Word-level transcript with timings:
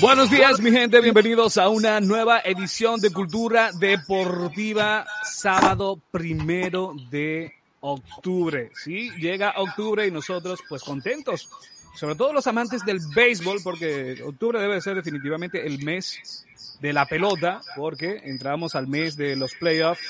Buenos 0.00 0.30
días, 0.30 0.60
mi 0.60 0.70
gente. 0.70 1.00
Bienvenidos 1.00 1.58
a 1.58 1.68
una 1.68 2.00
nueva 2.00 2.40
edición 2.44 3.00
de 3.00 3.10
Cultura 3.10 3.72
Deportiva, 3.72 5.04
sábado 5.24 6.00
primero 6.10 6.94
de 7.10 7.52
octubre. 7.80 8.70
Sí, 8.74 9.10
llega 9.18 9.54
octubre 9.56 10.06
y 10.06 10.10
nosotros, 10.10 10.60
pues 10.68 10.82
contentos. 10.82 11.48
Sobre 11.94 12.14
todo 12.14 12.32
los 12.32 12.46
amantes 12.46 12.84
del 12.84 13.00
béisbol, 13.14 13.60
porque 13.64 14.22
octubre 14.24 14.60
debe 14.60 14.80
ser 14.80 14.94
definitivamente 14.94 15.66
el 15.66 15.82
mes 15.84 16.46
de 16.80 16.92
la 16.92 17.06
pelota, 17.06 17.60
porque 17.74 18.20
entramos 18.24 18.76
al 18.76 18.86
mes 18.86 19.16
de 19.16 19.34
los 19.34 19.54
playoffs 19.54 20.06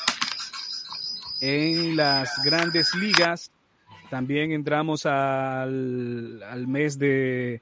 en 1.40 1.96
las 1.96 2.42
grandes 2.44 2.94
ligas. 2.94 3.50
También 4.10 4.52
entramos 4.52 5.06
al, 5.06 6.42
al 6.42 6.66
mes 6.66 6.98
de 6.98 7.60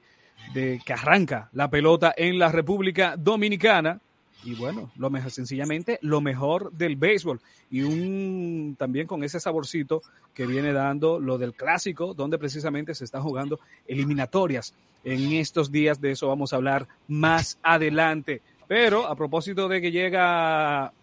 de 0.53 0.81
que 0.85 0.93
arranca 0.93 1.49
la 1.53 1.69
pelota 1.69 2.13
en 2.15 2.39
la 2.39 2.51
República 2.51 3.15
Dominicana. 3.17 3.99
Y 4.43 4.53
bueno, 4.55 4.91
lo 4.97 5.09
mejor, 5.09 5.31
sencillamente, 5.31 5.99
lo 6.01 6.21
mejor 6.21 6.71
del 6.71 6.95
béisbol. 6.95 7.41
Y 7.69 7.81
un 7.81 8.75
también 8.77 9.07
con 9.07 9.23
ese 9.23 9.39
saborcito 9.39 10.01
que 10.33 10.45
viene 10.45 10.71
dando 10.71 11.19
lo 11.19 11.37
del 11.37 11.53
clásico, 11.53 12.13
donde 12.13 12.37
precisamente 12.37 12.95
se 12.95 13.03
están 13.03 13.23
jugando 13.23 13.59
eliminatorias. 13.87 14.73
En 15.03 15.33
estos 15.33 15.71
días 15.71 15.99
de 15.99 16.11
eso 16.11 16.27
vamos 16.27 16.53
a 16.53 16.57
hablar 16.57 16.87
más 17.07 17.59
adelante. 17.61 18.41
Pero 18.67 19.07
a 19.07 19.15
propósito 19.15 19.67
de 19.67 19.81
que 19.81 19.91
llega 19.91 20.93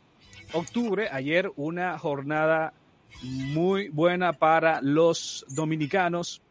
octubre, 0.53 1.09
ayer 1.11 1.51
una 1.57 1.99
jornada 1.99 2.73
muy 3.23 3.89
buena 3.89 4.33
para 4.33 4.81
los 4.83 5.45
dominicanos 5.49 6.43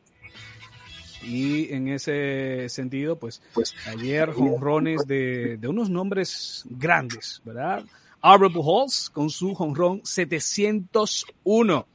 y 1.23 1.73
en 1.73 1.88
ese 1.88 2.67
sentido, 2.70 3.17
pues, 3.17 3.41
pues 3.54 3.74
ayer 3.88 4.32
jonrones 4.32 5.05
de, 5.07 5.57
de 5.57 5.68
unos 5.68 5.90
nombres 5.90 6.65
grandes, 6.70 7.41
¿verdad? 7.46 7.84
Albert 8.21 8.54
Pujols 8.54 9.10
con 9.10 9.29
su 9.29 9.54
jonrón 9.54 10.01
701. 10.04 11.88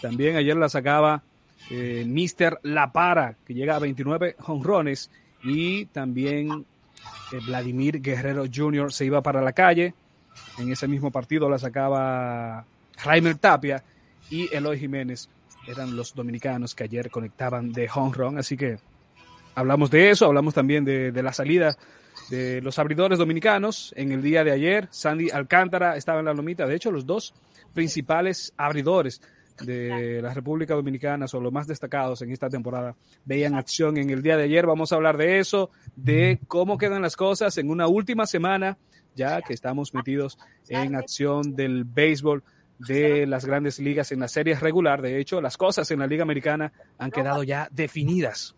También 0.00 0.36
ayer 0.36 0.56
la 0.56 0.68
sacaba 0.68 1.22
eh, 1.70 2.04
Mr. 2.06 2.60
La 2.64 2.92
Para, 2.92 3.36
que 3.46 3.54
llega 3.54 3.76
a 3.76 3.78
29 3.78 4.36
jonrones. 4.38 5.10
Y 5.44 5.86
también 5.86 6.66
eh, 7.32 7.38
Vladimir 7.46 8.00
Guerrero 8.00 8.44
Jr. 8.52 8.92
se 8.92 9.04
iba 9.04 9.22
para 9.22 9.40
la 9.40 9.52
calle. 9.52 9.94
En 10.58 10.70
ese 10.70 10.88
mismo 10.88 11.10
partido 11.10 11.48
la 11.48 11.58
sacaba 11.58 12.64
Raimer 13.04 13.36
Tapia 13.36 13.82
y 14.32 14.48
Eloy 14.50 14.78
Jiménez 14.78 15.28
eran 15.68 15.94
los 15.94 16.14
dominicanos 16.14 16.74
que 16.74 16.84
ayer 16.84 17.10
conectaban 17.10 17.70
de 17.70 17.88
home 17.94 18.12
run, 18.14 18.38
así 18.38 18.56
que 18.56 18.78
hablamos 19.54 19.90
de 19.90 20.10
eso, 20.10 20.24
hablamos 20.24 20.54
también 20.54 20.86
de, 20.86 21.12
de, 21.12 21.22
la 21.22 21.34
salida 21.34 21.76
de 22.30 22.62
los 22.62 22.78
abridores 22.78 23.18
dominicanos 23.18 23.92
en 23.94 24.10
el 24.10 24.22
día 24.22 24.42
de 24.42 24.52
ayer. 24.52 24.88
Sandy 24.90 25.30
Alcántara 25.30 25.98
estaba 25.98 26.20
en 26.20 26.24
la 26.24 26.32
lomita, 26.32 26.66
de 26.66 26.74
hecho 26.74 26.90
los 26.90 27.04
dos 27.04 27.34
principales 27.74 28.54
abridores 28.56 29.20
de 29.60 30.22
la 30.22 30.32
República 30.32 30.74
Dominicana 30.74 31.28
son 31.28 31.42
los 31.42 31.52
más 31.52 31.66
destacados 31.66 32.22
en 32.22 32.32
esta 32.32 32.48
temporada. 32.48 32.96
Veían 33.26 33.54
acción 33.54 33.98
en 33.98 34.08
el 34.08 34.22
día 34.22 34.38
de 34.38 34.44
ayer, 34.44 34.66
vamos 34.66 34.92
a 34.92 34.96
hablar 34.96 35.18
de 35.18 35.40
eso, 35.40 35.68
de 35.94 36.40
cómo 36.48 36.78
quedan 36.78 37.02
las 37.02 37.16
cosas 37.16 37.58
en 37.58 37.68
una 37.68 37.86
última 37.86 38.24
semana, 38.24 38.78
ya 39.14 39.42
que 39.42 39.52
estamos 39.52 39.92
metidos 39.92 40.38
en 40.68 40.96
acción 40.96 41.54
del 41.54 41.84
béisbol 41.84 42.42
de 42.86 43.26
las 43.26 43.44
grandes 43.44 43.78
ligas 43.78 44.12
en 44.12 44.20
la 44.20 44.28
serie 44.28 44.54
regular. 44.54 45.02
De 45.02 45.18
hecho, 45.18 45.40
las 45.40 45.56
cosas 45.56 45.90
en 45.90 46.00
la 46.00 46.06
Liga 46.06 46.22
Americana 46.22 46.72
han 46.98 47.10
quedado 47.10 47.42
ya 47.42 47.68
definidas. 47.70 48.54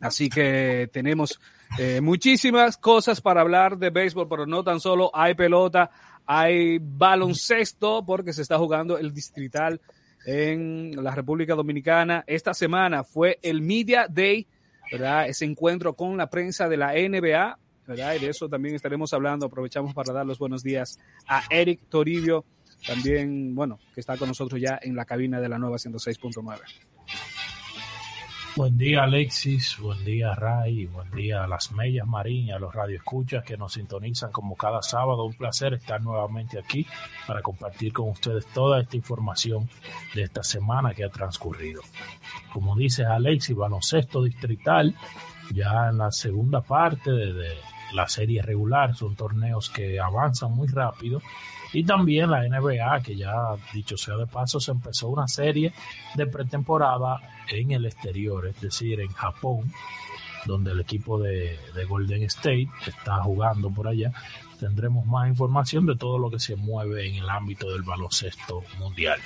Así 0.00 0.28
que 0.28 0.88
tenemos 0.92 1.38
eh, 1.78 2.00
muchísimas 2.00 2.76
cosas 2.76 3.20
para 3.20 3.40
hablar 3.40 3.78
de 3.78 3.90
béisbol, 3.90 4.28
pero 4.28 4.46
no 4.46 4.64
tan 4.64 4.80
solo 4.80 5.10
hay 5.14 5.34
pelota, 5.34 5.90
hay 6.24 6.78
baloncesto, 6.80 8.04
porque 8.04 8.32
se 8.32 8.42
está 8.42 8.58
jugando 8.58 8.98
el 8.98 9.12
distrital 9.12 9.80
en 10.26 10.92
la 11.02 11.14
República 11.14 11.54
Dominicana. 11.54 12.24
Esta 12.26 12.54
semana 12.54 13.04
fue 13.04 13.38
el 13.42 13.62
Media 13.62 14.06
Day, 14.08 14.46
¿verdad? 14.90 15.28
Ese 15.28 15.44
encuentro 15.44 15.94
con 15.94 16.16
la 16.16 16.28
prensa 16.28 16.68
de 16.68 16.76
la 16.76 16.92
NBA, 16.94 17.58
¿verdad? 17.86 18.14
Y 18.14 18.18
de 18.18 18.30
eso 18.30 18.48
también 18.48 18.74
estaremos 18.74 19.12
hablando. 19.12 19.46
Aprovechamos 19.46 19.94
para 19.94 20.12
dar 20.12 20.26
los 20.26 20.38
buenos 20.38 20.62
días 20.62 20.98
a 21.28 21.44
Eric 21.50 21.82
Toribio, 21.88 22.44
también, 22.86 23.54
bueno, 23.54 23.78
que 23.94 24.00
está 24.00 24.16
con 24.16 24.28
nosotros 24.28 24.60
ya 24.60 24.78
en 24.80 24.94
la 24.94 25.04
cabina 25.04 25.40
de 25.40 25.48
la 25.48 25.58
nueva 25.58 25.76
106.9. 25.76 26.60
Buen 28.56 28.78
día 28.78 29.02
Alexis, 29.02 29.76
buen 29.78 30.02
día 30.02 30.34
Ray, 30.34 30.86
buen 30.86 31.10
día 31.10 31.44
a 31.44 31.46
las 31.46 31.72
Mellas 31.72 32.06
Mariñas, 32.06 32.56
a 32.56 32.58
los 32.58 32.74
radioescuchas 32.74 33.44
que 33.44 33.58
nos 33.58 33.74
sintonizan 33.74 34.32
como 34.32 34.56
cada 34.56 34.80
sábado. 34.80 35.26
Un 35.26 35.34
placer 35.34 35.74
estar 35.74 36.00
nuevamente 36.00 36.58
aquí 36.58 36.86
para 37.26 37.42
compartir 37.42 37.92
con 37.92 38.08
ustedes 38.08 38.46
toda 38.46 38.80
esta 38.80 38.96
información 38.96 39.68
de 40.14 40.22
esta 40.22 40.42
semana 40.42 40.94
que 40.94 41.04
ha 41.04 41.10
transcurrido. 41.10 41.82
Como 42.50 42.74
dices 42.74 43.04
Alexis, 43.06 43.54
baloncesto 43.54 44.22
distrital, 44.22 44.94
ya 45.52 45.90
en 45.90 45.98
la 45.98 46.10
segunda 46.10 46.62
parte 46.62 47.10
de, 47.10 47.34
de 47.34 47.56
la 47.92 48.08
serie 48.08 48.40
regular, 48.40 48.96
son 48.96 49.16
torneos 49.16 49.68
que 49.68 50.00
avanzan 50.00 50.52
muy 50.52 50.68
rápido 50.68 51.20
y 51.72 51.84
también 51.84 52.30
la 52.30 52.42
NBA, 52.46 53.00
que 53.02 53.16
ya 53.16 53.32
dicho 53.72 53.96
sea 53.96 54.16
de 54.16 54.26
paso, 54.26 54.60
se 54.60 54.70
empezó 54.70 55.08
una 55.08 55.28
serie 55.28 55.72
de 56.14 56.26
pretemporada 56.26 57.20
en 57.48 57.72
el 57.72 57.86
exterior, 57.86 58.46
es 58.46 58.60
decir, 58.60 59.00
en 59.00 59.08
Japón, 59.08 59.72
donde 60.46 60.72
el 60.72 60.80
equipo 60.80 61.18
de, 61.18 61.58
de 61.74 61.84
Golden 61.84 62.22
State 62.24 62.68
está 62.86 63.22
jugando 63.22 63.70
por 63.70 63.88
allá. 63.88 64.12
Tendremos 64.58 65.04
más 65.06 65.28
información 65.28 65.86
de 65.86 65.96
todo 65.96 66.18
lo 66.18 66.30
que 66.30 66.38
se 66.38 66.56
mueve 66.56 67.08
en 67.08 67.16
el 67.16 67.28
ámbito 67.28 67.70
del 67.70 67.82
baloncesto 67.82 68.62
mundial. 68.78 69.20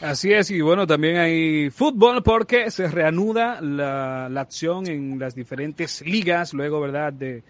Así 0.00 0.32
es, 0.32 0.50
y 0.50 0.60
bueno, 0.60 0.84
también 0.84 1.18
hay 1.18 1.70
fútbol 1.70 2.24
porque 2.24 2.72
se 2.72 2.88
reanuda 2.88 3.60
la, 3.60 4.28
la 4.28 4.40
acción 4.40 4.88
en 4.88 5.16
las 5.16 5.36
diferentes 5.36 6.02
ligas, 6.04 6.52
luego, 6.52 6.80
¿verdad?, 6.80 7.12
de, 7.12 7.44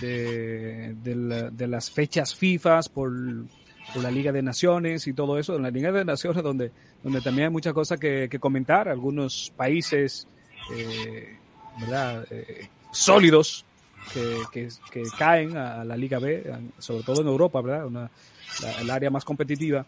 de, 0.00 0.94
de, 1.02 1.14
la, 1.14 1.50
de 1.50 1.66
las 1.66 1.90
fechas 1.90 2.34
FIFA 2.34 2.80
por, 2.92 3.12
la 3.94 4.10
Liga 4.10 4.32
de 4.32 4.42
Naciones 4.42 5.06
y 5.06 5.14
todo 5.14 5.38
eso, 5.38 5.56
en 5.56 5.62
la 5.62 5.70
Liga 5.70 5.90
de 5.90 6.04
Naciones 6.04 6.42
donde, 6.42 6.70
donde 7.02 7.20
también 7.20 7.46
hay 7.46 7.52
muchas 7.52 7.72
cosas 7.72 7.98
que, 7.98 8.28
comentar, 8.38 8.88
algunos 8.88 9.52
países 9.56 10.28
eh, 10.74 11.38
¿verdad? 11.80 12.26
Eh, 12.30 12.68
sólidos 12.92 13.64
que, 14.12 14.68
caen 15.18 15.56
a 15.56 15.84
la 15.84 15.96
Liga 15.96 16.18
B, 16.18 16.44
sobre 16.78 17.02
todo 17.02 17.22
en 17.22 17.28
Europa, 17.28 17.60
¿verdad? 17.60 17.86
Una, 17.86 18.10
el 18.80 18.90
área 18.90 19.10
más 19.10 19.24
competitiva. 19.24 19.86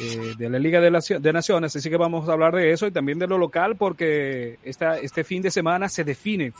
Eh, 0.00 0.34
de 0.38 0.48
la 0.48 0.58
Liga 0.58 0.80
de, 0.80 0.90
la, 0.90 1.00
de, 1.00 1.32
Naciones, 1.34 1.76
así 1.76 1.90
que 1.90 1.98
vamos 1.98 2.26
a 2.26 2.32
hablar 2.32 2.54
de 2.54 2.72
eso 2.72 2.86
y 2.86 2.90
también 2.90 3.18
de 3.18 3.26
lo 3.26 3.36
local 3.36 3.76
porque 3.76 4.58
este 4.64 5.22
fin 5.22 5.42
de 5.42 5.50
semana 5.50 5.86
se 5.90 6.02
define 6.02 6.54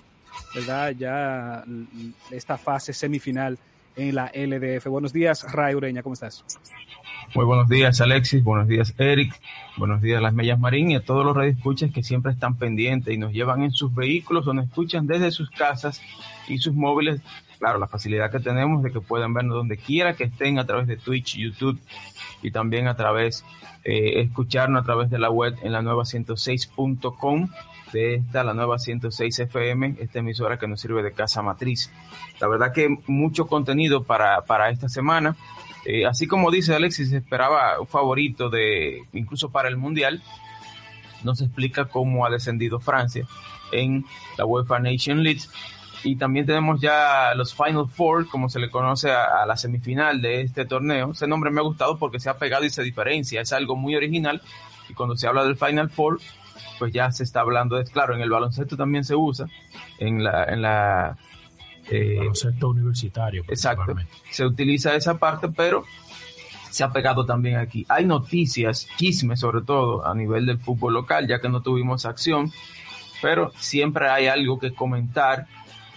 ¿verdad? 0.54 0.90
Ya 0.92 1.64
esta 2.30 2.58
fase 2.58 2.92
semifinal 2.92 3.58
en 3.96 4.14
la 4.14 4.30
LDF. 4.34 4.86
Buenos 4.86 5.12
días, 5.12 5.46
Ray 5.52 5.74
Ureña, 5.74 6.02
¿cómo 6.02 6.14
estás? 6.14 6.44
Muy 7.34 7.46
buenos 7.46 7.68
días, 7.68 8.00
Alexis. 8.00 8.44
Buenos 8.44 8.68
días, 8.68 8.94
Eric. 8.98 9.40
Buenos 9.78 10.02
días, 10.02 10.20
Las 10.20 10.34
Mellas 10.34 10.58
Marín 10.58 10.90
y 10.90 10.96
a 10.96 11.04
todos 11.04 11.24
los 11.24 11.34
radioescuchas 11.34 11.90
que 11.90 12.02
siempre 12.02 12.32
están 12.32 12.56
pendientes 12.56 13.12
y 13.12 13.16
nos 13.16 13.32
llevan 13.32 13.62
en 13.62 13.70
sus 13.70 13.94
vehículos 13.94 14.46
o 14.46 14.52
nos 14.52 14.66
escuchan 14.66 15.06
desde 15.06 15.30
sus 15.30 15.50
casas 15.50 16.02
y 16.46 16.58
sus 16.58 16.74
móviles. 16.74 17.22
Claro, 17.58 17.78
la 17.78 17.86
facilidad 17.86 18.30
que 18.30 18.40
tenemos 18.40 18.82
de 18.82 18.92
que 18.92 19.00
puedan 19.00 19.32
vernos 19.32 19.56
donde 19.56 19.78
quiera 19.78 20.14
que 20.14 20.24
estén 20.24 20.58
a 20.58 20.66
través 20.66 20.86
de 20.86 20.96
Twitch, 20.96 21.36
YouTube 21.36 21.78
y 22.42 22.50
también 22.50 22.86
a 22.86 22.96
través, 22.96 23.44
eh, 23.84 24.20
escucharnos 24.20 24.82
a 24.82 24.84
través 24.84 25.08
de 25.08 25.18
la 25.18 25.30
web 25.30 25.54
en 25.62 25.72
la 25.72 25.80
nueva 25.80 26.04
106.com 26.04 27.48
de 27.92 28.16
esta, 28.16 28.42
la 28.42 28.54
nueva 28.54 28.78
106 28.78 29.38
FM, 29.38 29.96
esta 30.00 30.18
emisora 30.20 30.58
que 30.58 30.66
nos 30.66 30.80
sirve 30.80 31.02
de 31.02 31.12
casa 31.12 31.42
matriz. 31.42 31.90
La 32.40 32.48
verdad 32.48 32.72
que 32.72 32.96
mucho 33.06 33.46
contenido 33.46 34.02
para, 34.04 34.42
para 34.42 34.70
esta 34.70 34.88
semana. 34.88 35.36
Eh, 35.84 36.06
así 36.06 36.26
como 36.26 36.50
dice 36.50 36.74
Alexis, 36.74 37.12
esperaba 37.12 37.80
un 37.80 37.86
favorito 37.86 38.48
de, 38.48 39.02
incluso 39.12 39.50
para 39.50 39.68
el 39.68 39.76
Mundial. 39.76 40.22
Nos 41.22 41.40
explica 41.40 41.84
cómo 41.84 42.26
ha 42.26 42.30
descendido 42.30 42.80
Francia 42.80 43.26
en 43.70 44.04
la 44.38 44.46
UEFA 44.46 44.78
Nation 44.78 45.22
League. 45.22 45.42
Y 46.04 46.16
también 46.16 46.46
tenemos 46.46 46.80
ya 46.80 47.32
los 47.36 47.54
Final 47.54 47.88
Four, 47.88 48.28
como 48.28 48.48
se 48.48 48.58
le 48.58 48.70
conoce 48.70 49.12
a, 49.12 49.42
a, 49.42 49.46
la 49.46 49.56
semifinal 49.56 50.20
de 50.20 50.40
este 50.40 50.64
torneo. 50.64 51.12
Ese 51.12 51.28
nombre 51.28 51.50
me 51.52 51.60
ha 51.60 51.64
gustado 51.64 51.96
porque 51.96 52.18
se 52.18 52.28
ha 52.28 52.38
pegado 52.38 52.64
y 52.64 52.70
se 52.70 52.82
diferencia. 52.82 53.40
Es 53.40 53.52
algo 53.52 53.76
muy 53.76 53.94
original. 53.94 54.42
Y 54.88 54.94
cuando 54.94 55.16
se 55.16 55.28
habla 55.28 55.44
del 55.44 55.56
Final 55.56 55.90
Four, 55.90 56.18
pues 56.78 56.92
ya 56.92 57.10
se 57.12 57.24
está 57.24 57.40
hablando 57.40 57.76
de, 57.76 57.84
claro, 57.84 58.14
en 58.14 58.20
el 58.20 58.30
baloncesto 58.30 58.76
también 58.76 59.04
se 59.04 59.14
usa, 59.14 59.46
en 59.98 60.22
la, 60.22 60.44
en 60.44 60.62
la 60.62 61.16
eh, 61.90 62.16
baloncesto 62.18 62.68
universitario. 62.68 63.44
Exacto, 63.48 63.94
se 64.30 64.44
utiliza 64.44 64.94
esa 64.94 65.18
parte, 65.18 65.48
pero 65.48 65.84
se 66.70 66.84
ha 66.84 66.92
pegado 66.92 67.26
también 67.26 67.56
aquí. 67.56 67.84
Hay 67.88 68.06
noticias, 68.06 68.88
chismes 68.96 69.40
sobre 69.40 69.62
todo 69.62 70.06
a 70.06 70.14
nivel 70.14 70.46
del 70.46 70.58
fútbol 70.58 70.94
local, 70.94 71.28
ya 71.28 71.40
que 71.40 71.48
no 71.48 71.60
tuvimos 71.62 72.06
acción. 72.06 72.50
pero 73.20 73.52
siempre 73.56 74.08
hay 74.08 74.26
algo 74.26 74.58
que 74.58 74.72
comentar. 74.72 75.46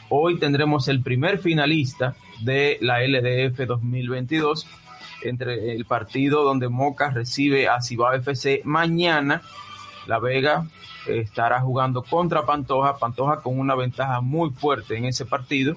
Hoy 0.10 0.38
tendremos 0.38 0.88
el 0.88 1.02
primer 1.02 1.40
finalista 1.40 2.16
de 2.42 2.78
la 2.82 3.00
LDF 3.02 3.66
2022 3.66 4.68
entre 5.24 5.74
el 5.74 5.86
partido 5.86 6.44
donde 6.44 6.70
Moca 6.70 7.10
recibe 7.10 7.68
a 7.68 7.82
Cibao 7.82 8.14
FC 8.14 8.62
mañana. 8.64 9.42
La 10.08 10.20
Vega 10.20 10.66
estará 11.08 11.62
jugando 11.62 12.04
contra 12.04 12.46
Pantoja, 12.46 12.98
Pantoja 12.98 13.42
con 13.42 13.60
una 13.60 13.76
ventaja 13.76 14.22
muy 14.22 14.50
fuerte 14.52 14.98
en 14.98 15.06
ese 15.06 15.26
partido. 15.26 15.76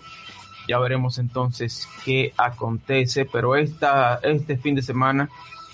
Ya 0.69 0.79
veremos 0.79 1.19
entonces 1.19 1.89
qué 2.05 2.33
acontece, 2.37 3.25
pero 3.25 3.57
esta, 3.57 4.21
este 4.23 4.59
fin 4.59 4.75
de 4.75 4.83
semana 4.83 5.31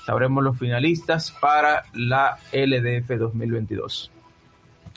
sabremos 0.06 0.44
los 0.44 0.58
finalistas 0.58 1.32
para 1.32 1.84
la 1.92 2.38
LDF 2.52 3.18
2022. 3.18 4.10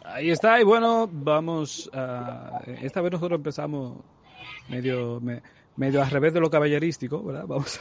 Ahí 0.05 0.29
está, 0.29 0.61
y 0.61 0.63
bueno, 0.63 1.09
vamos 1.11 1.89
a... 1.93 2.61
Esta 2.81 3.01
vez 3.01 3.11
nosotros 3.11 3.37
empezamos 3.37 3.97
medio 4.69 5.19
medio 5.77 6.01
al 6.01 6.09
revés 6.09 6.33
de 6.33 6.41
lo 6.41 6.49
caballerístico, 6.49 7.23
¿verdad? 7.23 7.45
Vamos, 7.47 7.79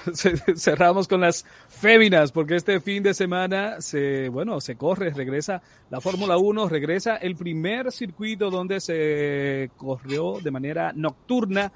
cerramos 0.56 1.08
con 1.08 1.22
las 1.22 1.44
féminas, 1.68 2.30
porque 2.30 2.54
este 2.54 2.80
fin 2.80 3.02
de 3.02 3.14
semana 3.14 3.80
se, 3.80 4.28
bueno, 4.28 4.60
se 4.60 4.76
corre, 4.76 5.10
regresa 5.10 5.62
la 5.90 6.00
Fórmula 6.00 6.36
1, 6.36 6.68
regresa 6.68 7.16
el 7.16 7.34
primer 7.34 7.90
circuito 7.90 8.50
donde 8.50 8.80
se 8.80 9.70
corrió 9.76 10.38
de 10.40 10.50
manera 10.50 10.92
nocturna, 10.94 11.72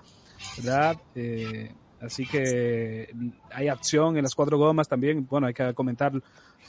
¿verdad? 0.59 0.97
Eh, 1.15 1.73
así 2.01 2.27
que 2.27 3.09
hay 3.53 3.69
acción 3.69 4.17
en 4.17 4.23
las 4.23 4.35
cuatro 4.35 4.59
gomas 4.59 4.89
también, 4.89 5.27
bueno, 5.29 5.47
hay 5.47 5.55
que 5.55 5.75
comentar 5.75 6.13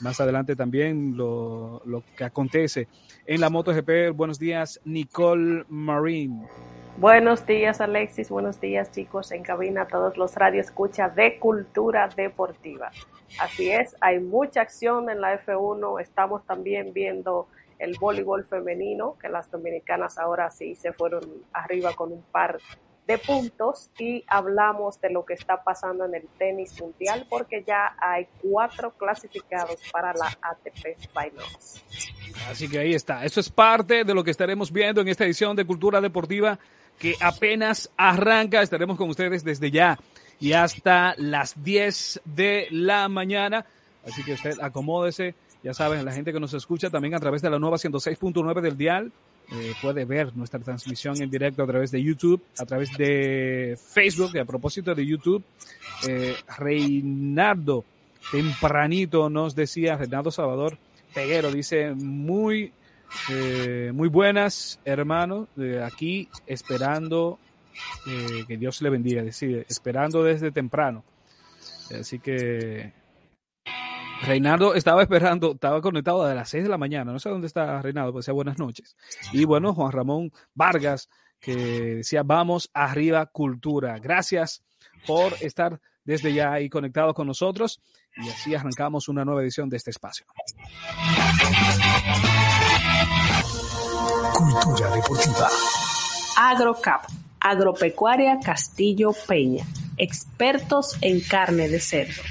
más 0.00 0.20
adelante 0.20 0.56
también 0.56 1.16
lo, 1.16 1.82
lo 1.84 2.02
que 2.16 2.24
acontece 2.24 2.88
en 3.26 3.40
la 3.40 3.50
MotoGP. 3.50 4.16
Buenos 4.16 4.38
días, 4.38 4.80
Nicole 4.84 5.64
Marine. 5.68 6.48
Buenos 6.98 7.46
días 7.46 7.80
Alexis, 7.80 8.28
buenos 8.28 8.60
días 8.60 8.90
chicos 8.92 9.32
en 9.32 9.42
cabina, 9.42 9.88
todos 9.88 10.16
los 10.16 10.34
radios 10.34 10.66
escucha 10.66 11.08
de 11.08 11.38
cultura 11.38 12.08
deportiva. 12.14 12.90
Así 13.40 13.70
es, 13.70 13.96
hay 14.00 14.20
mucha 14.20 14.60
acción 14.60 15.08
en 15.08 15.20
la 15.20 15.42
F1, 15.42 16.00
estamos 16.00 16.44
también 16.44 16.92
viendo 16.92 17.48
el 17.78 17.96
voleibol 17.98 18.44
femenino, 18.44 19.16
que 19.18 19.28
las 19.28 19.50
dominicanas 19.50 20.18
ahora 20.18 20.50
sí 20.50 20.74
se 20.74 20.92
fueron 20.92 21.22
arriba 21.52 21.94
con 21.94 22.12
un 22.12 22.22
par 22.22 22.58
de 23.06 23.18
puntos. 23.18 23.90
Y 23.98 24.24
hablamos 24.28 25.00
de 25.00 25.10
lo 25.10 25.24
que 25.24 25.34
está 25.34 25.62
pasando 25.64 26.04
en 26.04 26.14
el 26.14 26.28
tenis 26.38 26.80
mundial 26.80 27.26
porque 27.28 27.64
ya 27.66 27.96
hay 27.98 28.28
cuatro 28.40 28.92
clasificados 28.92 29.80
para 29.90 30.12
la 30.14 30.26
ATP 30.26 30.98
Finals. 31.12 31.84
Así 32.48 32.68
que 32.68 32.78
ahí 32.78 32.94
está, 32.94 33.24
eso 33.24 33.40
es 33.40 33.50
parte 33.50 34.04
de 34.04 34.14
lo 34.14 34.22
que 34.24 34.30
estaremos 34.30 34.72
viendo 34.72 35.00
en 35.00 35.08
esta 35.08 35.24
edición 35.24 35.56
de 35.56 35.64
Cultura 35.64 36.00
Deportiva 36.00 36.58
que 36.98 37.14
apenas 37.20 37.90
arranca. 37.96 38.62
Estaremos 38.62 38.96
con 38.96 39.08
ustedes 39.10 39.44
desde 39.44 39.70
ya 39.70 39.98
y 40.40 40.52
hasta 40.52 41.14
las 41.18 41.62
10 41.62 42.22
de 42.24 42.68
la 42.70 43.08
mañana. 43.08 43.64
Así 44.06 44.22
que 44.24 44.34
usted 44.34 44.58
acomódese. 44.60 45.34
Ya 45.62 45.74
saben, 45.74 46.04
la 46.04 46.12
gente 46.12 46.32
que 46.32 46.40
nos 46.40 46.54
escucha 46.54 46.90
también 46.90 47.14
a 47.14 47.20
través 47.20 47.40
de 47.42 47.50
la 47.50 47.58
nueva 47.58 47.76
106.9 47.76 48.60
del 48.60 48.76
dial 48.76 49.12
eh, 49.52 49.74
puede 49.80 50.04
ver 50.04 50.34
nuestra 50.36 50.58
transmisión 50.58 51.20
en 51.22 51.30
directo 51.30 51.62
a 51.62 51.66
través 51.66 51.90
de 51.90 52.02
YouTube, 52.02 52.42
a 52.58 52.64
través 52.64 52.90
de 52.96 53.78
Facebook. 53.92 54.30
Y 54.34 54.38
a 54.38 54.44
propósito 54.44 54.94
de 54.94 55.06
YouTube, 55.06 55.44
eh, 56.08 56.34
Reinaldo 56.58 57.84
tempranito 58.30 59.28
nos 59.28 59.54
decía, 59.54 59.96
Reinaldo 59.96 60.30
Salvador 60.30 60.78
Peguero, 61.14 61.50
dice, 61.50 61.92
muy 61.92 62.72
eh, 63.30 63.90
muy 63.94 64.08
buenas, 64.08 64.80
hermano. 64.84 65.48
aquí 65.84 66.28
esperando 66.46 67.38
eh, 68.06 68.44
que 68.46 68.56
Dios 68.56 68.82
le 68.82 68.90
bendiga. 68.90 69.22
Decir, 69.22 69.66
esperando 69.68 70.22
desde 70.22 70.50
temprano. 70.50 71.04
Así 71.98 72.18
que 72.18 72.92
Reinaldo 74.22 74.74
estaba 74.74 75.02
esperando, 75.02 75.52
estaba 75.52 75.80
conectado 75.80 76.22
a 76.22 76.34
las 76.34 76.48
6 76.48 76.64
de 76.64 76.70
la 76.70 76.78
mañana. 76.78 77.12
No 77.12 77.18
sé 77.18 77.28
dónde 77.28 77.46
está 77.46 77.82
Reinaldo, 77.82 78.12
pues 78.12 78.24
sea 78.24 78.34
buenas 78.34 78.58
noches. 78.58 78.96
Y 79.32 79.44
bueno, 79.44 79.74
Juan 79.74 79.92
Ramón 79.92 80.32
Vargas, 80.54 81.08
que 81.40 81.54
decía, 81.96 82.22
vamos 82.22 82.70
arriba 82.72 83.26
cultura. 83.26 83.98
Gracias 83.98 84.62
por 85.06 85.34
estar 85.40 85.80
desde 86.04 86.32
ya 86.32 86.52
ahí 86.52 86.68
conectado 86.68 87.14
con 87.14 87.26
nosotros. 87.26 87.80
Y 88.16 88.28
así 88.28 88.54
arrancamos 88.54 89.08
una 89.08 89.24
nueva 89.24 89.42
edición 89.42 89.68
de 89.68 89.78
este 89.78 89.90
espacio. 89.90 90.26
Cultura 94.34 94.94
deportiva. 94.94 95.48
AgroCap, 96.36 97.06
Agropecuaria 97.40 98.38
Castillo 98.42 99.12
Peña, 99.26 99.64
expertos 99.98 100.96
en 101.00 101.20
carne 101.20 101.68
de 101.68 101.80
cerdo. 101.80 102.22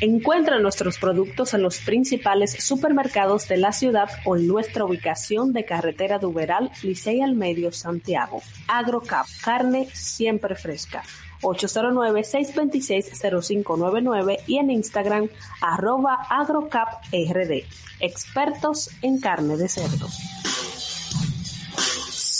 Encuentra 0.00 0.58
nuestros 0.58 0.98
productos 0.98 1.52
en 1.52 1.62
los 1.62 1.80
principales 1.80 2.52
supermercados 2.64 3.48
de 3.48 3.58
la 3.58 3.72
ciudad 3.72 4.08
o 4.24 4.36
en 4.36 4.46
nuestra 4.46 4.84
ubicación 4.84 5.52
de 5.52 5.66
carretera 5.66 6.18
de 6.18 6.26
Uberal, 6.26 6.70
Licey 6.82 7.20
al 7.20 7.34
Medio, 7.34 7.72
Santiago. 7.72 8.40
AgroCap, 8.66 9.26
carne 9.42 9.88
siempre 9.92 10.54
fresca. 10.54 11.02
809-626-0599 11.42 14.38
y 14.46 14.58
en 14.58 14.70
Instagram 14.70 15.28
arroba 15.60 16.26
agrocaprd. 16.28 17.64
Expertos 18.00 18.90
en 19.02 19.20
carne 19.20 19.56
de 19.56 19.68
cerdo. 19.68 20.08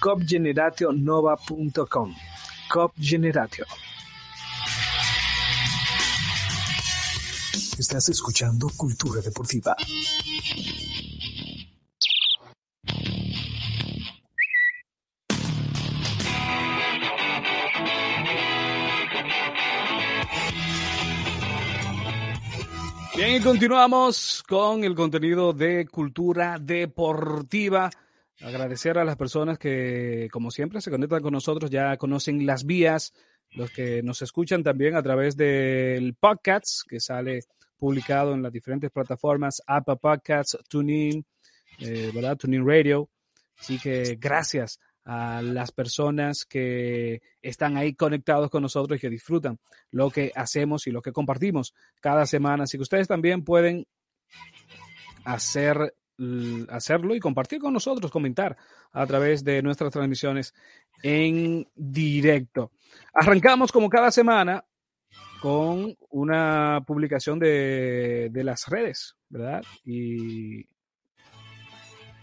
copgenerationova.com. 0.00 2.16
Cop 2.72 2.94
Generatio. 2.98 3.66
Estás 7.78 8.08
escuchando 8.08 8.70
Cultura 8.74 9.20
Deportiva. 9.20 9.76
Bien, 23.14 23.36
y 23.36 23.40
continuamos 23.40 24.42
con 24.48 24.82
el 24.82 24.94
contenido 24.94 25.52
de 25.52 25.86
cultura 25.88 26.56
deportiva. 26.58 27.90
Agradecer 28.42 28.98
a 28.98 29.04
las 29.04 29.16
personas 29.16 29.58
que, 29.58 30.28
como 30.32 30.50
siempre, 30.50 30.80
se 30.80 30.90
conectan 30.90 31.22
con 31.22 31.32
nosotros, 31.32 31.70
ya 31.70 31.96
conocen 31.96 32.44
las 32.44 32.64
vías, 32.64 33.12
los 33.52 33.70
que 33.70 34.02
nos 34.02 34.20
escuchan 34.22 34.62
también 34.62 34.96
a 34.96 35.02
través 35.02 35.36
del 35.36 36.14
podcast 36.14 36.82
que 36.88 36.98
sale 36.98 37.40
publicado 37.76 38.34
en 38.34 38.42
las 38.42 38.52
diferentes 38.52 38.90
plataformas, 38.90 39.62
Apple 39.66 39.96
Podcasts, 39.96 40.58
TuneIn, 40.68 41.24
eh, 41.78 42.10
¿verdad? 42.14 42.36
TuneIn 42.36 42.66
Radio. 42.66 43.08
Así 43.58 43.78
que 43.78 44.16
gracias 44.20 44.80
a 45.04 45.42
las 45.42 45.72
personas 45.72 46.44
que 46.44 47.20
están 47.40 47.76
ahí 47.76 47.94
conectados 47.94 48.50
con 48.50 48.62
nosotros 48.62 48.98
y 48.98 49.00
que 49.00 49.10
disfrutan 49.10 49.58
lo 49.90 50.10
que 50.10 50.32
hacemos 50.34 50.86
y 50.86 50.90
lo 50.90 51.02
que 51.02 51.12
compartimos 51.12 51.74
cada 52.00 52.26
semana. 52.26 52.64
Así 52.64 52.76
que 52.76 52.82
ustedes 52.82 53.08
también 53.08 53.44
pueden 53.44 53.86
hacer 55.24 55.94
hacerlo 56.68 57.14
y 57.14 57.20
compartir 57.20 57.58
con 57.58 57.72
nosotros, 57.72 58.10
comentar 58.10 58.56
a 58.92 59.06
través 59.06 59.42
de 59.44 59.62
nuestras 59.62 59.92
transmisiones 59.92 60.54
en 61.02 61.66
directo. 61.74 62.72
Arrancamos 63.14 63.72
como 63.72 63.88
cada 63.88 64.10
semana 64.10 64.64
con 65.40 65.96
una 66.10 66.84
publicación 66.86 67.38
de, 67.38 68.28
de 68.30 68.44
las 68.44 68.68
redes, 68.68 69.16
¿verdad? 69.28 69.62
Y, 69.84 70.68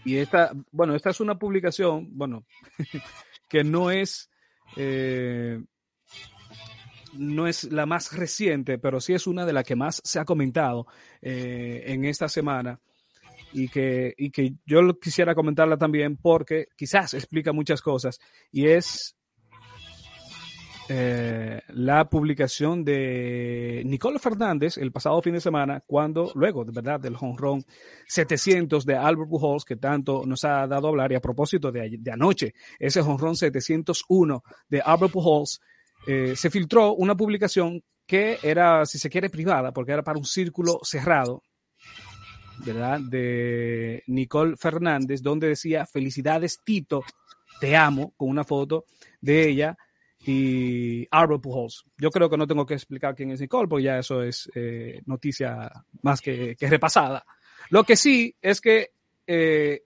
y 0.04 0.16
esta, 0.16 0.52
bueno, 0.70 0.94
esta 0.94 1.10
es 1.10 1.20
una 1.20 1.38
publicación, 1.38 2.08
bueno, 2.16 2.46
que 3.48 3.64
no 3.64 3.90
es, 3.90 4.30
eh, 4.76 5.62
no 7.12 7.46
es 7.46 7.64
la 7.64 7.84
más 7.84 8.16
reciente, 8.16 8.78
pero 8.78 9.00
sí 9.00 9.12
es 9.12 9.26
una 9.26 9.44
de 9.44 9.52
las 9.52 9.64
que 9.64 9.76
más 9.76 10.00
se 10.02 10.18
ha 10.18 10.24
comentado 10.24 10.86
eh, 11.20 11.82
en 11.86 12.06
esta 12.06 12.28
semana 12.28 12.80
y 13.52 13.68
que, 13.68 14.14
y 14.16 14.30
que 14.30 14.54
yo 14.64 14.80
quisiera 14.98 15.34
comentarla 15.34 15.76
también 15.76 16.16
porque 16.16 16.68
quizás 16.76 17.14
explica 17.14 17.52
muchas 17.52 17.82
cosas 17.82 18.18
y 18.52 18.66
es 18.66 19.16
eh, 20.92 21.60
la 21.68 22.08
publicación 22.10 22.84
de 22.84 23.82
Nicole 23.86 24.18
Fernández 24.18 24.76
el 24.76 24.90
pasado 24.90 25.22
fin 25.22 25.34
de 25.34 25.40
semana, 25.40 25.84
cuando 25.86 26.32
luego, 26.34 26.64
de 26.64 26.72
verdad, 26.72 26.98
del 26.98 27.14
honrón 27.20 27.64
700 28.08 28.84
de 28.84 28.96
Albert 28.96 29.30
Pujols, 29.30 29.64
que 29.64 29.76
tanto 29.76 30.24
nos 30.26 30.42
ha 30.42 30.66
dado 30.66 30.88
a 30.88 30.90
hablar, 30.90 31.12
y 31.12 31.14
a 31.14 31.20
propósito 31.20 31.70
de, 31.70 31.96
de 31.96 32.10
anoche, 32.10 32.54
ese 32.76 32.98
honrón 33.02 33.36
701 33.36 34.42
de 34.68 34.80
Albert 34.80 35.12
Pujols, 35.12 35.60
eh, 36.08 36.34
se 36.34 36.50
filtró 36.50 36.94
una 36.94 37.16
publicación 37.16 37.84
que 38.04 38.38
era, 38.42 38.84
si 38.84 38.98
se 38.98 39.08
quiere, 39.08 39.30
privada, 39.30 39.72
porque 39.72 39.92
era 39.92 40.02
para 40.02 40.18
un 40.18 40.24
círculo 40.24 40.80
cerrado, 40.82 41.44
De 42.64 44.02
Nicole 44.06 44.56
Fernández, 44.56 45.22
donde 45.22 45.48
decía, 45.48 45.86
felicidades 45.86 46.60
Tito, 46.64 47.02
te 47.60 47.76
amo, 47.76 48.12
con 48.16 48.28
una 48.28 48.44
foto 48.44 48.84
de 49.20 49.48
ella 49.48 49.76
y 50.26 51.06
Arbor 51.10 51.40
Pujols. 51.40 51.84
Yo 51.98 52.10
creo 52.10 52.28
que 52.28 52.36
no 52.36 52.46
tengo 52.46 52.66
que 52.66 52.74
explicar 52.74 53.14
quién 53.14 53.30
es 53.30 53.40
Nicole, 53.40 53.68
porque 53.68 53.84
ya 53.84 53.98
eso 53.98 54.22
es 54.22 54.50
eh, 54.54 55.00
noticia 55.06 55.70
más 56.02 56.20
que, 56.20 56.56
que, 56.56 56.68
repasada. 56.68 57.24
Lo 57.70 57.84
que 57.84 57.96
sí 57.96 58.34
es 58.40 58.60
que 58.60 58.90
eh, 59.26 59.82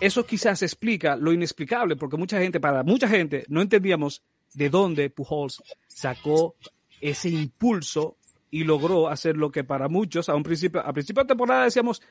eso 0.00 0.24
quizás 0.24 0.62
explica 0.62 1.16
lo 1.16 1.32
inexplicable, 1.32 1.96
porque 1.96 2.16
mucha 2.16 2.38
gente, 2.38 2.60
para 2.60 2.82
mucha 2.82 3.08
gente, 3.08 3.44
no 3.48 3.62
entendíamos 3.62 4.22
de 4.54 4.68
dónde 4.68 5.10
Pujols 5.10 5.62
sacó 5.86 6.56
ese 7.00 7.28
impulso 7.30 8.16
y 8.52 8.64
logró 8.64 9.08
hacer 9.08 9.38
lo 9.38 9.50
que 9.50 9.64
para 9.64 9.88
muchos, 9.88 10.28
a 10.28 10.34
un 10.34 10.42
principio, 10.42 10.82
a 10.86 10.92
principio 10.92 11.22
de 11.22 11.28
temporada 11.28 11.64
decíamos, 11.64 12.02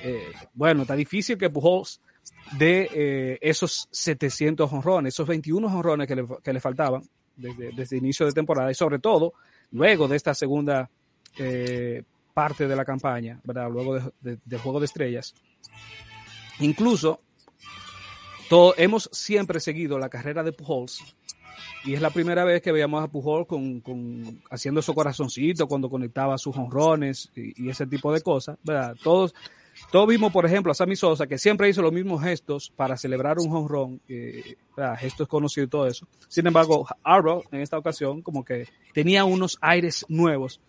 eh, 0.00 0.32
bueno, 0.54 0.82
está 0.82 0.94
difícil 0.94 1.36
que 1.36 1.50
Pujols 1.50 2.00
de 2.56 2.88
eh, 2.94 3.38
esos 3.42 3.88
700 3.90 4.72
honrones, 4.72 5.12
esos 5.12 5.26
21 5.26 5.66
honrones 5.66 6.06
que 6.06 6.14
le, 6.14 6.24
que 6.40 6.52
le 6.52 6.60
faltaban 6.60 7.02
desde, 7.34 7.72
desde, 7.72 7.96
inicio 7.96 8.24
de 8.24 8.32
temporada 8.32 8.70
y 8.70 8.74
sobre 8.74 9.00
todo 9.00 9.34
luego 9.72 10.06
de 10.06 10.14
esta 10.14 10.34
segunda 10.34 10.88
eh, 11.36 12.04
parte 12.32 12.68
de 12.68 12.76
la 12.76 12.84
campaña, 12.84 13.40
¿verdad? 13.42 13.68
luego 13.68 13.96
de, 13.96 14.12
de, 14.20 14.38
del 14.44 14.60
juego 14.60 14.78
de 14.78 14.86
estrellas. 14.86 15.34
Incluso 16.60 17.22
todo, 18.48 18.74
hemos 18.76 19.10
siempre 19.12 19.58
seguido 19.58 19.98
la 19.98 20.08
carrera 20.08 20.44
de 20.44 20.52
Pujols 20.52 21.02
y 21.84 21.94
es 21.94 22.00
la 22.00 22.10
primera 22.10 22.44
vez 22.44 22.62
que 22.62 22.72
veíamos 22.72 23.02
a 23.02 23.08
Pujol 23.08 23.46
con, 23.46 23.80
con 23.80 24.42
haciendo 24.50 24.82
su 24.82 24.94
corazoncito 24.94 25.66
cuando 25.66 25.90
conectaba 25.90 26.38
sus 26.38 26.56
honrones 26.56 27.30
y, 27.34 27.68
ese 27.68 27.86
tipo 27.86 28.12
de 28.12 28.20
cosas, 28.20 28.58
¿verdad? 28.62 28.96
Todos, 29.02 29.34
todos 29.90 30.08
vimos, 30.08 30.32
por 30.32 30.46
ejemplo, 30.46 30.70
a 30.70 30.74
Sammy 30.74 30.94
Sosa, 30.94 31.26
que 31.26 31.38
siempre 31.38 31.68
hizo 31.68 31.82
los 31.82 31.92
mismos 31.92 32.22
gestos 32.22 32.72
para 32.76 32.96
celebrar 32.96 33.38
un 33.38 33.54
honrón, 33.54 34.00
eh, 34.08 34.56
gestos 34.98 35.26
conocidos 35.26 35.66
y 35.66 35.70
todo 35.70 35.86
eso. 35.86 36.06
Sin 36.28 36.46
embargo, 36.46 36.86
Arrow, 37.02 37.42
en 37.50 37.60
esta 37.60 37.78
ocasión, 37.78 38.22
como 38.22 38.44
que 38.44 38.68
tenía 38.92 39.24
unos 39.24 39.58
aires 39.60 40.04
nuevos. 40.08 40.60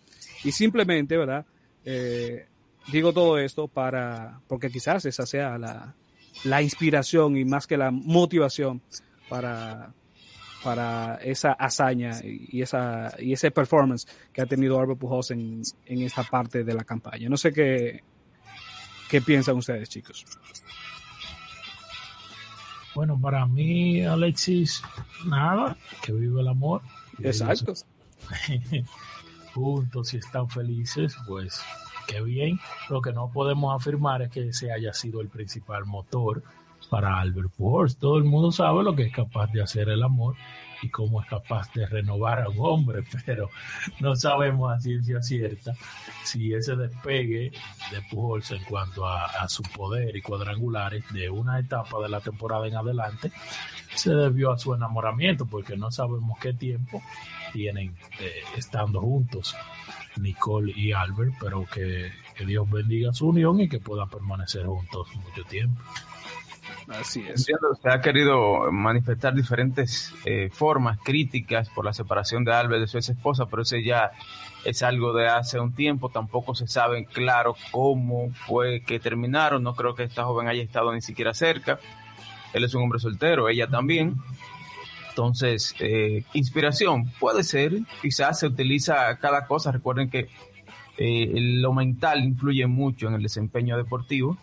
Y 0.44 0.52
simplemente, 0.52 1.18
¿verdad? 1.18 1.46
Eh, 1.86 2.48
digo 2.92 3.14
todo 3.14 3.38
esto 3.38 3.68
para, 3.68 4.42
porque 4.48 4.70
quizás 4.70 5.06
esa 5.06 5.26
sea 5.26 5.58
la, 5.58 5.96
la 6.44 6.62
inspiración 6.62 7.38
y 7.38 7.46
más 7.46 7.68
que 7.68 7.78
la 7.78 7.92
motivación 7.92 8.82
para, 9.30 9.94
para 10.64 11.16
esa 11.16 11.54
hazaña 11.54 12.20
y 12.24 12.62
esa 12.62 13.14
y 13.20 13.34
ese 13.34 13.52
performance 13.52 14.08
que 14.32 14.42
ha 14.42 14.46
tenido 14.46 14.80
Albert 14.80 15.00
Pujols 15.00 15.32
en, 15.32 15.62
en 15.86 16.02
esta 16.02 16.24
parte 16.24 16.64
de 16.64 16.74
la 16.74 16.84
campaña. 16.84 17.30
No 17.30 17.38
sé 17.38 17.52
qué, 17.52 18.04
qué 19.10 19.22
piensan 19.22 19.58
ustedes, 19.58 19.90
chicos. 19.90 20.26
Bueno, 22.96 23.20
para 23.20 23.46
mí, 23.48 24.06
Alexis, 24.06 24.84
nada, 25.26 25.76
que 26.04 26.14
vive 26.14 26.42
el 26.42 26.48
amor. 26.48 26.82
Exacto. 27.20 27.74
Juntos 29.54 30.14
y 30.14 30.18
están 30.18 30.50
felices, 30.50 31.16
pues 31.28 31.62
qué 32.08 32.22
bien. 32.22 32.60
Lo 32.90 33.02
que 33.02 33.12
no 33.12 33.32
podemos 33.32 33.76
afirmar 33.76 34.22
es 34.22 34.30
que 34.30 34.50
ese 34.50 34.72
haya 34.72 34.94
sido 34.94 35.22
el 35.22 35.30
principal 35.30 35.86
motor 35.86 36.44
para 36.88 37.20
Albert 37.20 37.52
Pujols. 37.56 37.98
Todo 37.98 38.18
el 38.18 38.24
mundo 38.24 38.52
sabe 38.52 38.84
lo 38.84 38.96
que 38.96 39.04
es 39.04 39.14
capaz 39.14 39.52
de 39.52 39.62
hacer 39.62 39.90
el 39.90 40.04
amor 40.04 40.36
y 40.82 40.90
cómo 40.90 41.22
es 41.22 41.28
capaz 41.28 41.72
de 41.74 41.86
renovar 41.86 42.42
a 42.42 42.50
un 42.50 42.58
hombre, 42.60 43.04
pero 43.26 43.50
no 44.00 44.16
sabemos 44.16 44.72
a 44.72 44.80
ciencia 44.80 45.22
cierta 45.22 45.74
si 46.24 46.54
ese 46.54 46.76
despegue 46.76 47.52
de 47.92 48.02
Pujols 48.10 48.52
en 48.52 48.64
cuanto 48.66 49.08
a, 49.08 49.26
a, 49.26 49.48
su 49.48 49.64
poder 49.64 50.16
y 50.16 50.22
cuadrangulares 50.22 51.06
de 51.14 51.30
una 51.30 51.60
etapa 51.60 52.02
de 52.02 52.10
la 52.10 52.20
temporada 52.20 52.68
en 52.68 52.76
adelante 52.76 53.32
se 53.96 54.12
debió 54.14 54.52
a 54.52 54.58
su 54.58 54.74
enamoramiento, 54.74 55.46
porque 55.46 55.78
no 55.78 55.92
sabemos 55.92 56.38
qué 56.40 56.54
tiempo 56.54 57.02
tienen 57.54 57.96
eh, 58.20 58.42
estando 58.58 59.00
juntos 59.00 59.56
Nicole 60.18 60.74
y 60.76 60.92
Albert, 60.92 61.34
pero 61.40 61.66
que, 61.66 62.12
que 62.36 62.46
Dios 62.46 62.70
bendiga 62.70 63.14
su 63.14 63.30
unión 63.30 63.60
y 63.60 63.70
que 63.70 63.80
puedan 63.80 64.10
permanecer 64.10 64.66
juntos 64.66 65.08
mucho 65.16 65.44
tiempo. 65.46 65.82
Así 66.88 67.26
es. 67.28 67.46
Se 67.46 67.90
ha 67.90 68.02
querido 68.02 68.72
manifestar 68.72 69.34
diferentes 69.34 70.14
eh, 70.26 70.50
formas 70.52 71.00
críticas 71.00 71.70
por 71.70 71.86
la 71.86 71.94
separación 71.94 72.44
de 72.44 72.54
Albert 72.54 72.82
de 72.82 72.88
su 72.88 72.98
ex 72.98 73.10
esposa, 73.10 73.46
pero 73.46 73.62
ese 73.62 73.84
ya 73.84 74.12
es 74.66 74.84
algo 74.84 75.14
de 75.14 75.28
hace 75.28 75.60
un 75.60 75.74
tiempo. 75.74 76.10
Tampoco 76.10 76.56
se 76.56 76.68
sabe 76.68 77.06
claro 77.06 77.56
cómo 77.72 78.32
fue 78.34 78.82
que 78.82 79.00
terminaron. 79.00 79.64
No 79.64 79.76
creo 79.76 79.96
que 79.96 80.04
esta 80.04 80.24
joven 80.24 80.48
haya 80.48 80.64
estado 80.64 80.94
ni 80.94 81.02
siquiera 81.02 81.34
cerca. 81.34 81.80
Él 82.54 82.64
es 82.64 82.74
un 82.76 82.84
hombre 82.84 83.00
soltero, 83.00 83.50
ella 83.50 83.68
también. 83.68 84.16
Entonces, 85.10 85.76
eh, 85.80 86.24
inspiración 86.34 87.12
puede 87.20 87.44
ser, 87.44 87.74
quizás 88.02 88.40
se 88.40 88.48
utiliza 88.48 89.16
cada 89.18 89.46
cosa. 89.46 89.72
Recuerden 89.72 90.10
que 90.10 90.28
eh, 90.98 91.32
lo 91.36 91.74
mental 91.74 92.24
influye 92.24 92.66
mucho 92.68 93.08
en 93.08 93.16
el 93.16 93.24
desempeño 93.24 93.78
deportivo 93.78 94.38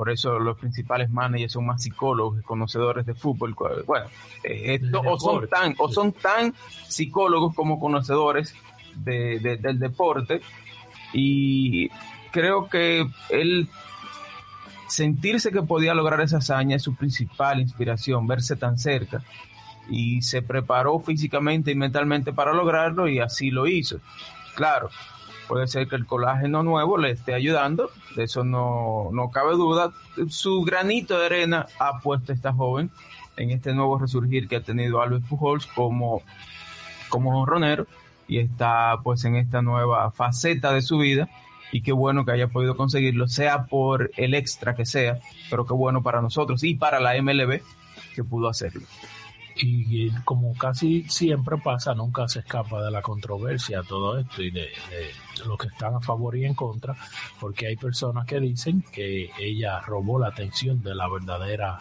por 0.00 0.08
eso 0.08 0.38
los 0.38 0.56
principales 0.56 1.10
managers 1.10 1.52
son 1.52 1.66
más 1.66 1.82
psicólogos 1.82 2.40
y 2.40 2.42
conocedores 2.42 3.04
de 3.04 3.12
fútbol. 3.12 3.54
Bueno, 3.86 4.06
eh, 4.42 4.78
esto, 4.80 5.02
o 5.02 5.20
son 5.20 5.46
tan, 5.46 5.74
o 5.76 5.92
son 5.92 6.12
tan 6.12 6.54
psicólogos 6.88 7.54
como 7.54 7.78
conocedores 7.78 8.54
de, 8.94 9.38
de, 9.40 9.58
del 9.58 9.78
deporte. 9.78 10.40
Y 11.12 11.90
creo 12.30 12.66
que 12.70 13.06
él 13.28 13.68
sentirse 14.88 15.52
que 15.52 15.60
podía 15.60 15.92
lograr 15.92 16.22
esa 16.22 16.38
hazaña 16.38 16.76
es 16.76 16.82
su 16.82 16.94
principal 16.94 17.60
inspiración, 17.60 18.26
verse 18.26 18.56
tan 18.56 18.78
cerca. 18.78 19.22
Y 19.90 20.22
se 20.22 20.40
preparó 20.40 20.98
físicamente 21.00 21.72
y 21.72 21.74
mentalmente 21.74 22.32
para 22.32 22.54
lograrlo 22.54 23.06
y 23.06 23.18
así 23.18 23.50
lo 23.50 23.66
hizo. 23.66 23.98
Claro, 24.54 24.88
puede 25.50 25.66
ser 25.66 25.88
que 25.88 25.96
el 25.96 26.06
colágeno 26.06 26.62
nuevo 26.62 26.96
le 26.96 27.10
esté 27.10 27.34
ayudando, 27.34 27.90
de 28.14 28.22
eso 28.22 28.44
no, 28.44 29.08
no 29.12 29.30
cabe 29.32 29.54
duda. 29.54 29.90
Su 30.28 30.62
granito 30.62 31.18
de 31.18 31.26
arena 31.26 31.66
ha 31.80 31.98
puesto 31.98 32.32
esta 32.32 32.52
joven 32.52 32.88
en 33.36 33.50
este 33.50 33.74
nuevo 33.74 33.98
resurgir 33.98 34.46
que 34.46 34.56
ha 34.56 34.62
tenido 34.62 35.02
Albert 35.02 35.24
Pujols 35.24 35.66
como, 35.66 36.22
como 37.08 37.36
honronero 37.36 37.88
y 38.28 38.38
está 38.38 39.00
pues 39.02 39.24
en 39.24 39.34
esta 39.34 39.60
nueva 39.60 40.12
faceta 40.12 40.72
de 40.72 40.82
su 40.82 40.98
vida 40.98 41.28
y 41.72 41.82
qué 41.82 41.90
bueno 41.90 42.24
que 42.24 42.30
haya 42.30 42.46
podido 42.46 42.76
conseguirlo, 42.76 43.26
sea 43.26 43.64
por 43.64 44.12
el 44.16 44.34
extra 44.34 44.76
que 44.76 44.86
sea, 44.86 45.18
pero 45.50 45.66
qué 45.66 45.74
bueno 45.74 46.00
para 46.00 46.22
nosotros 46.22 46.62
y 46.62 46.76
para 46.76 47.00
la 47.00 47.20
MLB 47.20 47.60
que 48.14 48.22
pudo 48.22 48.48
hacerlo 48.48 48.82
y 49.56 50.10
como 50.24 50.54
casi 50.54 51.04
siempre 51.08 51.56
pasa, 51.58 51.94
nunca 51.94 52.28
se 52.28 52.40
escapa 52.40 52.82
de 52.82 52.90
la 52.90 53.02
controversia 53.02 53.82
todo 53.82 54.18
esto 54.18 54.42
y 54.42 54.50
de, 54.50 54.60
de, 54.60 55.46
los 55.46 55.58
que 55.58 55.68
están 55.68 55.94
a 55.94 56.00
favor 56.00 56.36
y 56.36 56.44
en 56.44 56.54
contra, 56.54 56.94
porque 57.38 57.66
hay 57.66 57.76
personas 57.76 58.26
que 58.26 58.40
dicen 58.40 58.84
que 58.92 59.30
ella 59.38 59.80
robó 59.80 60.18
la 60.18 60.28
atención 60.28 60.82
de 60.82 60.94
la 60.94 61.08
verdadera 61.08 61.78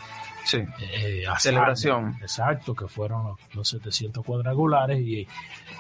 eh, 0.54 1.26
celebración. 1.38 2.18
Exacto, 2.22 2.74
que 2.74 2.88
fueron 2.88 3.36
los, 3.54 3.70
700 3.70 4.26
cuadrangulares 4.26 5.00
y 5.00 5.28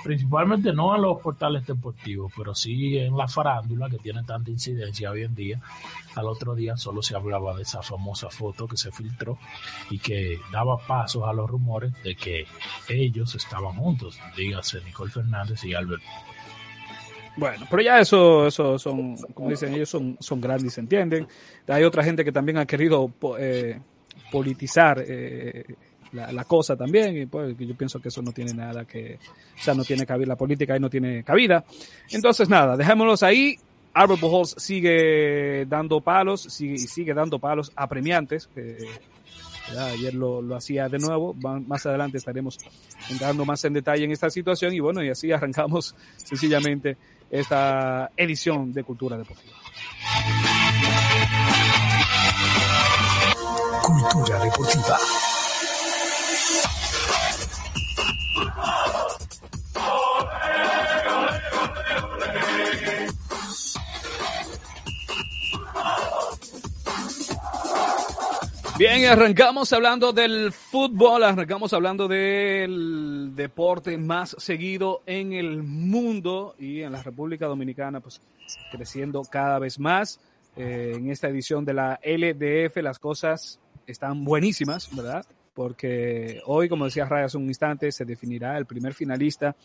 principalmente 0.03 0.73
no 0.73 0.95
en 0.95 1.01
los 1.01 1.19
portales 1.21 1.65
deportivos, 1.65 2.31
pero 2.35 2.53
sí 2.53 2.97
en 2.97 3.17
la 3.17 3.27
farándula 3.27 3.89
que 3.89 3.97
tiene 3.97 4.23
tanta 4.23 4.51
incidencia 4.51 5.11
hoy 5.11 5.23
en 5.23 5.35
día. 5.35 5.61
Al 6.15 6.25
otro 6.25 6.55
día 6.55 6.75
solo 6.77 7.01
se 7.01 7.15
hablaba 7.15 7.55
de 7.55 7.63
esa 7.63 7.81
famosa 7.81 8.29
foto 8.29 8.67
que 8.67 8.77
se 8.77 8.91
filtró 8.91 9.37
y 9.89 9.99
que 9.99 10.39
daba 10.51 10.77
pasos 10.77 11.23
a 11.27 11.33
los 11.33 11.49
rumores 11.49 11.91
de 12.03 12.15
que 12.15 12.45
ellos 12.87 13.35
estaban 13.35 13.75
juntos, 13.75 14.19
dígase 14.35 14.81
Nicole 14.81 15.11
Fernández 15.11 15.63
y 15.63 15.73
Albert 15.73 16.03
bueno, 17.39 17.65
pero 17.69 17.81
ya 17.81 17.99
eso, 17.99 18.47
eso 18.47 18.77
son, 18.77 19.15
como 19.33 19.49
dicen 19.49 19.73
ellos, 19.73 19.87
son, 19.89 20.17
son 20.19 20.41
grandes, 20.41 20.73
¿se 20.73 20.81
entienden? 20.81 21.25
Hay 21.67 21.85
otra 21.85 22.03
gente 22.03 22.25
que 22.25 22.33
también 22.33 22.57
ha 22.57 22.65
querido 22.65 23.09
eh, 23.39 23.79
politizar 24.31 25.03
eh, 25.07 25.63
la, 26.13 26.43
cosa 26.43 26.75
también, 26.75 27.15
y 27.17 27.25
pues 27.25 27.55
yo 27.57 27.75
pienso 27.75 27.99
que 27.99 28.09
eso 28.09 28.21
no 28.21 28.31
tiene 28.31 28.53
nada 28.53 28.85
que, 28.85 29.19
o 29.57 29.61
sea, 29.61 29.73
no 29.73 29.83
tiene 29.83 30.05
cabida, 30.05 30.27
la 30.27 30.35
política 30.35 30.73
ahí 30.73 30.79
no 30.79 30.89
tiene 30.89 31.23
cabida. 31.23 31.63
Entonces, 32.11 32.49
nada, 32.49 32.75
dejémoslos 32.75 33.23
ahí. 33.23 33.57
Albert 33.93 34.21
Pujols 34.21 34.55
sigue 34.57 35.65
dando 35.65 35.99
palos, 36.01 36.41
sigue, 36.41 36.77
sigue 36.77 37.13
dando 37.13 37.39
palos 37.39 37.71
apremiantes. 37.75 38.49
Eh, 38.55 38.77
ayer 39.77 40.13
lo, 40.13 40.41
lo, 40.41 40.55
hacía 40.55 40.87
de 40.87 40.99
nuevo. 40.99 41.33
Más 41.33 41.85
adelante 41.85 42.17
estaremos 42.17 42.57
entrando 43.09 43.45
más 43.45 43.63
en 43.65 43.73
detalle 43.73 44.05
en 44.05 44.11
esta 44.11 44.29
situación 44.29 44.73
y 44.73 44.79
bueno, 44.79 45.03
y 45.03 45.09
así 45.09 45.31
arrancamos 45.31 45.95
sencillamente 46.17 46.97
esta 47.29 48.11
edición 48.15 48.71
de 48.73 48.83
Cultura 48.83 49.17
Deportiva. 49.17 49.57
Cultura 54.11 54.39
Deportiva. 54.39 54.97
Bien, 68.79 69.05
arrancamos 69.07 69.73
hablando 69.73 70.13
del 70.13 70.53
fútbol, 70.53 71.23
arrancamos 71.23 71.73
hablando 71.73 72.07
del 72.07 73.31
deporte 73.35 73.97
más 73.97 74.37
seguido 74.39 75.03
en 75.05 75.33
el 75.33 75.61
mundo 75.63 76.55
y 76.57 76.81
en 76.81 76.93
la 76.93 77.03
República 77.03 77.45
Dominicana, 77.47 77.99
pues 77.99 78.21
creciendo 78.71 79.21
cada 79.23 79.59
vez 79.59 79.79
más. 79.79 80.21
Eh, 80.55 80.93
en 80.95 81.11
esta 81.11 81.27
edición 81.27 81.63
de 81.63 81.73
la 81.73 81.99
LDF 82.03 82.77
las 82.77 82.99
cosas 82.99 83.59
están 83.91 84.23
buenísimas, 84.23 84.93
¿verdad? 84.95 85.25
Porque 85.53 86.41
hoy, 86.45 86.69
como 86.69 86.85
decía 86.85 87.05
Ray 87.05 87.25
hace 87.25 87.37
un 87.37 87.45
instante, 87.45 87.91
se 87.91 88.05
definirá 88.05 88.57
el 88.57 88.65
primer 88.65 88.93
finalista 88.93 89.55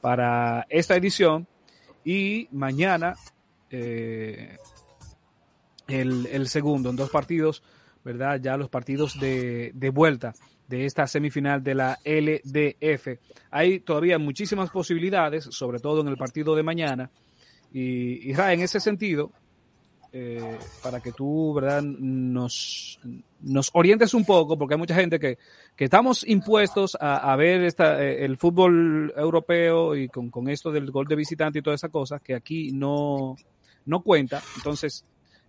para 0.00 0.66
esta 0.68 0.96
edición 0.96 1.46
y 2.04 2.48
mañana 2.52 3.14
eh, 3.70 4.56
el, 5.88 6.48
segundo 6.48 6.90
en 6.90 6.96
dos 6.96 7.10
partidos 7.10 7.62
¿verdad? 8.04 8.40
Ya 8.42 8.56
los 8.56 8.68
partidos 8.68 9.18
de, 9.20 9.70
de 9.74 9.90
vuelta 9.90 10.34
de 10.68 10.86
esta 10.86 11.06
semifinal 11.06 11.62
de 11.62 11.74
la 11.74 11.98
LDF. 12.04 13.18
Hay 13.50 13.80
todavía 13.80 14.18
muchísimas 14.18 14.70
posibilidades, 14.70 15.44
sobre 15.44 15.78
todo 15.78 16.00
en 16.00 16.08
el 16.08 16.16
partido 16.16 16.56
de 16.56 16.62
mañana. 16.62 17.10
Y, 17.72 18.30
y 18.30 18.32
en 18.32 18.60
ese 18.60 18.80
sentido, 18.80 19.32
eh, 20.12 20.58
para 20.82 21.00
que 21.00 21.12
tú, 21.12 21.54
¿verdad?, 21.54 21.82
nos, 21.82 23.00
nos 23.40 23.70
orientes 23.72 24.14
un 24.14 24.24
poco, 24.24 24.58
porque 24.58 24.74
hay 24.74 24.78
mucha 24.78 24.94
gente 24.94 25.18
que, 25.18 25.38
que 25.74 25.84
estamos 25.84 26.26
impuestos 26.26 26.96
a, 27.00 27.32
a 27.32 27.36
ver 27.36 27.62
esta, 27.62 28.02
eh, 28.02 28.24
el 28.24 28.36
fútbol 28.36 29.12
europeo 29.16 29.96
y 29.96 30.08
con, 30.08 30.30
con 30.30 30.48
esto 30.48 30.70
del 30.70 30.90
gol 30.90 31.06
de 31.06 31.16
visitante 31.16 31.58
y 31.58 31.62
todas 31.62 31.80
esas 31.80 31.90
cosas, 31.90 32.20
que 32.20 32.34
aquí 32.34 32.72
no, 32.72 33.36
no 33.86 34.02
cuenta. 34.02 34.42
Entonces, 34.56 35.04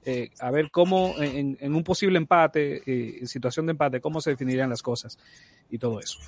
eh, 0.05 0.32
a 0.39 0.51
ver 0.51 0.70
cómo 0.70 1.15
en, 1.17 1.58
un 1.74 1.84
posible 1.84 2.17
empate, 2.17 2.82
eh, 2.86 3.20
en 3.22 3.27
situación 3.27 3.67
de 3.67 3.72
empate, 3.72 4.01
cómo 4.01 4.20
se 4.20 4.32
definirían 4.32 4.70
las 4.70 4.82
cosas 4.82 5.17
y 5.70 5.77
todo 5.77 6.00
eso. 6.00 6.20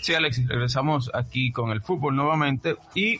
Sí, 0.00 0.14
Alexis, 0.14 0.46
regresamos 0.46 1.10
aquí 1.12 1.50
con 1.50 1.70
el 1.70 1.82
fútbol 1.82 2.14
nuevamente 2.14 2.76
y 2.94 3.18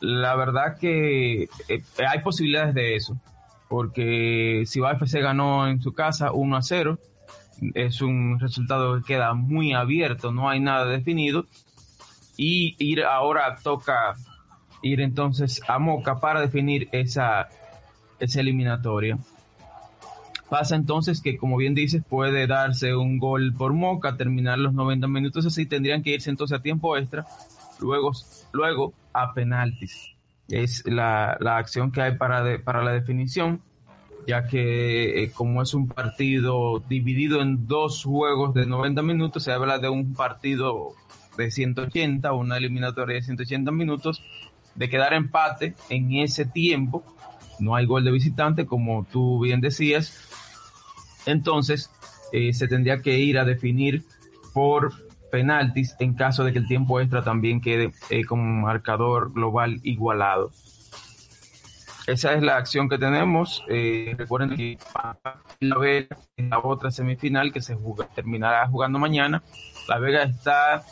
la 0.00 0.34
verdad 0.34 0.78
que 0.78 1.44
eh, 1.68 1.82
hay 2.08 2.20
posibilidades 2.22 2.74
de 2.74 2.96
eso, 2.96 3.20
porque 3.68 4.64
si 4.66 4.80
FC 4.80 5.20
ganó 5.20 5.68
en 5.68 5.80
su 5.80 5.92
casa 5.92 6.32
1 6.32 6.56
a 6.56 6.62
0, 6.62 6.98
es 7.74 8.00
un 8.00 8.40
resultado 8.40 8.96
que 8.96 9.14
queda 9.14 9.34
muy 9.34 9.74
abierto, 9.74 10.32
no 10.32 10.48
hay 10.48 10.60
nada 10.60 10.86
definido 10.86 11.46
y 12.36 12.74
ir 12.78 13.04
ahora 13.04 13.56
toca 13.62 14.14
ir 14.82 15.02
entonces 15.02 15.60
a 15.68 15.78
Moca 15.78 16.20
para 16.20 16.40
definir 16.40 16.88
esa 16.92 17.48
esa 18.18 18.40
eliminatoria. 18.40 19.18
Pasa 20.48 20.74
entonces 20.74 21.22
que, 21.22 21.36
como 21.38 21.56
bien 21.56 21.74
dices, 21.74 22.02
puede 22.06 22.46
darse 22.46 22.94
un 22.96 23.18
gol 23.18 23.54
por 23.56 23.72
Moca, 23.72 24.16
terminar 24.16 24.58
los 24.58 24.74
90 24.74 25.06
minutos 25.06 25.46
así, 25.46 25.64
tendrían 25.64 26.02
que 26.02 26.10
irse 26.10 26.28
entonces 26.28 26.58
a 26.58 26.62
tiempo 26.62 26.96
extra, 26.96 27.24
luego, 27.78 28.12
luego 28.52 28.92
a 29.12 29.34
penaltis. 29.34 30.14
Es 30.48 30.84
la, 30.86 31.36
la 31.40 31.58
acción 31.58 31.92
que 31.92 32.02
hay 32.02 32.16
para, 32.16 32.62
para 32.62 32.82
la 32.82 32.92
definición, 32.92 33.62
ya 34.26 34.46
que 34.46 35.22
eh, 35.22 35.30
como 35.32 35.62
es 35.62 35.74
un 35.74 35.88
partido 35.88 36.80
dividido 36.88 37.40
en 37.40 37.66
dos 37.66 38.04
juegos 38.04 38.54
de 38.54 38.66
90 38.66 39.02
minutos, 39.02 39.44
se 39.44 39.52
habla 39.52 39.78
de 39.78 39.88
un 39.88 40.14
partido 40.14 40.94
de 41.36 41.50
180, 41.50 42.32
una 42.32 42.56
eliminatoria 42.56 43.16
de 43.16 43.22
180 43.22 43.70
minutos, 43.70 44.22
de 44.74 44.88
quedar 44.88 45.14
empate 45.14 45.74
en 45.88 46.14
ese 46.14 46.44
tiempo 46.44 47.04
no 47.60 47.76
hay 47.76 47.86
gol 47.86 48.04
de 48.04 48.10
visitante, 48.10 48.66
como 48.66 49.06
tú 49.10 49.40
bien 49.40 49.60
decías. 49.60 50.28
Entonces, 51.26 51.90
eh, 52.32 52.52
se 52.52 52.68
tendría 52.68 53.02
que 53.02 53.18
ir 53.18 53.38
a 53.38 53.44
definir 53.44 54.04
por 54.52 54.92
penaltis 55.30 55.96
en 55.98 56.14
caso 56.14 56.44
de 56.44 56.52
que 56.52 56.58
el 56.58 56.66
tiempo 56.66 57.00
extra 57.00 57.22
también 57.22 57.60
quede 57.60 57.92
eh, 58.10 58.24
con 58.24 58.60
marcador 58.62 59.32
global 59.32 59.80
igualado. 59.82 60.50
Esa 62.06 62.34
es 62.34 62.42
la 62.42 62.56
acción 62.56 62.88
que 62.88 62.98
tenemos. 62.98 63.62
Eh, 63.68 64.14
recuerden 64.18 64.56
que 64.56 64.78
la 65.60 65.78
Vega 65.78 66.16
la 66.36 66.58
otra 66.58 66.90
semifinal 66.90 67.52
que 67.52 67.60
se 67.60 67.76
terminará 68.14 68.66
jugando 68.66 68.98
mañana. 68.98 69.42
La 69.88 69.98
Vega 69.98 70.22
está 70.22 70.82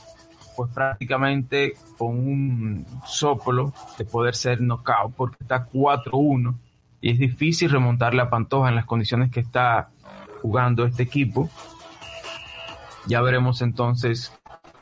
pues 0.56 0.72
prácticamente 0.72 1.74
con 1.96 2.08
un 2.08 2.86
soplo 3.06 3.72
de 3.96 4.04
poder 4.04 4.34
ser 4.34 4.60
knockout 4.60 5.14
porque 5.14 5.36
está 5.40 5.68
4-1 5.68 6.54
y 7.00 7.10
es 7.12 7.18
difícil 7.18 7.70
remontarle 7.70 8.22
a 8.22 8.30
Pantoja 8.30 8.68
en 8.68 8.74
las 8.74 8.84
condiciones 8.84 9.30
que 9.30 9.40
está 9.40 9.90
jugando 10.42 10.84
este 10.84 11.04
equipo. 11.04 11.48
Ya 13.08 13.20
veremos 13.22 13.62
entonces 13.62 14.32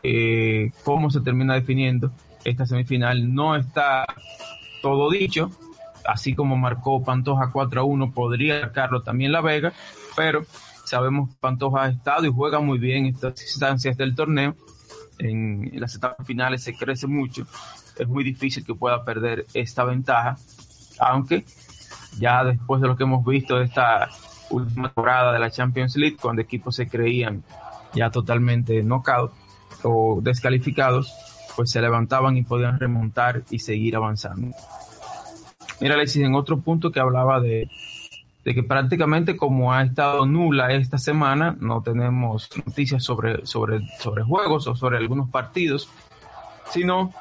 eh, 0.03 0.73
cómo 0.85 1.11
se 1.11 1.21
termina 1.21 1.55
definiendo 1.55 2.11
esta 2.45 2.67
semifinal. 2.67 3.33
No 3.33 3.57
está 3.57 4.05
todo 4.83 5.11
dicho, 5.11 5.51
así 6.05 6.35
como 6.35 6.57
marcó 6.57 7.03
Pantoja 7.03 7.51
4 7.51 7.87
1, 7.87 8.13
podría 8.13 8.61
marcarlo 8.61 9.03
también 9.03 9.33
La 9.33 9.41
Vega, 9.41 9.73
pero 10.17 10.45
sabemos 10.85 11.31
que 11.31 11.37
Pantoja 11.41 11.85
ha 11.85 11.89
estado 11.89 12.27
y 12.27 12.33
juega 12.33 12.61
muy 12.61 12.79
bien 12.79 13.07
en 13.07 13.15
estas 13.15 13.41
instancias 13.41 13.97
del 13.97 14.15
torneo 14.15 14.55
en, 15.19 15.71
las 15.81 15.95
etapas 15.95 16.27
finales 16.27 16.63
se 16.63 16.75
crece 16.75 17.07
mucho, 17.07 17.47
es 17.99 18.09
muy 18.09 18.25
difícil 18.25 18.65
que 18.65 18.75
pueda 18.75 19.05
perder 19.05 19.47
esta 19.55 19.85
ventaja, 19.85 20.37
aunque 20.99 21.45
ya 22.19 22.45
después 22.45 22.81
de 22.81 22.89
lo 22.89 22.97
que 22.97 23.05
hemos 23.05 23.25
visto 23.25 23.59
de 23.59 23.65
esta 23.65 24.09
última 24.51 24.89
temporada 24.89 25.33
de 25.33 25.39
la 25.39 25.51
Champions 25.51 25.97
League, 25.97 26.17
cuando 26.21 26.43
equipos 26.43 26.77
se 26.77 26.89
creían 26.89 27.43
ya 27.97 28.11
totalmente 28.11 28.85
knockout 28.85 29.33
o 29.83 30.21
descalificados, 30.23 31.13
pues 31.57 31.71
se 31.73 31.81
levantaban 31.81 32.37
y 32.37 32.45
podían 32.45 32.79
remontar 32.79 33.43
y 33.51 33.59
seguir 33.59 33.97
avanzando. 33.97 34.55
Mira, 35.81 35.95
Alexis, 35.95 36.23
en 36.23 36.37
otro 36.37 36.61
punto 36.61 36.93
que 36.93 37.01
hablaba 37.01 37.41
de 37.41 37.69
de 38.47 38.55
que 38.55 38.63
prácticamente 38.63 39.37
como 39.37 39.73
ha 39.73 39.83
estado 39.83 40.25
nula 40.25 40.73
esta 40.73 40.99
semana, 40.99 41.57
no 41.59 41.83
tenemos 41.83 42.49
noticias 42.65 43.03
sobre, 43.03 43.45
sobre, 43.45 43.81
sobre 43.99 44.23
juegos 44.23 44.69
o 44.69 44.77
sobre 44.77 44.99
algunos 44.99 45.29
partidos, 45.31 45.91
sino 46.71 47.13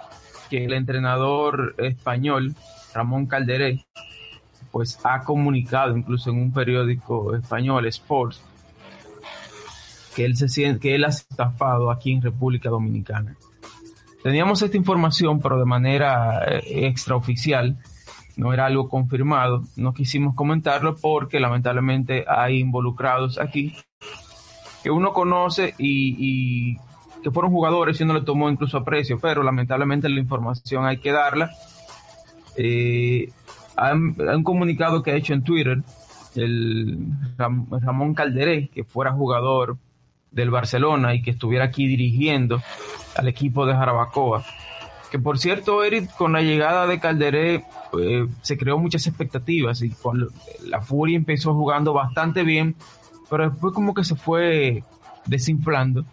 que 0.51 0.65
el 0.65 0.73
entrenador 0.73 1.73
español, 1.79 2.53
Ramón 2.93 3.25
Calderé, 3.25 3.83
pues 4.69 4.99
ha 5.03 5.23
comunicado 5.23 5.97
incluso 5.97 6.29
en 6.29 6.37
un 6.37 6.53
periódico 6.53 7.35
español, 7.35 7.87
Sports, 7.87 8.43
que 10.15 10.25
él 10.25 10.37
se 10.37 10.47
siente, 10.47 10.79
que 10.79 10.95
él 10.95 11.03
ha 11.03 11.09
estafado 11.09 11.91
aquí 11.91 12.13
en 12.13 12.21
República 12.21 12.69
Dominicana. 12.69 13.35
Teníamos 14.23 14.61
esta 14.61 14.77
información, 14.77 15.39
pero 15.39 15.59
de 15.59 15.65
manera 15.65 16.43
eh, 16.47 16.87
extraoficial, 16.87 17.77
no 18.37 18.53
era 18.53 18.65
algo 18.65 18.89
confirmado, 18.89 19.63
no 19.75 19.93
quisimos 19.93 20.33
comentarlo 20.35 20.95
porque 20.95 21.39
lamentablemente 21.39 22.25
hay 22.27 22.59
involucrados 22.59 23.39
aquí 23.39 23.75
que 24.83 24.91
uno 24.91 25.13
conoce 25.13 25.73
y, 25.77 26.77
que 27.23 27.31
fueron 27.31 27.51
jugadores 27.51 27.99
y 27.99 28.03
uno 28.03 28.13
le 28.13 28.21
tomó 28.21 28.49
incluso 28.49 28.77
aprecio, 28.77 29.19
pero 29.19 29.41
lamentablemente 29.41 30.07
la 30.09 30.19
información 30.19 30.85
hay 30.85 30.97
que 30.97 31.11
darla. 31.11 31.51
Eh, 32.55 33.29
han, 33.75 34.15
un 34.19 34.43
comunicado 34.43 35.01
que 35.01 35.11
ha 35.11 35.15
hecho 35.15 35.33
en 35.33 35.43
Twitter 35.43 35.81
el 36.35 36.99
Ramón 37.37 38.13
Calderé, 38.13 38.69
que 38.69 38.83
fuera 38.83 39.11
jugador 39.11 39.77
del 40.35 40.51
Barcelona 40.51 41.15
y 41.15 41.21
que 41.21 41.31
estuviera 41.31 41.65
aquí 41.65 41.87
dirigiendo 41.87 42.61
al 43.15 43.27
equipo 43.27 43.65
de 43.65 43.73
Jarabacoa. 43.73 44.45
Que 45.09 45.17
por 45.17 45.39
cierto, 45.39 45.83
Eric, 45.83 46.13
con 46.15 46.33
la 46.33 46.41
llegada 46.41 46.85
de 46.85 46.99
Calderé 46.99 47.63
eh, 47.99 48.27
se 48.41 48.57
creó 48.57 48.77
muchas 48.77 49.07
expectativas 49.07 49.81
y 49.81 49.93
la 50.65 50.81
Furia 50.81 51.15
empezó 51.15 51.53
jugando 51.53 51.93
bastante 51.93 52.43
bien, 52.43 52.75
pero 53.29 53.49
después 53.49 53.73
como 53.73 53.93
que 53.93 54.03
se 54.03 54.15
fue 54.15 54.83
desinflando 55.25 56.05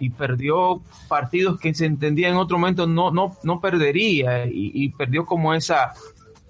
y 0.00 0.10
perdió 0.10 0.82
partidos 1.08 1.58
que 1.58 1.72
se 1.74 1.86
entendía 1.86 2.28
en 2.28 2.36
otro 2.36 2.58
momento 2.58 2.86
no, 2.86 3.10
no, 3.10 3.36
no 3.42 3.60
perdería 3.60 4.46
y, 4.46 4.70
y 4.74 4.90
perdió 4.90 5.24
como 5.24 5.54
esa 5.54 5.92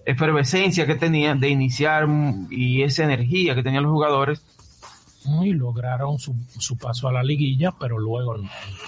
efervescencia 0.04 0.86
que 0.86 0.94
tenía 0.94 1.34
de 1.34 1.48
iniciar 1.48 2.06
y 2.50 2.82
esa 2.82 3.04
energía 3.04 3.54
que 3.54 3.62
tenían 3.62 3.84
los 3.84 3.92
jugadores 3.92 4.42
y 5.44 5.52
lograron 5.52 6.18
su, 6.18 6.34
paso 6.78 7.08
a 7.08 7.12
la 7.12 7.22
liguilla, 7.22 7.72
pero 7.78 7.98
luego 7.98 8.36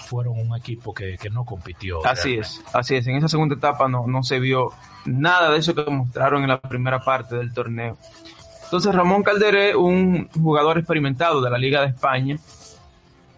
fueron 0.05 0.39
un 0.39 0.55
equipo 0.55 0.93
que, 0.93 1.17
no 1.31 1.45
compitió. 1.45 2.05
Así 2.05 2.35
es, 2.35 2.63
así 2.73 2.95
es. 2.95 3.07
En 3.07 3.15
esa 3.15 3.27
segunda 3.27 3.55
etapa 3.55 3.87
no, 3.87 4.07
no 4.07 4.23
se 4.23 4.39
vio 4.39 4.71
nada 5.05 5.51
de 5.51 5.59
eso 5.59 5.73
que 5.73 5.89
mostraron 5.89 6.43
en 6.43 6.49
la 6.49 6.59
primera 6.59 6.99
parte 6.99 7.35
del 7.35 7.53
torneo. 7.53 7.97
Entonces 8.63 8.95
Ramón 8.95 9.23
Calderé, 9.23 9.75
un 9.75 10.29
jugador 10.29 10.77
experimentado 10.77 11.41
de 11.41 11.49
la 11.49 11.57
Liga 11.57 11.81
de 11.81 11.87
España 11.87 12.37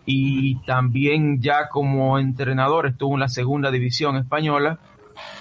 y 0.06 0.56
también 0.66 1.42
ya 1.42 1.70
como 1.70 2.20
entrenador 2.20 2.88
estuvo 2.88 3.14
en 3.14 3.22
la 3.22 3.30
segunda 3.30 3.72
división 3.72 4.18
española 4.18 4.80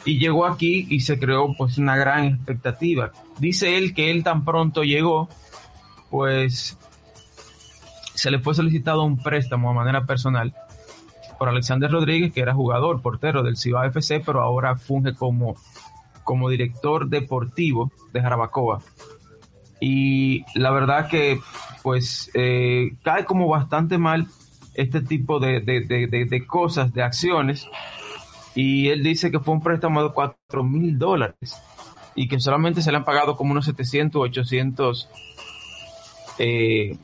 y 0.05 0.19
llegó 0.19 0.47
aquí 0.47 0.87
y 0.89 1.01
se 1.01 1.19
creó 1.19 1.55
pues 1.57 1.79
una 1.79 1.97
gran 1.97 2.25
expectativa. 2.25 3.13
Dice 3.39 3.77
él 3.77 3.95
que 3.95 4.11
él 4.11 4.23
tan 4.23 4.45
pronto 4.45 4.83
llegó, 4.83 5.29
pues 6.11 6.79
se 8.23 8.31
le 8.31 8.39
fue 8.39 8.55
solicitado 8.55 9.03
un 9.03 9.17
préstamo 9.17 9.69
a 9.69 9.73
manera 9.73 10.05
personal 10.05 10.55
por 11.41 11.49
Alexander 11.49 11.91
Rodríguez, 11.91 12.33
que 12.33 12.41
era 12.41 12.55
jugador, 12.55 13.03
portero 13.03 13.43
del 13.43 13.57
Ciudad 13.57 13.87
FC, 13.87 14.21
pero 14.21 14.43
ahora 14.43 14.77
funge 14.77 15.13
como, 15.13 15.57
como 16.23 16.49
director 16.49 17.09
deportivo 17.09 17.91
de 18.13 18.23
Jarabacoa. 18.23 18.81
Y 19.81 20.45
la 20.55 20.71
verdad 20.71 21.09
que 21.09 21.41
pues 21.83 22.31
eh, 22.35 22.93
cae 23.03 23.25
como 23.25 23.49
bastante 23.49 23.99
mal 23.99 24.29
este 24.75 25.01
tipo 25.01 25.41
de, 25.41 25.59
de, 25.59 26.47
cosas, 26.47 26.95
de 26.95 27.03
acciones. 27.03 27.67
Y 28.55 28.87
él 28.91 29.03
dice 29.03 29.33
que 29.33 29.41
fue 29.41 29.55
un 29.55 29.63
préstamo 29.63 30.01
de 30.01 30.13
4 30.13 30.63
mil 30.63 30.97
dólares 30.97 31.61
y 32.15 32.29
que 32.29 32.39
solamente 32.39 32.83
se 32.83 32.93
le 32.93 32.99
han 32.99 33.05
pagado 33.05 33.37
como 33.37 33.51
unos 33.51 33.65
700 33.65 34.23
800 34.23 35.09
eh, 36.39 36.97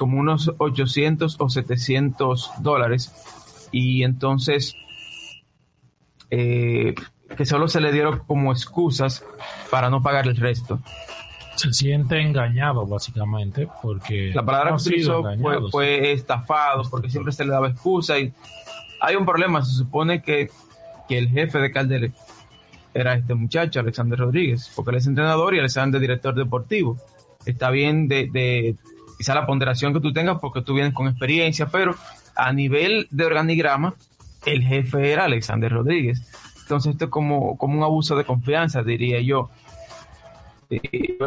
como 0.00 0.18
unos 0.18 0.50
800 0.56 1.36
o 1.38 1.50
700 1.50 2.52
dólares 2.60 3.12
y 3.70 4.02
entonces 4.02 4.74
eh, 6.30 6.94
que 7.36 7.44
solo 7.44 7.68
se 7.68 7.82
le 7.82 7.92
dieron 7.92 8.20
como 8.20 8.50
excusas 8.50 9.22
para 9.70 9.90
no 9.90 10.02
pagar 10.02 10.26
el 10.26 10.38
resto. 10.38 10.80
Se 11.56 11.70
siente 11.74 12.18
engañado 12.18 12.86
básicamente 12.86 13.68
porque... 13.82 14.32
La 14.34 14.42
palabra 14.42 14.70
que 14.70 14.88
utilizó 14.88 15.22
fue, 15.70 16.12
estafado 16.12 16.88
porque 16.88 17.10
siempre 17.10 17.34
se 17.34 17.44
le 17.44 17.50
daba 17.50 17.68
excusa 17.68 18.18
y 18.18 18.32
hay 19.02 19.16
un 19.16 19.26
problema, 19.26 19.62
se 19.62 19.72
supone 19.72 20.22
que, 20.22 20.48
que 21.10 21.18
el 21.18 21.28
jefe 21.28 21.58
de 21.58 21.70
Calderé 21.70 22.12
era 22.94 23.16
este 23.16 23.34
muchacho, 23.34 23.80
Alexander 23.80 24.18
Rodríguez, 24.18 24.72
porque 24.74 24.92
él 24.92 24.96
es 24.96 25.06
entrenador 25.06 25.54
y 25.54 25.58
Alexander 25.58 26.00
director 26.00 26.34
deportivo. 26.34 26.96
Está 27.44 27.68
bien 27.70 28.08
de 28.08 28.76
quizá 29.20 29.34
la 29.34 29.44
ponderación 29.44 29.92
que 29.92 30.00
tú 30.00 30.14
tengas 30.14 30.38
porque 30.40 30.62
tú 30.62 30.72
vienes 30.72 30.94
con 30.94 31.06
experiencia, 31.06 31.66
pero 31.66 31.94
a 32.34 32.54
nivel 32.54 33.06
de 33.10 33.26
organigrama, 33.26 33.92
el 34.46 34.62
jefe 34.62 35.12
era 35.12 35.24
Alexander 35.24 35.70
Rodríguez. 35.70 36.26
Entonces 36.62 36.92
esto 36.92 37.04
es 37.04 37.10
como, 37.10 37.58
como 37.58 37.76
un 37.76 37.82
abuso 37.82 38.16
de 38.16 38.24
confianza, 38.24 38.82
diría 38.82 39.20
yo. 39.20 39.50
Eh, 40.70 41.18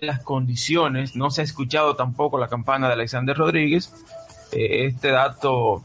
las 0.00 0.22
condiciones, 0.22 1.14
no 1.14 1.30
se 1.30 1.42
ha 1.42 1.44
escuchado 1.44 1.94
tampoco 1.94 2.38
la 2.38 2.48
campana 2.48 2.86
de 2.86 2.94
Alexander 2.94 3.36
Rodríguez. 3.36 3.92
Eh, 4.52 4.86
este 4.86 5.10
dato 5.10 5.84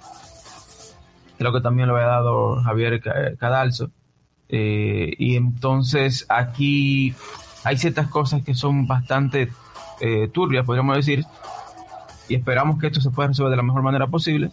creo 1.38 1.51
que 1.51 1.60
también 1.60 1.89
lo 1.89 1.97
había 1.97 2.08
dado 2.08 2.63
Javier 2.63 3.01
Cadalso. 3.38 3.91
Eh, 4.47 5.15
y 5.17 5.36
entonces 5.36 6.25
aquí 6.30 7.13
hay 7.65 7.77
ciertas 7.77 8.08
cosas 8.08 8.41
que 8.41 8.54
son 8.54 8.88
bastante 8.88 9.51
eh, 10.02 10.28
turbias, 10.30 10.66
podríamos 10.66 10.96
decir, 10.96 11.26
y 12.28 12.36
esperamos 12.36 12.80
que 12.80 12.88
esto 12.88 13.02
se 13.02 13.12
pueda 13.12 13.28
resolver 13.28 13.52
de 13.52 13.58
la 13.58 13.64
mejor 13.64 13.84
manera 13.84 14.08
posible. 14.08 14.50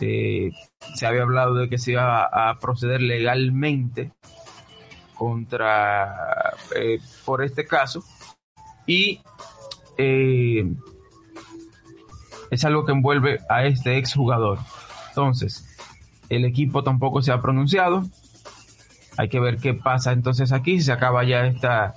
Eh, 0.00 0.50
se 0.94 1.06
había 1.06 1.22
hablado 1.22 1.54
de 1.54 1.68
que 1.68 1.78
se 1.78 1.92
iba 1.92 2.24
a, 2.24 2.58
proceder 2.58 3.00
legalmente 3.00 4.12
contra 5.14 6.52
eh, 6.74 6.98
por 7.24 7.42
este 7.42 7.66
caso 7.66 8.02
y 8.86 9.20
es 12.50 12.64
algo 12.64 12.84
que 12.84 12.92
envuelve 12.92 13.40
a 13.48 13.66
este 13.66 13.98
exjugador. 13.98 14.58
Entonces, 15.08 15.76
el 16.28 16.44
equipo 16.44 16.82
tampoco 16.82 17.22
se 17.22 17.32
ha 17.32 17.40
pronunciado. 17.40 18.04
Hay 19.16 19.28
que 19.28 19.40
ver 19.40 19.58
qué 19.58 19.74
pasa 19.74 20.12
entonces 20.12 20.52
aquí, 20.52 20.78
si 20.78 20.86
se 20.86 20.92
acaba 20.92 21.24
ya 21.24 21.46
esta 21.46 21.94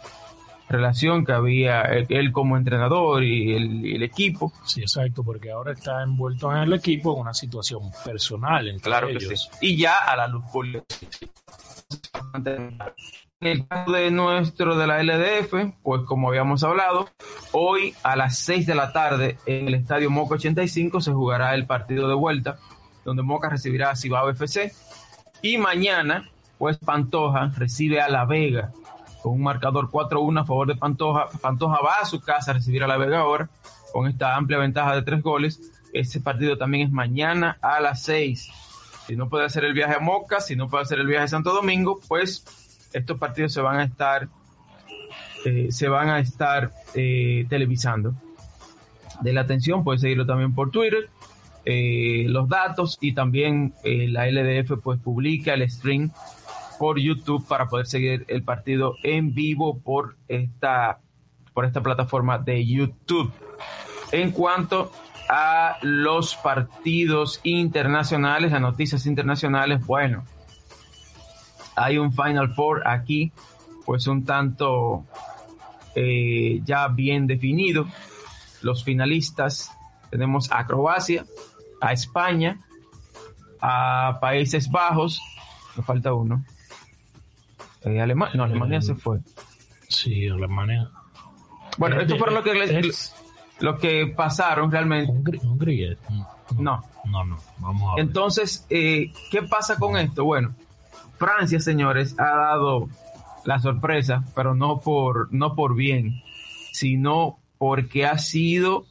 relación 0.71 1.25
que 1.25 1.33
había 1.33 1.81
él, 1.83 2.31
como 2.31 2.57
entrenador 2.57 3.23
y 3.23 3.53
el, 3.53 4.03
equipo. 4.03 4.51
Sí, 4.65 4.81
exacto, 4.81 5.23
porque 5.23 5.51
ahora 5.51 5.73
está 5.73 6.03
envuelto 6.03 6.51
en 6.51 6.63
el 6.63 6.73
equipo 6.73 7.13
en 7.13 7.21
una 7.21 7.33
situación 7.33 7.91
personal 8.03 8.67
entre 8.67 8.83
claro 8.83 9.09
ellos. 9.09 9.27
Que 9.27 9.37
sí. 9.37 9.49
Y 9.61 9.77
ya 9.77 9.97
a 9.97 10.15
la 10.15 10.27
luz 10.27 10.43
pública. 10.51 10.83
En 13.41 13.47
el 13.47 13.67
caso 13.67 13.91
de 13.91 14.11
nuestro 14.11 14.77
de 14.77 14.87
la 14.87 15.01
LDF, 15.01 15.73
pues 15.81 16.03
como 16.03 16.29
habíamos 16.29 16.63
hablado, 16.63 17.09
hoy 17.51 17.93
a 18.03 18.15
las 18.15 18.37
6 18.37 18.67
de 18.67 18.75
la 18.75 18.93
tarde 18.93 19.37
en 19.47 19.67
el 19.67 19.73
estadio 19.73 20.11
Moca 20.11 20.35
85 20.35 21.01
se 21.01 21.11
jugará 21.11 21.55
el 21.55 21.65
partido 21.65 22.07
de 22.07 22.13
vuelta, 22.13 22.59
donde 23.03 23.23
Moca 23.23 23.49
recibirá 23.49 23.89
a 23.89 23.95
Cibao 23.95 24.29
FC. 24.29 24.71
Y 25.41 25.57
mañana, 25.57 26.29
pues 26.59 26.77
Pantoja 26.77 27.51
recibe 27.57 27.99
a 27.99 28.09
La 28.09 28.25
Vega 28.25 28.71
con 29.21 29.33
un 29.33 29.43
marcador 29.43 29.89
4-1 29.89 30.41
a 30.41 30.45
favor 30.45 30.67
de 30.67 30.75
Pantoja. 30.75 31.29
Pantoja 31.41 31.79
va 31.81 31.95
a 32.01 32.05
su 32.05 32.19
casa 32.19 32.51
a 32.51 32.53
recibir 32.55 32.83
a 32.83 32.87
la 32.87 32.97
Vega 32.97 33.19
ahora 33.19 33.49
con 33.91 34.07
esta 34.07 34.35
amplia 34.35 34.57
ventaja 34.57 34.95
de 34.95 35.01
tres 35.03 35.21
goles. 35.21 35.59
Ese 35.93 36.21
partido 36.21 36.57
también 36.57 36.87
es 36.87 36.93
mañana 36.93 37.57
a 37.61 37.79
las 37.79 38.03
6. 38.03 38.49
Si 39.07 39.15
no 39.15 39.29
puede 39.29 39.45
hacer 39.45 39.65
el 39.65 39.73
viaje 39.73 39.95
a 39.95 39.99
Moca, 39.99 40.39
si 40.39 40.55
no 40.55 40.69
puede 40.69 40.83
hacer 40.83 40.99
el 40.99 41.07
viaje 41.07 41.25
a 41.25 41.27
Santo 41.27 41.53
Domingo, 41.53 41.99
pues 42.07 42.45
estos 42.93 43.17
partidos 43.17 43.53
se 43.53 43.61
van 43.61 43.77
a 43.77 43.83
estar 43.83 44.29
eh, 45.45 45.67
se 45.71 45.87
van 45.87 46.09
a 46.09 46.19
estar 46.19 46.71
eh, 46.93 47.45
televisando. 47.49 48.13
De 49.21 49.33
la 49.33 49.41
atención, 49.41 49.83
puede 49.83 49.99
seguirlo 49.99 50.25
también 50.25 50.53
por 50.53 50.71
Twitter, 50.71 51.09
eh, 51.65 52.25
los 52.27 52.47
datos 52.47 52.97
y 53.01 53.13
también 53.13 53.73
la 53.83 54.25
LDF 54.25 54.79
pues 54.81 54.99
publica 54.99 55.53
el 55.53 55.69
stream 55.69 56.11
por 56.81 56.97
YouTube 56.97 57.47
para 57.47 57.67
poder 57.67 57.85
seguir 57.85 58.25
el 58.27 58.41
partido 58.41 58.95
en 59.03 59.35
vivo 59.35 59.77
por 59.81 60.17
esta, 60.27 60.97
por 61.53 61.65
esta 61.65 61.83
plataforma 61.83 62.39
de 62.39 62.65
YouTube. 62.65 63.31
En 64.11 64.31
cuanto 64.31 64.91
a 65.29 65.77
los 65.83 66.35
partidos 66.37 67.39
internacionales, 67.43 68.51
las 68.51 68.61
noticias 68.61 69.05
internacionales, 69.05 69.85
bueno, 69.85 70.23
hay 71.75 71.99
un 71.99 72.11
Final 72.13 72.51
Four 72.55 72.87
aquí, 72.87 73.31
pues 73.85 74.07
un 74.07 74.25
tanto 74.25 75.05
eh, 75.93 76.61
ya 76.63 76.87
bien 76.87 77.27
definido. 77.27 77.85
Los 78.63 78.83
finalistas 78.83 79.71
tenemos 80.09 80.51
a 80.51 80.65
Croacia, 80.65 81.25
a 81.79 81.93
España, 81.93 82.57
a 83.61 84.17
Países 84.19 84.71
Bajos, 84.71 85.21
me 85.75 85.83
falta 85.83 86.11
uno, 86.11 86.43
eh, 87.83 88.15
no, 88.35 88.43
Alemania 88.43 88.81
se 88.81 88.95
fue. 88.95 89.19
Sí, 89.87 90.27
Alemania. 90.27 90.89
Bueno, 91.77 91.99
esto 91.99 92.17
fue 92.17 92.31
lo 92.31 92.43
que, 92.43 92.91
lo 93.59 93.77
que 93.77 94.13
pasaron 94.15 94.71
realmente. 94.71 95.39
Hungría. 95.43 95.97
No. 96.57 96.83
No, 97.05 97.23
no. 97.23 97.37
Vamos 97.59 97.91
a 97.91 97.95
ver. 97.95 98.05
Entonces, 98.05 98.65
eh, 98.69 99.11
¿qué 99.31 99.43
pasa 99.43 99.77
con 99.77 99.97
esto? 99.97 100.25
Bueno, 100.25 100.53
Francia, 101.17 101.59
señores, 101.59 102.15
ha 102.19 102.35
dado 102.35 102.89
la 103.45 103.59
sorpresa, 103.59 104.23
pero 104.35 104.53
no 104.53 104.79
por, 104.79 105.33
no 105.33 105.55
por 105.55 105.75
bien, 105.75 106.21
sino 106.71 107.39
porque 107.57 108.05
ha 108.05 108.17
sido 108.17 108.85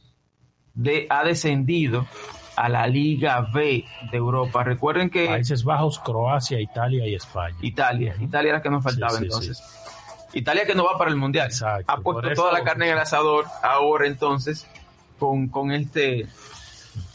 de, 0.73 1.07
ha 1.09 1.23
descendido 1.23 2.07
a 2.61 2.69
la 2.69 2.85
Liga 2.85 3.41
B 3.41 3.83
de 4.11 4.17
Europa. 4.17 4.63
Recuerden 4.63 5.09
que... 5.09 5.25
Países 5.25 5.63
Bajos, 5.63 5.99
Croacia, 5.99 6.59
Italia 6.59 7.07
y 7.07 7.15
España. 7.15 7.55
Italia, 7.61 8.15
Italia 8.19 8.49
era 8.49 8.61
que 8.61 8.69
nos 8.69 8.83
faltaba 8.83 9.17
entonces. 9.17 9.63
Italia 10.33 10.65
que 10.65 10.75
no 10.75 10.85
va 10.85 10.97
para 10.97 11.09
el 11.09 11.17
Mundial. 11.17 11.49
ha 11.87 11.97
puesto 11.97 12.33
toda 12.33 12.53
la 12.53 12.63
carne 12.63 12.87
en 12.87 12.93
el 12.93 12.99
asador 12.99 13.45
ahora 13.63 14.05
entonces 14.07 14.67
con, 15.17 15.47
con 15.47 15.71
este 15.71 16.27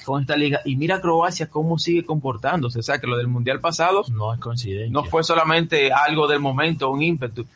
con 0.05 0.21
esta 0.21 0.37
liga. 0.37 0.61
Y 0.65 0.77
mira 0.77 1.01
Croacia 1.01 1.49
cómo 1.49 1.79
sigue 1.79 2.05
comportándose. 2.05 2.81
O 2.81 2.83
sea, 2.83 2.99
que 2.99 3.07
lo 3.07 3.17
del 3.17 3.29
Mundial 3.29 3.61
pasado 3.61 4.03
no 4.13 4.35
es 4.35 4.41
coincidencia. 4.41 4.93
No 4.93 5.05
fue 5.05 5.23
solamente 5.23 5.93
algo 5.93 6.27
del 6.27 6.41
momento, 6.41 6.91
un 6.91 7.03
ímpetu. 7.03 7.47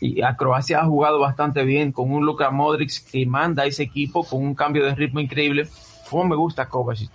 Y 0.00 0.22
a 0.22 0.36
Croacia 0.36 0.80
ha 0.80 0.84
jugado 0.84 1.18
bastante 1.18 1.64
bien 1.64 1.92
con 1.92 2.12
un 2.12 2.24
Luka 2.24 2.50
Modric 2.50 3.10
que 3.10 3.24
manda 3.26 3.62
a 3.62 3.66
ese 3.66 3.84
equipo 3.84 4.22
con 4.24 4.42
un 4.42 4.54
cambio 4.54 4.84
de 4.84 4.94
ritmo 4.94 5.20
increíble. 5.20 5.66
Como 6.10 6.24
me 6.24 6.36
gusta 6.36 6.68
Kovacic. 6.68 7.10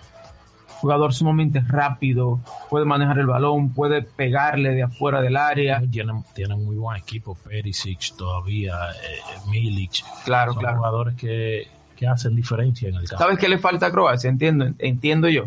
Jugador 0.84 1.14
sumamente 1.14 1.62
rápido, 1.66 2.42
puede 2.70 2.84
manejar 2.84 3.18
el 3.18 3.26
balón, 3.28 3.70
puede 3.74 4.02
pegarle 4.02 4.72
de 4.72 4.84
afuera 4.84 5.22
del 5.22 5.38
área. 5.38 5.82
Tienen, 5.90 6.26
tienen 6.36 6.62
muy 6.62 6.76
buen 6.76 6.98
equipo, 6.98 7.36
Perisic 7.36 8.18
todavía, 8.18 8.74
eh, 8.92 9.50
Milic. 9.50 10.04
Claro, 10.26 10.52
Son 10.52 10.60
claro. 10.62 10.78
jugadores 10.80 11.16
que, 11.16 11.68
que 11.96 12.06
hacen 12.06 12.36
diferencia 12.36 12.90
en 12.90 12.96
el 12.96 13.08
campo. 13.08 13.24
¿Sabes 13.24 13.40
qué 13.40 13.48
le 13.48 13.60
falta 13.60 13.86
a 13.86 13.92
Croacia? 13.92 14.30
Entiendo, 14.30 14.68
entiendo 14.78 15.30
yo. 15.30 15.46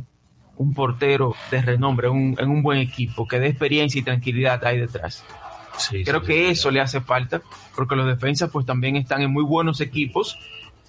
Un 0.57 0.73
portero 0.73 1.35
de 1.51 1.61
renombre, 1.61 2.09
un, 2.09 2.35
en 2.39 2.49
un 2.49 2.63
buen 2.63 2.79
equipo, 2.79 3.29
que 3.29 3.39
dé 3.39 3.49
experiencia 3.49 3.99
y 3.99 4.03
tranquilidad 4.05 4.65
ahí 4.65 4.79
detrás. 4.79 5.23
Sí, 5.77 6.03
Creo 6.03 6.21
sí, 6.21 6.27
que 6.29 6.33
sí. 6.47 6.51
eso 6.53 6.71
le 6.71 6.81
hace 6.81 7.03
falta, 7.03 7.43
porque 7.75 7.95
los 7.95 8.07
defensas 8.07 8.49
pues 8.51 8.65
también 8.65 8.97
están 8.97 9.21
en 9.21 9.31
muy 9.31 9.45
buenos 9.45 9.83
equipos 9.83 10.39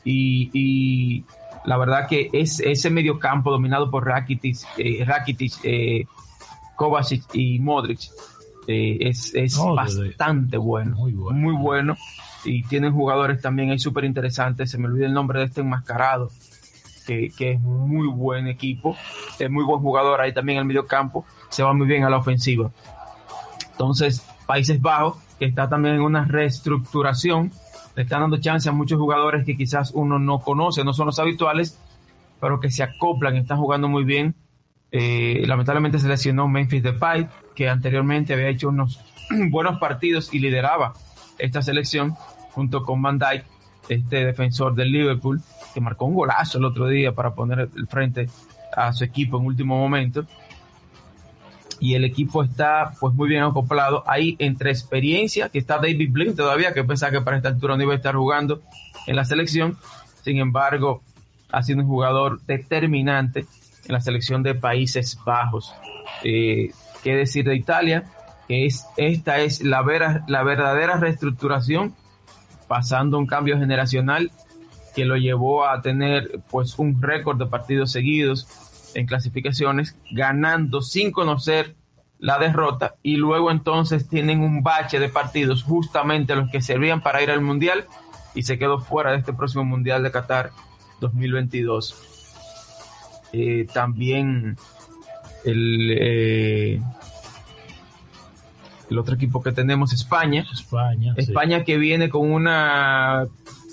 y, 0.05 0.49
y 0.53 1.25
la 1.65 1.77
verdad 1.77 2.07
que 2.07 2.29
es 2.33 2.59
ese 2.59 2.89
medio 2.89 3.19
campo 3.19 3.51
dominado 3.51 3.89
por 3.89 4.05
Rakitic, 4.05 4.57
eh, 4.77 5.03
Rakitic 5.05 5.53
eh, 5.63 6.05
Kovacic 6.75 7.23
y 7.33 7.59
Modric 7.59 7.99
eh, 8.67 8.97
es, 9.01 9.33
es 9.35 9.57
No, 9.57 9.75
bastante 9.75 10.57
bueno, 10.57 10.95
muy 10.95 11.13
bueno. 11.13 11.39
muy 11.39 11.55
bueno 11.55 11.97
y 12.45 12.63
tienen 12.63 12.93
jugadores 12.93 13.41
también 13.41 13.71
ahí 13.71 13.79
súper 13.79 14.05
interesantes, 14.05 14.71
se 14.71 14.77
me 14.77 14.87
olvida 14.87 15.05
el 15.05 15.13
nombre 15.13 15.39
de 15.39 15.45
este 15.45 15.61
enmascarado 15.61 16.29
que, 17.05 17.29
que 17.37 17.53
es 17.53 17.59
muy 17.61 18.07
buen 18.07 18.47
equipo, 18.47 18.95
es 19.39 19.49
muy 19.49 19.63
buen 19.63 19.79
jugador 19.79 20.19
ahí 20.21 20.33
también 20.33 20.57
en 20.57 20.61
el 20.61 20.67
medio 20.67 20.85
campo, 20.85 21.25
se 21.49 21.63
va 21.63 21.73
muy 21.73 21.87
bien 21.87 22.03
a 22.03 22.09
la 22.09 22.17
ofensiva. 22.17 22.69
Entonces, 23.71 24.25
Países 24.45 24.81
Bajos, 24.81 25.17
que 25.39 25.45
está 25.45 25.69
también 25.69 25.95
en 25.95 26.01
una 26.01 26.25
reestructuración, 26.25 27.51
le 27.97 28.03
están 28.03 28.21
dando 28.21 28.37
chance 28.37 28.69
a 28.69 28.71
muchos 28.71 28.99
jugadores 28.99 29.43
que 29.43 29.57
quizás 29.57 29.89
uno 29.91 30.19
no 30.19 30.37
conoce, 30.37 30.83
no 30.83 30.93
son 30.93 31.07
los 31.07 31.17
habituales, 31.17 31.79
pero 32.39 32.59
que 32.59 32.69
se 32.69 32.83
acoplan, 32.83 33.35
están 33.35 33.57
jugando 33.57 33.87
muy 33.87 34.03
bien. 34.03 34.35
Eh, 34.91 35.43
lamentablemente 35.47 35.97
se 35.97 36.07
lesionó 36.07 36.47
Memphis 36.47 36.83
Depay, 36.83 37.27
que 37.55 37.67
anteriormente 37.67 38.35
había 38.35 38.49
hecho 38.49 38.69
unos 38.69 39.03
buenos 39.49 39.79
partidos 39.79 40.31
y 40.31 40.37
lideraba 40.37 40.93
esta 41.39 41.63
selección 41.63 42.13
junto 42.51 42.83
con 42.83 43.01
Van 43.01 43.17
Dijk, 43.17 43.43
este 43.89 44.25
defensor 44.25 44.75
del 44.75 44.91
Liverpool, 44.91 45.41
que 45.73 45.81
marcó 45.81 46.05
un 46.05 46.13
golazo 46.13 46.59
el 46.59 46.65
otro 46.65 46.87
día 46.87 47.13
para 47.13 47.33
poner 47.33 47.67
el 47.75 47.87
frente 47.87 48.29
a 48.75 48.93
su 48.93 49.05
equipo 49.05 49.39
en 49.39 49.45
último 49.47 49.75
momento 49.75 50.27
y 51.79 51.95
el 51.95 52.05
equipo 52.05 52.43
está 52.43 52.93
pues 52.99 53.13
muy 53.13 53.29
bien 53.29 53.43
acoplado. 53.43 54.03
Ahí 54.07 54.35
entre 54.39 54.71
experiencia, 54.71 55.49
que 55.49 55.59
está 55.59 55.75
David 55.75 56.11
Blink 56.11 56.35
todavía, 56.35 56.73
que 56.73 56.83
pensaba 56.83 57.11
que 57.11 57.21
para 57.21 57.37
esta 57.37 57.49
altura 57.49 57.77
no 57.77 57.83
iba 57.83 57.93
a 57.93 57.97
estar 57.97 58.15
jugando 58.15 58.61
en 59.05 59.15
la 59.15 59.25
selección. 59.25 59.77
Sin 60.23 60.37
embargo, 60.37 61.01
ha 61.51 61.63
sido 61.63 61.79
un 61.81 61.87
jugador 61.87 62.41
determinante 62.41 63.45
en 63.85 63.93
la 63.93 64.01
selección 64.01 64.43
de 64.43 64.55
Países 64.55 65.17
Bajos. 65.25 65.73
Eh, 66.23 66.71
¿Qué 67.03 67.15
decir 67.15 67.45
de 67.45 67.55
Italia? 67.55 68.05
Que 68.47 68.65
es, 68.65 68.85
esta 68.97 69.39
es 69.39 69.61
la, 69.63 69.81
vera, 69.81 70.23
la 70.27 70.43
verdadera 70.43 70.97
reestructuración, 70.97 71.95
pasando 72.67 73.17
un 73.17 73.27
cambio 73.27 73.57
generacional 73.57 74.31
que 74.95 75.05
lo 75.05 75.15
llevó 75.15 75.67
a 75.67 75.81
tener 75.81 76.39
pues 76.49 76.79
un 76.79 77.01
récord 77.01 77.37
de 77.37 77.45
partidos 77.45 77.91
seguidos 77.91 78.47
en 78.97 79.05
clasificaciones, 79.05 79.95
ganando 80.09 80.81
sin 80.81 81.11
conocer 81.11 81.75
la 82.19 82.39
derrota 82.39 82.95
y 83.03 83.17
luego 83.17 83.51
entonces 83.51 84.09
tienen 84.09 84.41
un 84.41 84.63
bache 84.63 84.99
de 84.99 85.07
partidos 85.07 85.61
justamente 85.61 86.35
los 86.35 86.49
que 86.49 86.61
servían 86.61 87.01
para 87.01 87.21
ir 87.21 87.29
al 87.29 87.41
Mundial 87.41 87.85
y 88.33 88.41
se 88.41 88.57
quedó 88.57 88.79
fuera 88.79 89.11
de 89.11 89.17
este 89.17 89.33
próximo 89.33 89.63
Mundial 89.63 90.01
de 90.01 90.11
Qatar 90.11 90.51
2022. 90.99 91.95
Eh, 93.33 93.67
también 93.71 94.57
el, 95.45 95.91
eh, 95.91 96.81
el 98.89 98.97
otro 98.97 99.13
equipo 99.13 99.43
que 99.43 99.51
tenemos, 99.51 99.93
España. 99.93 100.43
España. 100.51 101.13
sí. 101.15 101.21
España 101.21 101.63
que 101.63 101.77
viene 101.77 102.09
con 102.09 102.31
una 102.31 103.27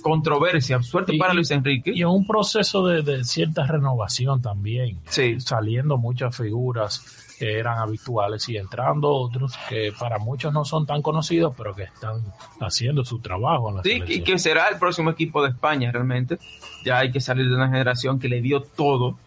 controversia, 0.05 0.81
suerte 0.83 1.17
Y- 1.17 1.19
para 1.19 1.33
Luis 1.35 1.51
Enrique. 1.51 1.91
Y 1.95 2.03
en 2.03 2.09
un 2.09 2.27
proceso 2.27 2.87
de, 2.87 3.03
de 3.03 3.25
cierta 3.25 3.67
renovación 3.67 4.43
también. 4.43 4.99
Sí. 5.09 5.41
Saliendo 5.41 5.97
muchas 5.97 6.37
figuras 6.37 7.03
que 7.39 7.59
eran 7.59 7.79
habituales 7.79 8.49
y 8.49 8.57
entrando 8.59 9.09
otros 9.11 9.55
que 9.69 9.93
para 9.99 10.19
muchos 10.19 10.53
no 10.53 10.65
son 10.65 10.87
tan 10.87 11.03
conocidos, 11.03 11.53
pero 11.57 11.75
que 11.75 11.85
están 11.85 12.21
haciendo 12.61 13.05
su 13.05 13.19
trabajo 13.19 13.71
en 13.71 13.77
la 13.77 13.83
Sí, 13.83 13.93
selección. 13.93 14.21
y 14.21 14.23
que 14.23 14.39
será 14.39 14.69
el 14.69 14.79
próximo 14.79 15.11
equipo 15.11 15.43
de 15.43 15.49
España 15.49 15.91
realmente. 15.91 16.39
Ya 16.85 16.99
hay 16.99 17.11
que 17.11 17.21
salir 17.21 17.49
de 17.49 17.55
una 17.57 17.67
generación 17.69 18.21
que 18.21 18.29
le 18.29 18.41
dio 18.43 18.61
todo 18.61 19.19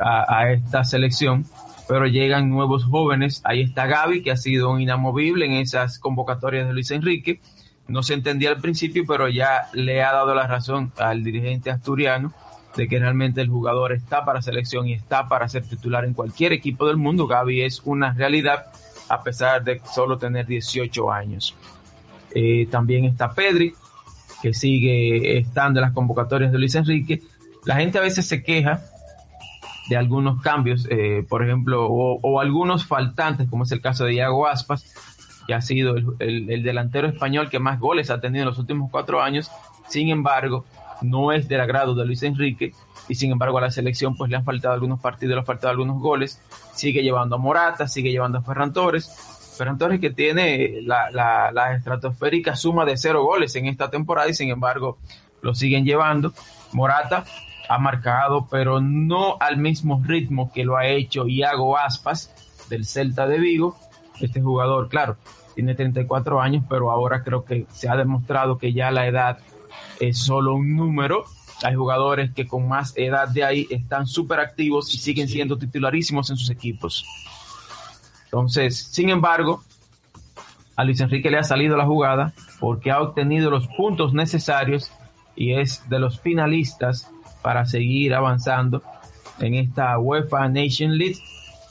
a, 0.00 0.24
a 0.38 0.52
esta 0.52 0.82
selección, 0.84 1.44
pero 1.86 2.06
llegan 2.06 2.48
nuevos 2.50 2.84
jóvenes. 2.84 3.40
Ahí 3.44 3.60
está 3.62 3.86
Gaby, 3.86 4.22
que 4.22 4.30
ha 4.32 4.36
sido 4.36 4.70
un 4.70 4.80
inamovible 4.80 5.44
en 5.46 5.52
esas 5.52 5.98
convocatorias 5.98 6.66
de 6.66 6.72
Luis 6.72 6.90
Enrique. 6.90 7.40
No 7.88 8.02
se 8.02 8.14
entendía 8.14 8.50
al 8.50 8.60
principio, 8.60 9.04
pero 9.06 9.28
ya 9.28 9.68
le 9.72 10.02
ha 10.02 10.12
dado 10.12 10.34
la 10.34 10.46
razón 10.46 10.92
al 10.98 11.24
dirigente 11.24 11.70
asturiano 11.70 12.32
de 12.76 12.86
que 12.86 12.98
realmente 12.98 13.40
el 13.40 13.48
jugador 13.48 13.92
está 13.92 14.24
para 14.24 14.42
selección 14.42 14.86
y 14.86 14.92
está 14.92 15.26
para 15.26 15.48
ser 15.48 15.66
titular 15.66 16.04
en 16.04 16.14
cualquier 16.14 16.52
equipo 16.52 16.86
del 16.86 16.98
mundo. 16.98 17.26
Gaby 17.26 17.62
es 17.62 17.80
una 17.84 18.12
realidad 18.12 18.66
a 19.08 19.22
pesar 19.22 19.64
de 19.64 19.80
solo 19.92 20.18
tener 20.18 20.46
18 20.46 21.10
años. 21.10 21.56
Eh, 22.34 22.68
también 22.70 23.06
está 23.06 23.32
Pedri, 23.32 23.72
que 24.42 24.52
sigue 24.52 25.38
estando 25.38 25.80
en 25.80 25.86
las 25.86 25.92
convocatorias 25.92 26.52
de 26.52 26.58
Luis 26.58 26.74
Enrique. 26.74 27.22
La 27.64 27.76
gente 27.76 27.98
a 27.98 28.02
veces 28.02 28.26
se 28.26 28.42
queja 28.42 28.82
de 29.88 29.96
algunos 29.96 30.42
cambios, 30.42 30.86
eh, 30.90 31.24
por 31.28 31.42
ejemplo, 31.42 31.86
o, 31.86 32.20
o 32.20 32.40
algunos 32.40 32.86
faltantes, 32.86 33.48
como 33.48 33.64
es 33.64 33.72
el 33.72 33.80
caso 33.80 34.04
de 34.04 34.14
Iago 34.14 34.46
Aspas, 34.46 34.94
que 35.48 35.54
ha 35.54 35.62
sido 35.62 35.96
el, 35.96 36.06
el- 36.20 36.50
el 36.52 36.62
delantero 36.62 37.08
español 37.08 37.48
que 37.48 37.58
más 37.58 37.80
goles 37.80 38.10
ha 38.10 38.20
tenido 38.20 38.42
en 38.42 38.48
los 38.50 38.58
últimos 38.58 38.90
cuatro 38.90 39.22
años. 39.22 39.50
Sin 39.88 40.10
embargo, 40.10 40.66
no 41.00 41.32
es 41.32 41.48
del 41.48 41.60
agrado 41.62 41.94
de 41.94 42.04
Luis 42.04 42.22
Enrique 42.22 42.74
y 43.08 43.14
sin 43.14 43.32
embargo 43.32 43.56
a 43.56 43.62
la 43.62 43.70
selección 43.70 44.14
pues 44.14 44.30
le 44.30 44.36
han 44.36 44.44
faltado 44.44 44.74
algunos 44.74 45.00
partidos, 45.00 45.32
le 45.34 45.40
han 45.40 45.46
faltado 45.46 45.70
algunos 45.70 45.98
goles. 46.00 46.38
Sigue 46.74 47.02
llevando 47.02 47.36
a 47.36 47.38
Morata, 47.38 47.88
sigue 47.88 48.10
llevando 48.10 48.38
a 48.38 48.42
Ferran 48.42 48.74
Torres. 48.74 49.08
Ferran 49.56 49.78
Torres 49.78 50.00
que 50.00 50.10
tiene 50.10 50.82
la, 50.82 51.10
la, 51.10 51.50
la 51.50 51.72
estratosférica 51.74 52.54
suma 52.54 52.84
de 52.84 52.98
cero 52.98 53.24
goles 53.24 53.56
en 53.56 53.64
esta 53.66 53.88
temporada 53.88 54.28
y 54.28 54.34
sin 54.34 54.50
embargo 54.50 54.98
lo 55.40 55.54
siguen 55.54 55.86
llevando. 55.86 56.34
Morata 56.74 57.24
ha 57.70 57.78
marcado, 57.78 58.46
pero 58.50 58.82
no 58.82 59.38
al 59.40 59.56
mismo 59.56 60.02
ritmo 60.04 60.52
que 60.52 60.64
lo 60.64 60.76
ha 60.76 60.86
hecho 60.86 61.26
Iago 61.26 61.78
Aspas 61.78 62.34
del 62.68 62.84
Celta 62.84 63.26
de 63.26 63.38
Vigo. 63.38 63.78
Este 64.20 64.40
jugador, 64.40 64.88
claro, 64.88 65.16
tiene 65.58 65.74
34 65.74 66.40
años, 66.40 66.64
pero 66.68 66.88
ahora 66.88 67.24
creo 67.24 67.44
que 67.44 67.66
se 67.72 67.88
ha 67.88 67.96
demostrado 67.96 68.58
que 68.58 68.72
ya 68.72 68.92
la 68.92 69.08
edad 69.08 69.38
es 69.98 70.16
solo 70.16 70.54
un 70.54 70.76
número. 70.76 71.24
Hay 71.64 71.74
jugadores 71.74 72.30
que 72.32 72.46
con 72.46 72.68
más 72.68 72.92
edad 72.96 73.26
de 73.26 73.42
ahí 73.42 73.66
están 73.68 74.06
súper 74.06 74.38
activos 74.38 74.94
y 74.94 74.98
siguen 74.98 75.26
siendo 75.26 75.58
titularísimos 75.58 76.30
en 76.30 76.36
sus 76.36 76.50
equipos. 76.50 77.04
Entonces, 78.26 78.78
sin 78.78 79.10
embargo, 79.10 79.64
a 80.76 80.84
Luis 80.84 81.00
Enrique 81.00 81.28
le 81.28 81.38
ha 81.38 81.42
salido 81.42 81.76
la 81.76 81.86
jugada 81.86 82.32
porque 82.60 82.92
ha 82.92 83.02
obtenido 83.02 83.50
los 83.50 83.66
puntos 83.66 84.14
necesarios 84.14 84.92
y 85.34 85.54
es 85.54 85.88
de 85.88 85.98
los 85.98 86.20
finalistas 86.20 87.10
para 87.42 87.66
seguir 87.66 88.14
avanzando 88.14 88.80
en 89.40 89.56
esta 89.56 89.98
UEFA 89.98 90.48
Nation 90.50 90.96
League, 90.96 91.18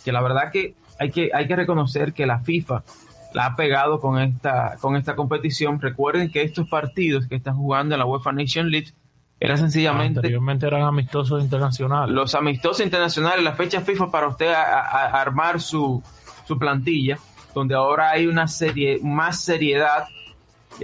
que 0.04 0.12
la 0.12 0.22
verdad 0.22 0.52
que 0.52 0.76
hay 1.00 1.10
que, 1.10 1.30
hay 1.34 1.48
que 1.48 1.56
reconocer 1.56 2.12
que 2.12 2.26
la 2.26 2.40
FIFA 2.40 2.84
la 3.34 3.48
ha 3.48 3.56
pegado 3.56 4.00
con 4.00 4.20
esta, 4.20 4.78
con 4.80 4.96
esta 4.96 5.16
competición. 5.16 5.80
Recuerden 5.82 6.32
que 6.32 6.42
estos 6.42 6.68
partidos 6.70 7.28
que 7.28 7.36
están 7.36 7.56
jugando 7.56 7.96
en 7.96 8.00
la 8.00 8.06
UEFA 8.06 8.32
Nation 8.32 8.70
League 8.72 8.92
eran 9.40 9.58
sencillamente 9.58 10.20
Anteriormente 10.20 10.66
eran 10.66 10.82
amistosos 10.82 11.44
internacionales. 11.44 12.14
los 12.16 12.34
amistosos 12.36 12.84
internacionales, 12.84 13.44
la 13.44 13.54
fecha 13.54 13.82
FIFA 13.82 14.10
para 14.10 14.28
usted 14.28 14.52
a- 14.52 14.80
a- 14.82 15.08
a 15.10 15.22
armar 15.22 15.62
su, 15.62 16.02
su 16.48 16.58
plantilla, 16.58 17.20
donde 17.54 17.76
ahora 17.76 18.10
hay 18.12 18.26
una 18.28 18.48
serie, 18.48 19.00
más 19.04 19.42
seriedad, 19.44 20.06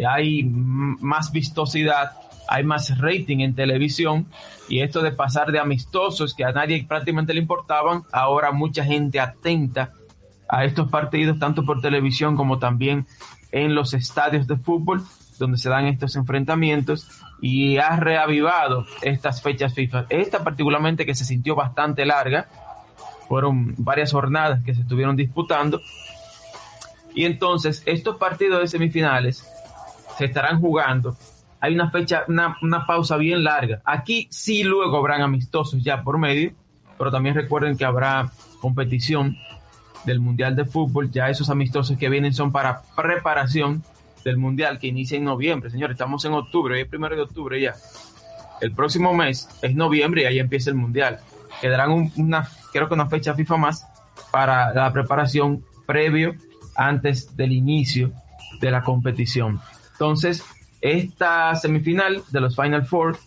hay 0.07 0.43
más 0.43 1.31
vistosidad 1.31 2.11
hay 2.49 2.63
más 2.65 2.97
rating 2.99 3.39
en 3.39 3.55
televisión 3.55 4.27
y 4.67 4.81
esto 4.81 5.01
de 5.01 5.11
pasar 5.13 5.51
de 5.53 5.59
amistosos 5.59 6.33
que 6.35 6.43
a 6.43 6.51
nadie 6.51 6.83
prácticamente 6.85 7.33
le 7.33 7.39
importaban, 7.39 8.03
ahora 8.11 8.51
mucha 8.51 8.83
gente 8.83 9.19
atenta 9.19 9.91
a 10.53 10.65
estos 10.65 10.87
partidos 10.89 11.39
tanto 11.39 11.65
por 11.65 11.81
televisión 11.81 12.35
como 12.35 12.59
también 12.59 13.07
en 13.51 13.73
los 13.73 13.95
estadios 13.95 14.45
de 14.45 14.55
fútbol 14.55 15.03
donde 15.39 15.57
se 15.57 15.67
dan 15.67 15.87
estos 15.87 16.15
enfrentamientos 16.15 17.09
y 17.41 17.77
ha 17.77 17.95
reavivado 17.95 18.85
estas 19.01 19.41
fechas 19.41 19.73
FIFA. 19.73 20.05
Esta 20.09 20.43
particularmente 20.43 21.07
que 21.07 21.15
se 21.15 21.25
sintió 21.25 21.55
bastante 21.55 22.05
larga, 22.05 22.47
fueron 23.27 23.73
varias 23.79 24.11
jornadas 24.11 24.63
que 24.63 24.75
se 24.75 24.81
estuvieron 24.81 25.15
disputando 25.15 25.81
y 27.15 27.25
entonces 27.25 27.81
estos 27.87 28.17
partidos 28.17 28.61
de 28.61 28.67
semifinales 28.67 29.49
se 30.17 30.25
estarán 30.25 30.61
jugando 30.61 31.17
hay 31.59 31.73
una 31.73 31.89
fecha, 31.89 32.25
una, 32.27 32.57
una 32.61 32.85
pausa 32.85 33.15
bien 33.15 33.41
larga. 33.41 33.81
Aquí 33.85 34.27
sí 34.29 34.63
luego 34.63 34.97
habrán 34.97 35.21
amistosos 35.21 35.81
ya 35.81 36.03
por 36.03 36.17
medio, 36.17 36.51
pero 36.97 37.09
también 37.09 37.35
recuerden 37.35 37.77
que 37.77 37.85
habrá 37.85 38.29
competición 38.59 39.37
del 40.05 40.19
Mundial 40.19 40.55
de 40.55 40.65
Fútbol. 40.65 41.11
Ya 41.11 41.29
esos 41.29 41.49
amistosos 41.49 41.97
que 41.97 42.09
vienen 42.09 42.33
son 42.33 42.51
para 42.51 42.81
preparación 42.95 43.83
del 44.23 44.37
Mundial 44.37 44.79
que 44.79 44.87
inicia 44.87 45.17
en 45.17 45.25
noviembre. 45.25 45.69
Señores, 45.69 45.95
estamos 45.95 46.23
en 46.25 46.33
octubre, 46.33 46.75
hoy 46.75 46.81
es 46.81 46.87
primero 46.87 47.15
de 47.15 47.23
octubre 47.23 47.59
ya. 47.59 47.73
El 48.61 48.71
próximo 48.71 49.13
mes 49.13 49.49
es 49.61 49.75
noviembre 49.75 50.23
y 50.23 50.25
ahí 50.25 50.39
empieza 50.39 50.69
el 50.69 50.75
Mundial. 50.75 51.19
Quedarán 51.61 52.11
una, 52.15 52.47
creo 52.71 52.87
que 52.87 52.93
una 52.93 53.07
fecha 53.07 53.33
FIFA 53.33 53.57
más 53.57 53.85
para 54.31 54.73
la 54.73 54.91
preparación 54.93 55.63
previo 55.85 56.35
antes 56.75 57.35
del 57.35 57.51
inicio 57.51 58.11
de 58.61 58.71
la 58.71 58.81
competición. 58.81 59.59
Entonces, 59.91 60.43
esta 60.81 61.53
semifinal 61.55 62.23
de 62.31 62.41
los 62.41 62.55
Final 62.55 62.85
Four 62.85 63.17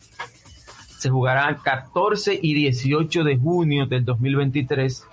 se 0.99 1.11
jugará 1.11 1.57
14 1.63 2.39
y 2.43 2.55
18 2.55 3.23
de 3.23 3.37
junio 3.37 3.87
del 3.87 4.05
2023 4.05 5.05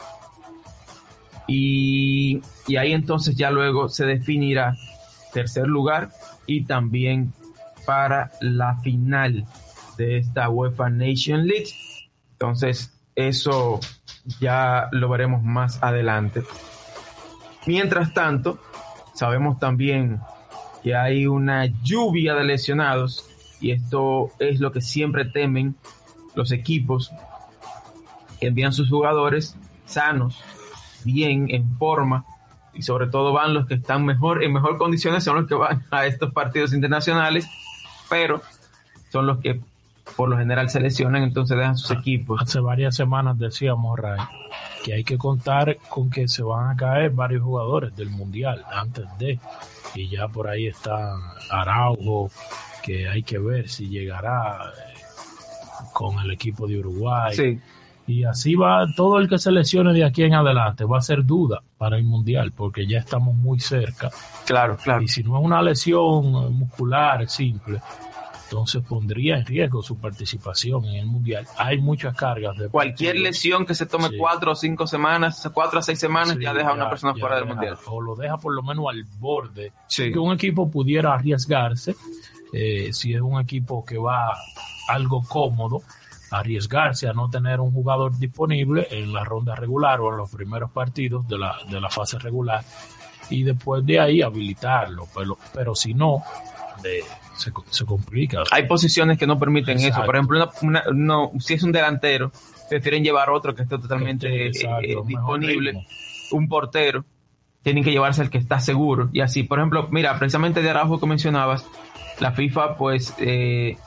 y, 1.47 2.41
ahí 2.77 2.93
entonces 2.93 3.35
ya 3.35 3.51
luego 3.51 3.89
se 3.89 4.05
definirá 4.05 4.75
tercer 5.33 5.67
lugar 5.67 6.09
y 6.45 6.65
también 6.65 7.33
para 7.85 8.31
la 8.41 8.77
final 8.77 9.45
de 9.97 10.17
esta 10.17 10.49
UEFA 10.49 10.89
Nation 10.89 11.45
League. 11.45 11.71
Entonces, 12.33 12.93
eso 13.15 13.79
ya 14.39 14.89
lo 14.91 15.09
veremos 15.09 15.43
más 15.43 15.81
adelante. 15.81 16.43
Mientras 17.65 18.13
tanto, 18.13 18.59
sabemos 19.13 19.59
también 19.59 20.19
que 20.83 20.95
hay 20.95 21.27
una 21.27 21.65
lluvia 21.65 22.33
de 22.35 22.43
lesionados 22.43 23.29
y 23.61 23.71
esto 23.71 24.31
es 24.39 24.59
lo 24.59 24.71
que 24.71 24.81
siempre 24.81 25.25
temen 25.25 25.75
los 26.35 26.51
equipos 26.51 27.11
que 28.39 28.47
envían 28.47 28.73
sus 28.73 28.89
jugadores 28.89 29.55
sanos, 29.85 30.43
bien, 31.03 31.47
en 31.49 31.77
forma 31.77 32.25
y 32.73 32.81
sobre 32.81 33.07
todo 33.07 33.33
van 33.33 33.53
los 33.53 33.67
que 33.67 33.75
están 33.75 34.05
mejor 34.05 34.43
en 34.43 34.51
mejor 34.51 34.77
condiciones 34.77 35.23
son 35.23 35.35
los 35.35 35.47
que 35.47 35.55
van 35.55 35.83
a 35.91 36.05
estos 36.05 36.33
partidos 36.33 36.73
internacionales, 36.73 37.47
pero 38.09 38.41
son 39.11 39.27
los 39.27 39.39
que 39.39 39.61
por 40.15 40.29
lo 40.29 40.37
general 40.37 40.69
se 40.69 40.79
lesionan, 40.79 41.23
entonces 41.23 41.57
dejan 41.57 41.77
sus 41.77 41.91
equipos. 41.91 42.41
Hace 42.41 42.59
varias 42.59 42.95
semanas 42.95 43.37
decíamos, 43.37 43.97
Ray, 43.97 44.19
que 44.83 44.93
hay 44.93 45.03
que 45.03 45.17
contar 45.17 45.77
con 45.89 46.09
que 46.09 46.27
se 46.27 46.43
van 46.43 46.71
a 46.71 46.75
caer 46.75 47.11
varios 47.11 47.43
jugadores 47.43 47.95
del 47.95 48.09
Mundial 48.09 48.65
antes 48.71 49.05
de 49.17 49.39
y 49.95 50.09
ya 50.09 50.27
por 50.27 50.47
ahí 50.47 50.67
está 50.67 51.15
Araujo, 51.51 52.31
que 52.83 53.07
hay 53.07 53.23
que 53.23 53.37
ver 53.37 53.69
si 53.69 53.87
llegará 53.87 54.59
eh, 54.65 54.99
con 55.93 56.19
el 56.19 56.31
equipo 56.31 56.67
de 56.67 56.79
Uruguay. 56.79 57.61
Y 58.05 58.25
así 58.25 58.55
va 58.55 58.85
todo 58.95 59.17
el 59.17 59.29
que 59.29 59.37
se 59.37 59.51
lesione 59.51 59.93
de 59.93 60.03
aquí 60.03 60.23
en 60.23 60.33
adelante, 60.33 60.83
va 60.83 60.97
a 60.97 61.01
ser 61.01 61.23
duda 61.23 61.61
para 61.77 61.97
el 61.97 62.03
Mundial, 62.03 62.51
porque 62.51 62.85
ya 62.85 62.97
estamos 62.97 63.33
muy 63.33 63.59
cerca. 63.59 64.09
Claro, 64.45 64.77
claro. 64.77 65.01
Y 65.01 65.07
si 65.07 65.23
no 65.23 65.37
es 65.37 65.45
una 65.45 65.61
lesión 65.61 66.53
muscular 66.53 67.29
simple, 67.29 67.79
entonces 68.53 68.83
pondría 68.87 69.37
en 69.37 69.45
riesgo 69.45 69.81
su 69.81 69.97
participación 69.97 70.85
en 70.85 70.95
el 70.95 71.05
mundial. 71.07 71.47
Hay 71.57 71.79
muchas 71.79 72.15
cargas 72.15 72.55
de 72.55 72.69
cualquier 72.69 73.15
lesión 73.15 73.65
que 73.65 73.73
se 73.73 73.87
tome 73.87 74.15
cuatro 74.15 74.51
o 74.51 74.55
cinco 74.55 74.85
semanas, 74.85 75.49
cuatro 75.51 75.79
a 75.79 75.81
seis 75.81 75.97
semanas, 75.97 76.37
ya 76.39 76.53
deja 76.53 76.69
a 76.69 76.73
una 76.73 76.87
persona 76.87 77.15
fuera 77.15 77.37
del 77.37 77.45
mundial. 77.45 77.77
O 77.87 77.99
lo 77.99 78.15
deja 78.15 78.37
por 78.37 78.53
lo 78.53 78.61
menos 78.61 78.85
al 78.89 79.03
borde. 79.19 79.71
Que 79.95 80.19
un 80.19 80.33
equipo 80.33 80.69
pudiera 80.69 81.15
arriesgarse, 81.15 81.95
eh, 82.53 82.89
si 82.93 83.15
es 83.15 83.21
un 83.21 83.41
equipo 83.41 83.83
que 83.83 83.97
va 83.97 84.37
algo 84.87 85.23
cómodo, 85.27 85.81
arriesgarse 86.33 87.07
a 87.07 87.13
no 87.13 87.29
tener 87.29 87.59
un 87.59 87.71
jugador 87.71 88.17
disponible 88.17 88.87
en 88.89 89.13
la 89.13 89.23
ronda 89.23 89.55
regular 89.55 90.01
o 90.01 90.11
en 90.11 90.17
los 90.17 90.31
primeros 90.31 90.71
partidos 90.71 91.27
de 91.27 91.37
la, 91.37 91.55
de 91.69 91.79
la 91.79 91.89
fase 91.89 92.17
regular 92.17 92.63
y 93.29 93.43
después 93.43 93.85
de 93.85 93.99
ahí 93.99 94.21
habilitarlo. 94.21 95.07
Pero, 95.15 95.37
pero 95.53 95.75
si 95.75 95.93
no, 95.93 96.23
de, 96.81 97.03
se, 97.69 97.85
complica. 97.85 98.43
Hay 98.51 98.67
posiciones 98.67 99.17
que 99.17 99.27
no 99.27 99.37
permiten 99.37 99.79
eso. 99.79 100.03
Por 100.03 100.15
ejemplo, 100.15 100.51
no, 100.93 101.31
si 101.39 101.53
es 101.53 101.63
un 101.63 101.71
delantero, 101.71 102.31
prefieren 102.69 103.03
llevar 103.03 103.29
otro 103.29 103.53
que 103.53 103.63
esté 103.63 103.77
totalmente 103.77 104.47
eh, 104.47 104.51
disponible. 105.05 105.85
Un 106.31 106.47
portero, 106.47 107.05
tienen 107.61 107.83
que 107.83 107.91
llevarse 107.91 108.23
el 108.23 108.29
que 108.29 108.39
está 108.39 108.59
seguro. 108.59 109.09
Y 109.13 109.21
así, 109.21 109.43
por 109.43 109.59
ejemplo, 109.59 109.87
mira, 109.91 110.17
precisamente 110.17 110.61
de 110.61 110.69
Araujo 110.69 110.99
que 110.99 111.05
mencionabas, 111.05 111.65
la 112.19 112.31
FIFA 112.31 112.75
pues 112.75 113.13
eh, 113.19 113.77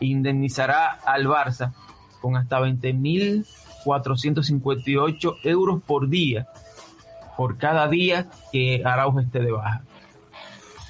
indemnizará 0.00 0.98
al 1.04 1.26
Barça 1.26 1.72
con 2.24 2.36
hasta 2.38 2.58
20.458 2.58 5.36
euros 5.44 5.82
por 5.82 6.08
día, 6.08 6.48
por 7.36 7.58
cada 7.58 7.86
día 7.86 8.30
que 8.50 8.80
Araujo 8.82 9.20
esté 9.20 9.40
de 9.40 9.52
baja. 9.52 9.84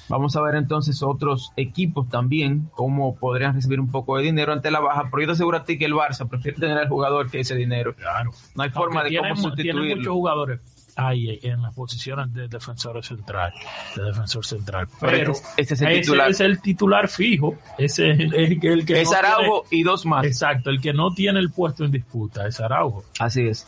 Vamos 0.07 0.37
a 0.37 0.41
ver 0.41 0.55
entonces 0.55 1.03
otros 1.03 1.51
equipos 1.57 2.07
también, 2.07 2.69
cómo 2.71 3.17
podrían 3.17 3.53
recibir 3.53 3.81
un 3.81 3.91
poco 3.91 4.15
de 4.15 4.23
dinero 4.23 4.53
ante 4.53 4.71
la 4.71 4.79
baja, 4.79 5.09
pero 5.11 5.23
yo 5.23 5.27
te 5.27 5.33
aseguro 5.33 5.57
a 5.57 5.65
ti 5.65 5.77
que 5.77 5.83
el 5.83 5.93
Barça 5.93 6.25
prefiere 6.25 6.57
tener 6.57 6.77
al 6.77 6.87
jugador 6.87 7.29
que 7.29 7.41
ese 7.41 7.55
dinero. 7.55 7.93
Claro. 7.95 8.31
No 8.55 8.63
hay 8.63 8.69
forma 8.69 9.03
de 9.03 9.17
cómo 9.17 9.35
sustituirlo. 9.35 9.81
Tiene 9.81 9.97
muchos 9.97 10.13
jugadores 10.13 10.61
ahí 10.95 11.39
en 11.43 11.61
las 11.61 11.73
posiciones 11.73 12.33
de 12.33 12.47
defensor 12.47 13.03
central, 13.03 13.53
de 13.95 14.03
defensor 14.03 14.45
central. 14.45 14.87
Pero, 14.99 15.33
este 15.57 15.73
es, 15.73 15.81
el 15.81 16.01
titular. 16.01 16.29
es 16.29 16.39
el 16.39 16.61
titular 16.61 17.07
fijo, 17.07 17.57
ese 17.77 18.11
es 18.11 18.19
el, 18.19 18.59
que 18.85 19.01
es 19.01 19.11
Araujo 19.11 19.65
y 19.71 19.83
dos 19.83 20.05
más. 20.05 20.25
Exacto, 20.25 20.69
el 20.69 20.81
que 20.81 20.93
no 20.93 21.13
tiene 21.13 21.39
el 21.39 21.51
puesto 21.51 21.85
en 21.85 21.91
disputa 21.91 22.47
es 22.47 22.59
Araujo. 22.59 23.03
Así 23.19 23.47
es. 23.47 23.67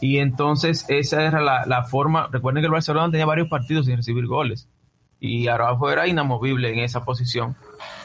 Y 0.00 0.18
entonces 0.18 0.84
esa 0.88 1.22
era 1.22 1.40
la, 1.40 1.64
la 1.66 1.84
forma, 1.84 2.28
recuerden 2.30 2.62
que 2.62 2.66
el 2.66 2.72
Barcelona 2.72 3.10
tenía 3.10 3.26
varios 3.26 3.48
partidos 3.48 3.86
sin 3.86 3.96
recibir 3.96 4.26
goles 4.26 4.68
y 5.24 5.48
Araujo 5.48 5.90
era 5.90 6.06
inamovible 6.06 6.70
en 6.70 6.80
esa 6.80 7.04
posición 7.04 7.56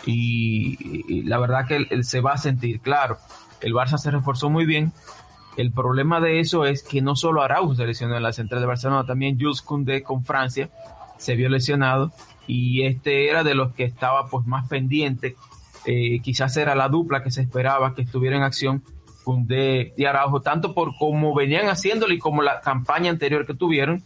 y, 0.06 1.24
la 1.24 1.38
verdad 1.38 1.68
que 1.68 1.76
él, 1.90 2.06
se 2.06 2.22
va 2.22 2.34
a 2.34 2.38
sentir 2.38 2.80
claro. 2.80 3.18
El 3.60 3.74
Barça 3.74 3.98
se 3.98 4.10
reforzó 4.10 4.50
muy 4.50 4.66
bien. 4.66 4.94
El 5.60 5.74
problema 5.74 6.22
de 6.22 6.40
eso 6.40 6.64
es 6.64 6.84
que 6.84 7.02
no 7.02 7.18
solo 7.18 7.42
Araujo 7.42 7.76
se 7.76 7.86
lesionó 7.86 8.16
en 8.16 8.24
la 8.24 8.32
central 8.32 8.62
de 8.62 8.68
Barcelona, 8.68 9.06
también 9.06 9.38
Jules 9.38 9.62
Koundé 9.62 10.04
con 10.04 10.24
Francia 10.24 10.70
se 11.18 11.36
vio 11.36 11.50
lesionado 11.50 12.14
y 12.48 12.84
este 12.84 13.30
era 13.30 13.44
de 13.44 13.56
los 13.56 13.74
que 13.74 13.84
estaba 13.84 14.28
pues 14.28 14.48
más 14.48 14.70
pendiente. 14.70 15.36
Eh, 15.86 16.22
quizás 16.22 16.56
era 16.56 16.76
la 16.76 16.88
dupla 16.88 17.24
que 17.24 17.30
se 17.30 17.42
esperaba 17.42 17.94
que 17.94 18.04
estuviera 18.04 18.38
en 18.38 18.44
acción 18.44 18.84
Koundé 19.26 19.94
y 19.98 20.06
Araujo, 20.06 20.40
tanto 20.40 20.74
por 20.74 20.96
cómo 20.98 21.36
venían 21.36 21.68
haciéndolo 21.68 22.14
y 22.14 22.20
como 22.20 22.42
la 22.42 22.62
campaña 22.62 23.12
anterior 23.12 23.46
que 23.46 23.54
tuvieron, 23.54 24.02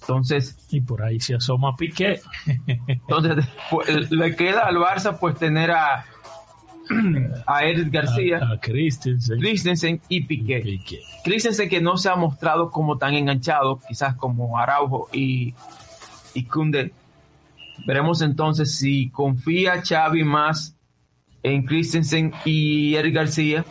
entonces. 0.00 0.58
Y 0.70 0.80
por 0.80 1.04
ahí 1.04 1.20
se 1.20 1.36
asoma 1.36 1.76
Piqué. 1.76 2.20
entonces, 2.88 3.46
pues, 3.70 4.10
le 4.10 4.34
queda 4.34 4.62
al 4.62 4.78
Barça 4.78 5.16
pues 5.16 5.38
tener 5.38 5.70
a, 5.70 6.06
a 7.46 7.64
Eric 7.64 7.90
García, 7.90 8.38
a, 8.38 8.58
Christensen. 8.58 10.00
y 10.08 10.22
Piqué. 10.22 10.80
Christensen 11.24 11.68
que 11.68 11.80
no 11.80 11.96
se 11.96 12.08
ha 12.08 12.16
mostrado 12.16 12.70
como 12.70 12.98
tan 12.98 13.14
enganchado, 13.14 13.80
quizás 13.86 14.14
como 14.16 14.58
Araujo 14.58 15.08
y, 15.12 15.54
y 16.34 16.44
Kunde. 16.44 16.92
Veremos 17.86 18.22
entonces 18.22 18.76
si 18.76 19.10
confía 19.10 19.82
Xavi 19.82 20.24
más 20.24 20.76
en 21.42 21.64
Christensen 21.64 22.32
y 22.44 22.94
Eric 22.96 23.14
García 23.14 23.64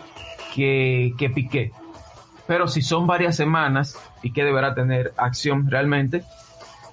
que, 0.55 1.13
que 1.17 1.29
Piqué. 1.29 1.71
Pero 2.47 2.67
si 2.67 2.81
son 2.81 3.07
varias 3.07 3.35
semanas, 3.35 3.97
y 4.21 4.31
que 4.31 4.43
deberá 4.43 4.73
tener 4.73 5.13
acción 5.17 5.69
realmente. 5.69 6.23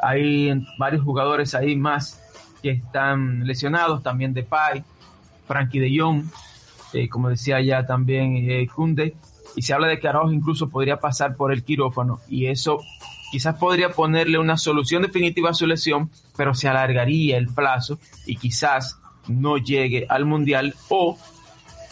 Hay 0.00 0.52
varios 0.78 1.02
jugadores 1.02 1.54
ahí 1.54 1.76
más 1.76 2.20
que 2.62 2.70
están 2.70 3.46
lesionados, 3.46 4.02
también 4.02 4.34
de 4.34 4.42
Pai, 4.42 4.84
Frankie 5.46 5.80
de 5.80 5.98
Jong, 5.98 6.24
eh, 6.92 7.08
como 7.08 7.28
decía 7.28 7.60
ya 7.60 7.86
también 7.86 8.36
eh, 8.50 8.66
Kunde, 8.74 9.14
y 9.56 9.62
se 9.62 9.74
habla 9.74 9.88
de 9.88 9.98
que 9.98 10.08
Araujo 10.08 10.32
incluso 10.32 10.68
podría 10.68 10.98
pasar 10.98 11.36
por 11.36 11.52
el 11.52 11.64
quirófano 11.64 12.20
y 12.28 12.46
eso 12.46 12.80
quizás 13.30 13.56
podría 13.56 13.90
ponerle 13.90 14.38
una 14.38 14.56
solución 14.56 15.02
definitiva 15.02 15.50
a 15.50 15.54
su 15.54 15.66
lesión, 15.66 16.10
pero 16.36 16.54
se 16.54 16.68
alargaría 16.68 17.36
el 17.36 17.48
plazo 17.48 17.98
y 18.26 18.36
quizás 18.36 18.98
no 19.28 19.58
llegue 19.58 20.06
al 20.08 20.24
Mundial 20.24 20.74
o 20.88 21.18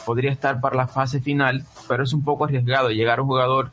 podría 0.04 0.32
estar 0.32 0.60
para 0.60 0.76
la 0.76 0.88
fase 0.88 1.20
final, 1.20 1.64
pero 1.88 2.04
es 2.04 2.12
un 2.12 2.24
poco 2.24 2.44
arriesgado 2.44 2.90
llegar 2.90 3.18
a 3.18 3.22
un 3.22 3.28
jugador 3.28 3.70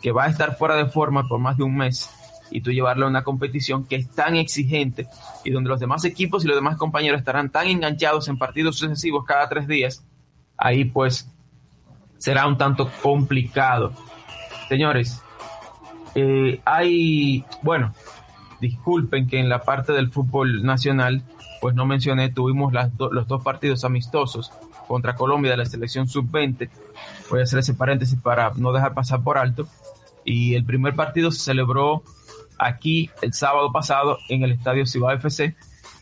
que 0.00 0.12
va 0.12 0.24
a 0.24 0.28
estar 0.28 0.56
fuera 0.56 0.76
de 0.76 0.86
forma 0.86 1.28
por 1.28 1.38
más 1.38 1.56
de 1.56 1.64
un 1.64 1.76
mes 1.76 2.10
y 2.52 2.60
tú 2.60 2.70
llevarlo 2.70 3.06
a 3.06 3.08
una 3.08 3.24
competición 3.24 3.84
que 3.84 3.96
es 3.96 4.10
tan 4.10 4.36
exigente 4.36 5.08
y 5.44 5.50
donde 5.50 5.70
los 5.70 5.80
demás 5.80 6.04
equipos 6.04 6.44
y 6.44 6.48
los 6.48 6.56
demás 6.56 6.76
compañeros 6.76 7.18
estarán 7.18 7.50
tan 7.50 7.66
enganchados 7.66 8.28
en 8.28 8.38
partidos 8.38 8.76
sucesivos 8.76 9.24
cada 9.24 9.48
tres 9.48 9.66
días, 9.66 10.04
ahí 10.56 10.84
pues 10.84 11.28
será 12.18 12.46
un 12.46 12.56
tanto 12.56 12.90
complicado. 13.02 13.92
Señores, 14.68 15.22
eh, 16.14 16.60
hay, 16.64 17.44
bueno, 17.62 17.94
disculpen 18.60 19.26
que 19.26 19.40
en 19.40 19.48
la 19.48 19.62
parte 19.62 19.92
del 19.92 20.10
fútbol 20.10 20.62
nacional, 20.62 21.22
pues 21.60 21.74
no 21.74 21.84
mencioné, 21.86 22.30
tuvimos 22.30 22.72
las 22.72 22.90
los 22.98 23.26
dos 23.26 23.42
partidos 23.42 23.84
amistosos 23.84 24.52
contra 24.86 25.14
Colombia 25.14 25.52
de 25.52 25.56
la 25.56 25.66
selección 25.66 26.06
sub-20. 26.06 26.68
Voy 27.30 27.40
a 27.40 27.42
hacer 27.42 27.58
ese 27.58 27.74
paréntesis 27.74 28.18
para 28.20 28.52
no 28.56 28.72
dejar 28.72 28.94
pasar 28.94 29.22
por 29.22 29.38
alto. 29.38 29.66
Y 30.24 30.54
el 30.54 30.64
primer 30.64 30.94
partido 30.94 31.30
se 31.30 31.40
celebró 31.40 32.02
aquí 32.62 33.10
el 33.20 33.32
sábado 33.32 33.72
pasado 33.72 34.18
en 34.28 34.42
el 34.42 34.52
estadio 34.52 34.86
Ciudad 34.86 35.14
FC, 35.14 35.54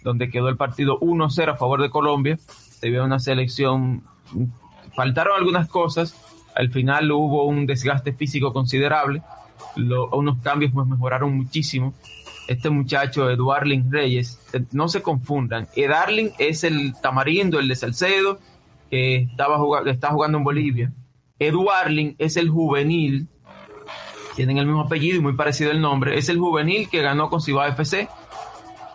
donde 0.02 0.30
quedó 0.30 0.48
el 0.48 0.56
partido 0.56 0.98
1-0 1.00 1.52
a 1.52 1.56
favor 1.56 1.82
de 1.82 1.90
Colombia. 1.90 2.38
Se 2.38 2.88
vio 2.88 3.04
una 3.04 3.18
selección, 3.18 4.02
faltaron 4.94 5.36
algunas 5.38 5.68
cosas, 5.68 6.14
al 6.54 6.70
final 6.70 7.10
hubo 7.12 7.44
un 7.44 7.66
desgaste 7.66 8.12
físico 8.12 8.52
considerable, 8.52 9.22
unos 9.76 10.38
cambios 10.42 10.72
pues 10.72 10.86
mejoraron 10.86 11.36
muchísimo. 11.36 11.94
Este 12.48 12.68
muchacho, 12.68 13.30
Eduarlin 13.30 13.92
Reyes, 13.92 14.40
no 14.72 14.88
se 14.88 15.02
confundan, 15.02 15.68
Edarling 15.76 16.32
es 16.38 16.64
el 16.64 16.94
tamarindo, 17.00 17.60
el 17.60 17.68
de 17.68 17.76
Salcedo, 17.76 18.40
que 18.90 19.16
estaba 19.16 19.58
jugando, 19.58 19.90
está 19.90 20.08
jugando 20.08 20.38
en 20.38 20.44
Bolivia. 20.44 20.92
Eduarlin 21.38 22.16
es 22.18 22.36
el 22.36 22.50
juvenil 22.50 23.28
tienen 24.36 24.58
el 24.58 24.66
mismo 24.66 24.82
apellido 24.82 25.16
y 25.16 25.20
muy 25.20 25.34
parecido 25.34 25.70
el 25.70 25.80
nombre. 25.80 26.18
Es 26.18 26.28
el 26.28 26.38
juvenil 26.38 26.88
que 26.88 27.02
ganó 27.02 27.28
con 27.28 27.40
Cibao 27.40 27.66
FC, 27.66 28.08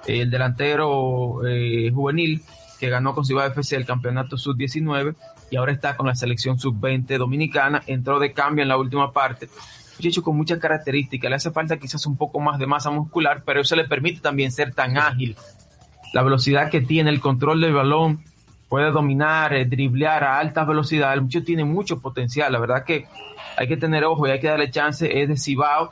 el 0.08 0.30
delantero 0.30 1.46
eh, 1.46 1.92
juvenil 1.94 2.42
que 2.80 2.90
ganó 2.90 3.14
con 3.14 3.26
Cibao 3.26 3.46
FC 3.48 3.76
el 3.76 3.86
campeonato 3.86 4.38
sub-19 4.38 5.16
y 5.50 5.56
ahora 5.56 5.72
está 5.72 5.96
con 5.96 6.08
la 6.08 6.16
selección 6.16 6.60
sub-20 6.60 7.18
dominicana. 7.18 7.84
Entró 7.88 8.20
de 8.20 8.34
cambio 8.34 8.64
en 8.64 8.70
la 8.70 8.78
última 8.78 9.12
parte. 9.12 9.50
Muchacho 9.98 10.24
con 10.24 10.36
muchas 10.36 10.60
características, 10.60 11.30
le 11.30 11.36
hace 11.38 11.52
falta 11.52 11.78
quizás 11.78 12.06
un 12.06 12.18
poco 12.18 12.40
más 12.40 12.60
de 12.60 12.68
masa 12.68 12.92
muscular, 12.92 13.44
pero 13.46 13.62
eso 13.62 13.78
le 13.78 13.86
permite 13.86 14.20
también 14.20 14.52
ser 14.52 14.74
tan 14.74 14.98
ágil. 14.98 15.38
La 16.14 16.22
velocidad 16.22 16.70
que 16.70 16.82
tiene, 16.82 17.10
el 17.12 17.22
control 17.22 17.62
del 17.62 17.74
balón, 17.74 18.22
puede 18.68 18.92
dominar, 18.92 19.54
eh, 19.54 19.68
a 20.08 20.40
alta 20.40 20.66
velocidad. 20.66 21.14
El 21.14 21.22
muchacho 21.22 21.46
tiene 21.46 21.64
mucho 21.64 22.02
potencial. 22.02 22.52
La 22.52 22.60
verdad 22.60 22.84
que 22.84 23.06
hay 23.58 23.68
que 23.68 23.78
tener 23.78 24.04
ojo 24.04 24.28
y 24.28 24.32
hay 24.32 24.40
que 24.40 24.48
darle 24.48 24.70
chance, 24.70 25.22
es 25.22 25.28
de 25.28 25.38
Cibao, 25.38 25.92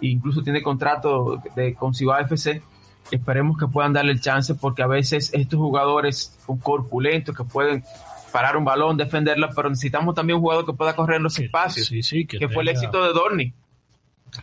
incluso 0.00 0.42
tiene 0.42 0.62
contrato 0.62 1.42
de, 1.54 1.74
con 1.74 1.94
Cibao 1.94 2.18
FC. 2.20 2.62
Esperemos 3.10 3.58
que 3.58 3.66
puedan 3.66 3.92
darle 3.92 4.12
el 4.12 4.20
chance 4.20 4.54
porque 4.54 4.82
a 4.82 4.86
veces 4.86 5.30
estos 5.34 5.58
jugadores 5.58 6.38
corpulentos 6.62 7.36
que 7.36 7.44
pueden 7.44 7.82
parar 8.30 8.56
un 8.56 8.64
balón, 8.64 8.96
defenderlo, 8.96 9.48
pero 9.54 9.68
necesitamos 9.68 10.14
también 10.14 10.36
un 10.36 10.42
jugador 10.42 10.64
que 10.64 10.72
pueda 10.72 10.94
correr 10.94 11.16
en 11.16 11.24
los 11.24 11.38
espacios, 11.38 11.88
que, 11.88 12.48
fue 12.48 12.62
el 12.62 12.68
éxito 12.68 13.02
de 13.04 13.12
Dorni. 13.12 13.52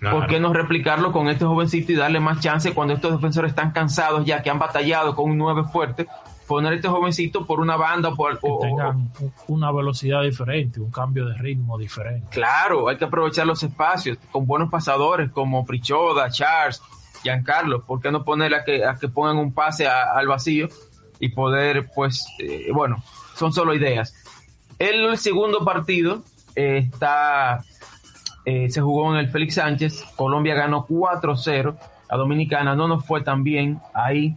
¿Por 0.02 0.28
qué 0.28 0.40
no 0.40 0.54
replicarlo 0.54 1.14
con 1.14 1.30
este 1.30 1.46
jovencito 1.46 1.94
y 1.94 1.96
darle 1.96 2.20
más 2.20 2.42
chance 2.42 2.74
cuando 2.74 2.94
estos 2.94 3.14
defensores 3.14 3.52
están 3.52 3.72
cansados 3.72 4.26
ya 4.26 4.42
que 4.42 4.50
han 4.50 4.60
batallado 4.60 5.16
con 5.16 5.32
un 5.32 5.38
9 5.38 5.64
fuerte? 5.72 6.08
Poner 6.48 6.74
este 6.74 6.88
jovencito 6.88 7.46
por 7.46 7.60
una 7.60 7.76
banda 7.76 8.16
por, 8.16 8.40
que 8.40 8.48
tengan 8.62 9.12
una 9.48 9.72
velocidad 9.72 10.24
diferente, 10.24 10.80
un 10.80 10.90
cambio 10.90 11.26
de 11.26 11.36
ritmo 11.36 11.78
diferente. 11.78 12.28
Claro, 12.32 12.88
hay 12.88 12.98
que 12.98 13.06
aprovechar 13.06 13.46
los 13.46 13.62
espacios 13.62 14.18
con 14.32 14.48
buenos 14.48 14.70
pasadores 14.70 15.30
como 15.32 15.66
Prichoda, 15.66 16.30
Charles, 16.30 16.82
Giancarlo. 17.22 17.82
¿Por 17.82 18.00
qué 18.00 18.12
no 18.12 18.24
poner 18.24 18.56
a 18.56 18.64
que, 18.64 18.86
a 18.86 18.96
que 18.96 19.10
pongan 19.10 19.38
un 19.38 19.54
pase 19.54 19.88
al 19.88 20.28
vacío 20.28 20.70
y 21.20 21.30
poder, 21.30 21.90
pues, 21.94 22.26
eh, 22.40 22.70
bueno, 22.74 23.04
son 23.36 23.52
solo 23.52 23.74
ideas. 23.74 24.14
El, 24.80 25.18
segundo 25.18 25.66
partido 25.66 26.24
eh, 26.56 26.78
está, 26.78 27.64
eh, 28.46 28.70
se 28.70 28.82
jugó 28.82 29.14
en 29.14 29.20
el 29.20 29.30
Félix 29.30 29.56
Sánchez. 29.56 30.04
Colombia 30.16 30.56
ganó 30.56 30.86
4-0. 30.86 31.76
A 32.10 32.16
Dominicana 32.16 32.76
no 32.76 32.88
nos 32.88 33.06
fue 33.06 33.22
tan 33.22 33.44
bien 33.44 33.80
ahí 33.94 34.36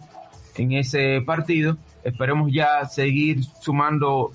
en 0.56 0.72
ese 0.72 1.20
partido 1.24 1.76
esperemos 2.04 2.50
ya 2.52 2.84
seguir 2.86 3.44
sumando 3.44 4.32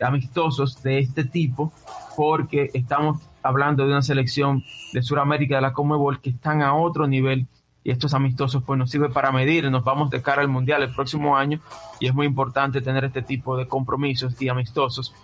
amistosos 0.00 0.82
de 0.82 0.98
este 0.98 1.24
tipo 1.24 1.72
porque 2.16 2.70
estamos 2.74 3.20
hablando 3.42 3.84
de 3.84 3.92
una 3.92 4.02
selección 4.02 4.64
de 4.92 5.02
Sudamérica 5.02 5.56
de 5.56 5.62
la 5.62 5.72
Comebol 5.72 6.20
que 6.20 6.30
están 6.30 6.62
a 6.62 6.74
otro 6.74 7.06
nivel 7.06 7.46
y 7.82 7.90
estos 7.90 8.12
amistosos 8.12 8.62
pues 8.62 8.78
nos 8.78 8.90
sirven 8.90 9.12
para 9.12 9.32
medir, 9.32 9.70
nos 9.70 9.84
vamos 9.84 10.10
de 10.10 10.20
cara 10.20 10.42
al 10.42 10.48
Mundial 10.48 10.82
el 10.82 10.94
próximo 10.94 11.36
año 11.36 11.60
y 11.98 12.06
es 12.08 12.14
muy 12.14 12.26
importante 12.26 12.80
tener 12.80 13.04
este 13.04 13.22
tipo 13.22 13.56
de 13.56 13.66
compromisos 13.66 14.40
y 14.40 14.48
amistosos 14.48 15.14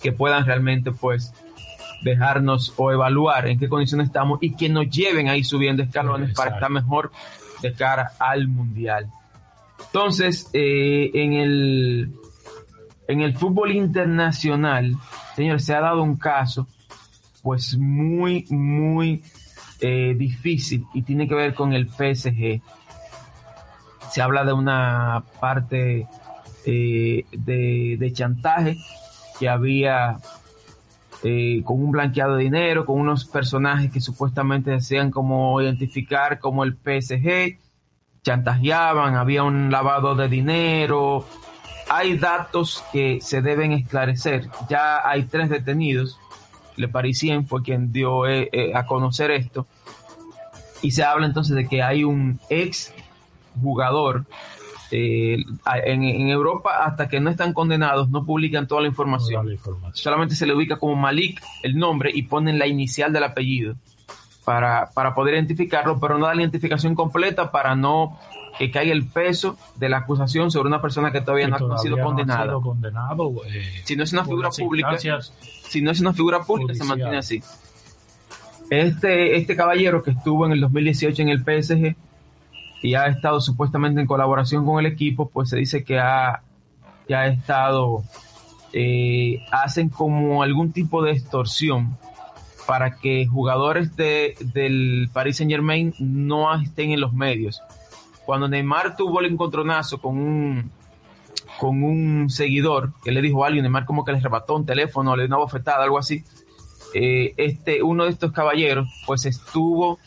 que 0.00 0.12
puedan 0.12 0.44
realmente 0.44 0.92
pues 0.92 1.32
dejarnos 2.02 2.74
o 2.76 2.92
evaluar 2.92 3.48
en 3.48 3.58
qué 3.58 3.68
condiciones 3.68 4.08
estamos 4.08 4.38
y 4.42 4.54
que 4.54 4.68
nos 4.68 4.88
lleven 4.88 5.28
ahí 5.28 5.42
subiendo 5.42 5.82
escalones 5.82 6.34
para 6.34 6.54
estar 6.54 6.70
mejor 6.70 7.10
de 7.62 7.72
cara 7.72 8.12
al 8.18 8.46
Mundial. 8.48 9.10
Entonces, 9.84 10.50
eh, 10.52 11.10
en, 11.14 11.32
el, 11.32 12.12
en 13.08 13.20
el 13.22 13.36
fútbol 13.36 13.72
internacional, 13.72 14.96
señor, 15.34 15.60
se 15.60 15.74
ha 15.74 15.80
dado 15.80 16.02
un 16.02 16.16
caso, 16.16 16.66
pues 17.42 17.76
muy, 17.78 18.46
muy 18.50 19.22
eh, 19.80 20.14
difícil 20.16 20.84
y 20.94 21.02
tiene 21.02 21.28
que 21.28 21.34
ver 21.34 21.54
con 21.54 21.72
el 21.72 21.88
PSG. 21.88 22.60
Se 24.10 24.22
habla 24.22 24.44
de 24.44 24.52
una 24.52 25.24
parte 25.40 26.06
eh, 26.64 27.24
de, 27.32 28.12
chantaje 28.12 28.76
que 29.38 29.48
había 29.48 30.18
con 31.64 31.82
un 31.82 31.90
blanqueado 31.90 32.36
de 32.36 32.44
dinero, 32.44 32.84
con 32.84 33.00
unos 33.00 33.24
personajes 33.24 33.90
que 33.90 34.00
supuestamente 34.00 34.70
desean 34.70 35.10
como 35.10 35.60
identificar 35.60 36.38
como 36.38 36.62
el 36.62 36.74
PSG 36.74 37.58
chantajeaban, 38.26 39.14
había 39.14 39.44
un 39.44 39.70
lavado 39.70 40.16
de 40.16 40.28
dinero. 40.28 41.24
Hay 41.88 42.18
datos 42.18 42.82
que 42.92 43.20
se 43.20 43.40
deben 43.40 43.70
esclarecer. 43.70 44.48
Ya 44.68 45.08
hay 45.08 45.22
tres 45.22 45.48
detenidos. 45.48 46.18
Le 46.74 46.88
Parisien 46.88 47.46
fue 47.46 47.62
quien 47.62 47.92
dio 47.92 48.26
eh, 48.26 48.48
eh, 48.52 48.72
a 48.74 48.84
conocer 48.84 49.30
esto. 49.30 49.68
Y 50.82 50.90
se 50.90 51.04
habla 51.04 51.26
entonces 51.26 51.54
de 51.54 51.68
que 51.68 51.84
hay 51.84 52.02
un 52.02 52.40
ex 52.50 52.92
jugador 53.62 54.24
eh, 54.90 55.38
en, 55.84 56.28
Europa 56.28 56.84
hasta 56.84 57.08
que 57.08 57.20
no 57.20 57.30
están 57.30 57.52
condenados 57.52 58.10
no 58.10 58.24
publican 58.24 58.66
toda 58.66 58.80
la 58.82 58.88
información. 58.88 59.56
Solamente 59.92 60.34
se 60.34 60.46
le 60.46 60.54
ubica 60.54 60.78
como 60.78 60.96
Malik 60.96 61.40
el 61.62 61.78
nombre 61.78 62.10
y 62.12 62.24
ponen 62.24 62.58
la 62.58 62.66
inicial 62.66 63.12
del 63.12 63.22
apellido 63.22 63.76
para, 64.46 64.90
para 64.94 65.12
poder 65.12 65.34
identificarlo, 65.34 65.98
pero 65.98 66.18
no 66.18 66.26
da 66.26 66.34
la 66.34 66.42
identificación 66.42 66.94
completa 66.94 67.50
para 67.50 67.74
no 67.74 68.16
que 68.56 68.70
caiga 68.70 68.92
el 68.92 69.04
peso 69.04 69.58
de 69.74 69.88
la 69.88 69.98
acusación 69.98 70.52
sobre 70.52 70.68
una 70.68 70.80
persona 70.80 71.10
que 71.10 71.20
todavía, 71.20 71.48
no, 71.48 71.56
ha 71.74 71.78
sido 71.78 71.98
condenada. 71.98 72.54
condenado, 72.54 73.32
eh, 73.52 73.82
si 73.82 73.96
no 73.96 74.04
es 74.04 74.12
una 74.12 74.24
figura 74.24 74.50
pública, 74.50 74.96
si 74.98 75.82
no 75.82 75.90
es 75.90 76.00
una 76.00 76.14
figura 76.14 76.44
pública, 76.44 76.74
se 76.74 76.84
mantiene 76.84 77.18
así. 77.18 77.42
Este, 78.70 79.36
este 79.36 79.56
caballero 79.56 80.04
que 80.04 80.12
estuvo 80.12 80.46
en 80.46 80.52
el 80.52 80.60
2018 80.60 81.22
en 81.22 81.28
el 81.28 81.40
PSG 81.40 81.96
y 82.82 82.94
ha 82.94 83.06
estado 83.06 83.40
supuestamente 83.40 84.00
en 84.00 84.06
colaboración 84.06 84.64
con 84.64 84.78
el 84.78 84.86
equipo, 84.86 85.28
pues 85.28 85.50
se 85.50 85.56
dice 85.56 85.82
que 85.82 85.98
ha, 85.98 86.40
que 87.08 87.16
ha 87.16 87.26
estado, 87.26 88.04
eh, 88.72 89.40
hacen 89.50 89.88
como 89.88 90.44
algún 90.44 90.70
tipo 90.70 91.02
de 91.02 91.10
extorsión 91.10 91.98
para 92.66 92.96
que 92.96 93.26
jugadores 93.26 93.96
de, 93.96 94.34
del 94.40 95.08
Paris 95.12 95.36
Saint 95.36 95.50
Germain 95.50 95.94
no 95.98 96.52
estén 96.60 96.90
en 96.90 97.00
los 97.00 97.12
medios. 97.12 97.62
Cuando 98.24 98.48
Neymar 98.48 98.96
tuvo 98.96 99.20
el 99.20 99.26
encontronazo 99.26 99.98
con 100.00 100.18
un, 100.18 100.70
con 101.58 101.82
un 101.84 102.28
seguidor 102.28 102.92
que 103.04 103.12
le 103.12 103.22
dijo 103.22 103.44
a 103.44 103.46
alguien, 103.46 103.62
Neymar 103.62 103.84
como 103.84 104.04
que 104.04 104.12
le 104.12 104.18
arrebató 104.18 104.56
un 104.56 104.66
teléfono, 104.66 105.14
le 105.16 105.22
dio 105.22 105.28
una 105.28 105.44
bofetada, 105.44 105.84
algo 105.84 105.98
así, 105.98 106.24
eh, 106.94 107.34
este, 107.36 107.82
uno 107.82 108.04
de 108.04 108.10
estos 108.10 108.32
caballeros 108.32 108.88
pues 109.06 109.26
estuvo 109.26 109.98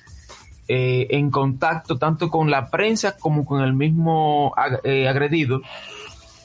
eh, 0.68 1.08
en 1.12 1.30
contacto 1.30 1.98
tanto 1.98 2.30
con 2.30 2.50
la 2.50 2.70
prensa 2.70 3.18
como 3.18 3.46
con 3.46 3.62
el 3.62 3.74
mismo 3.74 4.54
eh, 4.84 5.08
agredido 5.08 5.62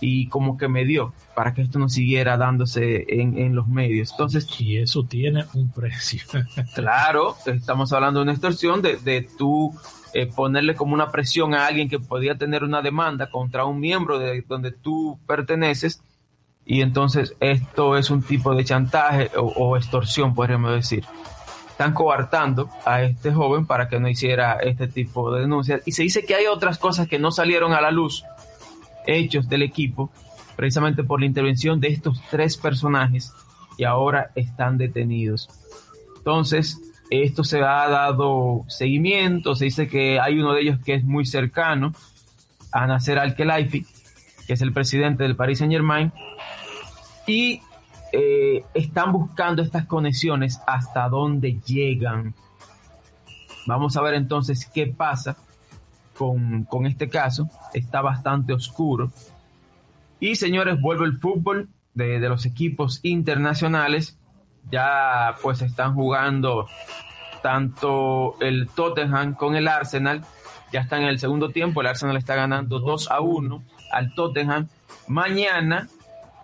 y 0.01 0.29
como 0.29 0.57
que 0.57 0.69
me 0.69 0.85
dio 0.85 1.13
para 1.35 1.53
que 1.53 1.63
esto 1.63 1.79
no 1.79 1.89
siguiera 1.89 2.37
dándose 2.37 3.05
en, 3.09 3.55
los 3.55 3.67
medios. 3.67 4.13
Entonces, 4.13 4.49
y 4.61 4.79
eso 4.79 5.05
tiene 5.05 5.45
un 5.55 5.71
precio. 5.71 6.23
claro, 6.75 7.37
estamos 7.47 7.93
hablando 7.93 8.21
de 8.21 8.25
una 8.25 8.33
extorsión 8.33 8.83
de, 8.83 8.97
de 8.97 9.29
tú 9.37 9.75
eh, 10.13 10.27
ponerle 10.27 10.75
como 10.75 10.95
una 10.95 11.11
presión 11.11 11.55
a 11.55 11.67
alguien 11.67 11.89
que 11.89 11.99
podía 11.99 12.37
tener 12.37 12.63
una 12.63 12.83
demanda 12.83 13.31
contra 13.31 13.65
un 13.65 13.81
miembro 13.81 14.19
de 14.19 14.43
donde 14.43 14.71
tú 14.71 15.19
perteneces 15.27 16.01
y 16.65 16.81
entonces 16.81 17.35
esto 17.41 17.97
es 17.97 18.11
un 18.11 18.23
tipo 18.23 18.55
de 18.55 18.65
chantaje 18.65 19.31
o, 19.37 19.43
o 19.43 19.77
extorsión, 19.77 20.35
podríamos 20.35 20.73
decir. 20.73 21.05
Están 21.69 21.93
coartando 21.93 22.71
a 22.85 23.03
este 23.03 23.33
joven 23.33 23.67
para 23.67 23.89
que 23.89 23.99
no 23.99 24.09
hiciera 24.09 24.55
este 24.55 24.87
tipo 24.87 25.33
de 25.33 25.41
denuncias. 25.41 25.83
Y 25.85 25.93
se 25.93 26.05
dice 26.05 26.25
que 26.25 26.37
hay 26.37 26.47
otras 26.47 26.79
cosas 26.79 27.09
que 27.09 27.19
no 27.19 27.33
salieron 27.33 27.73
a 27.73 27.81
la 27.81 27.91
luz, 27.91 28.25
hechos 29.07 29.49
del 29.49 29.63
equipo, 29.63 30.11
precisamente 30.57 31.05
por 31.05 31.21
la 31.21 31.27
intervención 31.27 31.81
de 31.81 31.89
estos 31.89 32.21
tres 32.31 32.57
personajes 32.57 33.33
y 33.77 33.85
ahora 33.85 34.31
están 34.35 34.79
detenidos. 34.79 35.49
Entonces, 36.17 36.81
esto 37.11 37.45
se 37.45 37.61
ha 37.63 37.89
dado 37.89 38.65
seguimiento, 38.69 39.55
se 39.55 39.67
dice 39.67 39.89
que 39.89 40.19
hay 40.21 40.39
uno 40.39 40.55
de 40.55 40.63
ellos 40.63 40.79
que 40.85 40.95
es 40.95 41.05
muy 41.05 41.27
cercano 41.27 41.93
a 42.73 42.87
Nasser 42.87 43.19
Al-Khelaifi, 43.19 43.87
que 44.47 44.53
es 44.53 44.61
el 44.63 44.73
presidente 44.73 45.23
del 45.23 45.37
Paris 45.37 45.59
Saint 45.59 45.73
Germain, 45.73 46.13
y 47.27 47.61
eh, 48.13 48.65
están 48.75 49.13
buscando 49.13 49.63
estas 49.63 49.87
conexiones 49.87 50.61
hasta 50.67 51.09
dónde 51.09 51.61
llegan. 51.67 52.35
Vamos 53.67 53.97
a 53.97 54.03
ver 54.03 54.15
entonces 54.15 54.67
qué 54.67 54.87
pasa 54.87 55.37
con, 56.17 56.65
con 56.65 56.87
este 56.87 57.09
caso. 57.09 57.49
Está 57.73 58.03
bastante 58.03 58.53
oscuro. 58.53 59.11
Y 60.25 60.37
señores, 60.37 60.81
vuelve 60.81 61.05
el 61.05 61.19
fútbol 61.19 61.69
de, 61.93 62.19
de, 62.19 62.29
los 62.31 62.47
equipos 62.47 63.01
internacionales. 63.03 64.19
Ya 64.71 65.35
pues 65.43 65.61
están 65.61 65.95
jugando 65.95 66.67
tanto 67.43 68.37
el 68.41 68.69
Tottenham 68.69 69.35
con 69.35 69.55
el 69.55 69.69
Arsenal. 69.69 70.25
Ya 70.73 70.81
está 70.81 70.97
en 70.99 71.05
el 71.05 71.19
segundo 71.19 71.51
tiempo. 71.51 71.83
El 71.83 71.89
Arsenal 71.89 72.17
está 72.17 72.35
ganando 72.37 72.81
2 72.81 73.11
a 73.11 73.21
1 73.21 73.63
al 73.93 74.15
Tottenham. 74.15 74.69
Mañana, 75.09 75.89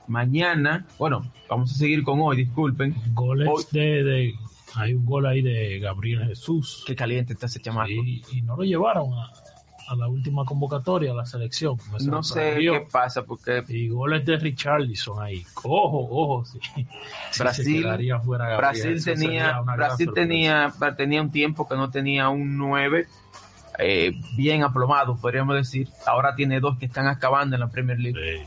mañana, 0.06 0.86
bueno, 0.98 1.32
vamos 1.48 1.72
a 1.72 1.74
seguir 1.74 2.02
con 2.02 2.20
hoy, 2.20 2.36
disculpen. 2.36 2.94
Goles 3.14 3.48
Hoy- 3.50 3.64
de, 3.70 4.04
de- 4.04 4.34
Hay 4.74 4.92
un 4.92 5.06
gol 5.06 5.24
ahí 5.24 5.40
de 5.40 5.78
Gabriel 5.78 6.26
Jesús. 6.26 6.84
Qué 6.86 6.94
caliente 6.94 7.32
está 7.32 7.46
ese 7.46 7.60
chamaco. 7.60 7.88
Sí, 7.88 8.22
y 8.30 8.42
no 8.42 8.56
lo 8.56 8.62
llevaron 8.62 9.10
a, 9.14 9.30
a 9.90 9.96
la 9.96 10.06
última 10.06 10.44
convocatoria, 10.44 11.10
a 11.10 11.14
la 11.14 11.26
selección. 11.26 11.76
No 12.04 12.22
sé 12.22 12.56
qué 12.60 12.86
pasa 12.90 13.24
porque 13.24 13.64
Y 13.68 13.88
goles 13.88 14.24
de 14.24 14.36
Richarlison 14.36 15.20
ahí. 15.20 15.44
Ojo, 15.64 16.08
ojo, 16.10 16.44
sí. 16.44 16.60
Sí, 17.32 17.42
Brasil- 17.42 17.82
quedaría 17.82 18.20
fuera 18.20 18.56
Brasil 18.56 19.02
tenía, 19.04 19.60
Brasil 19.60 20.10
tenía, 20.14 20.72
tenía 20.96 21.20
un 21.20 21.32
tiempo 21.32 21.68
que 21.68 21.74
no 21.74 21.90
tenía 21.90 22.28
un 22.28 22.56
9 22.56 23.08
eh, 23.78 24.12
bien 24.36 24.62
aplomado, 24.62 25.16
podríamos 25.16 25.56
decir. 25.56 25.88
Ahora 26.06 26.36
tiene 26.36 26.60
dos 26.60 26.78
que 26.78 26.86
están 26.86 27.08
acabando 27.08 27.56
en 27.56 27.60
la 27.60 27.68
Premier 27.68 27.98
League. 27.98 28.46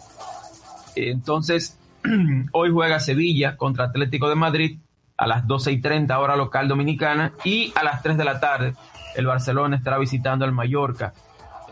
Sí. 0.93 1.01
Entonces, 1.09 1.77
hoy 2.53 2.71
juega 2.71 3.01
Sevilla 3.01 3.57
contra 3.57 3.85
Atlético 3.85 4.29
de 4.29 4.35
Madrid 4.35 4.79
a 5.17 5.27
las 5.27 5.45
12 5.45 5.73
y 5.73 5.81
30 5.81 6.17
hora 6.19 6.37
local 6.37 6.69
dominicana 6.69 7.33
y 7.43 7.73
a 7.75 7.83
las 7.83 8.01
3 8.01 8.17
de 8.17 8.23
la 8.23 8.39
tarde 8.39 8.75
el 9.15 9.25
Barcelona 9.25 9.75
estará 9.75 9.97
visitando 9.97 10.45
al 10.45 10.53
Mallorca. 10.53 11.13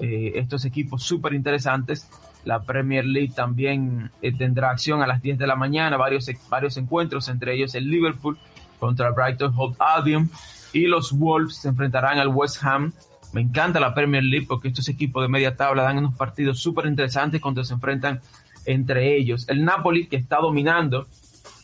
Eh, 0.02 0.34
estos 0.36 0.66
equipos 0.66 1.04
súper 1.04 1.34
interesantes. 1.34 2.10
La 2.44 2.64
Premier 2.64 3.06
League 3.06 3.34
también 3.36 4.10
eh, 4.22 4.36
tendrá 4.36 4.72
acción 4.72 5.02
a 5.04 5.08
las 5.08 5.22
10 5.22 5.38
de 5.38 5.46
la 5.46 5.56
mañana, 5.56 5.96
varios, 5.96 6.28
varios 6.50 6.76
encuentros, 6.78 7.30
entre 7.30 7.54
ellos 7.54 7.76
el 7.76 7.90
Liverpool 7.90 8.38
contra 8.80 9.12
Brighton 9.12 9.54
Hove 9.56 9.76
Albion 9.78 10.30
y 10.74 10.88
los 10.88 11.12
Wolves 11.12 11.58
se 11.58 11.70
enfrentarán 11.70 12.18
al 12.18 12.30
West 12.30 12.64
Ham. 12.64 12.94
Me 13.32 13.42
encanta 13.42 13.80
la 13.80 13.94
Premier 13.94 14.24
League 14.24 14.48
porque 14.48 14.70
estos 14.70 14.90
equipos 14.90 15.24
de 15.24 15.30
media 15.30 15.56
tabla 15.56 15.84
dan 15.84 16.00
unos 16.00 16.16
partidos 16.16 16.60
súper 16.60 16.88
interesantes 16.88 17.40
cuando 17.40 17.64
se 17.64 17.76
enfrentan 17.76 18.22
entre 18.66 19.16
ellos. 19.16 19.48
El 19.48 19.64
Napoli, 19.64 20.08
que 20.08 20.18
está 20.18 20.38
dominando 20.38 21.08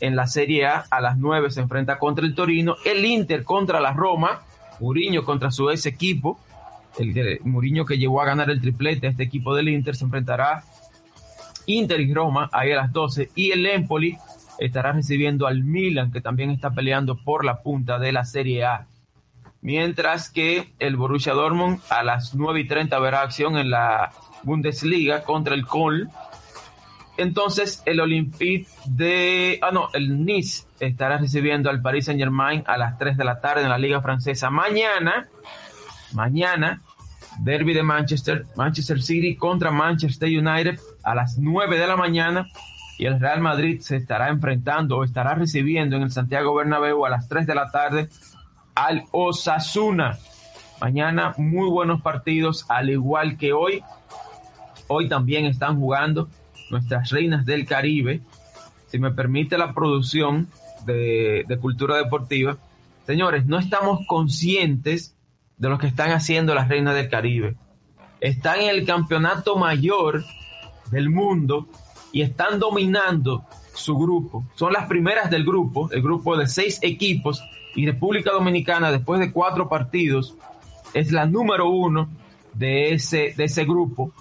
en 0.00 0.16
la 0.16 0.26
Serie 0.26 0.66
A, 0.66 0.84
a 0.90 1.00
las 1.00 1.18
9 1.18 1.50
se 1.50 1.60
enfrenta 1.60 1.98
contra 1.98 2.24
el 2.24 2.34
Torino. 2.34 2.76
El 2.84 3.04
Inter 3.04 3.44
contra 3.44 3.80
la 3.80 3.92
Roma. 3.92 4.42
Mourinho 4.80 5.24
contra 5.24 5.50
su 5.50 5.70
ex 5.70 5.86
equipo. 5.86 6.38
El 6.98 7.14
de- 7.14 7.40
Mourinho 7.44 7.84
que 7.84 7.96
llegó 7.98 8.20
a 8.20 8.26
ganar 8.26 8.50
el 8.50 8.60
triplete 8.60 9.06
a 9.06 9.10
este 9.10 9.22
equipo 9.24 9.54
del 9.54 9.68
Inter 9.68 9.94
se 9.96 10.04
enfrentará 10.04 10.64
Inter 11.66 12.00
y 12.00 12.12
Roma 12.12 12.48
ahí 12.52 12.72
a 12.72 12.76
las 12.76 12.92
12. 12.92 13.30
Y 13.34 13.50
el 13.52 13.64
Empoli 13.66 14.16
estará 14.58 14.92
recibiendo 14.92 15.46
al 15.46 15.62
Milan, 15.62 16.10
que 16.10 16.20
también 16.20 16.50
está 16.50 16.70
peleando 16.70 17.16
por 17.16 17.44
la 17.44 17.62
punta 17.62 17.98
de 17.98 18.12
la 18.12 18.24
Serie 18.24 18.64
A. 18.64 18.86
Mientras 19.60 20.30
que 20.30 20.72
el 20.78 20.96
Borussia 20.96 21.32
Dortmund 21.34 21.80
a 21.90 22.02
las 22.02 22.34
9 22.34 22.60
y 22.60 22.66
30 22.66 22.98
verá 23.00 23.22
acción 23.22 23.56
en 23.58 23.70
la 23.70 24.12
Bundesliga 24.44 25.22
contra 25.24 25.54
el 25.54 25.66
Köln. 25.66 26.08
Entonces 27.16 27.82
el 27.84 28.00
Olympique 28.00 28.68
de... 28.86 29.58
Ah, 29.60 29.70
no, 29.72 29.88
el 29.92 30.24
Nice 30.24 30.64
estará 30.78 31.18
recibiendo 31.18 31.68
al 31.70 31.82
Paris 31.82 32.04
Saint 32.06 32.20
Germain 32.20 32.62
a 32.66 32.78
las 32.78 32.96
3 32.98 33.16
de 33.16 33.24
la 33.24 33.40
tarde 33.40 33.62
en 33.64 33.68
la 33.68 33.78
Liga 33.78 34.00
Francesa. 34.00 34.50
Mañana, 34.50 35.26
mañana, 36.12 36.80
Derby 37.38 37.72
de 37.72 37.82
Manchester, 37.82 38.46
Manchester 38.56 39.00
City 39.02 39.36
contra 39.36 39.70
Manchester 39.70 40.28
United 40.28 40.78
a 41.02 41.14
las 41.14 41.38
9 41.38 41.78
de 41.78 41.86
la 41.86 41.96
mañana. 41.96 42.48
Y 42.98 43.06
el 43.06 43.20
Real 43.20 43.40
Madrid 43.40 43.80
se 43.80 43.96
estará 43.96 44.28
enfrentando 44.28 44.98
o 44.98 45.04
estará 45.04 45.34
recibiendo 45.34 45.96
en 45.96 46.02
el 46.02 46.10
Santiago 46.10 46.54
Bernabéu 46.54 47.06
a 47.06 47.10
las 47.10 47.28
3 47.28 47.46
de 47.46 47.54
la 47.54 47.70
tarde 47.70 48.08
al 48.74 49.04
Osasuna. 49.12 50.18
Mañana 50.80 51.34
muy 51.36 51.68
buenos 51.68 52.02
partidos, 52.02 52.66
al 52.68 52.90
igual 52.90 53.36
que 53.36 53.52
hoy. 53.52 53.82
Hoy 54.88 55.08
también 55.08 55.46
están 55.46 55.78
jugando 55.78 56.28
nuestras 56.70 57.10
reinas 57.10 57.44
del 57.46 57.66
Caribe. 57.66 58.20
Si 58.86 58.98
me 58.98 59.12
permite 59.12 59.58
la 59.58 59.74
producción 59.74 60.48
de, 60.86 61.44
de 61.46 61.58
cultura 61.58 61.96
deportiva. 61.96 62.56
Señores, 63.06 63.46
no 63.46 63.58
estamos 63.58 64.00
conscientes 64.06 65.17
de 65.58 65.68
lo 65.68 65.78
que 65.78 65.86
están 65.86 66.12
haciendo 66.12 66.54
las 66.54 66.68
reinas 66.68 66.94
del 66.94 67.08
Caribe. 67.08 67.56
Están 68.20 68.60
en 68.60 68.70
el 68.70 68.86
campeonato 68.86 69.56
mayor 69.56 70.24
del 70.90 71.10
mundo 71.10 71.68
y 72.12 72.22
están 72.22 72.58
dominando 72.58 73.44
su 73.74 73.96
grupo. 73.96 74.46
Son 74.54 74.72
las 74.72 74.86
primeras 74.86 75.30
del 75.30 75.44
grupo, 75.44 75.90
el 75.92 76.02
grupo 76.02 76.36
de 76.36 76.46
seis 76.46 76.78
equipos 76.82 77.42
y 77.74 77.86
República 77.86 78.32
Dominicana 78.32 78.90
después 78.90 79.20
de 79.20 79.32
cuatro 79.32 79.68
partidos 79.68 80.36
es 80.94 81.12
la 81.12 81.26
número 81.26 81.68
uno 81.68 82.08
de 82.54 82.94
ese, 82.94 83.34
de 83.36 83.44
ese 83.44 83.64
grupo 83.64 84.12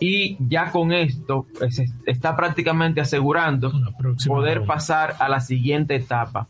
y 0.00 0.36
ya 0.40 0.70
con 0.70 0.92
esto 0.92 1.46
pues, 1.58 1.82
está 2.04 2.36
prácticamente 2.36 3.00
asegurando 3.00 3.72
poder 4.26 4.58
ronda. 4.58 4.74
pasar 4.74 5.16
a 5.18 5.28
la 5.28 5.40
siguiente 5.40 5.94
etapa. 5.94 6.46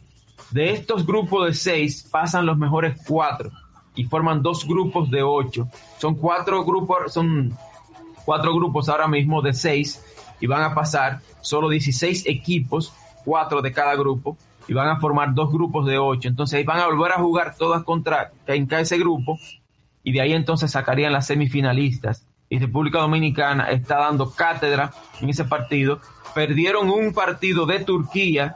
De 0.51 0.71
estos 0.71 1.07
grupos 1.07 1.47
de 1.47 1.55
seis 1.55 2.09
pasan 2.11 2.47
los 2.47 2.57
mejores 2.57 3.01
cuatro 3.07 3.51
y 3.95 4.05
forman 4.05 4.43
dos 4.43 4.67
grupos 4.67 5.11
de 5.11 5.23
ocho. 5.23 5.69
Son 5.99 6.15
cuatro 6.15 6.65
grupos, 6.65 7.13
son 7.13 7.57
cuatro 8.25 8.55
grupos 8.55 8.89
ahora 8.89 9.09
mismo 9.09 9.43
de 9.43 9.53
seis 9.53 10.03
y 10.41 10.47
van 10.47 10.63
a 10.63 10.75
pasar 10.75 11.21
solo 11.41 11.69
16 11.69 12.27
equipos, 12.27 12.93
cuatro 13.25 13.63
de 13.63 13.73
cada 13.73 13.95
grupo 13.95 14.37
y 14.69 14.75
van 14.75 14.89
a 14.89 15.01
formar 15.01 15.35
dos 15.35 15.53
grupos 15.53 15.87
de 15.87 15.99
ocho. 15.99 16.29
Entonces 16.29 16.65
van 16.65 16.81
a 16.81 16.87
volver 16.87 17.13
a 17.13 17.19
jugar 17.19 17.55
todas 17.57 17.83
contra 17.85 18.33
en 18.47 18.69
ese 18.73 18.99
grupo 18.99 19.39
y 20.03 20.13
de 20.13 20.21
ahí 20.21 20.33
entonces 20.33 20.71
sacarían 20.71 21.13
las 21.13 21.27
semifinalistas. 21.27 22.27
Y 22.49 22.59
República 22.59 23.01
Dominicana 23.01 23.71
está 23.71 23.99
dando 23.99 24.31
cátedra 24.31 24.93
en 25.21 25.29
ese 25.29 25.45
partido. 25.45 26.01
Perdieron 26.35 26.91
un 26.91 27.13
partido 27.13 27.67
de 27.67 27.81
Turquía. 27.81 28.55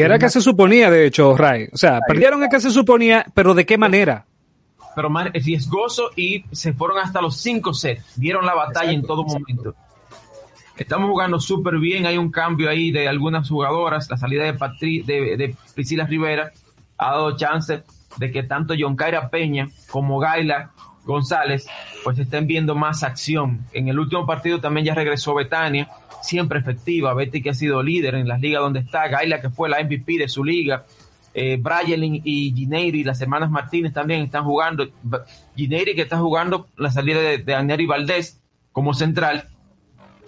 Que 0.00 0.06
era 0.06 0.18
que 0.18 0.30
se 0.30 0.40
suponía, 0.40 0.90
de 0.90 1.06
hecho, 1.06 1.36
Ray. 1.36 1.68
O 1.72 1.76
sea, 1.76 2.00
perdieron 2.06 2.42
el 2.42 2.48
que 2.48 2.58
se 2.58 2.70
suponía, 2.70 3.26
pero 3.34 3.54
¿de 3.54 3.66
qué 3.66 3.76
manera? 3.76 4.24
pero 4.94 5.08
más 5.08 5.32
riesgoso 5.32 6.10
y 6.16 6.44
se 6.52 6.72
fueron 6.72 6.98
hasta 6.98 7.20
los 7.20 7.36
cinco 7.36 7.72
sets. 7.72 8.18
Dieron 8.18 8.44
la 8.44 8.54
batalla 8.54 8.92
en 8.92 9.02
todo 9.02 9.24
momento. 9.24 9.74
Estamos 10.76 11.08
jugando 11.10 11.38
súper 11.38 11.78
bien. 11.78 12.06
Hay 12.06 12.18
un 12.18 12.30
cambio 12.30 12.68
ahí 12.68 12.90
de 12.90 13.08
algunas 13.08 13.48
jugadoras. 13.48 14.10
La 14.10 14.16
salida 14.16 14.44
de, 14.44 14.54
Patri 14.54 15.02
de, 15.02 15.36
de 15.36 15.54
Priscila 15.74 16.04
Rivera 16.06 16.50
ha 16.98 17.10
dado 17.12 17.36
chance 17.36 17.82
de 18.16 18.30
que 18.32 18.42
tanto 18.42 18.74
John 18.78 18.96
Kaira 18.96 19.28
Peña 19.30 19.68
como 19.90 20.18
Gaila 20.18 20.70
González 21.04 21.66
pues 22.04 22.18
estén 22.18 22.46
viendo 22.46 22.74
más 22.74 23.02
acción. 23.02 23.66
En 23.72 23.88
el 23.88 23.98
último 23.98 24.26
partido 24.26 24.60
también 24.60 24.86
ya 24.86 24.94
regresó 24.94 25.34
Betania, 25.34 25.88
siempre 26.22 26.58
efectiva. 26.58 27.14
Betty 27.14 27.42
que 27.42 27.50
ha 27.50 27.54
sido 27.54 27.82
líder 27.82 28.14
en 28.14 28.28
las 28.28 28.40
ligas 28.40 28.62
donde 28.62 28.80
está. 28.80 29.08
Gaila 29.08 29.40
que 29.40 29.50
fue 29.50 29.68
la 29.68 29.82
MVP 29.82 30.18
de 30.18 30.28
su 30.28 30.44
liga. 30.44 30.84
Eh, 31.32 31.62
y 32.24 32.52
Gineiri, 32.54 33.04
las 33.04 33.20
hermanas 33.20 33.50
Martínez 33.50 33.92
también 33.92 34.22
están 34.22 34.44
jugando. 34.44 34.88
Gineiri 35.56 35.94
que 35.94 36.02
está 36.02 36.18
jugando 36.18 36.66
la 36.76 36.90
salida 36.90 37.20
de, 37.20 37.38
de 37.38 37.54
Agneri 37.54 37.86
Valdés 37.86 38.40
como 38.72 38.94
central. 38.94 39.48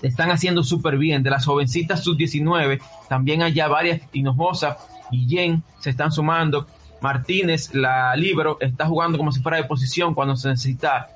Están 0.02 0.30
haciendo 0.30 0.64
súper 0.64 0.98
bien. 0.98 1.22
De 1.22 1.30
las 1.30 1.46
jovencitas 1.46 2.02
sub-19, 2.02 2.80
también 3.08 3.40
ya 3.52 3.68
varias. 3.68 4.02
Hinojosa, 4.12 4.78
Guillén 5.10 5.62
se 5.80 5.90
están 5.90 6.12
sumando. 6.12 6.66
Martínez, 7.00 7.74
la 7.74 8.14
libro, 8.16 8.58
está 8.60 8.86
jugando 8.86 9.18
como 9.18 9.32
si 9.32 9.40
fuera 9.40 9.58
de 9.58 9.64
posición 9.64 10.14
cuando 10.14 10.36
se 10.36 10.48
necesita 10.48 11.08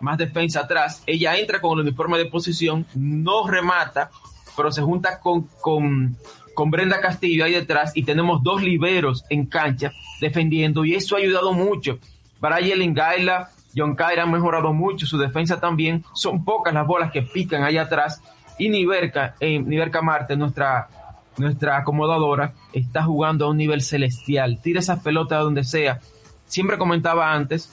más 0.00 0.18
defensa 0.18 0.60
atrás. 0.60 1.02
Ella 1.06 1.36
entra 1.36 1.60
con 1.60 1.78
el 1.78 1.86
uniforme 1.86 2.18
de 2.18 2.26
posición, 2.26 2.86
no 2.94 3.46
remata, 3.46 4.10
pero 4.56 4.72
se 4.72 4.82
junta 4.82 5.20
con, 5.20 5.48
con, 5.60 6.16
con 6.54 6.70
Brenda 6.70 7.00
Castillo 7.00 7.44
ahí 7.44 7.52
detrás 7.52 7.92
y 7.94 8.02
tenemos 8.02 8.42
dos 8.42 8.62
liberos 8.62 9.24
en 9.30 9.46
cancha 9.46 9.92
defendiendo 10.20 10.84
y 10.84 10.94
eso 10.94 11.16
ha 11.16 11.18
ayudado 11.18 11.52
mucho. 11.52 11.98
Para 12.40 12.60
Yelin 12.60 12.94
Gaila, 12.94 13.50
John 13.76 13.94
Kyra 13.94 14.22
ha 14.22 14.26
mejorado 14.26 14.72
mucho, 14.72 15.06
su 15.06 15.18
defensa 15.18 15.60
también. 15.60 16.04
Son 16.14 16.44
pocas 16.44 16.72
las 16.72 16.86
bolas 16.86 17.12
que 17.12 17.22
pican 17.22 17.62
ahí 17.62 17.76
atrás. 17.76 18.22
Y 18.58 18.68
eh, 18.68 19.58
Niverca 19.58 20.00
Marte, 20.00 20.34
nuestra, 20.34 20.88
nuestra 21.36 21.76
acomodadora, 21.76 22.54
está 22.72 23.02
jugando 23.02 23.44
a 23.44 23.50
un 23.50 23.58
nivel 23.58 23.82
celestial. 23.82 24.60
Tira 24.62 24.80
esas 24.80 25.00
pelotas 25.00 25.42
donde 25.42 25.62
sea. 25.62 26.00
Siempre 26.46 26.78
comentaba 26.78 27.32
antes 27.32 27.70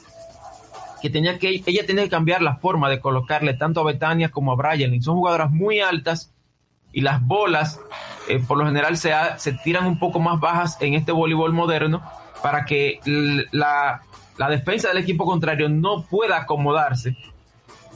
que 1.03 1.09
tenía 1.09 1.37
que 1.37 1.61
ella 1.65 1.85
tenía 1.85 2.05
que 2.05 2.09
cambiar 2.09 2.41
la 2.41 2.55
forma 2.55 2.89
de 2.89 3.01
colocarle 3.01 3.55
tanto 3.55 3.81
a 3.81 3.83
Betania 3.83 4.29
como 4.29 4.53
a 4.53 4.55
Brian. 4.55 5.01
Son 5.01 5.17
jugadoras 5.17 5.51
muy 5.51 5.81
altas 5.81 6.31
y 6.93 7.01
las 7.01 7.21
bolas 7.21 7.81
eh, 8.29 8.39
por 8.39 8.57
lo 8.57 8.65
general 8.65 8.95
se, 8.95 9.11
se 9.35 9.51
tiran 9.51 9.85
un 9.85 9.99
poco 9.99 10.21
más 10.21 10.39
bajas 10.39 10.77
en 10.79 10.93
este 10.93 11.11
voleibol 11.11 11.51
moderno 11.51 12.01
para 12.41 12.63
que 12.63 13.01
la, 13.51 14.01
la 14.37 14.49
defensa 14.49 14.87
del 14.87 14.99
equipo 14.99 15.25
contrario 15.25 15.67
no 15.67 16.03
pueda 16.03 16.37
acomodarse 16.37 17.17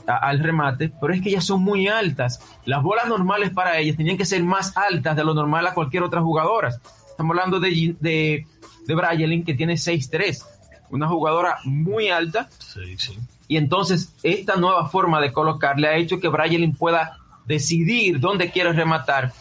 al 0.06 0.40
remate, 0.40 0.92
pero 1.00 1.14
es 1.14 1.22
que 1.22 1.30
ellas 1.30 1.44
son 1.44 1.62
muy 1.62 1.88
altas. 1.88 2.42
Las 2.66 2.82
bolas 2.82 3.08
normales 3.08 3.50
para 3.50 3.78
ellas 3.78 3.96
tenían 3.96 4.18
que 4.18 4.26
ser 4.26 4.42
más 4.42 4.76
altas 4.76 5.16
de 5.16 5.24
lo 5.24 5.32
normal 5.32 5.66
a 5.66 5.72
cualquier 5.72 6.02
otra 6.02 6.20
jugadora. 6.20 6.68
Estamos 7.08 7.30
hablando 7.30 7.58
de, 7.58 7.96
de, 8.00 8.46
de 8.86 9.42
que 9.46 9.54
tiene 9.54 9.74
6'3, 9.74 10.44
una 10.90 11.08
jugadora 11.08 11.58
muy 11.64 12.08
alta. 12.08 12.48
Sí, 12.58 12.96
sí. 12.98 13.18
Y 13.46 13.56
entonces 13.56 14.14
esta 14.22 14.56
nueva 14.56 14.88
forma 14.88 15.20
de 15.20 15.32
colocarle 15.32 15.88
ha 15.88 15.96
hecho 15.96 16.20
que 16.20 16.28
Brayelin 16.28 16.74
pueda 16.74 17.18
decidir 17.46 18.20
dónde 18.20 18.50
quiere 18.50 18.72
rematar. 18.72 19.32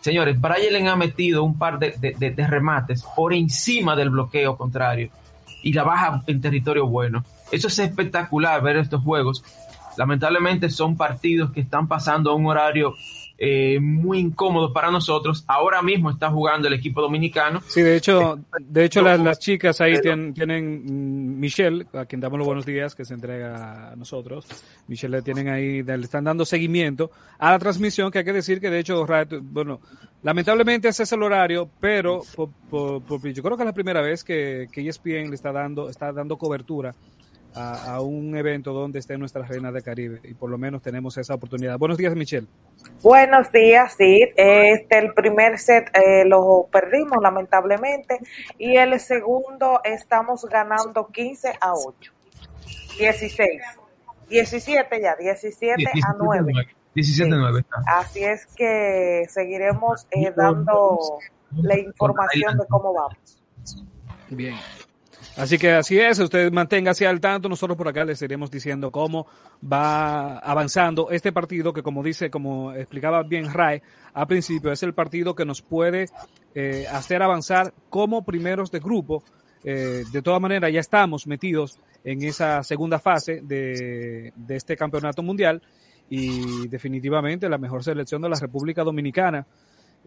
Señores, 0.00 0.40
Brayelin 0.40 0.88
ha 0.88 0.96
metido 0.96 1.42
un 1.42 1.58
par 1.58 1.78
de, 1.80 1.96
de 1.98 2.46
remates 2.46 3.02
por 3.16 3.34
encima 3.34 3.96
del 3.96 4.10
bloqueo 4.10 4.56
contrario 4.56 5.10
y 5.62 5.72
la 5.72 5.82
baja 5.82 6.22
en 6.28 6.40
territorio 6.40 6.86
bueno. 6.86 7.24
Eso 7.50 7.66
es 7.66 7.78
espectacular 7.80 8.62
ver 8.62 8.76
estos 8.76 9.02
juegos. 9.02 9.42
Lamentablemente 9.96 10.70
son 10.70 10.96
partidos 10.96 11.50
que 11.50 11.60
están 11.60 11.88
pasando 11.88 12.30
a 12.30 12.34
un 12.34 12.46
horario 12.46 12.94
eh, 13.38 13.78
muy 13.80 14.18
incómodo 14.18 14.72
para 14.72 14.90
nosotros. 14.90 15.44
Ahora 15.46 15.82
mismo 15.82 16.10
está 16.10 16.30
jugando 16.30 16.68
el 16.68 16.74
equipo 16.74 17.02
dominicano. 17.02 17.60
Sí, 17.66 17.82
de 17.82 17.96
hecho, 17.96 18.38
de 18.58 18.84
hecho 18.84 19.02
las, 19.02 19.38
chicas 19.38 19.80
ahí 19.80 20.00
tienen, 20.00 20.32
tienen, 20.32 20.84
mm, 20.84 21.38
Michelle, 21.38 21.86
a 21.92 22.06
quien 22.06 22.20
damos 22.20 22.38
los 22.38 22.46
buenos 22.46 22.64
días, 22.64 22.94
que 22.94 23.04
se 23.04 23.14
entrega 23.14 23.92
a 23.92 23.96
nosotros. 23.96 24.46
Michelle 24.88 25.16
le 25.18 25.22
tienen 25.22 25.48
ahí, 25.48 25.82
le 25.82 25.94
están 25.96 26.24
dando 26.24 26.46
seguimiento 26.46 27.10
a 27.38 27.50
la 27.50 27.58
transmisión, 27.58 28.10
que 28.10 28.20
hay 28.20 28.24
que 28.24 28.32
decir 28.32 28.60
que 28.60 28.70
de 28.70 28.78
hecho, 28.78 29.06
bueno, 29.42 29.80
lamentablemente 30.22 30.88
ese 30.88 31.02
es 31.02 31.12
el 31.12 31.22
horario, 31.22 31.68
pero 31.78 32.22
yo 32.22 33.42
creo 33.42 33.56
que 33.56 33.62
es 33.62 33.66
la 33.66 33.74
primera 33.74 34.00
vez 34.00 34.24
que, 34.24 34.68
que 34.72 34.88
ESPN 34.88 35.28
le 35.28 35.34
está 35.34 35.52
dando, 35.52 35.90
está 35.90 36.10
dando 36.10 36.38
cobertura 36.38 36.94
a, 37.56 38.00
un 38.00 38.36
evento 38.36 38.72
donde 38.72 38.98
esté 38.98 39.16
nuestra 39.16 39.42
reina 39.42 39.72
de 39.72 39.82
Caribe 39.82 40.20
y 40.24 40.34
por 40.34 40.50
lo 40.50 40.58
menos 40.58 40.82
tenemos 40.82 41.16
esa 41.16 41.34
oportunidad. 41.34 41.78
Buenos 41.78 41.96
días, 41.96 42.14
Michelle. 42.14 42.46
Buenos 43.02 43.50
días, 43.50 43.94
sí. 43.96 44.20
Este, 44.36 44.98
el 44.98 45.14
primer 45.14 45.58
set 45.58 45.88
eh, 45.94 46.24
lo 46.26 46.68
perdimos 46.70 47.18
lamentablemente 47.22 48.18
y 48.58 48.76
el 48.76 48.98
segundo 49.00 49.80
estamos 49.84 50.44
ganando 50.44 51.06
15 51.08 51.54
a 51.60 51.72
8. 51.72 52.12
16. 52.98 53.62
17 54.28 55.00
ya, 55.00 55.16
17 55.16 55.84
a 56.04 56.14
9. 56.18 56.52
17 56.94 57.34
a 57.34 57.36
9. 57.36 57.64
Así 57.86 58.24
es 58.24 58.46
que 58.54 59.24
seguiremos 59.28 60.06
eh, 60.10 60.32
dando 60.36 60.98
la 61.52 61.78
información 61.78 62.58
de 62.58 62.66
cómo 62.66 62.92
vamos. 62.92 63.42
Bien. 64.28 64.56
Así 65.36 65.58
que 65.58 65.72
así 65.72 65.98
es, 65.98 66.18
usted 66.18 66.50
manténgase 66.50 67.06
al 67.06 67.20
tanto, 67.20 67.46
nosotros 67.48 67.76
por 67.76 67.88
acá 67.88 68.06
les 68.06 68.22
iremos 68.22 68.50
diciendo 68.50 68.90
cómo 68.90 69.26
va 69.62 70.38
avanzando 70.38 71.10
este 71.10 71.30
partido 71.30 71.74
que 71.74 71.82
como 71.82 72.02
dice, 72.02 72.30
como 72.30 72.72
explicaba 72.72 73.22
bien 73.22 73.52
Ray 73.52 73.82
al 74.14 74.26
principio, 74.26 74.72
es 74.72 74.82
el 74.82 74.94
partido 74.94 75.34
que 75.34 75.44
nos 75.44 75.60
puede 75.60 76.06
eh, 76.54 76.86
hacer 76.90 77.22
avanzar 77.22 77.74
como 77.90 78.24
primeros 78.24 78.70
de 78.70 78.80
grupo. 78.80 79.22
Eh, 79.62 80.04
de 80.10 80.22
todas 80.22 80.40
maneras, 80.40 80.72
ya 80.72 80.80
estamos 80.80 81.26
metidos 81.26 81.78
en 82.02 82.22
esa 82.22 82.62
segunda 82.62 82.98
fase 82.98 83.42
de, 83.42 84.32
este 84.48 84.74
campeonato 84.74 85.22
mundial 85.22 85.60
y 86.08 86.66
definitivamente 86.68 87.46
la 87.48 87.58
mejor 87.58 87.84
selección 87.84 88.22
de 88.22 88.30
la 88.30 88.38
República 88.38 88.82
Dominicana. 88.84 89.46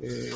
Eh, 0.01 0.31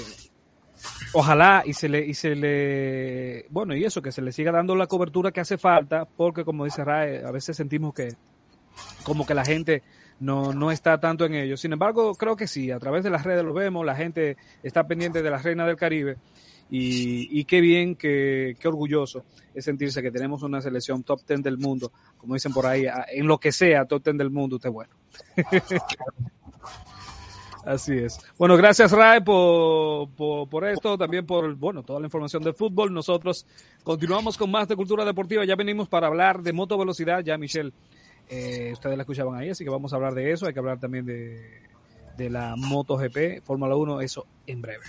Ojalá 1.13 1.63
y 1.65 1.73
se 1.73 1.89
le, 1.89 2.05
y 2.05 2.13
se 2.13 2.35
le, 2.35 3.45
bueno, 3.49 3.75
y 3.75 3.83
eso, 3.83 4.01
que 4.01 4.11
se 4.11 4.21
le 4.21 4.31
siga 4.31 4.51
dando 4.51 4.75
la 4.75 4.87
cobertura 4.87 5.31
que 5.31 5.41
hace 5.41 5.57
falta, 5.57 6.05
porque 6.05 6.43
como 6.43 6.65
dice 6.65 6.83
Rae, 6.83 7.23
a 7.23 7.31
veces 7.31 7.55
sentimos 7.55 7.93
que 7.93 8.15
como 9.03 9.25
que 9.25 9.33
la 9.33 9.45
gente 9.45 9.83
no, 10.19 10.53
no 10.53 10.71
está 10.71 10.99
tanto 10.99 11.25
en 11.25 11.35
ello. 11.35 11.57
Sin 11.57 11.73
embargo, 11.73 12.15
creo 12.15 12.35
que 12.35 12.47
sí, 12.47 12.71
a 12.71 12.79
través 12.79 13.03
de 13.03 13.09
las 13.09 13.23
redes 13.23 13.43
lo 13.43 13.53
vemos, 13.53 13.85
la 13.85 13.95
gente 13.95 14.37
está 14.63 14.87
pendiente 14.87 15.21
de 15.21 15.29
la 15.29 15.37
Reina 15.37 15.65
del 15.65 15.75
Caribe 15.75 16.17
y, 16.69 17.39
y 17.39 17.45
qué 17.45 17.61
bien, 17.61 17.95
qué, 17.95 18.55
qué 18.59 18.67
orgulloso 18.67 19.23
es 19.53 19.65
sentirse 19.65 20.01
que 20.01 20.11
tenemos 20.11 20.41
una 20.41 20.61
selección 20.61 21.03
top 21.03 21.23
ten 21.23 21.41
del 21.41 21.57
mundo, 21.57 21.91
como 22.17 22.33
dicen 22.33 22.53
por 22.53 22.65
ahí, 22.65 22.85
en 23.11 23.27
lo 23.27 23.37
que 23.37 23.51
sea 23.51 23.85
top 23.85 24.03
ten 24.03 24.17
del 24.17 24.31
mundo, 24.31 24.55
usted 24.55 24.71
bueno. 24.71 24.93
Así 27.65 27.93
es. 27.93 28.19
Bueno, 28.37 28.57
gracias 28.57 28.91
Ray 28.91 29.21
por, 29.21 30.09
por, 30.49 30.67
esto, 30.67 30.97
también 30.97 31.25
por, 31.25 31.55
bueno, 31.55 31.83
toda 31.83 31.99
la 31.99 32.07
información 32.07 32.43
del 32.43 32.53
fútbol. 32.53 32.93
Nosotros 32.93 33.45
continuamos 33.83 34.37
con 34.37 34.51
más 34.51 34.67
de 34.67 34.75
cultura 34.75 35.05
deportiva. 35.05 35.45
Ya 35.45 35.55
venimos 35.55 35.87
para 35.87 36.07
hablar 36.07 36.41
de 36.41 36.51
moto 36.51 36.77
velocidad. 36.77 37.23
Ya 37.23 37.37
Michelle, 37.37 37.71
eh, 38.29 38.71
ustedes 38.73 38.97
la 38.97 39.03
escuchaban 39.03 39.39
ahí, 39.39 39.49
así 39.49 39.63
que 39.63 39.69
vamos 39.69 39.93
a 39.93 39.95
hablar 39.95 40.13
de 40.13 40.31
eso. 40.31 40.45
Hay 40.45 40.53
que 40.53 40.59
hablar 40.59 40.79
también 40.79 41.05
de, 41.05 41.61
de 42.17 42.29
la 42.29 42.55
MotoGP, 42.57 43.43
Fórmula 43.43 43.75
1, 43.75 44.01
eso 44.01 44.25
en 44.45 44.61
breve. 44.61 44.83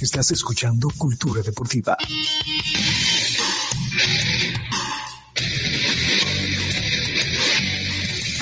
Estás 0.00 0.30
escuchando 0.30 0.88
Cultura 0.96 1.42
Deportiva. 1.42 1.96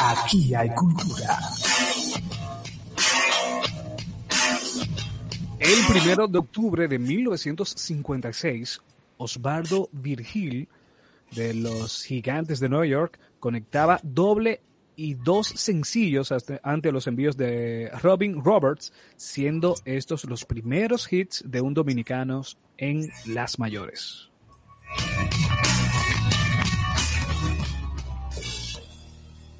Aquí 0.00 0.54
hay 0.54 0.68
cultura. 0.70 1.38
El 5.58 5.86
primero 5.88 6.28
de 6.28 6.38
octubre 6.38 6.86
de 6.86 6.98
1956, 6.98 8.80
Osvaldo 9.16 9.88
Virgil 9.92 10.68
de 11.32 11.52
los 11.52 12.04
Gigantes 12.04 12.60
de 12.60 12.68
Nueva 12.68 12.86
York 12.86 13.18
conectaba 13.40 13.98
doble 14.04 14.60
y 14.94 15.14
dos 15.14 15.48
sencillos 15.48 16.32
ante 16.62 16.92
los 16.92 17.06
envíos 17.06 17.36
de 17.36 17.90
Robin 18.00 18.42
Roberts, 18.42 18.92
siendo 19.16 19.74
estos 19.84 20.24
los 20.24 20.44
primeros 20.44 21.12
hits 21.12 21.42
de 21.44 21.60
un 21.60 21.74
dominicano 21.74 22.42
en 22.76 23.10
las 23.26 23.58
mayores. 23.58 24.30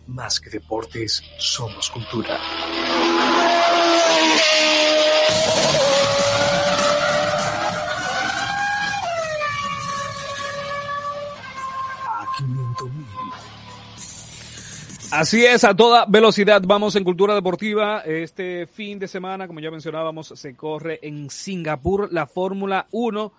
Más 0.09 0.40
que 0.40 0.48
deportes, 0.48 1.22
somos 1.38 1.90
cultura. 1.90 2.38
Así 15.11 15.44
es, 15.44 15.64
a 15.64 15.74
toda 15.76 16.06
velocidad 16.06 16.62
vamos 16.66 16.96
en 16.96 17.04
Cultura 17.04 17.34
Deportiva. 17.34 18.00
Este 18.00 18.66
fin 18.66 18.98
de 18.98 19.09
semana, 19.09 19.46
como 19.46 19.61
ya 19.61 19.70
mencionábamos, 19.70 20.28
se 20.28 20.56
corre 20.56 21.00
en 21.02 21.28
Singapur 21.28 22.11
la 22.11 22.26
Fórmula 22.26 22.86
1, 22.92 23.32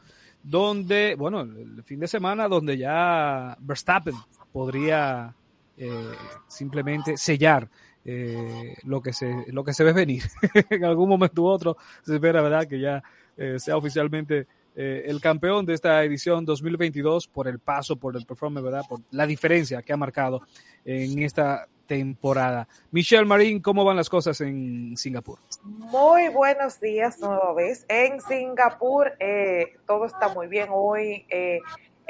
donde, 0.44 1.16
bueno, 1.18 1.42
el 1.42 1.82
fin 1.84 2.00
de 2.00 2.08
semana 2.08 2.48
donde 2.48 2.78
ya 2.78 3.58
Verstappen 3.60 4.14
podría 4.52 5.34
eh, 5.82 6.12
simplemente 6.48 7.16
sellar 7.16 7.70
eh, 8.04 8.76
lo 8.84 9.02
que 9.02 9.14
se 9.14 9.46
lo 9.48 9.64
que 9.64 9.74
se 9.74 9.86
ve 9.86 9.94
venir 9.94 10.24
en 10.70 10.84
algún 10.84 11.08
momento 11.08 11.44
u 11.44 11.48
otro 11.48 11.78
se 12.02 12.16
espera 12.16 12.42
verdad 12.42 12.68
que 12.68 12.82
ya 12.82 13.02
eh, 13.38 13.56
sea 13.60 13.78
oficialmente 13.78 14.46
el 14.76 15.20
campeón 15.20 15.66
de 15.66 15.74
esta 15.74 16.02
edición 16.06 16.46
2022 16.46 17.28
por 17.28 17.48
el 17.50 17.60
paso 17.60 17.98
por 17.98 18.16
el 18.16 18.26
performance 18.26 18.64
verdad 18.64 18.84
por 18.88 19.02
la 19.12 19.26
diferencia 19.26 19.82
que 19.82 19.92
ha 19.92 19.98
marcado 19.98 20.42
en 20.86 21.20
esta 21.20 21.68
temporada. 21.90 22.68
Michelle 22.92 23.26
Marín, 23.26 23.62
¿cómo 23.62 23.84
van 23.84 23.98
las 23.98 24.10
cosas 24.10 24.40
en 24.42 24.96
Singapur? 24.96 25.40
Muy 25.64 26.30
buenos 26.30 26.80
días 26.80 27.20
nueva 27.20 27.52
vez. 27.54 27.84
En 27.90 28.22
Singapur 28.22 29.12
eh, 29.20 29.74
todo 29.88 30.06
está 30.06 30.30
muy 30.30 30.48
bien. 30.48 30.70
Hoy, 30.72 31.26
eh, 31.30 31.60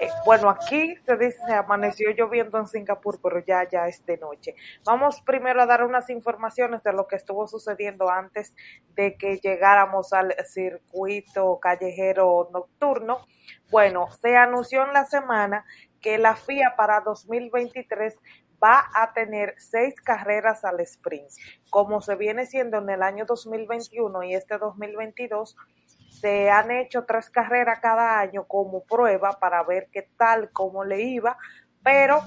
eh, 0.02 0.10
bueno, 0.26 0.50
aquí 0.50 0.96
se 1.06 1.18
dice 1.18 1.40
se 1.46 1.54
amaneció 1.54 2.12
lloviendo 2.12 2.58
en 2.58 2.68
Singapur, 2.68 3.20
pero 3.22 3.44
ya, 3.46 3.68
ya 3.68 3.88
es 3.88 4.06
de 4.06 4.18
noche. 4.18 4.56
Vamos 4.86 5.22
primero 5.22 5.62
a 5.62 5.66
dar 5.66 5.84
unas 5.84 6.10
informaciones 6.10 6.84
de 6.84 6.94
lo 6.94 7.08
que 7.08 7.18
estuvo 7.18 7.48
sucediendo 7.48 8.10
antes 8.10 8.56
de 8.96 9.16
que 9.18 9.38
llegáramos 9.38 10.14
al 10.14 10.34
circuito 10.46 11.60
callejero 11.60 12.50
nocturno. 12.54 13.26
Bueno, 13.72 14.10
se 14.22 14.38
anunció 14.38 14.86
en 14.86 14.94
la 14.94 15.06
semana 15.06 15.66
que 16.02 16.18
la 16.18 16.36
FIA 16.36 16.76
para 16.78 17.02
2023 17.02 18.16
va 18.64 18.86
a 18.94 19.14
tener 19.14 19.56
seis 19.58 19.96
carreras 19.96 20.64
al 20.66 20.80
sprint. 20.82 21.30
Como 21.70 22.02
se 22.02 22.16
viene 22.16 22.46
siendo 22.46 22.78
en 22.78 22.90
el 22.90 23.04
año 23.04 23.26
2021 23.26 24.24
y 24.24 24.36
este 24.36 24.58
2022, 24.58 25.56
se 26.20 26.50
han 26.50 26.72
hecho 26.72 27.06
tres 27.06 27.30
carreras 27.30 27.80
cada 27.80 28.20
año 28.20 28.46
como 28.46 28.84
prueba 28.84 29.40
para 29.40 29.64
ver 29.64 29.88
qué 29.92 30.10
tal, 30.18 30.52
cómo 30.52 30.84
le 30.84 31.02
iba, 31.02 31.38
pero 31.84 32.22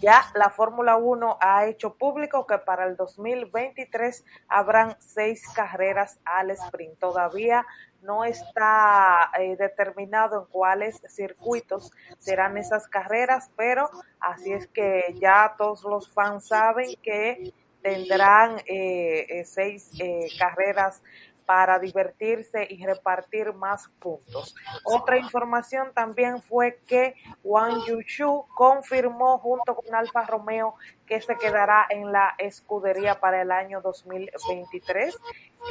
ya 0.00 0.22
la 0.34 0.50
Fórmula 0.50 0.96
1 0.96 1.38
ha 1.40 1.66
hecho 1.66 1.96
público 1.96 2.46
que 2.46 2.58
para 2.58 2.84
el 2.86 2.96
2023 2.96 4.24
habrán 4.48 4.96
seis 4.98 5.42
carreras 5.54 6.20
al 6.24 6.50
sprint. 6.50 6.98
Todavía 6.98 7.64
no 8.02 8.24
está 8.24 9.30
eh, 9.38 9.56
determinado 9.56 10.42
en 10.42 10.46
cuáles 10.52 11.00
circuitos 11.08 11.92
serán 12.18 12.58
esas 12.58 12.88
carreras, 12.88 13.50
pero 13.56 13.90
así 14.20 14.52
es 14.52 14.66
que 14.68 15.14
ya 15.20 15.54
todos 15.56 15.82
los 15.84 16.12
fans 16.12 16.48
saben 16.48 16.94
que 17.02 17.52
tendrán 17.82 18.58
eh, 18.66 19.26
eh, 19.28 19.44
seis 19.44 19.90
carreras 20.38 21.02
para 21.46 21.78
divertirse 21.78 22.66
y 22.68 22.84
repartir 22.84 23.52
más 23.54 23.88
puntos. 24.00 24.54
Otra 24.84 25.16
información 25.16 25.92
también 25.94 26.42
fue 26.42 26.80
que 26.86 27.14
Wang 27.44 27.84
Yushu 27.86 28.46
confirmó 28.54 29.38
junto 29.38 29.76
con 29.76 29.94
Alfa 29.94 30.26
Romeo 30.26 30.74
que 31.06 31.20
se 31.20 31.36
quedará 31.36 31.86
en 31.88 32.10
la 32.10 32.34
escudería 32.36 33.20
para 33.20 33.40
el 33.40 33.52
año 33.52 33.80
2023. 33.80 35.16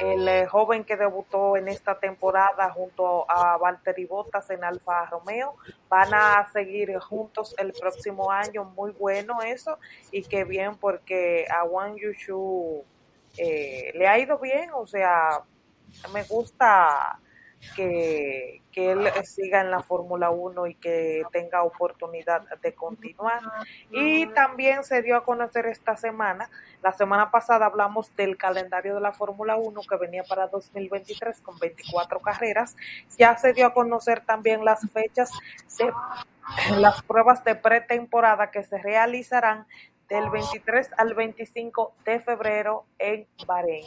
El 0.01 0.27
eh, 0.27 0.45
joven 0.45 0.83
que 0.83 0.95
debutó 0.95 1.57
en 1.57 1.67
esta 1.67 1.99
temporada 1.99 2.69
junto 2.71 3.29
a 3.29 3.57
Valtteri 3.57 4.05
Bottas 4.05 4.49
en 4.49 4.63
Alfa 4.63 5.05
Romeo 5.05 5.55
van 5.89 6.13
a 6.13 6.47
seguir 6.51 6.97
juntos 6.99 7.53
el 7.57 7.73
próximo 7.73 8.31
año. 8.31 8.63
Muy 8.63 8.91
bueno 8.91 9.41
eso 9.41 9.77
y 10.11 10.23
qué 10.23 10.45
bien 10.45 10.77
porque 10.77 11.45
a 11.49 11.63
Wang 11.65 11.97
Yushu 11.97 12.83
eh, 13.37 13.91
le 13.93 14.07
ha 14.07 14.17
ido 14.17 14.37
bien, 14.37 14.69
o 14.73 14.85
sea, 14.85 15.43
me 16.13 16.23
gusta 16.23 17.19
que, 17.75 18.61
que 18.71 18.91
él 18.91 19.09
siga 19.23 19.61
en 19.61 19.71
la 19.71 19.81
Fórmula 19.81 20.29
1 20.29 20.67
y 20.67 20.75
que 20.75 21.23
tenga 21.31 21.63
oportunidad 21.63 22.43
de 22.61 22.73
continuar. 22.73 23.41
Y 23.91 24.27
también 24.27 24.83
se 24.83 25.01
dio 25.01 25.15
a 25.15 25.23
conocer 25.23 25.65
esta 25.65 25.97
semana, 25.97 26.49
la 26.83 26.93
semana 26.93 27.31
pasada 27.31 27.65
hablamos 27.65 28.15
del 28.15 28.37
calendario 28.37 28.95
de 28.95 29.01
la 29.01 29.13
Fórmula 29.13 29.55
1 29.55 29.81
que 29.89 29.95
venía 29.97 30.23
para 30.23 30.47
2023 30.47 31.41
con 31.41 31.57
24 31.57 32.19
carreras. 32.19 32.75
Ya 33.17 33.35
se 33.37 33.53
dio 33.53 33.67
a 33.67 33.73
conocer 33.73 34.21
también 34.25 34.63
las 34.63 34.81
fechas 34.91 35.31
de 35.77 35.91
las 36.77 37.01
pruebas 37.03 37.43
de 37.43 37.55
pretemporada 37.55 38.51
que 38.51 38.63
se 38.63 38.77
realizarán 38.77 39.65
del 40.07 40.29
23 40.29 40.91
al 40.97 41.15
25 41.15 41.95
de 42.05 42.19
febrero 42.19 42.85
en 42.99 43.27
Bahrein. 43.47 43.85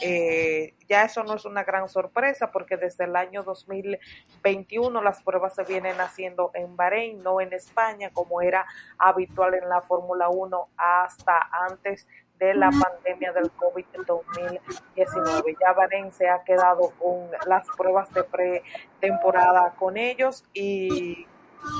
Eh, 0.00 0.74
ya 0.88 1.04
eso 1.04 1.22
no 1.22 1.34
es 1.34 1.44
una 1.44 1.62
gran 1.62 1.88
sorpresa 1.88 2.50
porque 2.50 2.76
desde 2.76 3.04
el 3.04 3.14
año 3.14 3.44
2021 3.44 5.00
las 5.02 5.22
pruebas 5.22 5.54
se 5.54 5.62
vienen 5.64 6.00
haciendo 6.00 6.50
en 6.54 6.76
Bahrein, 6.76 7.22
no 7.22 7.40
en 7.40 7.52
España, 7.52 8.10
como 8.12 8.42
era 8.42 8.66
habitual 8.98 9.54
en 9.54 9.68
la 9.68 9.82
Fórmula 9.82 10.28
1 10.28 10.68
hasta 10.76 11.48
antes 11.68 12.08
de 12.38 12.54
la 12.54 12.70
pandemia 12.70 13.32
del 13.32 13.52
COVID-2019. 13.52 15.56
Ya 15.60 15.72
Bahrein 15.72 16.12
se 16.12 16.28
ha 16.28 16.42
quedado 16.42 16.90
con 16.98 17.30
las 17.46 17.66
pruebas 17.76 18.12
de 18.12 18.24
pretemporada 18.24 19.74
con 19.78 19.96
ellos 19.96 20.44
y 20.52 21.28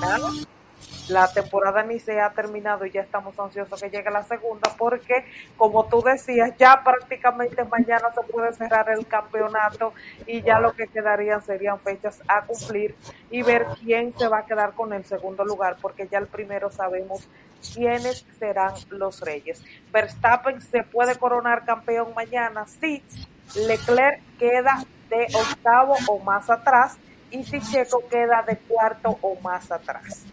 nada, 0.00 0.30
la 1.09 1.30
temporada 1.32 1.82
ni 1.82 1.98
se 1.98 2.20
ha 2.20 2.30
terminado 2.30 2.86
y 2.86 2.90
ya 2.90 3.02
estamos 3.02 3.38
ansiosos 3.38 3.80
que 3.80 3.90
llegue 3.90 4.11
la 4.11 4.22
segunda 4.22 4.70
porque 4.78 5.24
como 5.57 5.86
tú 5.86 6.02
decías 6.02 6.52
ya 6.59 6.82
prácticamente 6.82 7.64
mañana 7.64 8.12
se 8.14 8.22
puede 8.32 8.52
cerrar 8.55 8.88
el 8.90 9.07
campeonato 9.07 9.92
y 10.26 10.42
ya 10.42 10.61
lo 10.61 10.72
que 10.72 10.86
quedarían 10.86 11.42
serían 11.42 11.78
fechas 11.80 12.20
a 12.28 12.42
cumplir 12.42 12.94
y 13.30 13.42
ver 13.42 13.66
quién 13.82 14.16
se 14.16 14.28
va 14.28 14.38
a 14.38 14.46
quedar 14.46 14.72
con 14.72 14.92
el 14.92 15.05
segundo 15.05 15.44
lugar 15.44 15.76
porque 15.80 16.09
ya 16.09 16.18
el 16.18 16.26
primero 16.26 16.70
sabemos 16.70 17.28
quiénes 17.72 18.26
serán 18.38 18.74
los 18.90 19.20
reyes. 19.20 19.62
Verstappen 19.92 20.61
se 20.61 20.82
puede 20.82 21.16
coronar 21.16 21.64
campeón 21.64 22.12
mañana 22.14 22.66
si 22.66 23.02
Leclerc 23.55 24.20
queda 24.38 24.84
de 25.09 25.26
octavo 25.34 25.96
o 26.09 26.18
más 26.18 26.50
atrás 26.50 26.96
y 27.30 27.44
si 27.44 27.61
Checo 27.61 28.02
queda 28.09 28.42
de 28.46 28.57
cuarto 28.57 29.18
o 29.20 29.36
más 29.40 29.70
atrás. 29.70 30.24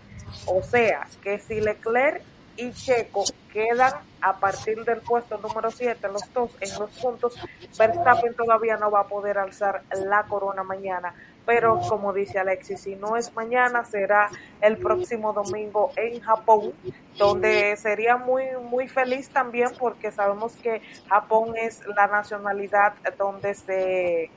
O 0.46 0.62
sea, 0.64 1.08
que 1.22 1.40
si 1.40 1.62
Leclerc 1.62 2.22
y 2.58 2.72
Checo 2.74 3.24
quedan 3.52 3.94
a 4.22 4.38
partir 4.38 4.84
del 4.86 5.02
puesto 5.02 5.38
número 5.38 5.72
7, 5.72 6.08
los 6.10 6.34
dos 6.34 6.52
en 6.60 6.80
los 6.80 6.90
puntos, 7.00 7.36
Verstappen 7.78 8.34
todavía 8.36 8.78
no 8.78 8.92
va 8.92 9.02
a 9.02 9.08
poder 9.08 9.38
alzar 9.38 9.84
la 10.06 10.24
corona 10.24 10.64
mañana. 10.64 11.14
Pero 11.46 11.80
como 11.90 12.14
dice 12.14 12.38
Alexis, 12.38 12.82
si 12.82 12.96
no 12.96 13.18
es 13.18 13.36
mañana, 13.36 13.84
será 13.84 14.30
el 14.62 14.78
próximo 14.78 15.34
domingo 15.34 15.92
en 15.96 16.22
Japón, 16.22 16.74
donde 17.18 17.76
sería 17.78 18.16
muy, 18.16 18.44
muy 18.62 18.88
feliz 18.88 19.30
también 19.30 19.70
porque 19.80 20.12
sabemos 20.12 20.56
que 20.58 20.82
Japón 21.10 21.56
es 21.58 21.82
la 21.96 22.08
nacionalidad 22.08 22.94
donde 23.18 23.56
se 23.56 24.30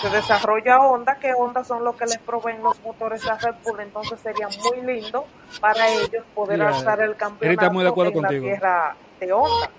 se 0.00 0.10
desarrolla 0.10 0.80
Honda, 0.80 1.16
que 1.16 1.32
Honda 1.34 1.64
son 1.64 1.84
los 1.84 1.96
que 1.96 2.06
les 2.06 2.18
proveen 2.18 2.62
los 2.62 2.80
motores 2.80 3.26
a 3.26 3.36
Red 3.36 3.54
Bull, 3.64 3.80
entonces 3.80 4.20
sería 4.20 4.48
muy 4.48 4.82
lindo 4.82 5.26
para 5.60 5.88
ellos 5.88 6.24
poder 6.34 6.62
alzar 6.62 7.00
el 7.00 7.16
campeonato 7.16 7.72
muy 7.72 7.82
de 7.82 7.90
acuerdo 7.90 8.12
en 8.12 8.20
contigo. 8.20 8.46
la 8.46 8.52
tierra 8.52 8.96
de 9.20 9.32
Honda. 9.32 9.70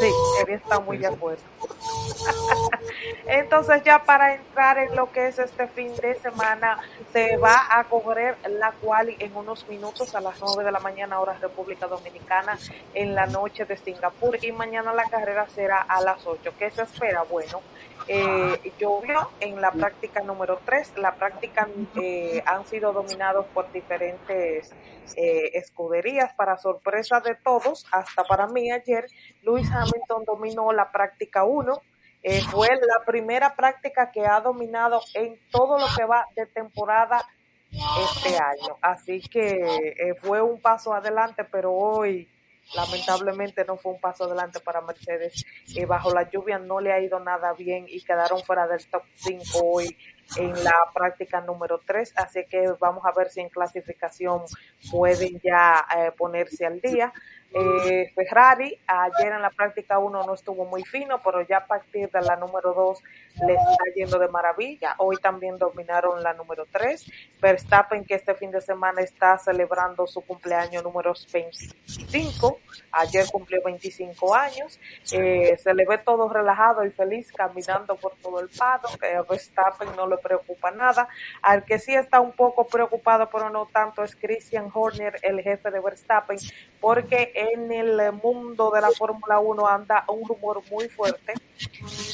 Sí, 0.00 0.12
Eri 0.40 0.52
está 0.54 0.78
muy 0.78 0.98
de 0.98 1.08
acuerdo. 1.08 1.42
Entonces 3.26 3.82
ya 3.84 4.02
para 4.04 4.34
entrar 4.34 4.78
en 4.78 4.94
lo 4.94 5.10
que 5.10 5.28
es 5.28 5.38
este 5.38 5.66
fin 5.66 5.94
de 5.96 6.14
semana, 6.14 6.78
se 7.12 7.36
va 7.36 7.66
a 7.70 7.84
correr 7.84 8.36
la 8.48 8.72
quali 8.72 9.16
en 9.18 9.36
unos 9.36 9.66
minutos 9.68 10.14
a 10.14 10.20
las 10.20 10.40
9 10.40 10.64
de 10.64 10.72
la 10.72 10.80
mañana 10.80 11.20
hora 11.20 11.34
República 11.40 11.86
Dominicana 11.86 12.58
en 12.94 13.14
la 13.14 13.26
noche 13.26 13.64
de 13.64 13.76
Singapur 13.76 14.42
y 14.42 14.52
mañana 14.52 14.92
la 14.92 15.04
carrera 15.04 15.46
será 15.54 15.80
a 15.80 16.00
las 16.00 16.26
8. 16.26 16.52
¿Qué 16.58 16.70
se 16.70 16.82
espera? 16.82 17.22
Bueno, 17.22 17.60
eh, 18.08 18.72
llovió 18.78 19.30
en 19.40 19.60
la 19.60 19.70
práctica 19.70 20.22
número 20.22 20.60
3. 20.64 20.98
La 20.98 21.14
práctica 21.14 21.68
eh, 22.02 22.42
han 22.46 22.66
sido 22.66 22.92
dominados 22.92 23.46
por 23.54 23.70
diferentes 23.72 24.72
eh, 25.16 25.50
escuderías 25.54 26.32
para 26.34 26.58
sorpresa 26.58 27.20
de 27.20 27.34
todos, 27.34 27.86
hasta 27.92 28.24
para 28.24 28.46
mí 28.46 28.70
ayer, 28.70 29.06
Lewis 29.42 29.70
Hamilton 29.70 30.24
dominó 30.24 30.72
la 30.72 30.90
práctica 30.90 31.44
1. 31.44 31.80
Eh, 32.22 32.40
fue 32.50 32.68
la 32.68 33.04
primera 33.06 33.54
práctica 33.54 34.10
que 34.10 34.26
ha 34.26 34.40
dominado 34.40 35.00
en 35.14 35.38
todo 35.50 35.78
lo 35.78 35.86
que 35.96 36.04
va 36.04 36.26
de 36.34 36.46
temporada 36.46 37.24
este 37.70 38.36
año. 38.36 38.76
Así 38.80 39.20
que 39.20 39.94
eh, 39.96 40.14
fue 40.20 40.42
un 40.42 40.60
paso 40.60 40.92
adelante, 40.92 41.44
pero 41.44 41.72
hoy 41.72 42.28
lamentablemente 42.74 43.64
no 43.64 43.76
fue 43.76 43.92
un 43.92 44.00
paso 44.00 44.24
adelante 44.24 44.60
para 44.60 44.80
Mercedes. 44.80 45.44
Eh, 45.74 45.86
bajo 45.86 46.12
la 46.12 46.28
lluvia 46.30 46.58
no 46.58 46.80
le 46.80 46.92
ha 46.92 47.00
ido 47.00 47.18
nada 47.20 47.52
bien 47.54 47.86
y 47.88 48.00
quedaron 48.02 48.42
fuera 48.42 48.66
del 48.66 48.84
top 48.86 49.02
5 49.14 49.60
hoy 49.64 49.96
en 50.36 50.52
la 50.62 50.74
práctica 50.92 51.40
número 51.40 51.80
3. 51.86 52.14
Así 52.16 52.44
que 52.48 52.72
vamos 52.78 53.04
a 53.04 53.12
ver 53.16 53.30
si 53.30 53.40
en 53.40 53.48
clasificación 53.48 54.42
pueden 54.90 55.40
ya 55.42 55.86
eh, 55.96 56.12
ponerse 56.16 56.66
al 56.66 56.80
día. 56.80 57.12
Eh, 57.54 58.12
Ferrari 58.14 58.78
ayer 58.86 59.32
en 59.32 59.40
la 59.40 59.48
práctica 59.48 59.98
1 59.98 60.22
no 60.24 60.34
estuvo 60.34 60.66
muy 60.66 60.82
fino, 60.84 61.22
pero 61.22 61.40
ya 61.42 61.58
a 61.58 61.66
partir 61.66 62.10
de 62.10 62.20
la 62.20 62.36
número 62.36 62.74
2 62.74 63.02
le 63.46 63.54
está 63.54 63.84
yendo 63.94 64.18
de 64.18 64.28
maravilla. 64.28 64.94
Hoy 64.98 65.16
también 65.16 65.56
dominaron 65.56 66.22
la 66.22 66.34
número 66.34 66.66
3. 66.70 67.10
Verstappen 67.40 68.04
que 68.04 68.16
este 68.16 68.34
fin 68.34 68.50
de 68.50 68.60
semana 68.60 69.00
está 69.00 69.38
celebrando 69.38 70.06
su 70.06 70.20
cumpleaños 70.20 70.84
número 70.84 71.14
25. 71.32 72.58
Ayer 72.92 73.26
cumplió 73.32 73.62
25 73.64 74.34
años. 74.34 74.78
Eh, 75.12 75.56
se 75.56 75.72
le 75.72 75.86
ve 75.86 75.98
todo 75.98 76.28
relajado 76.28 76.84
y 76.84 76.90
feliz 76.90 77.32
caminando 77.32 77.96
por 77.96 78.14
todo 78.16 78.40
el 78.40 78.48
pado. 78.48 78.88
Eh, 79.02 79.22
Verstappen 79.28 79.88
no 79.96 80.06
le 80.06 80.18
le 80.18 80.18
preocupa 80.18 80.70
nada. 80.70 81.08
Al 81.42 81.64
que 81.64 81.78
sí 81.78 81.94
está 81.94 82.20
un 82.20 82.32
poco 82.32 82.66
preocupado, 82.66 83.28
pero 83.30 83.50
no 83.50 83.66
tanto, 83.66 84.02
es 84.02 84.16
Christian 84.16 84.70
Horner, 84.72 85.18
el 85.22 85.40
jefe 85.40 85.70
de 85.70 85.80
Verstappen, 85.80 86.38
porque 86.80 87.32
en 87.38 87.70
el 87.70 88.12
mundo 88.12 88.70
de 88.72 88.80
la 88.80 88.90
Fórmula 88.90 89.38
1 89.38 89.68
anda 89.68 90.04
un 90.08 90.26
rumor 90.26 90.60
muy 90.70 90.88
fuerte 90.88 91.34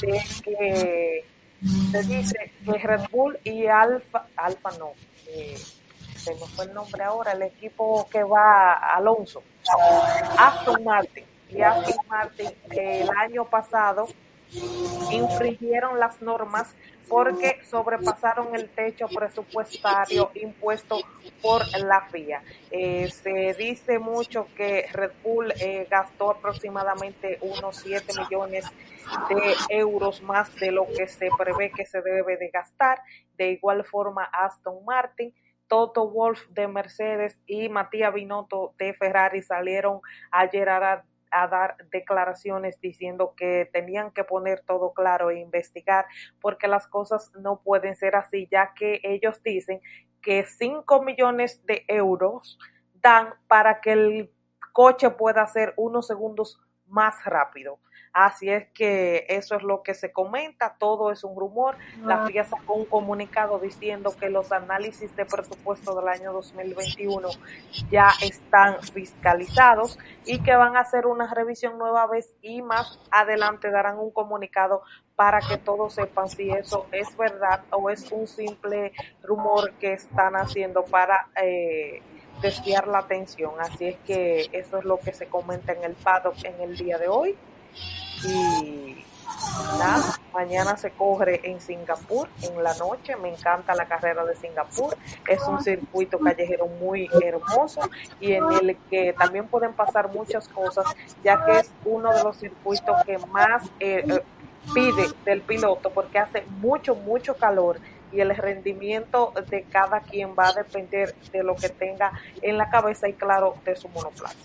de 0.01 0.23
que 0.43 1.25
se 1.91 2.03
dice 2.03 2.51
que 2.63 2.77
Red 2.77 3.01
Bull 3.11 3.39
y 3.43 3.65
Alfa, 3.65 4.27
Alfa 4.35 4.71
no, 4.77 4.91
eh, 5.27 5.57
se 6.15 6.33
me 6.35 6.41
fue 6.41 6.65
el 6.65 6.73
nombre 6.75 7.03
ahora, 7.03 7.31
el 7.31 7.41
equipo 7.41 8.07
que 8.11 8.23
va 8.23 8.73
Alonso, 8.73 9.41
Aston 10.37 10.83
Martin 10.83 11.25
y 11.49 11.61
Aston 11.61 12.05
Martin 12.07 12.51
el 12.69 13.09
año 13.17 13.45
pasado 13.45 14.07
infringieron 15.11 15.99
las 15.99 16.21
normas 16.21 16.75
porque 17.09 17.59
sobrepasaron 17.65 18.55
el 18.55 18.69
techo 18.69 19.07
presupuestario 19.07 20.31
impuesto 20.35 20.97
por 21.41 21.61
la 21.79 22.01
FIA. 22.09 22.43
Se 22.69 23.55
dice 23.57 23.99
mucho 23.99 24.47
que 24.55 24.87
Red 24.91 25.11
Bull 25.23 25.51
eh, 25.59 25.87
gastó 25.89 26.31
aproximadamente 26.31 27.37
unos 27.41 27.77
7 27.77 28.13
millones 28.19 28.65
de 29.29 29.55
euros 29.69 30.21
más 30.21 30.53
de 30.55 30.71
lo 30.71 30.87
que 30.87 31.07
se 31.07 31.29
prevé 31.37 31.71
que 31.71 31.85
se 31.85 32.01
debe 32.01 32.37
de 32.37 32.49
gastar. 32.49 33.01
De 33.37 33.51
igual 33.51 33.83
forma, 33.85 34.23
Aston 34.23 34.83
Martin. 34.85 35.33
Toto 35.67 36.07
Wolf 36.07 36.47
de 36.49 36.67
Mercedes 36.67 37.39
y 37.47 37.69
Matías 37.69 38.13
Binotto 38.13 38.75
de 38.77 38.93
Ferrari 38.93 39.41
salieron 39.41 39.99
ayer 40.29 40.69
a 40.69 41.03
a 41.31 41.47
dar 41.47 41.77
declaraciones 41.91 42.79
diciendo 42.79 43.33
que 43.35 43.69
tenían 43.71 44.11
que 44.11 44.23
poner 44.23 44.61
todo 44.61 44.93
claro 44.93 45.29
e 45.29 45.39
investigar 45.39 46.05
porque 46.39 46.67
las 46.67 46.87
cosas 46.87 47.31
no 47.39 47.61
pueden 47.61 47.95
ser 47.95 48.15
así, 48.15 48.47
ya 48.51 48.73
que 48.73 49.01
ellos 49.03 49.41
dicen 49.43 49.81
que 50.21 50.45
5 50.45 51.01
millones 51.03 51.65
de 51.65 51.85
euros 51.87 52.57
dan 52.93 53.33
para 53.47 53.81
que 53.81 53.91
el 53.91 54.31
coche 54.73 55.09
pueda 55.11 55.45
ser 55.47 55.73
unos 55.77 56.07
segundos 56.07 56.59
más 56.87 57.23
rápido. 57.25 57.79
Así 58.15 58.49
es 58.49 58.69
que 58.69 59.25
eso 59.27 59.57
es 59.57 59.63
lo 59.63 59.83
que 59.83 59.93
se 59.93 60.13
comenta, 60.13 60.77
todo 60.79 61.11
es 61.11 61.25
un 61.25 61.35
rumor. 61.35 61.75
La 62.05 62.23
ah. 62.23 62.25
FIA 62.25 62.45
sacó 62.45 62.75
un 62.75 62.85
comunicado 62.85 63.59
diciendo 63.59 64.15
que 64.17 64.29
los 64.29 64.53
análisis 64.53 65.13
de 65.17 65.25
presupuesto 65.25 65.93
del 65.93 66.07
año 66.07 66.31
2021 66.31 67.27
ya 67.91 68.07
están 68.21 68.81
fiscalizados 68.83 69.99
y 70.23 70.41
que 70.41 70.55
van 70.55 70.77
a 70.77 70.79
hacer 70.79 71.07
una 71.07 71.27
revisión 71.33 71.77
nueva 71.77 72.07
vez 72.07 72.33
y 72.41 72.61
más 72.61 73.01
adelante 73.11 73.69
darán 73.69 73.99
un 73.99 74.11
comunicado 74.11 74.83
para 75.17 75.41
que 75.41 75.57
todos 75.57 75.95
sepan 75.95 76.29
si 76.29 76.49
eso 76.51 76.85
es 76.93 77.17
verdad 77.17 77.65
o 77.71 77.89
es 77.89 78.09
un 78.13 78.27
simple 78.27 78.93
rumor 79.23 79.73
que 79.73 79.91
están 79.91 80.37
haciendo 80.37 80.85
para 80.85 81.27
eh, 81.43 82.01
desviar 82.41 82.87
la 82.87 82.99
atención. 82.99 83.55
Así 83.59 83.87
es 83.87 83.97
que 84.05 84.47
eso 84.53 84.77
es 84.77 84.85
lo 84.85 84.99
que 84.99 85.11
se 85.11 85.27
comenta 85.27 85.73
en 85.73 85.83
el 85.83 85.95
paddock 85.95 86.45
en 86.45 86.61
el 86.61 86.77
día 86.77 86.97
de 86.97 87.09
hoy 87.09 87.37
y 88.23 89.05
nada, 89.79 90.17
mañana 90.33 90.77
se 90.77 90.91
corre 90.91 91.41
en 91.43 91.59
Singapur 91.59 92.29
en 92.41 92.61
la 92.63 92.73
noche, 92.75 93.15
me 93.15 93.29
encanta 93.29 93.75
la 93.75 93.85
carrera 93.85 94.25
de 94.25 94.35
Singapur, 94.35 94.95
es 95.27 95.41
un 95.47 95.61
circuito 95.61 96.19
callejero 96.19 96.67
muy 96.67 97.09
hermoso 97.23 97.81
y 98.19 98.33
en 98.33 98.43
el 98.61 98.77
que 98.89 99.13
también 99.13 99.47
pueden 99.47 99.73
pasar 99.73 100.11
muchas 100.11 100.47
cosas, 100.47 100.85
ya 101.23 101.45
que 101.45 101.59
es 101.59 101.71
uno 101.85 102.13
de 102.13 102.23
los 102.23 102.37
circuitos 102.37 103.03
que 103.05 103.17
más 103.17 103.63
eh, 103.79 104.03
eh, 104.07 104.23
pide 104.73 105.07
del 105.25 105.41
piloto 105.41 105.89
porque 105.89 106.19
hace 106.19 106.43
mucho, 106.59 106.95
mucho 106.95 107.35
calor 107.35 107.79
y 108.15 108.21
el 108.21 108.35
rendimiento 108.35 109.33
de 109.49 109.63
cada 109.69 109.99
quien 110.01 110.29
va 110.37 110.49
a 110.49 110.53
depender 110.53 111.13
de 111.31 111.43
lo 111.43 111.55
que 111.55 111.69
tenga 111.69 112.11
en 112.41 112.57
la 112.57 112.69
cabeza 112.69 113.07
y 113.07 113.13
claro 113.13 113.55
de 113.65 113.75
su 113.75 113.89
monoplaza. 113.89 114.35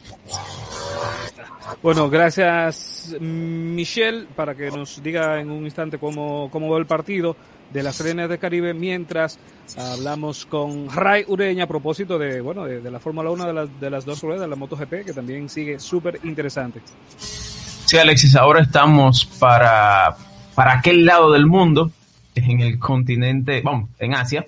Bueno, 1.82 2.10
gracias 2.10 3.14
Michelle 3.20 4.26
para 4.34 4.54
que 4.54 4.70
nos 4.70 5.02
diga 5.02 5.40
en 5.40 5.50
un 5.50 5.64
instante 5.64 5.98
cómo, 5.98 6.50
cómo 6.50 6.70
va 6.70 6.78
el 6.78 6.86
partido 6.86 7.36
de 7.72 7.82
las 7.82 7.96
Serenas 7.96 8.28
de 8.28 8.38
Caribe 8.38 8.74
mientras 8.74 9.38
hablamos 9.76 10.44
con 10.46 10.90
Ray 10.90 11.24
Ureña 11.28 11.64
a 11.64 11.68
propósito 11.68 12.18
de 12.18 12.40
bueno 12.40 12.64
de, 12.64 12.90
la 12.90 12.98
Fórmula 12.98 13.30
1 13.30 13.46
de 13.46 13.52
las, 13.52 13.80
de 13.80 13.90
las 13.90 14.04
dos 14.04 14.20
ruedas, 14.22 14.48
la 14.48 14.56
MotoGP, 14.56 15.04
que 15.04 15.12
también 15.12 15.48
sigue 15.48 15.78
súper 15.78 16.18
interesante. 16.24 16.80
Sí, 17.18 17.96
Alexis, 17.96 18.34
ahora 18.36 18.62
estamos 18.62 19.24
para, 19.24 20.16
para 20.54 20.78
aquel 20.78 21.04
lado 21.04 21.32
del 21.32 21.46
mundo 21.46 21.92
en 22.34 22.60
el 22.60 22.78
continente, 22.78 23.60
vamos, 23.62 23.90
en 23.98 24.14
Asia. 24.14 24.44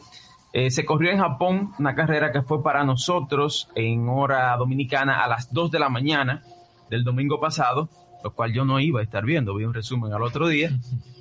Eh, 0.53 0.71
se 0.71 0.85
corrió 0.85 1.11
en 1.11 1.19
Japón 1.19 1.73
una 1.79 1.95
carrera 1.95 2.31
que 2.31 2.43
fue 2.43 2.63
para 2.63 2.85
nosotros 2.85 3.69
en 3.75 4.09
hora 4.09 4.57
dominicana 4.57 5.25
a 5.25 5.29
las 5.29 5.53
2 5.53 5.71
de 5.71 5.79
la 5.79 5.89
mañana 5.89 6.43
del 6.91 7.05
domingo 7.05 7.41
pasado, 7.41 7.89
lo 8.23 8.33
cual 8.33 8.53
yo 8.53 8.65
no 8.65 8.79
iba 8.79 9.01
a 9.01 9.03
estar 9.03 9.25
viendo, 9.25 9.55
vi 9.55 9.65
un 9.65 9.73
resumen 9.73 10.13
al 10.13 10.23
otro 10.23 10.49
día, 10.49 10.71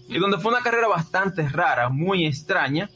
y 0.09 0.19
donde 0.19 0.37
fue 0.37 0.51
una 0.51 0.61
carrera 0.61 0.89
bastante 0.89 1.47
rara, 1.47 1.87
muy 1.87 2.25
extraña, 2.25 2.89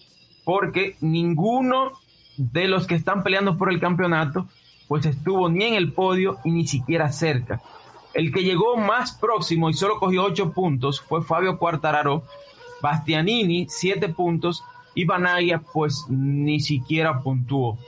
porque 0.43 0.97
ninguno 0.99 1.93
de 2.37 2.67
los 2.67 2.85
que 2.85 2.95
están 2.95 3.23
peleando 3.23 3.57
por 3.57 3.71
el 3.71 3.79
campeonato 3.79 4.47
pues 4.87 5.05
estuvo 5.05 5.49
ni 5.49 5.63
en 5.63 5.73
el 5.73 5.93
podio 5.93 6.37
y 6.43 6.51
ni 6.51 6.67
siquiera 6.67 7.11
cerca. 7.11 7.61
El 8.13 8.31
que 8.31 8.43
llegó 8.43 8.77
más 8.77 9.13
próximo 9.13 9.69
y 9.69 9.73
solo 9.73 9.99
cogió 9.99 10.23
8 10.23 10.53
puntos 10.53 11.01
fue 11.01 11.23
Fabio 11.23 11.57
Quartararo, 11.57 12.23
Bastianini, 12.85 13.65
siete 13.67 14.09
puntos, 14.09 14.63
y 14.93 15.05
Banaya, 15.05 15.59
pues 15.73 16.05
ni 16.07 16.59
siquiera 16.59 17.19
puntuó. 17.19 17.79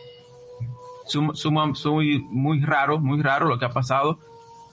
Muy 2.32 2.62
raro, 2.62 3.00
muy 3.00 3.22
raro 3.22 3.48
lo 3.48 3.60
que 3.60 3.66
ha 3.66 3.70
pasado 3.70 4.18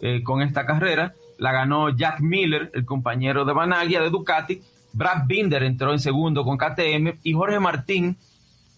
eh, 0.01 0.23
con 0.23 0.41
esta 0.41 0.65
carrera. 0.65 1.13
La 1.37 1.53
ganó 1.53 1.91
Jack 1.91 2.21
Miller, 2.21 2.71
el 2.73 2.87
compañero 2.87 3.45
de 3.45 3.53
Banaya 3.53 4.01
de 4.01 4.09
Ducati. 4.09 4.63
Brad 4.95 5.27
Binder 5.27 5.63
entró 5.63 5.93
en 5.93 5.99
segundo 5.99 6.43
con 6.43 6.57
KTM 6.57 7.19
y 7.23 7.35
Jorge 7.35 7.61
Martín 7.61 8.17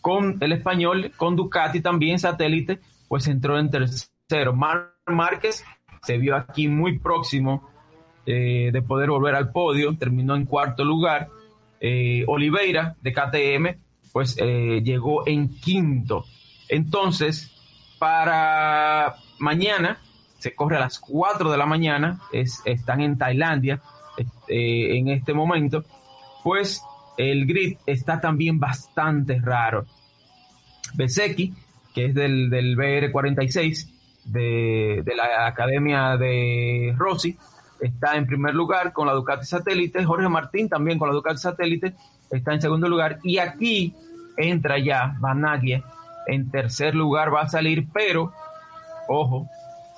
con 0.01 0.39
el 0.41 0.51
español, 0.51 1.13
con 1.17 1.37
Ducati 1.37 1.81
también 1.81 2.19
satélite, 2.19 2.81
pues 3.07 3.29
entró 3.29 3.57
en 3.61 3.71
tercero. 3.71 4.53
Mar 4.53 4.95
Márquez 5.07 5.65
se 6.03 6.19
vio 6.19 6.35
aquí 6.35 6.67
muy 6.67 6.99
próximo 6.99 7.71
eh, 8.27 8.71
de 8.73 8.83
poder 8.83 9.11
volver 9.11 9.37
al 9.37 9.53
podio, 9.53 9.97
terminó 9.97 10.35
en 10.35 10.47
cuarto 10.47 10.85
lugar. 10.85 11.29
Eh, 11.89 12.25
Oliveira 12.27 12.97
de 13.01 13.13
KTM, 13.13 13.79
pues 14.13 14.37
eh, 14.41 14.81
llegó 14.83 15.25
en 15.29 15.55
quinto. 15.61 16.25
Entonces, 16.69 17.53
para 18.01 19.15
mañana, 19.39 20.01
se 20.41 20.53
corre 20.53 20.79
a 20.79 20.81
las 20.81 20.99
4 20.99 21.49
de 21.49 21.57
la 21.57 21.65
mañana, 21.65 22.21
es, 22.33 22.61
están 22.65 23.03
en 23.03 23.17
Tailandia 23.17 23.81
en 24.49 25.09
este 25.09 25.33
momento, 25.33 25.85
pues 26.43 26.83
el 27.17 27.47
grid 27.47 27.77
está 27.87 28.21
también 28.21 28.59
bastante 28.59 29.39
raro. 29.41 29.87
Beseki, 30.95 31.55
que 31.95 32.07
es 32.07 32.15
del, 32.15 32.51
del 32.51 32.77
BR46, 32.77 33.89
de, 34.25 35.03
de 35.05 35.15
la 35.15 35.47
Academia 35.47 36.17
de 36.17 36.93
Rossi, 36.97 37.39
está 37.81 38.17
en 38.17 38.27
primer 38.27 38.55
lugar 38.55 38.93
con 38.93 39.07
la 39.07 39.13
Ducati 39.13 39.47
Satélite, 39.47 40.05
Jorge 40.05 40.29
Martín 40.29 40.69
también 40.69 40.99
con 40.99 41.09
la 41.09 41.15
Ducati 41.15 41.39
Satélite 41.39 41.95
está 42.31 42.53
en 42.55 42.61
segundo 42.61 42.89
lugar 42.89 43.19
y 43.23 43.39
aquí 43.39 43.95
entra 44.37 44.79
ya 44.79 45.17
Banaglia 45.21 45.85
en 46.27 46.51
tercer 46.51 46.95
lugar 46.95 47.33
va 47.33 47.43
a 47.43 47.49
salir, 47.49 47.87
pero 47.93 48.33
ojo, 49.09 49.49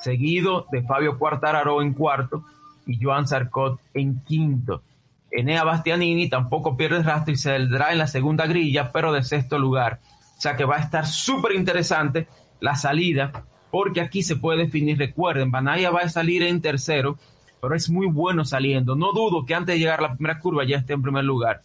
seguido 0.01 0.67
de 0.71 0.83
Fabio 0.83 1.19
Quartararo 1.19 1.83
en 1.83 1.95
cuarto 1.95 2.45
y 2.87 3.03
Joan 3.03 3.27
Sarcot 3.27 3.81
en 3.95 4.23
quinto. 4.25 4.83
Enea 5.31 5.65
Bastianini 5.65 6.29
tampoco 6.29 6.77
pierde 6.77 7.03
rastro 7.03 7.33
y 7.33 7.37
saldrá 7.37 7.93
en 7.93 7.99
la 7.99 8.07
segunda 8.07 8.47
grilla, 8.47 8.93
pero 8.93 9.13
de 9.13 9.23
sexto 9.23 9.59
lugar. 9.59 10.01
O 10.39 10.41
sea 10.41 10.57
que 10.57 10.65
va 10.65 10.77
a 10.77 10.81
estar 10.81 11.07
súper 11.07 11.53
interesante 11.53 12.29
la 12.61 12.77
salida, 12.77 13.45
porque 13.71 14.01
aquí 14.01 14.23
se 14.23 14.37
puede 14.37 14.65
definir, 14.65 14.99
recuerden, 14.99 15.51
Banaya 15.51 15.91
va 15.91 16.01
a 16.01 16.09
salir 16.09 16.43
en 16.43 16.63
tercero, 16.63 17.19
pero 17.61 17.75
es 17.75 17.91
muy 17.91 18.07
bueno 18.07 18.45
saliendo. 18.45 18.95
No 18.95 19.13
dudo 19.13 19.45
que 19.45 19.55
antes 19.55 19.75
de 19.75 19.81
llegar 19.81 20.01
a 20.01 20.03
la 20.03 20.15
primera 20.15 20.39
curva 20.39 20.65
ya 20.65 20.77
esté 20.77 20.93
en 20.93 21.03
primer 21.03 21.25
lugar. 21.25 21.63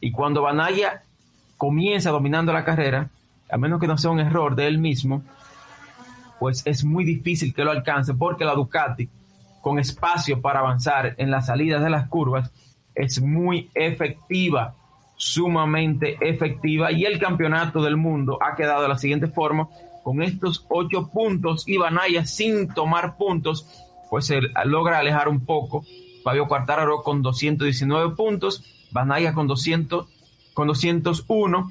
Y 0.00 0.10
cuando 0.10 0.42
Banaya 0.42 1.02
comienza 1.56 2.10
dominando 2.10 2.52
la 2.52 2.64
carrera, 2.64 3.10
a 3.50 3.56
menos 3.56 3.80
que 3.80 3.86
no 3.86 3.98
sea 3.98 4.10
un 4.10 4.20
error 4.20 4.56
de 4.56 4.66
él 4.66 4.78
mismo, 4.78 5.22
pues 6.38 6.62
es 6.66 6.84
muy 6.84 7.04
difícil 7.04 7.54
que 7.54 7.64
lo 7.64 7.70
alcance 7.70 8.14
porque 8.14 8.44
la 8.44 8.54
Ducati, 8.54 9.08
con 9.62 9.78
espacio 9.78 10.40
para 10.40 10.60
avanzar 10.60 11.14
en 11.18 11.30
las 11.30 11.46
salidas 11.46 11.82
de 11.82 11.90
las 11.90 12.08
curvas, 12.08 12.52
es 12.94 13.20
muy 13.20 13.70
efectiva, 13.74 14.74
sumamente 15.16 16.18
efectiva. 16.20 16.92
Y 16.92 17.04
el 17.04 17.18
campeonato 17.18 17.82
del 17.82 17.96
mundo 17.96 18.38
ha 18.42 18.54
quedado 18.54 18.82
de 18.82 18.88
la 18.88 18.98
siguiente 18.98 19.28
forma, 19.28 19.68
con 20.02 20.22
estos 20.22 20.64
ocho 20.68 21.08
puntos 21.08 21.66
y 21.66 21.78
Banaya 21.78 22.24
sin 22.24 22.68
tomar 22.68 23.16
puntos 23.16 23.85
pues 24.10 24.26
se 24.26 24.40
logra 24.64 24.98
alejar 24.98 25.28
un 25.28 25.44
poco. 25.44 25.84
Fabio 26.24 26.48
Quartararo 26.48 27.02
con 27.02 27.22
219 27.22 28.14
puntos, 28.16 28.64
Banaya 28.90 29.32
con 29.32 29.46
200 29.46 30.06
con 30.54 30.68
201, 30.68 31.70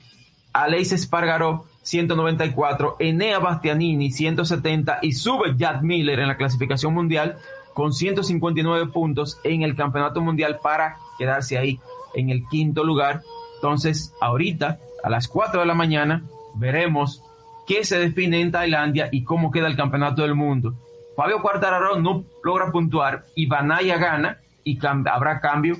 Aleix 0.53 0.91
Espargaró 0.91 1.65
194, 1.81 2.97
Enea 2.99 3.39
Bastianini 3.39 4.11
170 4.11 4.99
y 5.01 5.13
sube 5.13 5.55
Jack 5.57 5.81
Miller 5.81 6.19
en 6.19 6.27
la 6.27 6.37
clasificación 6.37 6.93
mundial 6.93 7.37
con 7.73 7.93
159 7.93 8.91
puntos 8.91 9.39
en 9.43 9.63
el 9.63 9.75
campeonato 9.75 10.21
mundial 10.21 10.59
para 10.61 10.97
quedarse 11.17 11.57
ahí 11.57 11.79
en 12.13 12.29
el 12.29 12.47
quinto 12.47 12.83
lugar. 12.83 13.21
Entonces, 13.55 14.13
ahorita 14.21 14.79
a 15.03 15.09
las 15.09 15.27
4 15.27 15.59
de 15.59 15.65
la 15.65 15.73
mañana 15.73 16.23
veremos 16.55 17.21
qué 17.67 17.83
se 17.83 17.99
define 17.99 18.39
en 18.39 18.51
Tailandia 18.51 19.09
y 19.11 19.23
cómo 19.23 19.51
queda 19.51 19.67
el 19.67 19.75
campeonato 19.75 20.21
del 20.21 20.35
mundo. 20.35 20.75
Fabio 21.15 21.41
Quartararo 21.41 21.99
no 21.99 22.25
logra 22.43 22.71
puntuar 22.71 23.23
y 23.35 23.47
Banaya 23.47 23.97
gana 23.97 24.37
y 24.63 24.77
habrá 24.85 25.39
cambio 25.39 25.77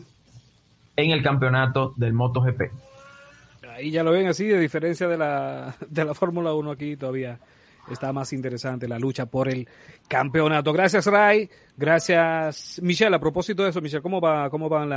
en 0.96 1.12
el 1.12 1.22
campeonato 1.22 1.94
del 1.98 2.14
MotoGP. 2.14 2.62
Ahí 3.70 3.92
ya 3.92 4.04
lo 4.04 4.12
ven 4.12 4.28
así, 4.28 4.48
de 4.48 4.60
diferencia 4.60 5.08
de 5.08 5.18
la, 5.18 5.76
de 5.88 6.06
la 6.06 6.14
Fórmula 6.14 6.54
1 6.54 6.72
aquí 6.72 6.96
todavía 6.96 7.38
está 7.92 8.14
más 8.14 8.34
interesante 8.34 8.88
la 8.88 8.98
lucha 8.98 9.26
por 9.26 9.50
el 9.50 9.68
campeonato. 10.08 10.72
Gracias, 10.74 11.06
Ray. 11.06 11.50
Gracias, 11.76 12.80
Michelle. 12.82 13.16
A 13.16 13.20
propósito 13.20 13.64
de 13.64 13.70
eso, 13.70 13.82
Michelle, 13.82 14.02
¿cómo, 14.02 14.22
va, 14.22 14.50
cómo 14.50 14.70
van 14.70 14.90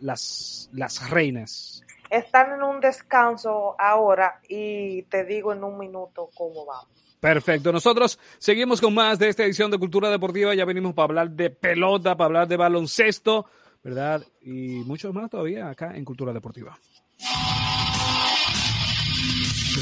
las, 0.00 0.68
las 0.72 1.10
reinas? 1.10 1.84
Están 2.10 2.52
en 2.54 2.62
un 2.62 2.80
descanso 2.80 3.76
ahora 3.78 4.40
y 4.48 5.02
te 5.04 5.24
digo 5.24 5.52
en 5.52 5.62
un 5.62 5.78
minuto 5.78 6.30
cómo 6.34 6.64
vamos. 6.66 7.07
Perfecto. 7.20 7.72
Nosotros 7.72 8.18
seguimos 8.38 8.80
con 8.80 8.94
más 8.94 9.18
de 9.18 9.28
esta 9.28 9.44
edición 9.44 9.70
de 9.70 9.78
Cultura 9.78 10.10
Deportiva. 10.10 10.54
Ya 10.54 10.64
venimos 10.64 10.94
para 10.94 11.04
hablar 11.04 11.30
de 11.30 11.50
pelota, 11.50 12.16
para 12.16 12.26
hablar 12.26 12.48
de 12.48 12.56
baloncesto, 12.56 13.46
¿verdad? 13.82 14.24
Y 14.40 14.82
mucho 14.84 15.12
más 15.12 15.30
todavía 15.30 15.68
acá 15.68 15.96
en 15.96 16.04
Cultura 16.04 16.32
Deportiva. 16.32 16.78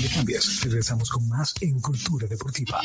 Le 0.07 0.39
regresamos 0.63 1.11
con 1.11 1.29
más 1.29 1.53
en 1.61 1.81
Cultura 1.81 2.29
Deportiva. 2.29 2.81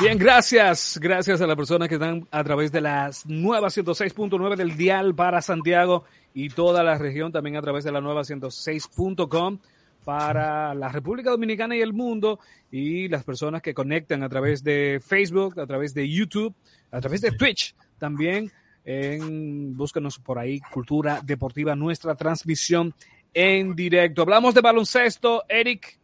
Bien, 0.00 0.16
gracias. 0.16 0.98
Gracias 1.00 1.40
a 1.40 1.46
las 1.46 1.56
personas 1.56 1.88
que 1.88 1.94
están 1.94 2.26
a 2.30 2.44
través 2.44 2.70
de 2.70 2.80
las 2.80 3.26
nuevas 3.26 3.76
106.9 3.76 4.56
del 4.56 4.76
Dial 4.76 5.14
para 5.14 5.42
Santiago 5.42 6.04
y 6.34 6.50
toda 6.50 6.82
la 6.84 6.96
región, 6.98 7.32
también 7.32 7.56
a 7.56 7.62
través 7.62 7.84
de 7.84 7.92
la 7.92 8.00
nueva 8.00 8.22
106.com 8.22 9.58
para 10.04 10.74
la 10.74 10.88
República 10.88 11.30
Dominicana 11.30 11.76
y 11.76 11.80
el 11.80 11.92
mundo 11.92 12.38
y 12.70 13.08
las 13.08 13.24
personas 13.24 13.60
que 13.60 13.74
conectan 13.74 14.22
a 14.22 14.28
través 14.28 14.62
de 14.62 15.02
Facebook, 15.04 15.58
a 15.58 15.66
través 15.66 15.94
de 15.94 16.08
YouTube, 16.08 16.54
a 16.90 17.00
través 17.00 17.20
de 17.20 17.32
Twitch 17.32 17.74
también. 17.98 18.50
En, 18.84 19.76
búscanos 19.76 20.18
por 20.18 20.38
ahí, 20.38 20.60
Cultura 20.72 21.20
Deportiva, 21.22 21.74
nuestra 21.74 22.14
transmisión 22.14 22.94
en 23.34 23.74
directo. 23.74 24.22
Hablamos 24.22 24.54
de 24.54 24.60
baloncesto, 24.62 25.44
Eric. 25.48 25.98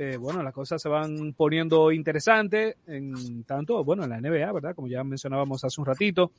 Eh, 0.00 0.16
bueno, 0.16 0.44
las 0.44 0.54
cosas 0.54 0.80
se 0.80 0.88
van 0.88 1.32
poniendo 1.32 1.90
interesantes 1.90 2.76
en 2.86 3.42
tanto, 3.42 3.82
bueno, 3.82 4.04
en 4.04 4.10
la 4.10 4.20
NBA, 4.20 4.52
¿verdad? 4.52 4.72
Como 4.72 4.86
ya 4.86 5.02
mencionábamos 5.02 5.64
hace 5.64 5.80
un 5.80 5.86
ratito, 5.88 6.30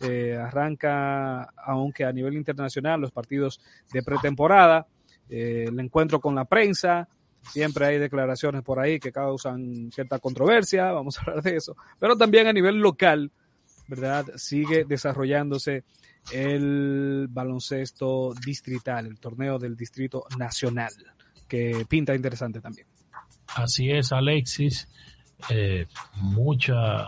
eh, 0.00 0.36
arranca, 0.40 1.42
aunque 1.56 2.04
a 2.04 2.12
nivel 2.12 2.34
internacional, 2.34 3.00
los 3.00 3.10
partidos 3.10 3.60
de 3.92 4.04
pretemporada, 4.04 4.86
eh, 5.28 5.64
el 5.66 5.80
encuentro 5.80 6.20
con 6.20 6.36
la 6.36 6.44
prensa, 6.44 7.08
siempre 7.42 7.86
hay 7.86 7.98
declaraciones 7.98 8.62
por 8.62 8.78
ahí 8.78 9.00
que 9.00 9.10
causan 9.10 9.90
cierta 9.90 10.20
controversia, 10.20 10.92
vamos 10.92 11.18
a 11.18 11.22
hablar 11.22 11.42
de 11.42 11.56
eso, 11.56 11.76
pero 11.98 12.16
también 12.16 12.46
a 12.46 12.52
nivel 12.52 12.76
local, 12.76 13.32
¿verdad? 13.88 14.26
Sigue 14.36 14.84
desarrollándose 14.84 15.82
el 16.30 17.26
baloncesto 17.28 18.32
distrital, 18.46 19.06
el 19.06 19.18
torneo 19.18 19.58
del 19.58 19.74
Distrito 19.74 20.24
Nacional, 20.38 20.92
que 21.48 21.84
pinta 21.88 22.14
interesante 22.14 22.60
también. 22.60 22.86
Así 23.54 23.90
es, 23.90 24.12
Alexis. 24.12 24.88
Eh, 25.50 25.86
mucha 26.16 27.06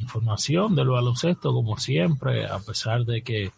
información 0.00 0.76
del 0.76 0.88
baloncesto, 0.88 1.52
como 1.52 1.76
siempre, 1.76 2.46
a 2.46 2.60
pesar 2.60 3.04
de 3.04 3.22
que 3.22 3.50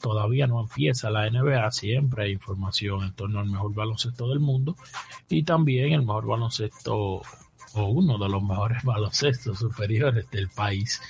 todavía 0.00 0.46
no 0.46 0.60
empieza 0.60 1.10
la 1.10 1.28
NBA, 1.30 1.70
siempre 1.70 2.24
hay 2.24 2.32
información 2.32 3.04
en 3.04 3.12
torno 3.12 3.40
al 3.40 3.50
mejor 3.50 3.74
baloncesto 3.74 4.28
del 4.28 4.40
mundo 4.40 4.76
y 5.28 5.42
también 5.42 5.92
el 5.92 6.00
mejor 6.00 6.26
baloncesto 6.26 7.22
o 7.74 7.84
uno 7.84 8.18
de 8.18 8.28
los 8.28 8.42
mejores 8.42 8.82
baloncestos 8.84 9.58
superiores 9.58 10.28
del 10.30 10.48
país, 10.48 11.00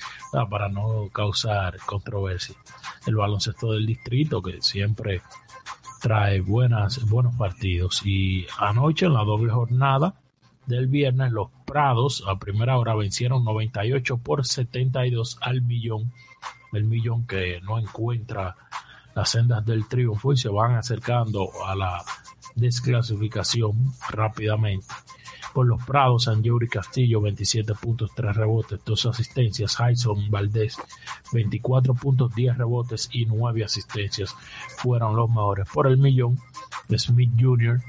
para 0.51 0.69
no 0.69 1.09
causar 1.13 1.77
controversia. 1.87 2.57
El 3.07 3.17
baloncesto 3.17 3.73
del 3.73 3.87
distrito 3.87 4.43
que 4.43 4.61
siempre 4.61 5.23
trae 6.01 6.41
buenas, 6.41 7.05
buenos 7.09 7.35
partidos 7.37 8.03
y 8.05 8.47
anoche 8.59 9.07
en 9.07 9.15
la 9.15 9.25
doble 9.25 9.53
jornada 9.53 10.20
del 10.71 10.87
viernes, 10.87 11.33
los 11.33 11.49
Prados 11.67 12.25
a 12.27 12.39
primera 12.39 12.79
hora 12.79 12.95
vencieron 12.95 13.45
98 13.45 14.17
por 14.19 14.47
72 14.47 15.39
al 15.41 15.63
millón, 15.63 16.13
el 16.73 16.85
millón 16.85 17.27
que 17.27 17.61
no 17.61 17.79
encuentra 17.79 18.57
las 19.15 19.31
sendas 19.31 19.65
del 19.67 19.87
triunfo 19.87 20.33
y 20.33 20.37
se 20.37 20.49
van 20.49 20.77
acercando 20.77 21.51
a 21.67 21.75
la 21.75 22.03
desclasificación 22.55 23.93
rápidamente. 24.09 24.87
Por 25.53 25.67
los 25.67 25.85
Prados, 25.85 26.25
San 26.25 26.43
Yuri 26.43 26.69
Castillo, 26.69 27.21
27 27.21 27.75
puntos, 27.75 28.13
3 28.15 28.37
rebotes, 28.37 28.81
2 28.85 29.07
asistencias. 29.07 29.75
Jason 29.75 30.31
Valdés, 30.31 30.77
24 31.33 31.95
puntos, 31.95 32.33
10 32.35 32.57
rebotes 32.57 33.09
y 33.13 33.27
9 33.27 33.65
asistencias. 33.65 34.35
Fueron 34.77 35.17
los 35.17 35.29
mejores. 35.29 35.69
Por 35.73 35.89
el 35.89 35.99
millón, 35.99 36.39
Smith 36.97 37.33
Jr., 37.39 37.81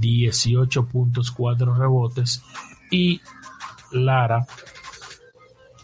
18 0.00 0.86
puntos, 0.86 1.30
4 1.30 1.74
rebotes 1.74 2.42
y 2.90 3.20
Lara 3.92 4.46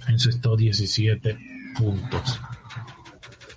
encestó 0.09 0.57
17 0.57 1.39
puntos. 1.77 2.41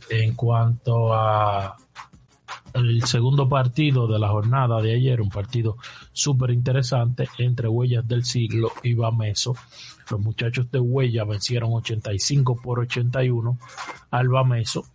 En 0.10 0.36
cuanto 0.36 1.14
a 1.14 1.76
el 2.74 3.04
segundo 3.04 3.48
partido 3.48 4.08
de 4.08 4.20
la 4.20 4.30
jornada 4.30 4.82
de 4.82 4.96
ayer, 4.96 5.22
un 5.22 5.30
partido 5.30 5.78
súper 6.12 6.52
interesante 6.52 7.28
entre 7.38 7.68
Huellas 7.68 8.08
del 8.08 8.26
Siglo 8.26 8.72
y 8.82 8.94
Bameso. 8.96 9.56
Los 10.10 10.20
muchachos 10.20 10.70
de 10.72 10.80
Huella 10.80 11.24
vencieron 11.24 11.72
85 11.74 12.62
por 12.62 12.80
81 12.80 13.58
al 14.12 14.28
Bameso 14.28 14.86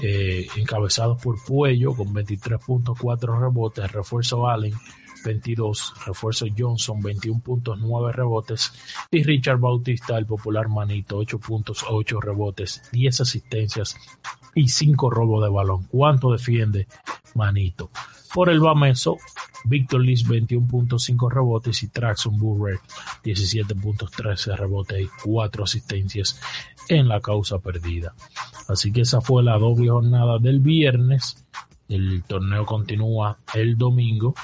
eh, 0.00 0.46
encabezados 0.56 1.22
por 1.22 1.42
Puello 1.44 1.94
con 1.94 2.12
23.4 2.12 3.40
rebotes, 3.40 3.92
refuerzo 3.92 4.48
Allen 4.48 4.74
22, 5.24 5.94
refuerzo 6.06 6.46
Johnson 6.56 7.02
21.9 7.02 8.12
rebotes 8.12 8.72
y 9.10 9.22
Richard 9.22 9.58
Bautista, 9.58 10.18
el 10.18 10.26
popular 10.26 10.68
Manito, 10.68 11.20
8.8 11.20 12.20
rebotes, 12.20 12.82
10 12.92 13.20
asistencias 13.22 13.96
y 14.54 14.68
5 14.68 15.10
robos 15.10 15.42
de 15.42 15.50
balón. 15.50 15.84
¿Cuánto 15.84 16.30
defiende 16.30 16.86
Manito? 17.34 17.90
Por 18.32 18.50
el 18.50 18.60
Bameso, 18.60 19.16
Víctor 19.64 20.02
Liz 20.02 20.26
21.5 20.26 21.30
rebotes 21.30 21.82
y 21.82 21.88
Traxon 21.88 22.38
Burrell 22.38 22.78
17.13 23.24 24.56
rebotes 24.56 25.00
y 25.00 25.08
4 25.24 25.64
asistencias 25.64 26.40
en 26.88 27.08
la 27.08 27.20
causa 27.20 27.58
perdida. 27.58 28.14
Así 28.68 28.92
que 28.92 29.02
esa 29.02 29.20
fue 29.20 29.42
la 29.42 29.58
doble 29.58 29.90
jornada 29.90 30.38
del 30.38 30.60
viernes. 30.60 31.44
El 31.88 32.22
torneo 32.24 32.64
continúa 32.64 33.38
el 33.54 33.76
domingo 33.76 34.34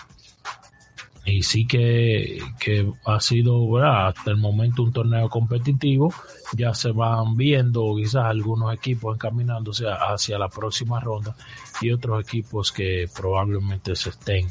y 1.25 1.43
sí 1.43 1.67
que, 1.67 2.43
que 2.59 2.91
ha 3.05 3.21
sido 3.21 3.79
hasta 3.83 4.31
el 4.31 4.37
momento 4.37 4.83
un 4.83 4.93
torneo 4.93 5.29
competitivo. 5.29 6.13
Ya 6.55 6.75
se 6.75 6.93
van 6.93 7.37
viendo 7.37 7.95
quizás 7.97 8.27
algunos 8.27 8.75
equipos 8.75 9.15
encaminándose 9.15 9.87
hacia 9.89 10.39
la 10.39 10.49
próxima 10.49 11.01
ronda 11.01 11.35
y 11.81 11.93
otros 11.93 12.23
equipos 12.23 12.73
que 12.73 13.09
probablemente 13.15 13.95
se 13.97 14.11
estén 14.11 14.49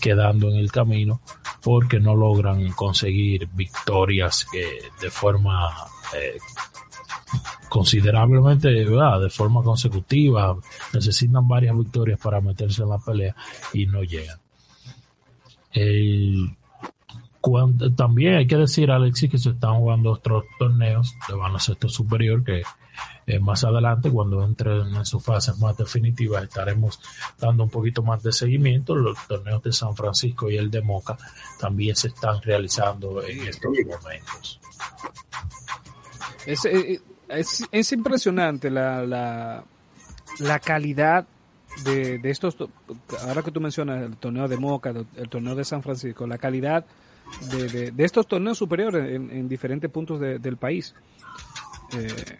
quedando 0.00 0.48
en 0.50 0.56
el 0.56 0.70
camino 0.70 1.20
porque 1.62 1.98
no 1.98 2.14
logran 2.14 2.72
conseguir 2.72 3.48
victorias 3.54 4.46
de 5.00 5.10
forma 5.10 5.70
eh, 6.14 6.36
considerablemente 7.68 8.68
de 8.68 9.30
forma 9.30 9.62
consecutiva 9.62 10.56
necesitan 10.92 11.46
varias 11.46 11.76
victorias 11.76 12.20
para 12.20 12.40
meterse 12.40 12.82
en 12.82 12.88
la 12.88 12.98
pelea 12.98 13.34
y 13.72 13.86
no 13.86 14.02
llegan 14.02 14.38
también 17.96 18.36
hay 18.36 18.46
que 18.46 18.56
decir, 18.56 18.90
Alexis, 18.90 19.30
que 19.30 19.38
se 19.38 19.50
están 19.50 19.76
jugando 19.76 20.12
otros 20.12 20.44
torneos 20.58 21.14
de 21.28 21.34
baloncesto 21.34 21.88
superior 21.88 22.42
que 22.42 22.62
eh, 23.26 23.38
más 23.38 23.64
adelante, 23.64 24.10
cuando 24.10 24.42
entren 24.44 24.94
en 24.94 25.04
sus 25.04 25.22
fases 25.22 25.58
más 25.58 25.76
definitivas, 25.76 26.44
estaremos 26.44 27.00
dando 27.38 27.64
un 27.64 27.70
poquito 27.70 28.02
más 28.02 28.22
de 28.22 28.32
seguimiento. 28.32 28.94
Los 28.94 29.18
torneos 29.26 29.62
de 29.62 29.72
San 29.72 29.96
Francisco 29.96 30.50
y 30.50 30.56
el 30.56 30.70
de 30.70 30.82
Moca 30.82 31.16
también 31.58 31.96
se 31.96 32.08
están 32.08 32.40
realizando 32.42 33.22
en 33.22 33.46
estos 33.46 33.72
momentos. 33.86 34.60
Eh, 36.46 37.00
es, 37.28 37.92
impresionante 37.92 38.70
la, 38.70 39.04
la, 39.04 39.64
la 40.40 40.58
calidad 40.58 41.26
de, 41.84 42.18
de, 42.18 42.30
estos, 42.30 42.56
ahora 43.22 43.42
que 43.42 43.50
tú 43.50 43.60
mencionas 43.60 44.02
el 44.02 44.16
torneo 44.16 44.48
de 44.48 44.56
Moca, 44.56 44.92
el 45.16 45.28
torneo 45.28 45.54
de 45.54 45.64
San 45.64 45.82
Francisco, 45.82 46.26
la 46.26 46.38
calidad 46.38 46.84
de, 47.50 47.90
de, 47.90 48.04
estos 48.04 48.26
torneos 48.26 48.58
superiores 48.58 49.14
en, 49.14 49.48
diferentes 49.48 49.90
puntos 49.90 50.20
del 50.20 50.56
país. 50.56 50.94
Eh, 51.96 52.38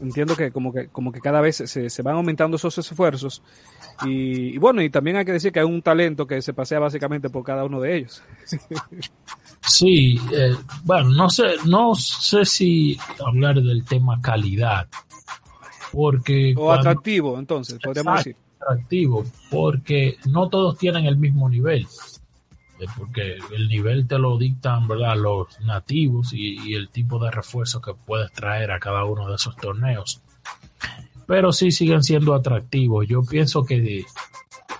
entiendo 0.00 0.36
que 0.36 0.50
como 0.50 0.72
que 0.72 0.88
como 0.88 1.12
que 1.12 1.20
cada 1.20 1.40
vez 1.40 1.56
se, 1.56 1.88
se 1.88 2.02
van 2.02 2.16
aumentando 2.16 2.56
esos 2.56 2.76
esfuerzos 2.78 3.42
y, 4.04 4.58
bueno 4.58 4.82
y 4.82 4.90
también 4.90 5.16
hay 5.16 5.24
que 5.24 5.32
decir 5.32 5.52
que 5.52 5.60
hay 5.60 5.66
un 5.66 5.80
talento 5.80 6.26
que 6.26 6.42
se 6.42 6.52
pasea 6.52 6.80
básicamente 6.80 7.30
por 7.30 7.44
cada 7.44 7.64
uno 7.64 7.80
de 7.80 7.98
ellos 7.98 8.22
sí 9.66 10.20
eh, 10.32 10.56
bueno 10.84 11.10
no 11.10 11.30
sé 11.30 11.54
no 11.66 11.94
sé 11.94 12.44
si 12.44 12.98
hablar 13.24 13.62
del 13.62 13.84
tema 13.84 14.20
calidad 14.20 14.88
porque 15.92 16.54
o 16.56 16.72
atractivo 16.72 17.38
entonces 17.38 17.78
podríamos 17.82 18.16
decir. 18.18 18.36
atractivo 18.60 19.24
porque 19.50 20.16
no 20.26 20.48
todos 20.48 20.78
tienen 20.78 21.06
el 21.06 21.16
mismo 21.16 21.48
nivel 21.48 21.86
eh, 22.82 22.86
porque 22.98 23.38
el 23.54 23.68
nivel 23.68 24.08
te 24.08 24.18
lo 24.18 24.36
dictan 24.36 24.88
verdad 24.88 25.16
los 25.16 25.60
nativos 25.60 26.32
y, 26.32 26.74
el 26.74 26.88
tipo 26.88 27.20
de 27.20 27.30
refuerzo 27.30 27.80
que 27.80 27.94
puedes 27.94 28.32
traer 28.32 28.72
a 28.72 28.80
cada 28.80 29.04
uno 29.04 29.28
de 29.28 29.36
esos 29.36 29.54
torneos. 29.56 30.20
Pero 31.26 31.52
sí 31.52 31.70
siguen 31.70 32.02
siendo 32.02 32.34
atractivos. 32.34 33.06
Yo 33.06 33.22
pienso 33.22 33.64
que 33.64 34.04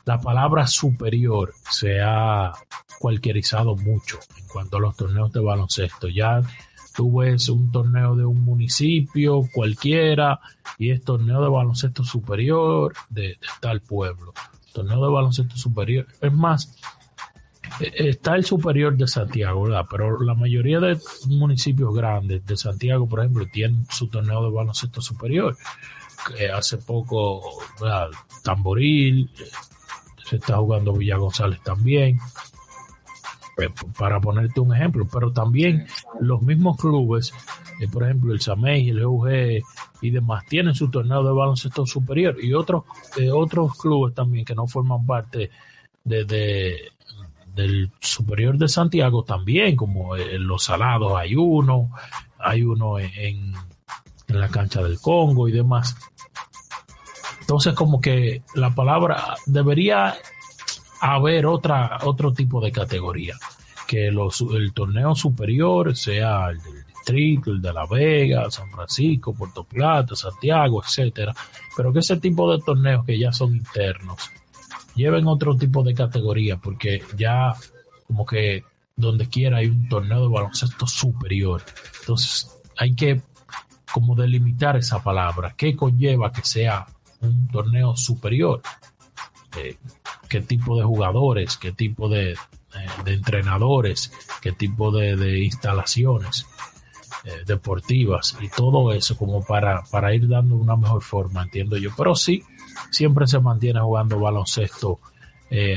la 0.05 0.21
palabra 0.21 0.67
superior 0.67 1.55
se 1.71 2.01
ha 2.01 2.53
cualquierizado 2.99 3.77
mucho 3.77 4.19
en 4.37 4.47
cuanto 4.47 4.77
a 4.77 4.81
los 4.81 4.97
torneos 4.97 5.33
de 5.33 5.41
baloncesto 5.41 6.09
ya 6.09 6.43
tú 6.95 7.19
ves 7.19 7.49
un 7.49 7.71
torneo 7.71 8.15
de 8.15 8.25
un 8.25 8.45
municipio 8.45 9.49
cualquiera 9.53 10.41
y 10.79 10.91
es 10.91 11.03
torneo 11.05 11.43
de 11.43 11.49
baloncesto 11.49 12.05
superior 12.05 12.93
de, 13.09 13.39
tal 13.61 13.81
pueblo. 13.81 14.33
Torneo 14.73 15.05
de 15.05 15.13
baloncesto 15.13 15.57
superior. 15.57 16.07
Es 16.21 16.33
más, 16.33 16.79
e, 17.81 18.09
está 18.09 18.37
el 18.37 18.45
superior 18.45 18.97
de 18.97 19.07
Santiago, 19.07 19.65
¿verdad? 19.65 19.85
Pero 19.91 20.21
la 20.23 20.35
mayoría 20.35 20.81
de 20.81 20.99
municipios 21.27 21.95
grandes 21.95 22.45
de 22.47 22.57
Santiago, 22.57 23.09
por 23.09 23.21
ejemplo, 23.21 23.47
tienen 23.53 23.87
su 23.91 24.09
torneo 24.09 24.45
de 24.45 24.51
baloncesto 24.51 25.01
superior. 25.01 25.57
hace 26.55 26.79
poco, 26.79 27.43
¿verdad? 27.81 28.09
Tamboril, 28.45 29.31
se 30.33 30.39
está 30.39 30.57
jugando 30.57 30.95
Villa 30.95 31.19
González 31.19 31.61
también. 31.63 32.19
Eh, 33.59 33.69
para 33.99 34.19
ponerte 34.19 34.61
un 34.61 34.75
ejemplo, 34.75 35.07
pero 35.13 35.31
también 35.31 35.87
los 36.21 36.41
mismos 36.41 36.79
clubes, 36.79 37.35
eh, 37.81 37.87
por 37.87 38.05
ejemplo 38.05 38.33
el 38.33 38.41
SAMEI, 38.41 38.89
el 38.89 39.01
EUG 39.01 39.29
y 40.01 40.11
demás, 40.11 40.47
tienen 40.47 40.75
su 40.75 40.91
torneo 40.91 41.23
de 41.23 41.35
baloncesto 41.35 41.85
superior 41.85 42.43
y 42.43 42.55
otros, 42.55 42.85
eh, 43.19 43.31
otros 43.31 43.77
clubes 43.77 44.15
también 44.15 44.47
que 44.47 44.55
no 44.55 44.67
forman 44.67 45.05
parte 45.05 45.51
de, 46.03 46.93
del 47.55 47.91
superior 48.01 48.57
de 48.57 48.69
Santiago 48.69 49.23
también, 49.23 49.77
como 49.77 50.17
en 50.17 50.47
Los 50.47 50.65
Salados 50.65 51.13
hay 51.15 51.35
uno, 51.35 51.91
hay 52.39 52.63
uno 52.63 52.99
en, 52.99 53.53
en 54.29 54.41
la 54.41 54.49
cancha 54.49 54.83
del 54.83 54.99
Congo 54.99 55.47
y 55.47 55.53
demás. 55.53 55.95
Entonces 57.53 57.75
como 57.75 58.01
que 58.01 58.43
la 58.55 58.75
palabra 58.75 59.35
debería 59.45 60.15
haber 61.03 61.45
otra, 61.45 61.99
otro 62.03 62.33
tipo 62.33 62.63
de 62.63 62.73
categoría. 62.73 63.35
Que 63.87 64.11
los, 64.11 64.41
el 64.41 64.73
torneo 64.73 65.15
superior 65.15 65.95
sea 65.95 66.49
el 66.49 66.63
del 66.63 66.87
distrito, 66.87 67.51
el 67.51 67.61
de 67.61 67.75
La 67.75 67.85
Vega, 67.85 68.51
San 68.51 68.71
Francisco, 68.71 69.35
Puerto 69.35 69.65
Plata, 69.65 70.17
Santiago, 70.17 70.83
etcétera, 70.83 71.35
pero 71.77 71.93
que 71.93 71.99
ese 71.99 72.17
tipo 72.17 72.51
de 72.51 72.63
torneos 72.65 73.05
que 73.05 73.19
ya 73.19 73.31
son 73.33 73.55
internos 73.55 74.31
lleven 74.95 75.27
otro 75.27 75.55
tipo 75.55 75.83
de 75.83 75.93
categoría, 75.93 76.57
porque 76.57 77.03
ya 77.19 77.53
como 78.07 78.25
que 78.25 78.65
donde 78.97 79.29
quiera 79.29 79.59
hay 79.59 79.67
un 79.67 79.91
torneo 79.91 80.23
de 80.23 80.33
baloncesto 80.33 80.87
superior. 80.87 81.63
Entonces 82.01 82.51
hay 82.79 82.95
que 82.95 83.21
como 83.93 84.15
delimitar 84.15 84.79
esa 84.79 85.03
palabra, 85.03 85.53
qué 85.55 85.77
conlleva 85.77 86.33
que 86.33 86.43
sea 86.43 86.87
un 87.23 87.49
torneo 87.49 87.97
superior. 87.97 88.61
Eh, 89.57 89.77
qué 90.29 90.41
tipo 90.41 90.77
de 90.77 90.85
jugadores, 90.85 91.57
qué 91.57 91.73
tipo 91.73 92.09
de, 92.09 92.33
eh, 92.33 92.37
entrenadores, 93.07 94.13
qué 94.41 94.53
tipo 94.53 94.91
de, 94.91 95.45
instalaciones 95.45 96.47
eh, 97.25 97.43
deportivas 97.47 98.37
y 98.41 98.49
todo 98.49 98.93
eso 98.93 99.17
como 99.17 99.45
para, 99.45 99.83
para 99.91 100.15
ir 100.15 100.29
dando 100.29 100.57
una 100.57 100.77
mejor 100.77 101.03
forma, 101.03 101.43
entiendo 101.43 101.77
yo. 101.77 101.91
Pero 101.97 102.15
sí, 102.15 102.43
siempre 102.91 103.27
se 103.27 103.41
mantiene 103.41 103.81
jugando 103.81 104.19
baloncesto 104.19 104.99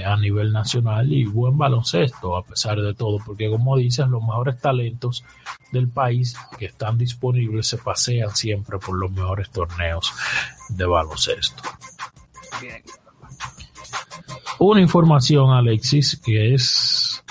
a 0.06 0.16
nivel 0.16 0.54
nacional 0.54 1.12
y 1.12 1.26
buen 1.26 1.58
baloncesto 1.58 2.38
a 2.38 2.46
pesar 2.46 2.80
de 2.80 2.94
todo, 2.94 3.20
porque 3.26 3.50
como 3.50 3.76
dices, 3.76 4.08
los 4.08 4.22
mejores 4.22 4.58
talentos 4.62 5.26
del 5.74 5.90
país 5.90 6.34
que 6.58 6.68
están 6.68 6.98
disponibles 6.98 7.68
se 7.68 7.78
pasean 7.78 8.34
siempre 8.34 8.80
por 8.80 8.98
los 8.98 9.12
mejores 9.12 9.50
torneos 9.50 10.14
de 10.70 10.86
baloncesto. 10.86 11.64
Bien 12.62 12.82
una 14.60 14.82
información, 14.82 15.52
Alexis, 15.52 16.20
que 16.24 16.54
es 16.54 17.24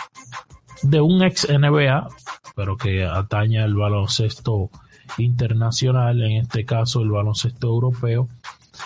de 0.83 1.01
un 1.01 1.23
ex 1.23 1.49
NBA, 1.49 2.09
pero 2.55 2.77
que 2.77 3.05
atañe 3.05 3.61
al 3.61 3.75
baloncesto 3.75 4.71
internacional, 5.19 6.23
en 6.23 6.43
este 6.43 6.65
caso 6.65 7.01
el 7.01 7.11
baloncesto 7.11 7.69
europeo, 7.69 8.29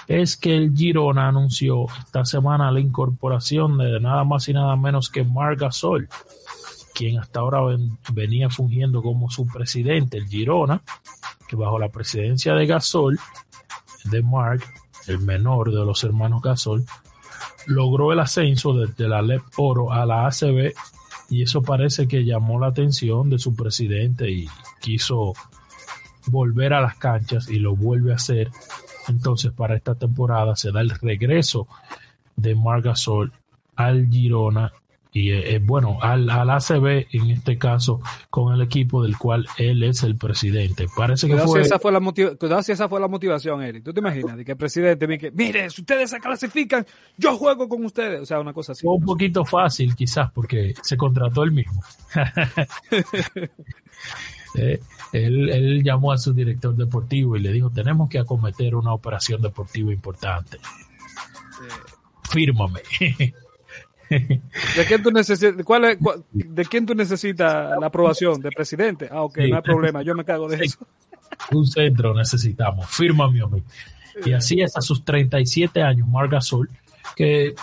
es 0.07 0.37
que 0.37 0.57
el 0.57 0.75
Girona 0.77 1.29
anunció 1.29 1.87
esta 1.99 2.25
semana 2.25 2.71
la 2.71 2.81
incorporación 2.81 3.79
de 3.79 4.01
nada 4.01 4.25
más 4.25 4.49
y 4.49 4.53
nada 4.53 4.77
menos 4.77 5.11
que 5.11 5.25
Marc 5.25 5.61
Gasol, 5.61 6.09
quien 6.95 7.19
hasta 7.19 7.41
ahora 7.41 7.61
venía 8.13 8.49
fungiendo 8.49 9.03
como 9.03 9.31
su 9.31 9.47
presidente, 9.47 10.19
el 10.19 10.29
Girona, 10.29 10.81
que 11.49 11.57
bajo 11.57 11.79
la 11.79 11.89
presidencia 11.89 12.55
de 12.55 12.67
Gasol, 12.67 13.19
de 14.11 14.23
Marc, 14.23 14.63
el 15.07 15.19
menor 15.21 15.71
de 15.71 15.85
los 15.85 16.05
hermanos 16.05 16.43
Gasol, 16.43 16.85
logró 17.67 18.13
el 18.13 18.21
ascenso 18.21 18.73
desde 18.73 19.09
la 19.09 19.23
LEP 19.23 19.43
Oro 19.57 19.93
a 19.93 20.07
la 20.07 20.27
ACB 20.27 20.73
y 21.31 21.43
eso 21.43 21.63
parece 21.63 22.09
que 22.09 22.25
llamó 22.25 22.59
la 22.59 22.69
atención 22.69 23.29
de 23.29 23.39
su 23.39 23.55
presidente 23.55 24.31
y 24.31 24.49
quiso 24.81 25.35
volver 26.27 26.73
a 26.73 26.81
las 26.81 26.97
canchas 26.97 27.49
y 27.49 27.59
lo 27.59 27.77
vuelve 27.77 28.13
a 28.13 28.17
hacer. 28.17 28.51
Entonces 29.09 29.53
para 29.53 29.77
esta 29.77 29.95
temporada 29.95 30.57
se 30.57 30.73
da 30.73 30.81
el 30.81 30.91
regreso 30.91 31.69
de 32.37 32.55
Margasol 32.55 33.33
al 33.77 34.09
Girona 34.09 34.73
y 35.19 35.33
eh, 35.33 35.55
eh, 35.55 35.59
bueno, 35.59 35.99
al, 36.01 36.31
al, 36.31 36.49
ACB 36.49 37.07
en 37.13 37.31
este 37.31 37.59
caso 37.59 38.01
con 38.31 38.55
el 38.55 38.63
equipo 38.63 39.03
del 39.03 39.19
cual 39.19 39.47
él 39.57 39.83
es 39.83 40.05
el 40.05 40.17
presidente. 40.17 40.87
Parece 40.97 41.27
que 41.27 41.37
fue... 41.39 41.61
Si 41.61 41.67
esa 41.67 41.79
fue 41.81 41.91
la 41.91 42.63
si 42.63 42.73
esa 42.73 42.89
fue 42.89 43.01
la 43.01 43.09
motivación, 43.09 43.63
Eric. 43.63 43.83
¿Tú 43.83 43.93
te 43.93 43.99
imaginas? 43.99 44.37
De 44.37 44.45
que 44.45 44.53
el 44.53 44.59
presidente 44.59 45.19
que, 45.19 45.33
mire, 45.33 45.69
si 45.71 45.81
ustedes 45.81 46.11
se 46.11 46.21
clasifican, 46.21 46.87
yo 47.17 47.37
juego 47.37 47.69
con 47.69 47.85
ustedes. 47.85 48.21
O 48.21 48.27
sea, 48.27 48.39
una 48.39 48.53
cosa 48.53 48.73
así. 48.73 48.83
Fue 48.83 48.95
un 48.95 49.05
poquito 49.05 49.45
fácil 49.45 49.97
quizás 49.97 50.31
porque 50.31 50.75
se 50.83 50.97
contrató 50.97 51.43
él 51.43 51.53
mismo. 51.53 51.83
Eh, 54.55 54.81
él, 55.13 55.51
él 55.51 55.85
llamó 55.85 56.11
a 56.11 56.17
su 56.17 56.33
director 56.33 56.75
deportivo 56.75 57.37
y 57.37 57.41
le 57.41 57.53
dijo, 57.53 57.69
tenemos 57.69 58.09
que 58.09 58.19
acometer 58.19 58.75
una 58.75 58.95
operación 58.95 59.43
deportiva 59.43 59.93
importante. 59.93 60.59
Fírmame. 62.31 62.81
¿De 64.11 64.85
quién 64.87 65.03
tú 65.03 65.11
necesitas, 65.11 65.65
cuál 65.65 65.85
es, 65.85 65.99
cuál- 65.99 66.25
de 66.33 66.65
quién 66.65 66.87
tú 66.87 66.95
necesitas 66.95 67.79
la 67.81 67.87
aprobación? 67.89 68.41
¿Del 68.41 68.53
presidente? 68.53 69.09
Ah, 69.11 69.23
ok, 69.23 69.39
Sí. 69.43 69.51
no 69.51 69.57
hay 69.57 69.63
problema, 69.63 70.03
yo 70.03 70.15
me 70.15 70.25
cago 70.25 70.49
de 70.49 70.65
eso. 70.65 70.79
un 71.53 71.67
centro 71.67 72.15
necesitamos, 72.15 72.87
fírmame 72.89 73.43
a 73.43 73.47
mí. 73.47 73.63
Y 74.25 74.33
así 74.33 74.61
es 74.61 74.77
a 74.77 74.81
sus 74.81 75.05
37 75.05 75.83
años, 75.83 76.09
Marc 76.09 76.33
Gasol, 76.33 76.69
que, 77.15 77.55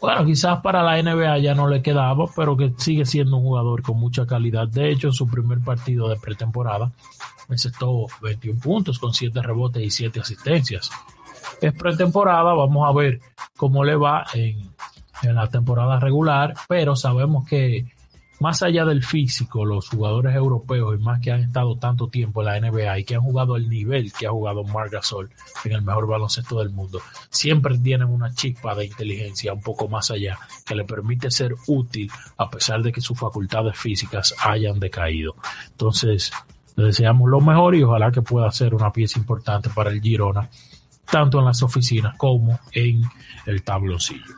bueno, 0.00 0.24
quizás 0.24 0.60
para 0.60 0.82
la 0.82 0.98
NBA 0.98 1.38
ya 1.38 1.54
no 1.54 1.68
le 1.68 1.82
quedaba, 1.82 2.24
pero 2.34 2.56
que 2.56 2.72
sigue 2.78 3.04
siendo 3.04 3.36
un 3.36 3.42
jugador 3.44 3.82
con 3.82 3.98
mucha 4.00 4.26
calidad. 4.26 4.66
De 4.68 4.90
hecho, 4.90 5.08
en 5.08 5.12
su 5.12 5.28
primer 5.28 5.60
partido 5.60 6.08
de 6.08 6.16
pretemporada, 6.16 6.90
encestó 7.48 8.06
21 8.22 8.58
puntos 8.60 8.98
con 8.98 9.12
7 9.12 9.40
rebotes 9.42 9.82
y 9.82 9.90
7 9.90 10.20
asistencias. 10.20 10.90
Es 11.60 11.72
pretemporada, 11.74 12.52
vamos 12.54 12.88
a 12.88 12.92
ver 12.92 13.20
cómo 13.56 13.84
le 13.84 13.94
va 13.94 14.24
en, 14.34 14.70
en 15.28 15.36
la 15.36 15.48
temporada 15.48 15.98
regular, 16.00 16.54
pero 16.68 16.96
sabemos 16.96 17.46
que 17.48 17.86
más 18.38 18.62
allá 18.62 18.84
del 18.84 19.02
físico, 19.02 19.64
los 19.64 19.88
jugadores 19.88 20.34
europeos 20.34 20.94
y 20.94 21.02
más 21.02 21.20
que 21.20 21.32
han 21.32 21.40
estado 21.40 21.76
tanto 21.76 22.08
tiempo 22.08 22.42
en 22.42 22.46
la 22.46 22.60
NBA 22.60 22.98
y 22.98 23.04
que 23.04 23.14
han 23.14 23.22
jugado 23.22 23.56
el 23.56 23.68
nivel 23.68 24.12
que 24.12 24.26
ha 24.26 24.30
jugado 24.30 24.62
Marc 24.64 24.92
Gasol 24.92 25.30
en 25.64 25.72
el 25.72 25.82
mejor 25.82 26.06
baloncesto 26.06 26.58
del 26.58 26.70
mundo, 26.70 27.00
siempre 27.30 27.78
tienen 27.78 28.08
una 28.08 28.34
chispa 28.34 28.74
de 28.74 28.86
inteligencia 28.86 29.54
un 29.54 29.62
poco 29.62 29.88
más 29.88 30.10
allá 30.10 30.38
que 30.66 30.74
le 30.74 30.84
permite 30.84 31.30
ser 31.30 31.54
útil 31.66 32.10
a 32.36 32.50
pesar 32.50 32.82
de 32.82 32.92
que 32.92 33.00
sus 33.00 33.18
facultades 33.18 33.76
físicas 33.76 34.34
hayan 34.44 34.78
decaído. 34.78 35.36
Entonces, 35.70 36.30
le 36.76 36.84
deseamos 36.84 37.30
lo 37.30 37.40
mejor 37.40 37.74
y 37.74 37.82
ojalá 37.82 38.10
que 38.10 38.22
pueda 38.22 38.50
ser 38.50 38.74
una 38.74 38.92
pieza 38.92 39.18
importante 39.18 39.70
para 39.70 39.90
el 39.90 40.02
Girona, 40.02 40.50
tanto 41.10 41.38
en 41.38 41.46
las 41.46 41.62
oficinas 41.62 42.16
como 42.18 42.60
en 42.72 43.02
el 43.46 43.62
tabloncillo. 43.62 44.34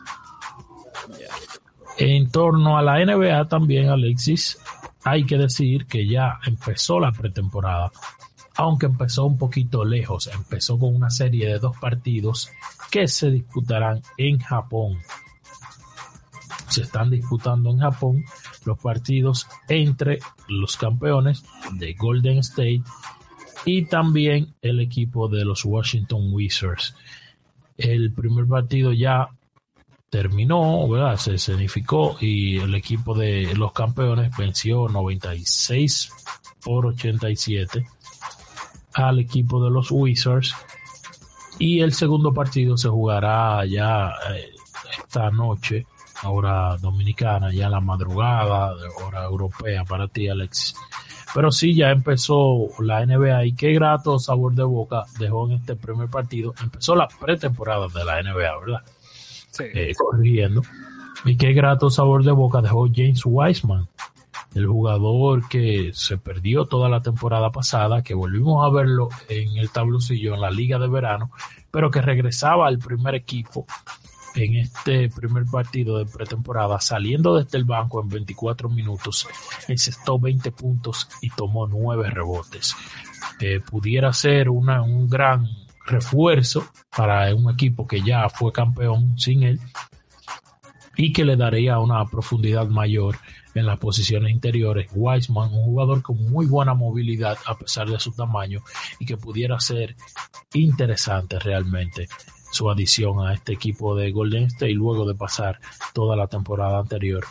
En 1.97 2.31
torno 2.31 2.77
a 2.77 2.81
la 2.81 3.03
NBA 3.03 3.47
también, 3.47 3.89
Alexis, 3.89 4.57
hay 5.03 5.25
que 5.25 5.37
decir 5.37 5.85
que 5.85 6.07
ya 6.07 6.39
empezó 6.45 6.99
la 6.99 7.11
pretemporada, 7.11 7.91
aunque 8.55 8.85
empezó 8.85 9.25
un 9.25 9.37
poquito 9.37 9.85
lejos, 9.85 10.27
empezó 10.27 10.77
con 10.77 10.95
una 10.95 11.09
serie 11.09 11.47
de 11.47 11.59
dos 11.59 11.77
partidos 11.77 12.49
que 12.91 13.07
se 13.07 13.31
disputarán 13.31 14.01
en 14.17 14.39
Japón. 14.39 14.97
Se 16.67 16.83
están 16.83 17.09
disputando 17.09 17.69
en 17.69 17.79
Japón 17.79 18.25
los 18.65 18.77
partidos 18.77 19.47
entre 19.67 20.19
los 20.47 20.77
campeones 20.77 21.43
de 21.73 21.93
Golden 21.93 22.39
State 22.39 22.83
y 23.65 23.85
también 23.85 24.53
el 24.61 24.79
equipo 24.79 25.27
de 25.27 25.45
los 25.45 25.65
Washington 25.65 26.29
Wizards. 26.31 26.95
El 27.77 28.11
primer 28.11 28.45
partido 28.45 28.93
ya 28.93 29.29
terminó, 30.09 30.87
¿verdad? 30.87 31.17
Se 31.17 31.35
escenificó 31.35 32.17
y 32.19 32.57
el 32.57 32.75
equipo 32.75 33.13
de 33.13 33.53
los 33.55 33.71
campeones 33.73 34.35
venció 34.37 34.87
96 34.87 36.11
por 36.63 36.87
87 36.87 37.85
al 38.93 39.19
equipo 39.19 39.63
de 39.63 39.69
los 39.69 39.91
Wizards 39.91 40.55
y 41.59 41.81
el 41.81 41.93
segundo 41.93 42.33
partido 42.33 42.77
se 42.77 42.87
jugará 42.89 43.65
ya 43.65 44.13
eh, 44.33 44.49
esta 44.97 45.29
noche, 45.29 45.85
hora 46.23 46.77
dominicana, 46.77 47.53
ya 47.53 47.69
la 47.69 47.81
madrugada, 47.81 48.73
hora 49.05 49.25
europea 49.25 49.83
para 49.83 50.07
ti, 50.07 50.29
Alexis. 50.29 50.75
Pero 51.33 51.51
sí, 51.51 51.75
ya 51.75 51.91
empezó 51.91 52.69
la 52.79 53.05
NBA 53.05 53.45
y 53.45 53.53
qué 53.53 53.73
grato 53.73 54.17
sabor 54.17 54.55
de 54.55 54.63
boca 54.63 55.03
dejó 55.19 55.47
en 55.47 55.53
este 55.53 55.75
primer 55.75 56.09
partido. 56.09 56.55
Empezó 56.61 56.95
la 56.95 57.07
pretemporada 57.07 57.87
de 57.87 58.05
la 58.05 58.23
NBA, 58.23 58.59
¿verdad? 58.59 58.81
Sí. 59.59 59.65
eh, 59.73 59.93
corrigiendo. 59.95 60.61
Y 61.25 61.37
qué 61.37 61.53
grato 61.53 61.89
sabor 61.89 62.23
de 62.23 62.31
boca 62.31 62.61
dejó 62.61 62.87
James 62.93 63.21
Wiseman, 63.25 63.87
el 64.55 64.67
jugador 64.67 65.47
que 65.49 65.91
se 65.93 66.17
perdió 66.17 66.65
toda 66.65 66.89
la 66.89 67.01
temporada 67.01 67.51
pasada, 67.51 68.01
que 68.01 68.13
volvimos 68.13 68.65
a 68.65 68.69
verlo 68.73 69.09
en 69.27 69.57
el 69.57 69.69
tabloncillo 69.69 70.33
en 70.33 70.41
la 70.41 70.49
liga 70.49 70.79
de 70.79 70.87
verano, 70.87 71.31
pero 71.71 71.91
que 71.91 72.01
regresaba 72.01 72.67
al 72.67 72.79
primer 72.79 73.15
equipo 73.15 73.65
en 74.35 74.55
este 74.55 75.09
primer 75.09 75.45
partido 75.45 75.97
de 75.97 76.05
pretemporada, 76.05 76.79
saliendo 76.79 77.35
desde 77.35 77.57
el 77.57 77.65
banco 77.65 78.01
en 78.01 78.09
24 78.09 78.69
minutos, 78.69 79.27
encestó 79.67 80.19
20 80.19 80.51
puntos 80.51 81.09
y 81.21 81.29
tomó 81.29 81.67
9 81.67 82.09
rebotes. 82.09 82.75
Eh, 83.39 83.59
pudiera 83.59 84.13
ser 84.13 84.49
una, 84.49 84.81
un 84.81 85.09
gran 85.09 85.47
refuerzo 85.89 86.65
para 86.95 87.33
un 87.35 87.51
equipo 87.51 87.85
que 87.87 88.01
ya 88.01 88.29
fue 88.29 88.51
campeón 88.53 89.17
sin 89.19 89.43
él 89.43 89.59
y 90.95 91.13
que 91.13 91.25
le 91.25 91.35
daría 91.37 91.79
una 91.79 92.05
profundidad 92.05 92.67
mayor 92.67 93.17
en 93.55 93.65
las 93.65 93.79
posiciones 93.79 94.31
interiores. 94.31 94.89
Wiseman, 94.93 95.53
un 95.53 95.63
jugador 95.63 96.01
con 96.01 96.17
muy 96.29 96.45
buena 96.45 96.73
movilidad 96.73 97.37
a 97.45 97.57
pesar 97.57 97.89
de 97.89 97.99
su 97.99 98.11
tamaño 98.11 98.61
y 98.99 99.05
que 99.05 99.17
pudiera 99.17 99.59
ser 99.59 99.95
interesante 100.53 101.39
realmente 101.39 102.07
su 102.51 102.69
adición 102.69 103.25
a 103.25 103.33
este 103.33 103.53
equipo 103.53 103.95
de 103.95 104.11
Golden 104.11 104.45
State 104.45 104.73
luego 104.73 105.07
de 105.07 105.15
pasar 105.15 105.59
toda 105.93 106.15
la 106.15 106.27
temporada 106.27 106.79
anterior 106.79 107.23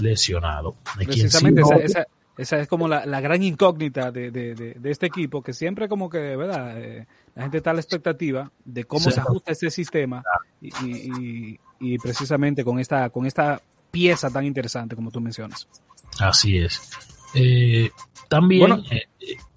lesionado. 0.00 0.74
Sí 0.98 1.04
Precisamente 1.06 1.60
esa, 1.62 1.74
no- 1.74 1.80
esa, 1.80 2.06
esa 2.42 2.58
es 2.60 2.68
como 2.68 2.86
la, 2.88 3.06
la 3.06 3.20
gran 3.20 3.42
incógnita 3.42 4.10
de, 4.12 4.30
de, 4.30 4.54
de, 4.54 4.74
de 4.74 4.90
este 4.90 5.06
equipo, 5.06 5.42
que 5.42 5.52
siempre 5.52 5.88
como 5.88 6.08
que, 6.10 6.36
¿verdad? 6.36 6.78
Eh, 6.80 7.06
la 7.34 7.42
gente 7.42 7.56
está 7.58 7.70
a 7.70 7.74
la 7.74 7.80
expectativa 7.80 8.50
de 8.64 8.84
cómo 8.84 9.00
Sí. 9.00 9.12
se 9.12 9.20
ajusta 9.20 9.52
ese 9.52 9.70
sistema 9.70 10.22
y, 10.60 11.58
y, 11.80 11.98
precisamente 11.98 12.62
con 12.64 12.78
esta, 12.78 13.08
con 13.10 13.26
esta 13.26 13.60
pieza 13.90 14.30
tan 14.30 14.44
interesante 14.44 14.94
como 14.94 15.10
tú 15.10 15.20
mencionas. 15.20 15.66
Así 16.20 16.58
es. 16.58 16.80
Eh, 17.34 17.90
también 18.28 18.60
Bueno. 18.68 18.82
eh, 18.90 19.02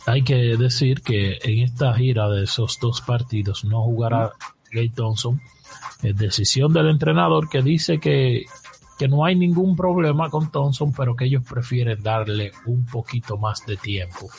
hay 0.06 0.24
que 0.24 0.36
decir 0.58 1.02
que 1.02 1.38
en 1.44 1.60
esta 1.64 1.94
gira 1.94 2.30
de 2.30 2.44
esos 2.44 2.80
dos 2.80 3.02
partidos 3.02 3.66
no 3.66 3.82
jugará 3.84 4.32
Clay 4.70 4.90
Thompson. 4.90 5.42
Es 6.04 6.16
decisión 6.18 6.72
del 6.74 6.90
entrenador 6.90 7.50
que 7.50 7.62
dice 7.62 8.00
que, 8.00 8.46
que 8.98 9.08
no 9.08 9.26
hay 9.26 9.36
ningún 9.36 9.76
problema 9.76 10.30
con 10.30 10.52
Thompson, 10.52 10.94
pero 10.94 11.16
que 11.16 11.26
ellos 11.26 11.44
prefieren 11.48 12.02
darle 12.02 12.52
un 12.66 12.86
poquito 12.86 13.38
más 13.38 13.66
de 13.66 13.78
tiempo 13.78 14.30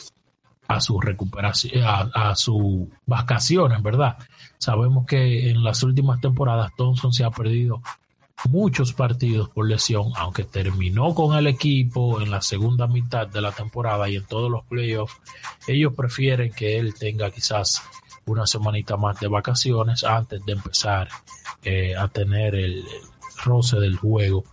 a 0.67 0.81
su 0.81 0.99
recuperación, 0.99 1.83
a, 2.13 2.35
sus 2.35 2.87
vacaciones, 3.05 3.81
¿verdad? 3.81 4.17
Sabemos 4.57 5.05
que 5.05 5.49
en 5.49 5.63
las 5.63 5.81
últimas 5.83 6.19
temporadas 6.19 6.71
Thompson 6.75 7.13
se 7.13 7.23
ha 7.23 7.31
perdido 7.31 7.81
muchos 8.49 8.93
partidos 8.93 9.49
por 9.49 9.67
lesión, 9.67 10.11
aunque 10.15 10.43
terminó 10.43 11.15
con 11.15 11.37
el 11.37 11.47
equipo 11.47 12.21
en 12.21 12.29
la 12.29 12.41
segunda 12.41 12.85
mitad 12.87 13.27
de 13.27 13.41
la 13.41 13.51
temporada 13.51 14.09
y 14.09 14.17
en 14.17 14.25
todos 14.25 14.51
los 14.51 14.65
playoffs, 14.65 15.15
ellos 15.67 15.93
prefieren 15.95 16.51
que 16.51 16.77
él 16.77 16.93
tenga 16.93 17.31
quizás 17.31 17.81
una 18.25 18.45
semanita 18.45 18.97
más 18.97 19.19
de 19.19 19.27
vacaciones 19.27 20.03
antes 20.03 20.45
de 20.45 20.51
empezar 20.51 21.07
eh, 21.63 21.95
a 21.95 22.07
tener 22.09 22.55
el 22.55 22.83
roce 23.43 23.79
del 23.79 23.97
juego. 23.97 24.43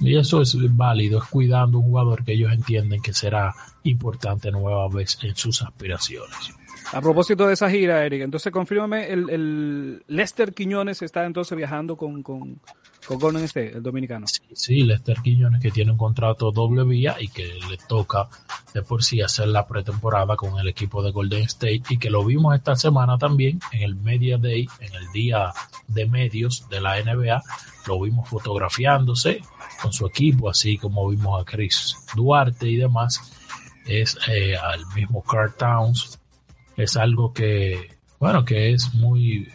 Y 0.00 0.16
eso 0.16 0.42
es 0.42 0.56
válido, 0.76 1.22
es 1.22 1.28
cuidando 1.28 1.78
un 1.78 1.84
jugador 1.84 2.24
que 2.24 2.32
ellos 2.32 2.52
entienden 2.52 3.02
que 3.02 3.12
será 3.12 3.54
importante 3.82 4.50
nueva 4.50 4.88
vez 4.88 5.18
en 5.22 5.34
sus 5.36 5.62
aspiraciones. 5.62 6.54
A 6.92 7.00
propósito 7.00 7.46
de 7.46 7.54
esa 7.54 7.68
gira, 7.68 8.04
Eric, 8.04 8.22
entonces 8.22 8.52
confírmame, 8.52 9.10
el, 9.10 9.28
el 9.30 10.02
Lester 10.06 10.54
Quiñones 10.54 11.02
está 11.02 11.24
entonces 11.24 11.56
viajando 11.56 11.96
con, 11.96 12.22
con, 12.22 12.60
con 13.06 13.18
Golden 13.18 13.44
State, 13.44 13.76
el 13.76 13.82
dominicano. 13.82 14.26
Sí, 14.52 14.82
Lester 14.82 15.18
Quiñones 15.22 15.60
que 15.60 15.70
tiene 15.70 15.92
un 15.92 15.98
contrato 15.98 16.50
doble 16.52 16.84
vía 16.84 17.16
y 17.18 17.28
que 17.28 17.58
le 17.68 17.76
toca 17.88 18.28
de 18.72 18.82
por 18.82 19.02
sí 19.02 19.20
hacer 19.20 19.48
la 19.48 19.66
pretemporada 19.66 20.36
con 20.36 20.58
el 20.58 20.68
equipo 20.68 21.02
de 21.02 21.10
Golden 21.10 21.42
State 21.44 21.82
y 21.90 21.98
que 21.98 22.10
lo 22.10 22.24
vimos 22.24 22.54
esta 22.54 22.76
semana 22.76 23.18
también 23.18 23.58
en 23.72 23.82
el 23.82 23.96
Media 23.96 24.38
Day, 24.38 24.68
en 24.80 24.94
el 24.94 25.10
día 25.12 25.52
de 25.88 26.06
medios 26.06 26.68
de 26.68 26.80
la 26.80 27.02
NBA, 27.02 27.42
lo 27.86 28.00
vimos 28.00 28.28
fotografiándose 28.28 29.40
con 29.80 29.92
su 29.92 30.06
equipo, 30.06 30.50
así 30.50 30.78
como 30.78 31.08
vimos 31.08 31.40
a 31.40 31.44
Chris 31.44 31.96
Duarte 32.14 32.68
y 32.68 32.76
demás, 32.76 33.32
es 33.86 34.18
eh, 34.28 34.56
al 34.56 34.84
mismo 34.94 35.22
Carl 35.22 35.54
Towns, 35.54 36.18
es 36.76 36.96
algo 36.96 37.32
que, 37.32 37.96
bueno, 38.18 38.44
que 38.44 38.72
es 38.72 38.94
muy 38.94 39.48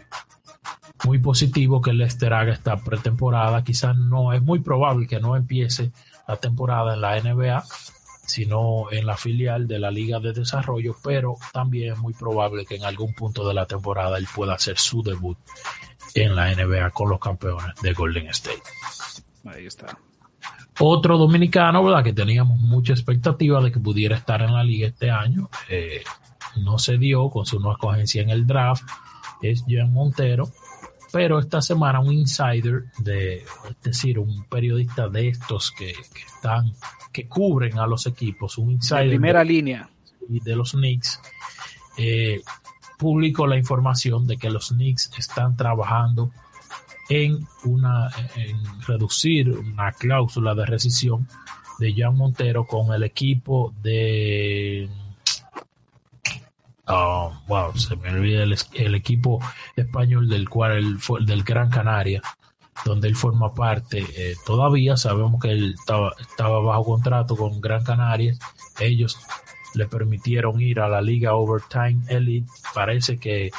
muy 1.04 1.20
positivo 1.20 1.82
que 1.82 1.94
Lester 1.94 2.34
haga 2.34 2.54
esta 2.54 2.78
pretemporada. 2.78 3.64
Quizás 3.64 3.96
no 3.98 4.34
es 4.34 4.42
muy 4.42 4.60
probable 4.60 5.08
que 5.08 5.20
no 5.20 5.36
empiece 5.36 5.92
la 6.28 6.38
temporada 6.38 6.94
en 6.94 7.02
la 7.02 7.20
NBA, 7.20 7.64
sino 8.26 8.92
en 8.92 9.06
la 9.06 9.18
filial 9.18 9.68
de 9.68 9.80
la 9.80 9.92
Liga 9.92 10.20
de 10.20 10.34
Desarrollo, 10.34 10.96
pero 11.04 11.36
también 11.52 11.94
es 11.94 12.00
muy 12.00 12.14
probable 12.14 12.66
que 12.66 12.76
en 12.76 12.86
algún 12.86 13.14
punto 13.14 13.48
de 13.48 13.54
la 13.54 13.66
temporada 13.66 14.18
él 14.18 14.28
pueda 14.34 14.54
hacer 14.54 14.78
su 14.78 15.02
debut 15.02 15.38
en 16.14 16.36
la 16.36 16.54
NBA 16.54 16.92
con 16.92 17.10
los 17.10 17.20
campeones 17.20 17.76
de 17.82 17.94
Golden 17.94 18.28
State. 18.28 18.62
Ahí 19.46 19.66
está. 19.66 19.98
Otro 20.80 21.18
dominicano, 21.18 21.84
¿verdad? 21.84 22.04
Que 22.04 22.14
teníamos 22.14 22.60
mucha 22.60 22.94
expectativa 22.94 23.62
de 23.62 23.72
que 23.72 23.80
pudiera 23.80 24.16
estar 24.16 24.42
en 24.42 24.54
la 24.54 24.64
liga 24.64 24.88
este 24.88 25.12
año. 25.12 25.50
eh, 25.70 26.04
no 26.58 26.78
se 26.78 26.98
dio 26.98 27.30
con 27.30 27.46
su 27.46 27.60
no 27.60 27.72
escogencia 27.72 28.22
en 28.22 28.30
el 28.30 28.46
draft. 28.46 28.84
Es 29.42 29.66
Jean 29.66 29.92
Montero, 29.92 30.50
pero 31.12 31.40
esta 31.40 31.62
semana 31.62 32.00
un 32.00 32.14
insider 32.14 32.86
de, 33.00 33.38
es 33.38 33.82
decir, 33.84 34.20
un 34.20 34.46
periodista 34.46 35.10
de 35.10 35.30
estos 35.30 35.72
que, 35.72 35.94
que 35.94 36.22
están, 36.36 36.74
que 37.12 37.28
cubren 37.28 37.80
a 37.80 37.88
los 37.88 38.06
equipos, 38.08 38.58
un 38.58 38.72
insider 38.72 39.04
De 39.04 39.10
primera 39.10 39.40
de, 39.40 39.46
línea. 39.46 39.90
de 40.28 40.56
los 40.56 40.72
Knicks, 40.72 41.20
eh, 41.98 42.42
publicó 42.98 43.48
la 43.48 43.58
información 43.58 44.28
de 44.28 44.38
que 44.38 44.50
los 44.50 44.70
Knicks 44.70 45.12
están 45.18 45.58
trabajando 45.58 46.32
en 47.10 47.46
una 47.66 48.10
en 48.36 48.58
reducir 48.88 49.50
una 49.50 49.92
cláusula 49.92 50.56
de 50.56 50.66
rescisión 50.66 51.28
de 51.80 51.94
Jan 51.94 52.16
Montero 52.16 52.66
con 52.66 52.94
el 52.94 53.04
equipo 53.04 53.74
de 53.82 54.88
oh, 56.88 57.34
wow, 57.48 57.76
se 57.76 57.96
me 57.96 58.10
olvida 58.10 58.44
el, 58.44 58.96
equipo 58.96 59.40
español 59.76 60.28
del 60.28 60.50
cual 60.50 60.74
él 60.74 60.98
fue 61.00 61.24
del 61.24 61.44
Gran 61.44 61.70
Canaria 61.70 62.22
donde 62.86 63.08
él 63.08 63.16
forma 63.16 63.54
parte 63.54 64.06
eh, 64.16 64.36
todavía 64.46 64.98
sabemos 64.98 65.40
que 65.42 65.52
él 65.52 65.76
estaba, 65.78 66.14
estaba 66.20 66.60
bajo 66.62 66.86
contrato 66.86 67.36
con 67.36 67.62
Gran 67.62 67.84
Canaria. 67.84 68.34
Ellos 68.80 69.20
le 69.76 69.88
permitieron 69.88 70.60
ir 70.62 70.80
a 70.80 70.88
la 70.88 71.02
liga 71.02 71.36
Overtime 71.36 72.02
Elite. 72.08 72.50
Parece 72.74 73.18
que 73.18 73.52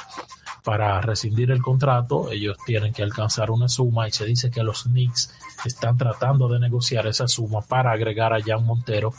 para 0.64 1.00
rescindir 1.00 1.50
el 1.50 1.60
contrato, 1.60 2.30
ellos 2.30 2.56
tienen 2.64 2.92
que 2.92 3.02
alcanzar 3.02 3.50
una 3.50 3.68
suma 3.68 4.08
y 4.08 4.12
se 4.12 4.24
dice 4.24 4.50
que 4.50 4.62
los 4.62 4.84
Knicks 4.84 5.34
están 5.64 5.96
tratando 5.96 6.48
de 6.48 6.60
negociar 6.60 7.06
esa 7.06 7.26
suma 7.26 7.60
para 7.62 7.92
agregar 7.92 8.32
a 8.32 8.42
Jan 8.42 8.64
Montero 8.64 9.12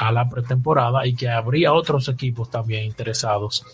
a 0.00 0.12
la 0.12 0.28
pretemporada 0.28 1.06
y 1.06 1.14
que 1.14 1.28
habría 1.28 1.72
otros 1.72 2.08
equipos 2.08 2.50
también 2.50 2.84
interesados 2.84 3.64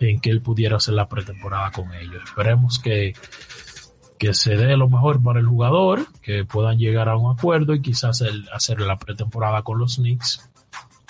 en 0.00 0.20
que 0.20 0.30
él 0.30 0.42
pudiera 0.42 0.76
hacer 0.76 0.94
la 0.94 1.08
pretemporada 1.08 1.70
con 1.70 1.94
ellos. 1.94 2.22
Esperemos 2.24 2.78
que, 2.78 3.14
que 4.18 4.34
se 4.34 4.56
dé 4.56 4.76
lo 4.76 4.88
mejor 4.88 5.22
para 5.22 5.40
el 5.40 5.46
jugador, 5.46 6.06
que 6.22 6.44
puedan 6.44 6.78
llegar 6.78 7.08
a 7.08 7.16
un 7.16 7.32
acuerdo 7.36 7.74
y 7.74 7.80
quizás 7.80 8.22
hacer 8.52 8.80
la 8.80 8.96
pretemporada 8.96 9.62
con 9.62 9.78
los 9.78 9.96
Knicks 9.96 10.50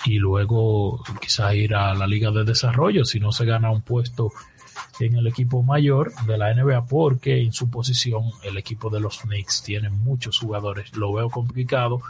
y 0.05 0.19
luego 0.19 1.03
quizás 1.19 1.55
ir 1.55 1.75
a 1.75 1.93
la 1.95 2.05
liga 2.05 2.31
de 2.31 2.43
desarrollo 2.43 3.05
si 3.05 3.19
no 3.19 3.31
se 3.31 3.45
gana 3.45 3.71
un 3.71 3.81
puesto 3.81 4.31
en 4.99 5.15
el 5.17 5.27
equipo 5.27 5.63
mayor 5.63 6.13
de 6.25 6.37
la 6.37 6.53
NBA 6.53 6.85
porque 6.85 7.41
en 7.41 7.53
su 7.53 7.69
posición 7.69 8.31
el 8.43 8.57
equipo 8.57 8.89
de 8.89 8.99
los 8.99 9.19
Knicks 9.19 9.63
tiene 9.63 9.89
muchos 9.89 10.39
jugadores. 10.39 10.95
Lo 10.95 11.13
veo 11.13 11.29
complicado 11.29 12.01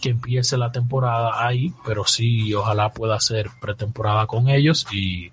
que 0.00 0.10
empiece 0.10 0.56
la 0.56 0.72
temporada 0.72 1.46
ahí, 1.46 1.72
pero 1.84 2.04
sí, 2.04 2.52
ojalá 2.54 2.92
pueda 2.92 3.16
hacer 3.16 3.50
pretemporada 3.60 4.26
con 4.26 4.48
ellos 4.48 4.86
y, 4.92 5.32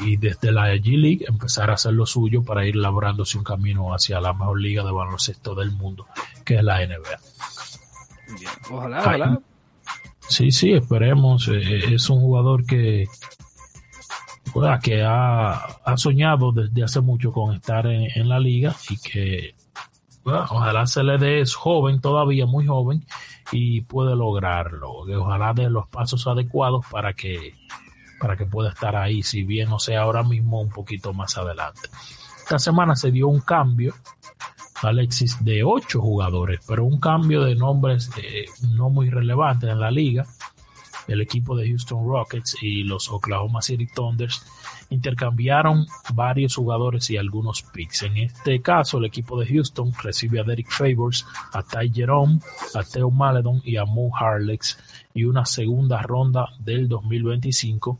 y 0.00 0.16
desde 0.16 0.52
la 0.52 0.74
G 0.74 0.96
League 0.96 1.24
empezar 1.28 1.70
a 1.70 1.74
hacer 1.74 1.92
lo 1.92 2.06
suyo 2.06 2.42
para 2.42 2.66
ir 2.66 2.76
labrándose 2.76 3.38
un 3.38 3.44
camino 3.44 3.94
hacia 3.94 4.20
la 4.20 4.32
mejor 4.32 4.60
liga 4.60 4.84
de 4.84 4.92
baloncesto 4.92 5.54
del 5.54 5.72
mundo, 5.72 6.06
que 6.44 6.56
es 6.56 6.62
la 6.62 6.86
NBA. 6.86 7.20
Ojalá, 8.70 9.00
ojalá. 9.00 9.40
Sí, 10.28 10.50
sí, 10.50 10.72
esperemos. 10.72 11.48
Eh, 11.48 11.94
es 11.94 12.10
un 12.10 12.20
jugador 12.20 12.66
que 12.66 13.06
que 14.82 15.02
ha, 15.02 15.52
ha, 15.52 15.96
soñado 15.96 16.52
desde 16.52 16.84
hace 16.84 17.00
mucho 17.00 17.32
con 17.32 17.54
estar 17.54 17.86
en, 17.86 18.28
la 18.28 18.38
liga 18.38 18.74
y 18.88 18.96
que 18.98 19.54
ojalá 20.24 20.86
se 20.86 21.02
le 21.02 21.18
dé, 21.18 21.40
es 21.40 21.54
joven 21.54 22.00
todavía, 22.00 22.46
muy 22.46 22.66
joven, 22.66 23.04
y 23.52 23.82
puede 23.82 24.16
lograrlo. 24.16 25.04
Que 25.06 25.16
ojalá 25.16 25.52
dé 25.54 25.70
los 25.70 25.88
pasos 25.88 26.26
adecuados 26.26 26.84
para 26.90 27.12
que, 27.12 27.54
para 28.20 28.36
que 28.36 28.46
pueda 28.46 28.70
estar 28.70 28.96
ahí, 28.96 29.22
si 29.22 29.44
bien 29.44 29.68
no 29.70 29.78
sea 29.78 30.02
ahora 30.02 30.22
mismo, 30.22 30.60
un 30.60 30.70
poquito 30.70 31.12
más 31.12 31.36
adelante. 31.36 31.88
Esta 32.38 32.58
semana 32.58 32.94
se 32.96 33.10
dio 33.10 33.28
un 33.28 33.40
cambio, 33.40 33.94
Alexis, 34.82 35.42
de 35.44 35.64
ocho 35.64 36.00
jugadores, 36.00 36.60
pero 36.66 36.84
un 36.84 37.00
cambio 37.00 37.42
de 37.42 37.54
nombres 37.54 38.10
eh, 38.18 38.46
no 38.74 38.90
muy 38.90 39.10
relevante 39.10 39.68
en 39.68 39.80
la 39.80 39.90
liga 39.90 40.26
el 41.08 41.20
equipo 41.20 41.56
de 41.56 41.68
Houston 41.68 42.06
Rockets 42.06 42.56
y 42.62 42.82
los 42.82 43.10
Oklahoma 43.10 43.62
City 43.62 43.86
Thunders 43.86 44.44
intercambiaron 44.90 45.86
varios 46.14 46.56
jugadores 46.56 47.10
y 47.10 47.16
algunos 47.16 47.62
picks. 47.62 48.02
En 48.02 48.16
este 48.18 48.60
caso, 48.60 48.98
el 48.98 49.06
equipo 49.06 49.38
de 49.38 49.46
Houston 49.46 49.92
recibe 50.02 50.40
a 50.40 50.44
Derek 50.44 50.70
Favors, 50.70 51.26
a 51.52 51.62
Ty 51.62 51.90
Jerome, 51.92 52.40
a 52.74 52.82
Theo 52.82 53.10
Maledon 53.10 53.60
y 53.64 53.76
a 53.76 53.84
Mo 53.84 54.10
Harlex 54.16 54.78
y 55.14 55.24
una 55.24 55.44
segunda 55.44 56.02
ronda 56.02 56.48
del 56.58 56.88
2025. 56.88 57.98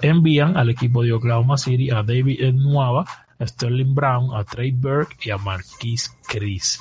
Envían 0.00 0.56
al 0.56 0.70
equipo 0.70 1.02
de 1.02 1.12
Oklahoma 1.12 1.56
City 1.56 1.90
a 1.90 2.02
David 2.02 2.52
Nuava, 2.54 3.04
a 3.38 3.46
Sterling 3.46 3.94
Brown, 3.94 4.34
a 4.34 4.44
Trey 4.44 4.72
Burke 4.72 5.16
y 5.24 5.30
a 5.30 5.38
Marquise 5.38 6.10
Chris. 6.26 6.80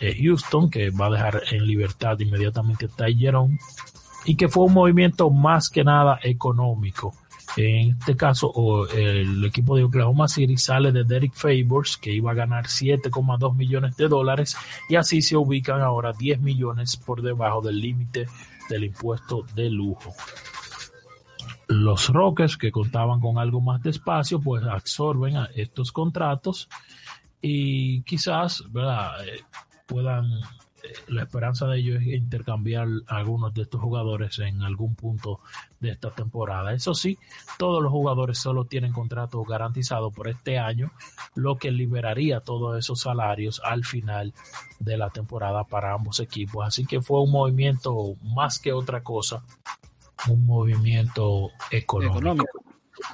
Eh, 0.00 0.16
Houston, 0.22 0.70
que 0.70 0.90
va 0.90 1.06
a 1.06 1.10
dejar 1.10 1.42
en 1.50 1.66
libertad 1.66 2.18
inmediatamente 2.18 2.86
a 2.86 2.88
Ty 2.88 3.16
Jerome, 3.16 3.58
y 4.24 4.36
que 4.36 4.48
fue 4.48 4.64
un 4.64 4.74
movimiento 4.74 5.30
más 5.30 5.68
que 5.68 5.84
nada 5.84 6.18
económico. 6.22 7.12
En 7.56 7.96
este 7.98 8.16
caso, 8.16 8.88
el 8.88 9.44
equipo 9.44 9.76
de 9.76 9.84
Oklahoma 9.84 10.26
City 10.28 10.56
sale 10.56 10.90
de 10.90 11.04
Derek 11.04 11.34
Favors, 11.34 11.96
que 11.96 12.12
iba 12.12 12.32
a 12.32 12.34
ganar 12.34 12.64
7,2 12.66 13.54
millones 13.54 13.96
de 13.96 14.08
dólares, 14.08 14.56
y 14.88 14.96
así 14.96 15.22
se 15.22 15.36
ubican 15.36 15.80
ahora 15.80 16.12
10 16.12 16.40
millones 16.40 16.96
por 16.96 17.22
debajo 17.22 17.60
del 17.60 17.78
límite 17.78 18.26
del 18.68 18.84
impuesto 18.84 19.44
de 19.54 19.70
lujo. 19.70 20.12
Los 21.68 22.08
Rockets, 22.08 22.56
que 22.56 22.72
contaban 22.72 23.20
con 23.20 23.38
algo 23.38 23.60
más 23.60 23.82
de 23.82 23.90
espacio, 23.90 24.40
pues 24.40 24.64
absorben 24.64 25.36
estos 25.54 25.92
contratos 25.92 26.68
y 27.40 28.02
quizás 28.02 28.64
¿verdad? 28.70 29.12
puedan 29.86 30.30
la 31.08 31.22
esperanza 31.22 31.66
de 31.66 31.78
ellos 31.78 32.02
es 32.02 32.08
intercambiar 32.08 32.86
algunos 33.06 33.54
de 33.54 33.62
estos 33.62 33.80
jugadores 33.80 34.38
en 34.38 34.62
algún 34.62 34.94
punto 34.94 35.40
de 35.80 35.90
esta 35.90 36.10
temporada. 36.10 36.72
Eso 36.72 36.94
sí, 36.94 37.18
todos 37.58 37.82
los 37.82 37.92
jugadores 37.92 38.38
solo 38.38 38.64
tienen 38.64 38.92
contratos 38.92 39.46
garantizados 39.46 40.12
por 40.14 40.28
este 40.28 40.58
año, 40.58 40.92
lo 41.34 41.56
que 41.56 41.70
liberaría 41.70 42.40
todos 42.40 42.78
esos 42.78 43.00
salarios 43.00 43.60
al 43.64 43.84
final 43.84 44.32
de 44.78 44.96
la 44.96 45.10
temporada 45.10 45.64
para 45.64 45.92
ambos 45.92 46.20
equipos. 46.20 46.66
Así 46.66 46.86
que 46.86 47.00
fue 47.00 47.20
un 47.20 47.30
movimiento 47.30 48.14
más 48.22 48.58
que 48.58 48.72
otra 48.72 49.02
cosa, 49.02 49.42
un 50.28 50.44
movimiento 50.46 51.50
económico. 51.70 52.18
económico. 52.18 52.64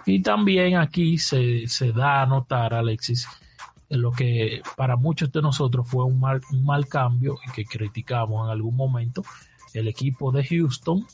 Y 0.07 0.23
también 0.23 0.77
aquí 0.77 1.19
se, 1.19 1.67
se 1.67 1.93
da 1.93 2.23
a 2.23 2.27
notar, 2.27 2.75
Alexis, 2.75 3.27
lo 3.91 4.13
que 4.13 4.63
para 4.77 4.97
muchos 4.97 5.33
de 5.33 5.43
nosotros 5.43 5.89
fue 5.89 6.05
un 6.05 6.21
mal, 6.21 6.41
un 6.53 6.65
mal 6.65 6.87
cambio 6.87 7.39
y 7.47 7.51
que 7.51 7.65
criticamos 7.65 8.47
en 8.47 8.53
algún 8.53 8.77
momento, 8.77 9.23
el 9.75 9.89
equipo 9.89 10.31
de 10.31 10.45
Houston, 10.45 11.05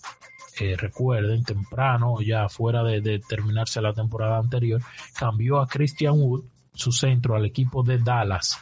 eh, 0.60 0.76
recuerden, 0.76 1.42
temprano, 1.42 2.20
ya 2.20 2.48
fuera 2.48 2.82
de, 2.82 3.00
de, 3.00 3.18
terminarse 3.18 3.80
la 3.80 3.92
temporada 3.92 4.38
anterior, 4.38 4.82
cambió 5.18 5.60
a 5.60 5.66
Christian 5.66 6.14
Wood, 6.18 6.44
su 6.72 6.92
centro, 6.92 7.34
al 7.34 7.46
equipo 7.46 7.82
de 7.82 7.98
Dallas. 7.98 8.58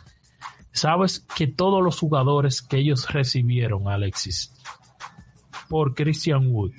Sabes 0.73 1.27
que 1.36 1.47
todos 1.47 1.82
los 1.82 1.99
jugadores 1.99 2.62
que 2.62 2.78
ellos 2.78 3.12
recibieron, 3.12 3.89
Alexis, 3.89 4.53
por 5.69 5.95
Christian 5.95 6.49
Wood, 6.49 6.73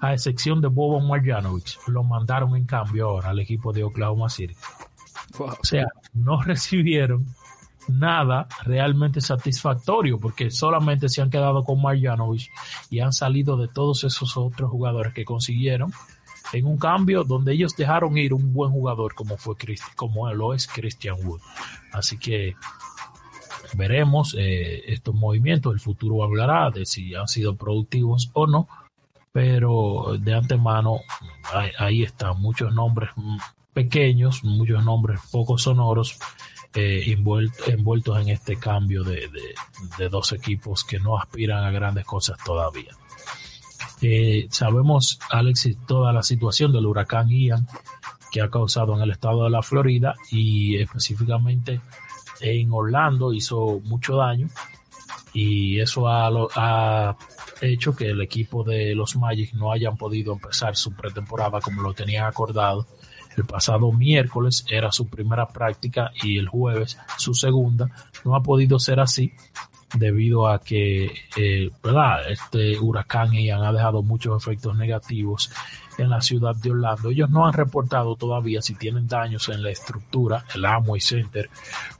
a 0.00 0.14
excepción 0.14 0.60
de 0.60 0.68
Bobo 0.68 1.00
Marjanovic, 1.00 1.86
lo 1.88 2.02
mandaron 2.02 2.56
en 2.56 2.64
cambio 2.64 3.08
ahora 3.08 3.30
al 3.30 3.38
equipo 3.38 3.72
de 3.72 3.84
Oklahoma 3.84 4.28
City. 4.28 4.54
O 5.38 5.64
sea, 5.64 5.86
no 6.12 6.42
recibieron 6.42 7.26
nada 7.88 8.46
realmente 8.64 9.20
satisfactorio 9.20 10.18
porque 10.18 10.50
solamente 10.50 11.08
se 11.08 11.22
han 11.22 11.30
quedado 11.30 11.64
con 11.64 11.80
Marjanovic 11.80 12.50
y 12.90 13.00
han 13.00 13.12
salido 13.12 13.56
de 13.56 13.68
todos 13.68 14.04
esos 14.04 14.36
otros 14.36 14.70
jugadores 14.70 15.12
que 15.12 15.24
consiguieron 15.24 15.92
en 16.52 16.66
un 16.66 16.78
cambio 16.78 17.24
donde 17.24 17.52
ellos 17.52 17.76
dejaron 17.76 18.16
ir 18.18 18.34
un 18.34 18.52
buen 18.52 18.70
jugador 18.70 19.14
como 19.14 19.36
fue 19.36 19.54
como 19.96 20.32
lo 20.32 20.54
es 20.54 20.66
Christian 20.66 21.16
Wood. 21.24 21.40
Así 21.92 22.18
que 22.18 22.54
veremos 23.74 24.34
eh, 24.38 24.82
estos 24.92 25.14
movimientos, 25.14 25.72
el 25.72 25.80
futuro 25.80 26.24
hablará 26.24 26.70
de 26.70 26.86
si 26.86 27.14
han 27.14 27.28
sido 27.28 27.56
productivos 27.56 28.30
o 28.32 28.46
no, 28.46 28.68
pero 29.32 30.16
de 30.18 30.34
antemano 30.34 31.00
ahí, 31.52 31.70
ahí 31.78 32.02
están 32.02 32.40
muchos 32.40 32.74
nombres 32.74 33.10
pequeños, 33.72 34.44
muchos 34.44 34.84
nombres 34.84 35.20
poco 35.30 35.58
sonoros 35.58 36.18
eh, 36.74 37.16
envueltos, 37.66 38.20
en 38.20 38.28
este 38.28 38.56
cambio 38.56 39.02
de, 39.02 39.28
de, 39.98 40.08
dos 40.08 40.32
equipos 40.32 40.84
que 40.84 41.00
no 41.00 41.18
aspiran 41.18 41.64
a 41.64 41.70
grandes 41.72 42.04
cosas 42.04 42.38
todavía. 42.44 42.96
Eh, 44.02 44.46
sabemos, 44.50 45.18
Alexis, 45.30 45.76
toda 45.86 46.12
la 46.12 46.22
situación 46.22 46.72
del 46.72 46.86
huracán 46.86 47.28
Ian 47.28 47.66
que 48.30 48.40
ha 48.40 48.48
causado 48.48 48.94
en 48.94 49.02
el 49.02 49.10
estado 49.10 49.44
de 49.44 49.50
la 49.50 49.62
Florida 49.62 50.14
y 50.30 50.76
específicamente 50.76 51.80
en 52.40 52.72
Orlando 52.72 53.32
hizo 53.32 53.80
mucho 53.84 54.16
daño 54.16 54.48
y 55.32 55.80
eso 55.80 56.06
ha 56.08 57.16
hecho 57.60 57.94
que 57.94 58.10
el 58.10 58.20
equipo 58.20 58.62
de 58.62 58.94
los 58.94 59.16
Magic 59.16 59.52
no 59.54 59.72
hayan 59.72 59.96
podido 59.96 60.32
empezar 60.32 60.76
su 60.76 60.92
pretemporada 60.92 61.60
como 61.60 61.82
lo 61.82 61.92
tenían 61.92 62.26
acordado 62.26 62.86
El 63.36 63.44
pasado 63.44 63.92
miércoles 63.92 64.64
era 64.68 64.90
su 64.92 65.06
primera 65.06 65.46
práctica 65.48 66.10
y 66.22 66.38
el 66.38 66.48
jueves 66.48 66.98
su 67.16 67.34
segunda. 67.34 67.88
No 68.24 68.34
ha 68.34 68.42
podido 68.42 68.78
ser 68.78 69.00
así 69.00 69.32
debido 69.94 70.48
a 70.48 70.60
que 70.60 71.06
eh, 71.36 71.70
este 72.28 72.78
huracán 72.78 73.32
Ian 73.32 73.62
ha 73.62 73.72
dejado 73.72 74.02
muchos 74.02 74.40
efectos 74.40 74.76
negativos 74.76 75.50
en 75.98 76.10
la 76.10 76.20
ciudad 76.20 76.54
de 76.56 76.70
Orlando. 76.70 77.10
Ellos 77.10 77.30
no 77.30 77.46
han 77.46 77.52
reportado 77.52 78.16
todavía 78.16 78.62
si 78.62 78.74
tienen 78.74 79.06
daños 79.06 79.48
en 79.48 79.62
la 79.62 79.70
estructura, 79.70 80.44
el 80.54 80.64
Amway 80.64 81.00
Center, 81.00 81.50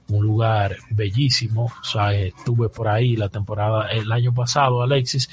un 0.09 0.25
lugar 0.25 0.77
bellísimo. 0.91 1.65
O 1.65 1.85
sea, 1.85 2.15
estuve 2.15 2.69
por 2.69 2.89
ahí 2.89 3.17
la 3.17 3.29
temporada, 3.29 3.89
el 3.89 4.11
año 4.13 4.33
pasado, 4.33 4.83
Alexis, 4.83 5.29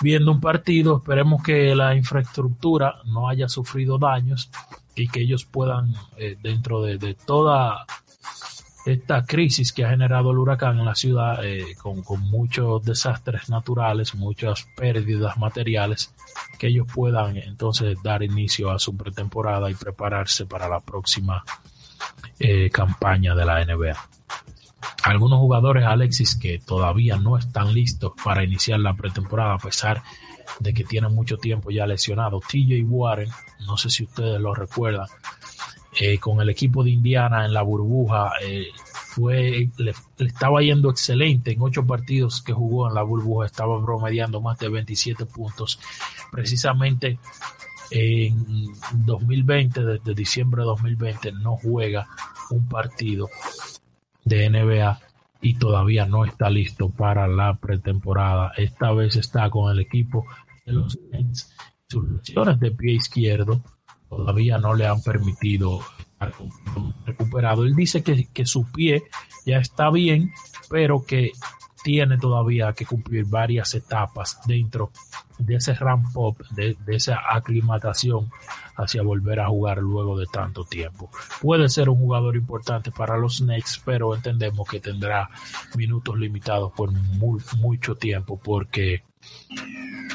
viendo 0.00 0.32
un 0.32 0.40
partido. 0.40 0.98
Esperemos 0.98 1.42
que 1.42 1.74
la 1.74 1.94
infraestructura 1.94 2.96
no 3.04 3.28
haya 3.28 3.48
sufrido 3.48 3.98
daños 3.98 4.50
y 4.94 5.08
que 5.08 5.20
ellos 5.20 5.44
puedan, 5.44 5.94
eh, 6.16 6.36
dentro 6.40 6.82
de, 6.82 7.14
toda 7.14 7.86
esta 8.86 9.24
crisis 9.24 9.72
que 9.72 9.84
ha 9.84 9.90
generado 9.90 10.30
el 10.30 10.38
huracán 10.38 10.78
en 10.78 10.84
la 10.84 10.94
ciudad, 10.94 11.44
eh, 11.44 11.74
con, 11.80 12.02
con, 12.02 12.20
muchos 12.20 12.84
desastres 12.84 13.48
naturales, 13.48 14.14
muchas 14.14 14.66
pérdidas 14.76 15.38
materiales, 15.38 16.14
que 16.58 16.68
ellos 16.68 16.86
puedan 16.92 17.36
entonces 17.36 17.96
dar 18.02 18.22
inicio 18.22 18.70
a 18.70 18.78
su 18.78 18.96
pretemporada 18.96 19.70
y 19.70 19.74
prepararse 19.74 20.46
para 20.46 20.68
la 20.68 20.80
próxima 20.80 21.42
eh, 22.38 22.68
campaña 22.70 23.34
de 23.34 23.44
la 23.44 23.64
NBA. 23.64 23.96
Algunos 25.04 25.38
jugadores, 25.38 25.84
Alexis, 25.84 26.36
que 26.36 26.58
todavía 26.58 27.16
no 27.16 27.38
están 27.38 27.72
listos 27.72 28.12
para 28.22 28.42
iniciar 28.42 28.80
la 28.80 28.94
pretemporada, 28.94 29.54
a 29.54 29.58
pesar 29.58 29.98
de 29.98 30.02
que 30.62 30.84
tienen 30.84 31.14
mucho 31.14 31.36
tiempo 31.36 31.70
ya 31.70 31.86
lesionados. 31.86 32.44
TJ 32.46 32.84
Warren, 32.84 33.30
no 33.66 33.76
sé 33.76 33.90
si 33.90 34.04
ustedes 34.04 34.40
lo 34.40 34.54
recuerdan, 34.54 35.06
eh, 36.00 36.18
con 36.18 36.40
el 36.40 36.48
equipo 36.50 36.82
de 36.82 36.90
Indiana 36.90 37.44
en 37.44 37.52
la 37.52 37.62
burbuja. 37.62 38.32
Eh, 38.42 38.66
fue, 39.14 39.68
le, 39.76 39.94
le, 40.18 40.26
estaba 40.26 40.60
yendo 40.60 40.90
excelente 40.90 41.52
en 41.52 41.62
ocho 41.62 41.86
partidos 41.86 42.42
que 42.42 42.52
jugó 42.52 42.88
en 42.88 42.94
la 42.94 43.02
burbuja, 43.02 43.46
estaba 43.46 43.82
promediando 43.84 44.40
más 44.40 44.58
de 44.58 44.68
27 44.68 45.26
puntos. 45.26 45.78
Precisamente 46.32 47.18
en 47.90 48.72
2020, 48.92 49.84
desde 49.84 50.14
diciembre 50.14 50.62
de 50.62 50.66
2020, 50.66 51.32
no 51.32 51.56
juega 51.56 52.08
un 52.50 52.66
partido 52.68 53.28
de 54.24 54.50
NBA 54.50 55.00
y 55.40 55.54
todavía 55.54 56.06
no 56.06 56.24
está 56.24 56.48
listo 56.50 56.88
para 56.88 57.28
la 57.28 57.54
pretemporada. 57.54 58.52
Esta 58.56 58.92
vez 58.92 59.16
está 59.16 59.50
con 59.50 59.70
el 59.70 59.78
equipo 59.78 60.26
de 60.64 60.72
los 60.72 60.98
Nets. 61.10 61.54
Sus 61.88 62.08
lesiones 62.08 62.58
de 62.60 62.70
pie 62.70 62.94
izquierdo 62.94 63.62
todavía 64.08 64.58
no 64.58 64.74
le 64.74 64.86
han 64.86 65.02
permitido 65.02 65.80
recuperado. 67.04 67.64
Él 67.64 67.74
dice 67.74 68.02
que, 68.02 68.28
que 68.32 68.46
su 68.46 68.70
pie 68.70 69.04
ya 69.44 69.58
está 69.58 69.90
bien, 69.90 70.32
pero 70.70 71.04
que 71.04 71.32
tiene 71.84 72.16
todavía 72.16 72.72
que 72.72 72.86
cumplir 72.86 73.26
varias 73.26 73.74
etapas 73.74 74.40
dentro 74.46 74.90
de 75.38 75.56
ese 75.56 75.74
ramp 75.74 76.16
up, 76.16 76.36
de, 76.50 76.76
de, 76.86 76.96
esa 76.96 77.18
aclimatación 77.30 78.30
hacia 78.76 79.02
volver 79.02 79.40
a 79.40 79.48
jugar 79.48 79.78
luego 79.78 80.18
de 80.18 80.24
tanto 80.26 80.64
tiempo. 80.64 81.10
Puede 81.42 81.68
ser 81.68 81.90
un 81.90 81.98
jugador 81.98 82.36
importante 82.36 82.90
para 82.90 83.18
los 83.18 83.40
Knicks, 83.40 83.82
pero 83.84 84.14
entendemos 84.14 84.66
que 84.66 84.80
tendrá 84.80 85.28
minutos 85.76 86.18
limitados 86.18 86.72
por 86.72 86.90
muy, 86.90 87.42
mucho 87.58 87.96
tiempo 87.96 88.40
porque 88.42 89.02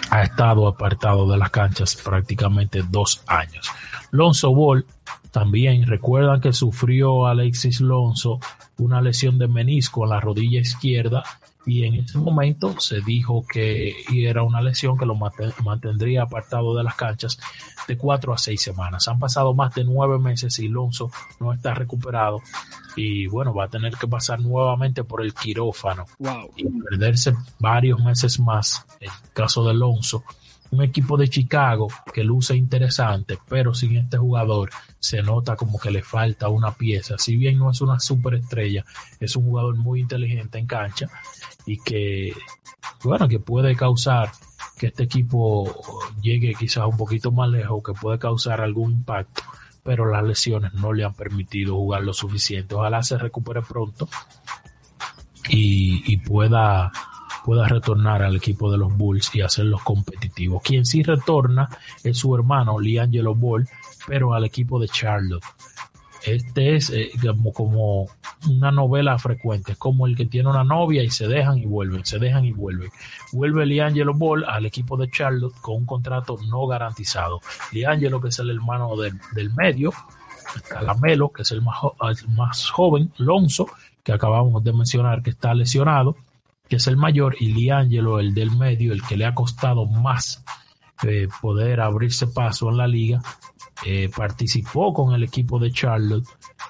ha 0.10 0.23
estado 0.23 0.68
apartado 0.68 1.30
de 1.30 1.38
las 1.38 1.49
canchas 1.49 1.95
prácticamente 1.95 2.84
dos 2.90 3.22
años. 3.27 3.69
Lonzo 4.11 4.53
Ball 4.53 4.86
también 5.31 5.86
recuerdan 5.86 6.41
que 6.41 6.53
sufrió 6.53 7.27
Alexis 7.27 7.81
Lonzo 7.81 8.40
una 8.77 9.02
lesión 9.02 9.38
de 9.38 9.48
menisco 9.48 10.03
en 10.03 10.11
la 10.11 10.19
rodilla 10.19 10.60
izquierda 10.60 11.23
y 11.65 11.84
en 11.84 11.95
ese 11.95 12.18
momento 12.18 12.80
se 12.80 13.02
dijo 13.02 13.45
que 13.45 13.94
era 14.11 14.44
una 14.44 14.61
lesión 14.61 14.98
que 14.98 15.06
lo 15.06 15.15
mantendría 15.15 16.23
apartado 16.23 16.76
de 16.76 16.84
las 16.84 16.95
canchas 16.95 17.40
de 17.88 17.98
cuatro 17.98 18.34
a 18.34 18.38
seis 18.38 18.61
semanas. 18.61 19.07
Han 19.07 19.19
pasado 19.19 19.53
más 19.53 19.76
de 19.76 19.84
nueve 19.84 20.19
meses 20.19 20.57
y 20.60 20.68
Lonzo 20.68 21.11
no 21.40 21.53
está 21.53 21.73
recuperado 21.73 22.41
y 22.95 23.27
bueno, 23.27 23.53
va 23.53 23.65
a 23.65 23.69
tener 23.69 23.94
que 23.95 24.07
pasar 24.07 24.40
nuevamente 24.40 25.03
por 25.03 25.22
el 25.22 25.34
quirófano 25.34 26.06
wow. 26.18 26.52
y 26.56 26.65
perderse 26.65 27.36
varios 27.60 27.99
meses 27.99 28.40
más. 28.40 28.86
En 28.99 29.10
el 29.10 29.31
caso 29.34 29.64
de 29.64 29.72
Alonso, 29.72 30.23
un 30.72 30.84
equipo 30.84 31.18
de 31.18 31.30
Chicago 31.30 31.88
que 32.14 32.24
luce 32.24 32.56
interesante, 32.56 33.38
pero 33.48 33.74
sin 33.74 33.98
este 33.98 34.18
jugador 34.18 34.70
se 35.00 35.22
nota 35.22 35.56
como 35.56 35.80
que 35.80 35.91
le 35.91 36.04
falta 36.04 36.50
una 36.50 36.72
pieza. 36.72 37.18
Si 37.18 37.38
bien 37.38 37.58
no 37.58 37.72
es 37.72 37.82
una 37.82 38.00
superestrella, 38.00 38.86
es 39.20 39.36
un 39.36 39.46
jugador 39.46 39.76
muy 39.76 40.02
inteligente 40.02 40.60
en 40.60 40.68
cancha 40.68 41.08
y 41.66 41.78
que, 41.78 42.34
bueno, 43.04 43.28
que 43.28 43.40
puede 43.40 43.76
causar 43.76 44.32
que 44.78 44.88
este 44.88 45.04
equipo 45.04 45.76
llegue 46.22 46.54
quizás 46.54 46.86
un 46.86 46.98
poquito 46.98 47.32
más 47.32 47.50
lejos, 47.50 47.84
que 47.84 47.94
puede 47.94 48.20
causar 48.20 48.62
algún 48.62 48.91
impacto 48.91 49.44
pero 49.84 50.06
las 50.06 50.24
lesiones 50.24 50.74
no 50.74 50.94
le 50.94 51.04
han 51.04 51.14
permitido 51.14 51.76
jugar 51.76 52.04
lo 52.04 52.14
suficiente. 52.14 52.76
Ojalá 52.76 53.02
se 53.02 53.18
recupere 53.18 53.62
pronto 53.62 54.08
y, 55.50 56.04
y 56.14 56.18
pueda, 56.18 56.91
pueda 57.44 57.68
retornar 57.68 58.22
al 58.24 58.36
equipo 58.36 58.72
de 58.72 58.78
los 58.78 58.95
Bulls 58.95 59.34
y 59.34 59.41
hacerlos 59.41 59.82
competitivos. 59.84 60.61
Quien 60.64 60.86
sí 60.86 61.03
retorna 61.03 61.70
es 62.03 62.18
su 62.18 62.36
hermano 62.36 62.80
Liangelo 62.80 63.36
Ball, 63.36 63.68
pero 64.07 64.34
al 64.34 64.45
equipo 64.45 64.80
de 64.80 64.88
Charlotte. 64.88 65.44
Este 66.24 66.76
es 66.76 66.90
eh, 66.90 67.11
como, 67.53 68.07
una 68.49 68.72
novela 68.72 69.18
frecuente, 69.18 69.76
como 69.78 70.06
el 70.06 70.18
que 70.18 70.26
tiene 70.26 70.49
una 70.49 70.66
novia 70.66 71.02
y 71.02 71.10
se 71.10 71.28
dejan 71.28 71.57
y 71.57 71.66
vuelven, 71.66 72.06
se 72.06 72.20
dejan 72.20 72.44
y 72.45 72.52
vuelven. 72.52 72.90
Vuelve 73.32 73.66
Liangelo 73.66 74.14
Ball 74.14 74.44
al 74.44 74.66
equipo 74.66 74.98
de 74.98 75.10
Charlotte 75.10 75.56
con 75.61 75.76
un 75.76 75.86
contrato 75.86 76.38
no 76.49 76.68
garantizado. 76.68 77.40
Liangelo, 77.72 78.20
que 78.20 78.30
es 78.30 78.40
el 78.40 78.49
hermano 78.49 78.98
del, 78.98 79.18
del 79.34 79.53
medio, 79.53 79.94
Calamelo, 80.68 81.30
que 81.30 81.44
es 81.44 81.52
el 81.52 81.61
más, 81.61 81.78
el 82.02 82.30
más 82.30 82.70
joven, 82.70 83.11
Lonzo, 83.18 83.68
que 84.03 84.11
acabamos 84.11 84.64
de 84.64 84.74
mencionar 84.74 85.22
que 85.22 85.30
está 85.30 85.53
lesionado, 85.53 86.16
que 86.70 86.76
es 86.76 86.88
el 86.88 86.98
mayor, 86.98 87.36
y 87.40 87.52
Liangelo, 87.52 88.20
el 88.20 88.34
del 88.34 88.52
medio, 88.52 88.94
el 88.94 89.02
que 89.02 89.18
le 89.18 89.26
ha 89.26 89.34
costado 89.34 89.86
más 89.86 90.44
eh, 91.04 91.28
poder 91.41 91.82
abrirse 91.82 92.28
paso 92.28 92.70
en 92.70 92.78
la 92.78 92.88
liga, 92.88 93.22
eh, 93.86 94.10
participó 94.16 94.94
con 94.94 95.16
el 95.16 95.24
equipo 95.24 95.58
de 95.58 95.72
Charlotte 95.72 96.28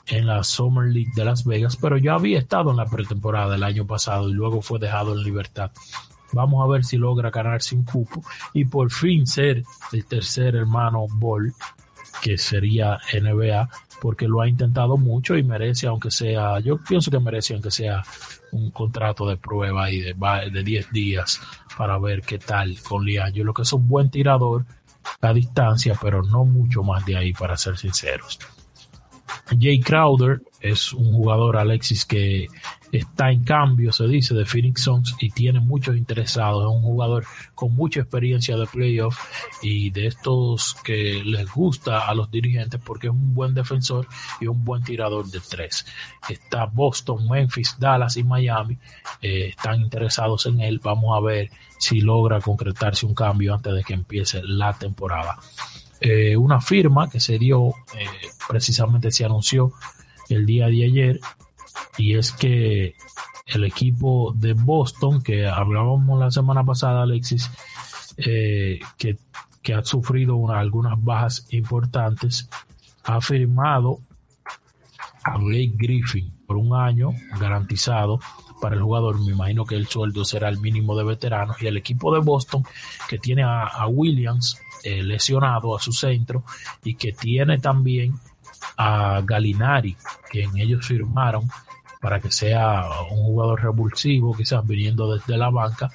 en 0.07 0.27
la 0.27 0.43
Summer 0.43 0.87
League 0.87 1.11
de 1.15 1.25
Las 1.25 1.43
Vegas, 1.43 1.75
pero 1.75 1.97
ya 1.97 2.13
había 2.13 2.39
estado 2.39 2.71
en 2.71 2.77
la 2.77 2.85
pretemporada 2.85 3.55
el 3.55 3.63
año 3.63 3.85
pasado 3.85 4.29
y 4.29 4.33
luego 4.33 4.61
fue 4.61 4.79
dejado 4.79 5.13
en 5.13 5.23
libertad. 5.23 5.71
Vamos 6.31 6.63
a 6.63 6.71
ver 6.71 6.85
si 6.85 6.97
logra 6.97 7.31
ganarse 7.31 7.75
un 7.75 7.83
cupo 7.83 8.23
y 8.53 8.65
por 8.65 8.91
fin 8.91 9.25
ser 9.25 9.63
el 9.91 10.05
tercer 10.05 10.55
hermano 10.55 11.07
Ball, 11.09 11.53
que 12.21 12.37
sería 12.37 12.99
NBA, 13.19 13.67
porque 13.99 14.27
lo 14.27 14.41
ha 14.41 14.47
intentado 14.47 14.97
mucho 14.97 15.35
y 15.35 15.43
merece, 15.43 15.87
aunque 15.87 16.11
sea, 16.11 16.59
yo 16.59 16.77
pienso 16.77 17.09
que 17.09 17.19
merece, 17.19 17.53
aunque 17.53 17.71
sea 17.71 18.03
un 18.51 18.71
contrato 18.71 19.27
de 19.27 19.37
prueba 19.37 19.91
y 19.91 19.99
de, 19.99 20.15
de 20.51 20.63
10 20.63 20.91
días 20.91 21.41
para 21.77 21.97
ver 21.97 22.21
qué 22.21 22.39
tal 22.39 22.77
con 22.81 23.05
Lianjo, 23.05 23.43
lo 23.43 23.53
que 23.53 23.61
es 23.63 23.73
un 23.73 23.87
buen 23.87 24.09
tirador 24.09 24.65
a 25.21 25.33
distancia, 25.33 25.97
pero 26.01 26.23
no 26.23 26.45
mucho 26.45 26.83
más 26.83 27.05
de 27.05 27.17
ahí, 27.17 27.33
para 27.33 27.57
ser 27.57 27.77
sinceros. 27.77 28.39
Jay 29.59 29.79
Crowder 29.79 30.41
es 30.61 30.93
un 30.93 31.13
jugador, 31.13 31.57
Alexis, 31.57 32.05
que 32.05 32.47
está 32.91 33.31
en 33.31 33.43
cambio, 33.43 33.91
se 33.91 34.07
dice, 34.07 34.33
de 34.33 34.45
Phoenix 34.45 34.81
Suns 34.81 35.15
y 35.19 35.29
tiene 35.29 35.59
muchos 35.59 35.95
interesados. 35.95 36.63
Es 36.63 36.69
un 36.69 36.81
jugador 36.81 37.25
con 37.55 37.75
mucha 37.75 38.01
experiencia 38.01 38.57
de 38.57 38.65
playoff 38.65 39.17
y 39.61 39.89
de 39.91 40.07
estos 40.07 40.75
que 40.83 41.21
les 41.23 41.49
gusta 41.51 42.07
a 42.07 42.13
los 42.13 42.29
dirigentes 42.31 42.79
porque 42.83 43.07
es 43.07 43.13
un 43.13 43.33
buen 43.33 43.53
defensor 43.53 44.07
y 44.41 44.47
un 44.47 44.63
buen 44.63 44.83
tirador 44.83 45.27
de 45.27 45.39
tres. 45.39 45.85
Está 46.27 46.65
Boston, 46.65 47.27
Memphis, 47.29 47.75
Dallas 47.79 48.17
y 48.17 48.23
Miami. 48.23 48.77
Eh, 49.21 49.49
están 49.49 49.81
interesados 49.81 50.45
en 50.45 50.59
él. 50.61 50.79
Vamos 50.83 51.15
a 51.15 51.21
ver 51.21 51.51
si 51.77 52.01
logra 52.01 52.41
concretarse 52.41 53.05
un 53.05 53.13
cambio 53.13 53.53
antes 53.53 53.73
de 53.73 53.83
que 53.83 53.93
empiece 53.93 54.41
la 54.43 54.73
temporada. 54.73 55.37
Eh, 56.01 56.37
una 56.37 56.61
firma 56.61 57.09
que 57.09 57.19
se 57.19 57.37
dio, 57.37 57.69
eh, 57.97 58.05
precisamente 58.47 59.11
se 59.11 59.25
anunció 59.25 59.73
el 60.29 60.45
día 60.45 60.67
de 60.67 60.85
ayer, 60.85 61.19
y 61.97 62.15
es 62.15 62.31
que 62.31 62.95
el 63.47 63.63
equipo 63.63 64.33
de 64.35 64.53
Boston, 64.53 65.21
que 65.21 65.47
hablábamos 65.47 66.19
la 66.19 66.31
semana 66.31 66.63
pasada, 66.63 67.03
Alexis, 67.03 67.49
eh, 68.17 68.79
que, 68.97 69.17
que, 69.61 69.73
ha 69.73 69.83
sufrido 69.83 70.35
una, 70.35 70.59
algunas 70.59 71.01
bajas 71.03 71.47
importantes, 71.49 72.49
ha 73.03 73.19
firmado 73.21 73.99
a 75.23 75.37
Blake 75.37 75.73
Griffin 75.75 76.31
por 76.45 76.57
un 76.57 76.75
año 76.75 77.11
garantizado 77.39 78.19
para 78.61 78.75
el 78.75 78.81
jugador. 78.81 79.19
Me 79.19 79.31
imagino 79.31 79.65
que 79.65 79.75
el 79.75 79.87
sueldo 79.87 80.25
será 80.25 80.49
el 80.49 80.59
mínimo 80.59 80.95
de 80.95 81.03
veteranos. 81.03 81.61
Y 81.61 81.67
el 81.67 81.77
equipo 81.77 82.13
de 82.13 82.19
Boston, 82.21 82.63
que 83.07 83.17
tiene 83.17 83.43
a, 83.43 83.63
a 83.63 83.87
Williams 83.87 84.59
eh, 84.83 85.03
lesionado 85.03 85.75
a 85.75 85.79
su 85.79 85.91
centro 85.91 86.43
y 86.83 86.95
que 86.95 87.13
tiene 87.13 87.59
también 87.59 88.13
a 88.77 89.21
Galinari, 89.25 89.95
quien 90.29 90.57
ellos 90.57 90.85
firmaron 90.85 91.49
para 91.99 92.19
que 92.19 92.31
sea 92.31 92.85
un 93.11 93.23
jugador 93.23 93.61
revulsivo, 93.61 94.35
quizás 94.35 94.65
viniendo 94.65 95.13
desde 95.13 95.37
la 95.37 95.49
banca. 95.49 95.89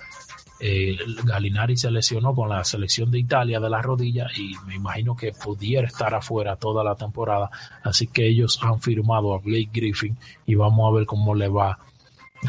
Eh, 0.61 0.97
Galinari 1.24 1.77
se 1.77 1.90
lesionó 1.90 2.35
con 2.35 2.48
la 2.48 2.62
selección 2.65 3.11
de 3.11 3.19
Italia 3.19 3.59
de 3.59 3.69
la 3.69 3.82
rodilla 3.82 4.28
y 4.36 4.55
me 4.66 4.77
imagino 4.77 5.16
que 5.16 5.32
pudiera 5.32 5.86
estar 5.86 6.15
afuera 6.15 6.56
toda 6.56 6.85
la 6.85 6.94
temporada. 6.94 7.51
Así 7.82 8.06
que 8.06 8.27
ellos 8.27 8.59
han 8.62 8.81
firmado 8.81 9.35
a 9.35 9.39
Blake 9.39 9.70
Griffin 9.73 10.16
y 10.47 10.55
vamos 10.55 10.90
a 10.90 10.97
ver 10.97 11.06
cómo 11.06 11.35
le 11.35 11.48
va 11.48 11.78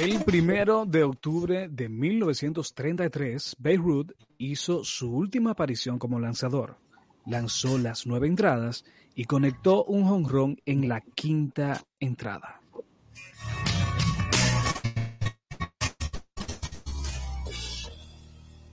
El 0.00 0.22
primero 0.24 0.84
de 0.86 1.02
octubre 1.02 1.68
de 1.68 1.88
1933, 1.88 3.56
Beirut 3.58 4.12
hizo 4.38 4.84
su 4.84 5.12
última 5.12 5.50
aparición 5.50 5.98
como 5.98 6.20
lanzador. 6.20 6.76
Lanzó 7.26 7.78
las 7.78 8.06
nueve 8.06 8.28
entradas 8.28 8.84
y 9.16 9.24
conectó 9.24 9.84
un 9.84 10.04
jonrón 10.04 10.56
en 10.66 10.88
la 10.88 11.00
quinta 11.00 11.82
entrada. 11.98 12.60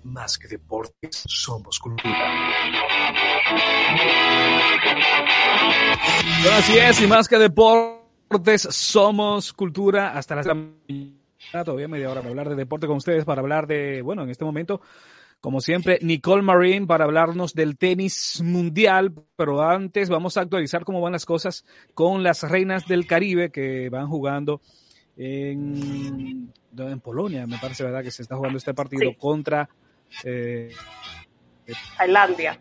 Más 0.03 0.37
que 0.37 0.47
deportes, 0.47 1.23
somos 1.25 1.79
cultura. 1.79 3.34
Bueno, 6.41 6.57
así 6.57 6.77
es, 6.77 7.01
y 7.01 7.07
más 7.07 7.27
que 7.27 7.37
deportes, 7.37 8.61
somos 8.71 9.53
cultura. 9.53 10.17
Hasta 10.17 10.35
las 10.35 10.47
todavía 11.63 11.87
media 11.87 12.09
hora 12.09 12.21
para 12.21 12.31
hablar 12.31 12.49
de 12.49 12.55
deporte 12.55 12.87
con 12.87 12.97
ustedes, 12.97 13.23
para 13.25 13.41
hablar 13.41 13.67
de, 13.67 14.01
bueno, 14.01 14.23
en 14.23 14.29
este 14.29 14.43
momento, 14.45 14.81
como 15.39 15.61
siempre, 15.61 15.99
Nicole 16.01 16.41
Marín 16.41 16.87
para 16.87 17.05
hablarnos 17.05 17.53
del 17.53 17.77
tenis 17.77 18.41
mundial, 18.43 19.13
pero 19.35 19.61
antes 19.61 20.09
vamos 20.09 20.37
a 20.37 20.41
actualizar 20.41 20.83
cómo 20.83 21.01
van 21.01 21.13
las 21.13 21.25
cosas 21.25 21.65
con 21.93 22.23
las 22.23 22.41
reinas 22.43 22.87
del 22.87 23.05
Caribe 23.05 23.51
que 23.51 23.89
van 23.89 24.07
jugando 24.07 24.61
en, 25.17 26.51
en 26.77 26.99
Polonia, 26.99 27.45
me 27.47 27.57
parece, 27.59 27.83
¿verdad? 27.83 28.03
Que 28.03 28.11
se 28.11 28.23
está 28.23 28.35
jugando 28.35 28.57
este 28.57 28.73
partido 28.73 29.11
Sí. 29.11 29.15
contra 29.17 29.69
eh, 30.23 30.71
Tailandia. 31.97 32.59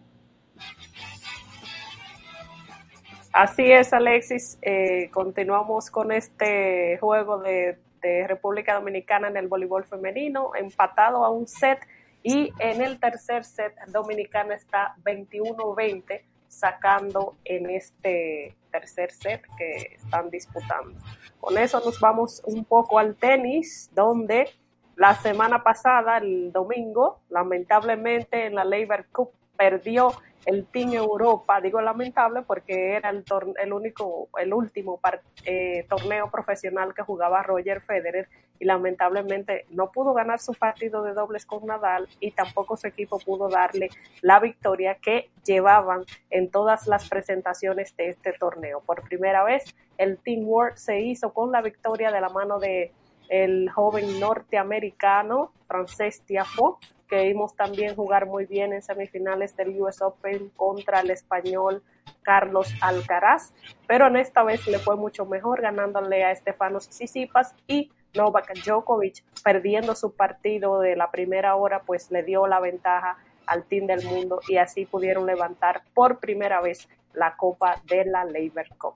Así 3.34 3.72
es, 3.72 3.92
Alexis. 3.92 4.58
Eh, 4.62 5.10
continuamos 5.10 5.90
con 5.90 6.12
este 6.12 6.98
juego 6.98 7.38
de, 7.38 7.76
de 8.00 8.28
República 8.28 8.74
Dominicana 8.74 9.26
en 9.26 9.36
el 9.36 9.48
voleibol 9.48 9.84
femenino, 9.84 10.52
empatado 10.54 11.24
a 11.24 11.30
un 11.30 11.48
set 11.48 11.80
y 12.22 12.52
en 12.60 12.80
el 12.80 13.00
tercer 13.00 13.42
set 13.42 13.74
Dominicana 13.88 14.54
está 14.54 14.94
21-20 15.04 16.22
sacando 16.46 17.34
en 17.44 17.70
este 17.70 18.54
tercer 18.70 19.10
set 19.10 19.42
que 19.58 19.96
están 19.96 20.30
disputando. 20.30 20.96
Con 21.40 21.58
eso 21.58 21.82
nos 21.84 21.98
vamos 21.98 22.40
un 22.46 22.64
poco 22.64 23.00
al 23.00 23.16
tenis, 23.16 23.90
donde 23.96 24.48
la 24.94 25.16
semana 25.16 25.64
pasada, 25.64 26.18
el 26.18 26.52
domingo, 26.52 27.18
lamentablemente 27.30 28.46
en 28.46 28.54
la 28.54 28.64
Labor 28.64 29.06
Cup 29.10 29.32
perdió 29.56 30.12
el 30.46 30.66
Team 30.66 30.92
Europa, 30.92 31.60
digo 31.60 31.80
lamentable 31.80 32.42
porque 32.42 32.94
era 32.96 33.10
el, 33.10 33.24
el 33.62 33.72
único, 33.72 34.28
el 34.38 34.52
último 34.52 35.00
eh, 35.44 35.86
torneo 35.88 36.30
profesional 36.30 36.94
que 36.94 37.02
jugaba 37.02 37.42
Roger 37.42 37.80
Federer 37.80 38.28
y 38.58 38.66
lamentablemente 38.66 39.66
no 39.70 39.90
pudo 39.90 40.12
ganar 40.12 40.40
su 40.40 40.52
partido 40.52 41.02
de 41.02 41.14
dobles 41.14 41.46
con 41.46 41.66
Nadal 41.66 42.08
y 42.20 42.30
tampoco 42.32 42.76
su 42.76 42.86
equipo 42.86 43.18
pudo 43.18 43.48
darle 43.48 43.88
la 44.20 44.38
victoria 44.38 44.96
que 44.96 45.30
llevaban 45.44 46.04
en 46.30 46.50
todas 46.50 46.86
las 46.86 47.08
presentaciones 47.08 47.96
de 47.96 48.10
este 48.10 48.32
torneo. 48.32 48.80
Por 48.80 49.02
primera 49.02 49.44
vez 49.44 49.74
el 49.98 50.18
Team 50.18 50.46
World 50.46 50.76
se 50.76 51.00
hizo 51.00 51.32
con 51.32 51.52
la 51.52 51.62
victoria 51.62 52.10
de 52.10 52.20
la 52.20 52.28
mano 52.28 52.58
de 52.58 52.92
el 53.28 53.70
joven 53.70 54.20
norteamericano 54.20 55.50
francés 55.66 56.22
Tiafoe, 56.26 56.76
que 57.08 57.24
vimos 57.24 57.54
también 57.54 57.94
jugar 57.94 58.26
muy 58.26 58.46
bien 58.46 58.72
en 58.72 58.82
semifinales 58.82 59.56
del 59.56 59.80
US 59.80 60.02
Open 60.02 60.50
contra 60.50 61.00
el 61.00 61.10
español 61.10 61.82
Carlos 62.22 62.72
Alcaraz, 62.80 63.52
pero 63.86 64.06
en 64.06 64.16
esta 64.16 64.42
vez 64.42 64.66
le 64.66 64.78
fue 64.78 64.96
mucho 64.96 65.26
mejor 65.26 65.62
ganándole 65.62 66.24
a 66.24 66.32
Estefanos 66.32 66.88
Tsitsipas 66.88 67.54
y 67.66 67.90
Novak 68.14 68.54
Djokovic 68.64 69.24
perdiendo 69.42 69.94
su 69.94 70.14
partido 70.14 70.80
de 70.80 70.96
la 70.96 71.10
primera 71.10 71.56
hora, 71.56 71.82
pues 71.82 72.10
le 72.10 72.22
dio 72.22 72.46
la 72.46 72.60
ventaja 72.60 73.18
al 73.46 73.64
team 73.64 73.86
del 73.86 74.04
mundo 74.04 74.40
y 74.48 74.56
así 74.56 74.86
pudieron 74.86 75.26
levantar 75.26 75.82
por 75.92 76.18
primera 76.18 76.60
vez 76.60 76.88
la 77.12 77.36
copa 77.36 77.80
de 77.86 78.04
la 78.04 78.24
Labor 78.24 78.68
Cup. 78.78 78.94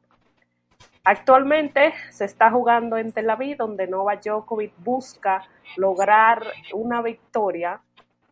Actualmente 1.05 1.95
se 2.11 2.25
está 2.25 2.51
jugando 2.51 2.97
en 2.97 3.13
Tel 3.13 3.31
Aviv, 3.31 3.57
donde 3.57 3.87
Novak 3.87 4.23
Djokovic 4.23 4.73
busca 4.79 5.43
lograr 5.77 6.43
una 6.75 7.03
victoria 7.03 7.81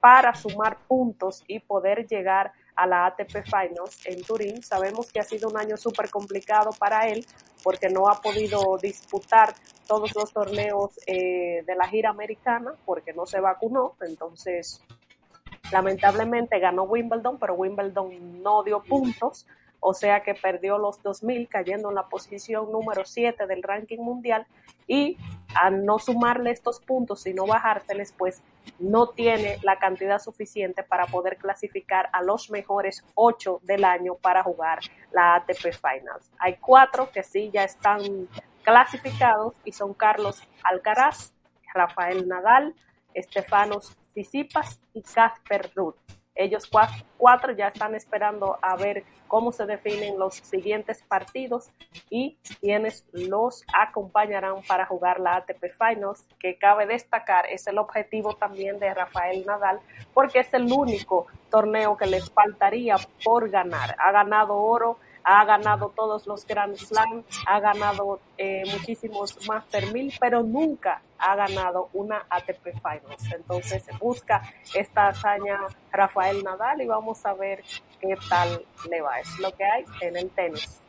para 0.01 0.35
sumar 0.35 0.78
puntos 0.86 1.44
y 1.47 1.60
poder 1.60 2.06
llegar 2.06 2.52
a 2.74 2.86
la 2.86 3.06
ATP 3.06 3.44
Finals 3.44 4.06
en 4.06 4.23
Turín. 4.23 4.62
Sabemos 4.62 5.10
que 5.10 5.20
ha 5.20 5.23
sido 5.23 5.48
un 5.48 5.59
año 5.59 5.77
súper 5.77 6.10
complicado 6.10 6.70
para 6.78 7.09
él 7.09 7.27
porque 7.62 7.89
no 7.89 8.09
ha 8.09 8.20
podido 8.20 8.77
disputar 8.81 9.55
todos 9.86 10.14
los 10.14 10.32
torneos 10.32 10.90
eh, 11.06 11.62
de 11.66 11.74
la 11.74 11.89
gira 11.89 12.10
americana 12.10 12.74
porque 12.85 13.12
no 13.12 13.27
se 13.27 13.40
vacunó. 13.40 13.94
Entonces, 14.02 14.82
lamentablemente 15.73 16.59
ganó 16.59 16.85
Wimbledon, 16.85 17.39
pero 17.39 17.55
Wimbledon 17.55 18.43
no 18.43 18.62
dio 18.62 18.82
puntos 18.82 19.47
o 19.81 19.94
sea 19.94 20.23
que 20.23 20.35
perdió 20.35 20.78
los 20.78 21.02
2000 21.02 21.48
cayendo 21.48 21.90
en 21.90 21.94
la 21.94 22.09
posición 22.09 22.73
número 22.73 23.05
7 23.05 23.47
del 23.47 23.62
ranking 23.62 23.98
mundial 23.98 24.47
y 24.86 25.16
al 25.55 25.85
no 25.85 25.98
sumarle 25.98 26.51
estos 26.51 26.81
puntos 26.81 27.27
y 27.27 27.35
no 27.35 27.47
bajárseles 27.47 28.12
pues 28.16 28.43
no 28.79 29.09
tiene 29.09 29.59
la 29.63 29.79
cantidad 29.79 30.19
suficiente 30.19 30.83
para 30.83 31.07
poder 31.07 31.37
clasificar 31.37 32.09
a 32.13 32.23
los 32.23 32.51
mejores 32.51 33.05
ocho 33.15 33.61
del 33.63 33.85
año 33.85 34.17
para 34.17 34.43
jugar 34.43 34.81
la 35.13 35.37
ATP 35.37 35.73
Finals. 35.73 36.31
Hay 36.39 36.57
cuatro 36.57 37.11
que 37.11 37.23
sí 37.23 37.51
ya 37.53 37.65
están 37.65 38.29
clasificados 38.63 39.55
y 39.65 39.73
son 39.73 39.95
Carlos 39.95 40.43
Alcaraz, 40.63 41.33
Rafael 41.73 42.27
Nadal, 42.27 42.75
Estefanos 43.15 43.97
Tsitsipas 44.13 44.81
y 44.93 45.03
Casper 45.03 45.71
Ruud. 45.75 45.95
Ellos 46.37 46.71
cuatro 47.17 47.53
ya 47.53 47.69
están 47.69 47.95
esperando 47.95 48.59
a 48.63 48.77
ver 48.77 49.05
cómo 49.27 49.53
se 49.53 49.67
definen 49.67 50.19
los 50.19 50.35
siguientes 50.35 51.03
partidos 51.03 51.71
y 52.11 52.39
quienes 52.61 53.05
los 53.13 53.65
acompañarán 53.75 54.63
para 54.69 54.87
jugar 54.87 55.19
la 55.19 55.37
ATP 55.37 55.73
Finals, 55.79 56.27
que 56.39 56.59
cabe 56.59 56.87
destacar 56.87 57.47
es 57.47 57.67
el 57.67 57.79
objetivo 57.79 58.37
también 58.37 58.79
de 58.79 58.93
Rafael 58.93 59.45
Nadal, 59.47 59.81
porque 60.15 60.41
es 60.41 60.53
el 60.55 60.71
único 60.71 61.27
torneo 61.51 61.97
que 61.97 62.07
les 62.07 62.31
faltaría 62.31 62.97
por 63.25 63.49
ganar. 63.51 63.97
Ha 63.99 64.13
ganado 64.13 64.57
oro 64.57 64.99
ha 65.28 65.44
ganado 65.44 65.93
todos 65.97 66.24
los 66.28 66.47
Grand 66.47 66.77
Slam, 66.77 67.24
ha 67.47 67.59
ganado 67.59 68.20
eh, 68.39 68.62
muchísimos 68.70 69.36
Master 69.48 69.93
1000, 69.93 70.15
pero 70.20 70.44
nunca 70.44 71.03
ha 71.19 71.35
ganado 71.35 71.89
una 71.94 72.24
ATP 72.31 72.62
Finals. 72.77 73.32
Entonces 73.35 73.82
busca 73.98 74.40
esta 74.73 75.09
hazaña 75.09 75.59
Rafael 75.90 76.44
Nadal 76.44 76.81
y 76.81 76.86
vamos 76.86 77.27
a 77.27 77.35
ver 77.35 77.65
qué 78.01 78.15
tal 78.28 78.65
le 78.89 79.01
va. 79.01 79.19
Es 79.19 79.36
lo 79.40 79.51
que 79.51 79.65
hay 79.65 79.85
en 80.01 80.16
el 80.16 80.31
tenis. 80.31 80.81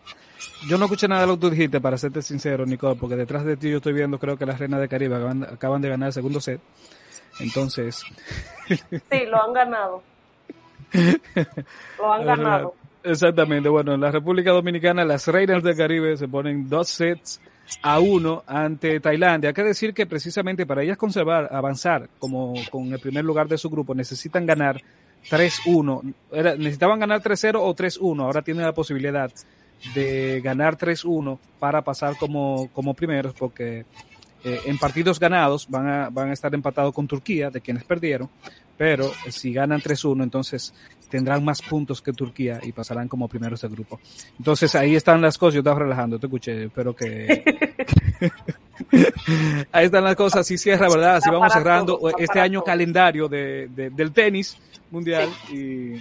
Yo 0.67 0.77
no 0.77 0.85
escuché 0.85 1.07
nada 1.07 1.21
de 1.21 1.27
lo 1.27 1.33
que 1.33 1.41
tú 1.41 1.49
dijiste, 1.49 1.81
para 1.81 1.97
serte 1.97 2.21
sincero, 2.21 2.63
Nicole, 2.67 2.99
porque 2.99 3.15
detrás 3.15 3.43
de 3.43 3.57
ti 3.57 3.71
yo 3.71 3.77
estoy 3.77 3.93
viendo, 3.93 4.19
creo 4.19 4.37
que 4.37 4.45
las 4.45 4.59
Reinas 4.59 4.79
de 4.79 4.87
Caribe 4.87 5.15
acaban, 5.15 5.81
de 5.81 5.89
ganar 5.89 6.07
el 6.07 6.13
segundo 6.13 6.39
set. 6.39 6.61
Entonces. 7.39 8.03
Sí, 8.67 9.25
lo 9.25 9.41
han 9.41 9.53
ganado. 9.53 10.03
Lo 11.97 12.13
han 12.13 12.23
ganado. 12.23 12.75
Exactamente, 13.07 13.69
bueno, 13.69 13.93
en 13.93 14.01
la 14.01 14.11
República 14.11 14.51
Dominicana 14.51 15.05
las 15.05 15.27
Reinas 15.27 15.63
del 15.63 15.77
Caribe 15.77 16.17
se 16.17 16.27
ponen 16.27 16.67
dos 16.67 16.89
sets 16.89 17.39
a 17.81 17.99
uno 17.99 18.43
ante 18.45 18.99
Tailandia. 18.99 19.49
Hay 19.49 19.53
que 19.53 19.63
decir 19.63 19.93
que 19.93 20.05
precisamente 20.05 20.65
para 20.65 20.83
ellas 20.83 20.97
conservar, 20.97 21.47
avanzar 21.51 22.09
como 22.19 22.53
con 22.69 22.91
el 22.91 22.99
primer 22.99 23.23
lugar 23.23 23.47
de 23.47 23.57
su 23.57 23.69
grupo, 23.69 23.95
necesitan 23.95 24.45
ganar 24.45 24.81
3-1. 25.29 26.13
Necesitaban 26.57 26.99
ganar 26.99 27.21
3-0 27.21 27.55
o 27.61 27.73
3-1. 27.73 28.21
Ahora 28.21 28.41
tienen 28.41 28.65
la 28.65 28.73
posibilidad 28.73 29.31
de 29.95 30.41
ganar 30.41 30.77
3-1 30.77 31.39
para 31.59 31.83
pasar 31.83 32.17
como, 32.17 32.69
como 32.73 32.93
primeros 32.93 33.33
porque 33.33 33.85
eh, 34.43 34.61
en 34.65 34.77
partidos 34.77 35.19
ganados 35.19 35.67
van 35.69 35.87
a, 35.87 36.09
van 36.09 36.29
a 36.29 36.33
estar 36.33 36.53
empatados 36.53 36.93
con 36.93 37.07
Turquía, 37.07 37.49
de 37.49 37.61
quienes 37.61 37.83
perdieron, 37.83 38.29
pero 38.77 39.11
si 39.29 39.51
ganan 39.51 39.81
3-1, 39.81 40.23
entonces 40.23 40.73
tendrán 41.09 41.43
más 41.43 41.61
puntos 41.61 42.01
que 42.01 42.13
Turquía 42.13 42.59
y 42.63 42.71
pasarán 42.71 43.07
como 43.07 43.27
primeros 43.27 43.61
del 43.61 43.71
grupo. 43.71 43.99
Entonces 44.37 44.73
ahí 44.75 44.95
están 44.95 45.21
las 45.21 45.37
cosas, 45.37 45.55
yo 45.55 45.59
estaba 45.59 45.79
relajando, 45.79 46.19
te 46.19 46.27
escuché, 46.27 46.65
espero 46.65 46.95
que... 46.95 47.43
ahí 49.71 49.85
están 49.85 50.03
las 50.03 50.15
cosas, 50.15 50.41
así 50.41 50.57
cierra, 50.57 50.89
¿verdad? 50.89 51.17
Así 51.17 51.29
vamos 51.29 51.53
cerrando 51.53 51.99
este 52.17 52.39
año 52.39 52.63
calendario 52.63 53.27
de, 53.27 53.67
del 53.69 54.11
tenis 54.11 54.57
mundial 54.91 55.29
y... 55.51 55.95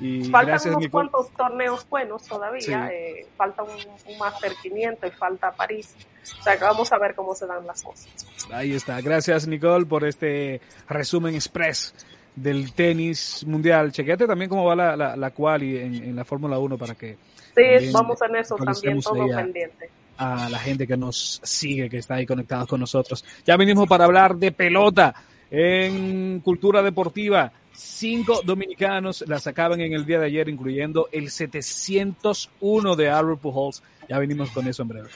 y 0.00 0.24
Faltan 0.30 0.60
unos 0.74 0.88
cuantos 0.88 1.30
torneos 1.30 1.86
buenos 1.88 2.24
todavía, 2.24 2.90
eh, 2.92 3.26
falta 3.36 3.62
un, 3.62 3.70
un 3.70 4.18
Master 4.18 4.52
500 4.62 5.12
y 5.12 5.16
falta 5.16 5.52
París. 5.52 5.94
O 6.38 6.42
sea 6.42 6.56
que 6.56 6.64
vamos 6.64 6.92
a 6.92 6.98
ver 6.98 7.14
cómo 7.14 7.34
se 7.34 7.46
dan 7.46 7.66
las 7.66 7.82
cosas. 7.82 8.08
Ahí 8.52 8.74
está. 8.74 9.00
Gracias 9.00 9.48
Nicole 9.48 9.86
por 9.86 10.04
este 10.04 10.60
resumen 10.88 11.34
express 11.34 11.94
del 12.34 12.72
tenis 12.72 13.44
mundial. 13.46 13.92
Chequete 13.92 14.26
también 14.26 14.48
cómo 14.48 14.64
va 14.64 14.74
la, 14.74 14.96
la, 14.96 15.16
la 15.16 15.30
quali 15.30 15.78
en, 15.78 15.94
en 15.94 16.16
la 16.16 16.24
Fórmula 16.24 16.58
1 16.58 16.78
para 16.78 16.94
que... 16.94 17.16
Sí, 17.54 17.90
vamos 17.92 18.18
en 18.22 18.36
eso 18.36 18.56
también, 18.56 19.00
todo 19.00 19.26
pendiente. 19.26 19.90
A 20.16 20.48
la 20.48 20.58
gente 20.58 20.86
que 20.86 20.96
nos 20.96 21.40
sigue, 21.42 21.90
que 21.90 21.98
está 21.98 22.14
ahí 22.14 22.26
conectados 22.26 22.66
con 22.66 22.80
nosotros. 22.80 23.24
Ya 23.44 23.56
venimos 23.56 23.88
para 23.88 24.04
hablar 24.04 24.36
de 24.36 24.52
pelota 24.52 25.14
en 25.50 26.40
cultura 26.40 26.82
deportiva. 26.82 27.52
Cinco 27.74 28.40
dominicanos 28.44 29.24
la 29.26 29.38
sacaban 29.38 29.80
en 29.80 29.92
el 29.92 30.06
día 30.06 30.18
de 30.18 30.26
ayer, 30.26 30.48
incluyendo 30.48 31.08
el 31.12 31.30
701 31.30 32.96
de 32.96 33.10
Albert 33.10 33.40
Pujols. 33.40 33.82
Ya 34.08 34.18
venimos 34.18 34.50
con 34.50 34.66
eso 34.66 34.82
en 34.82 34.88
breve. 34.88 35.08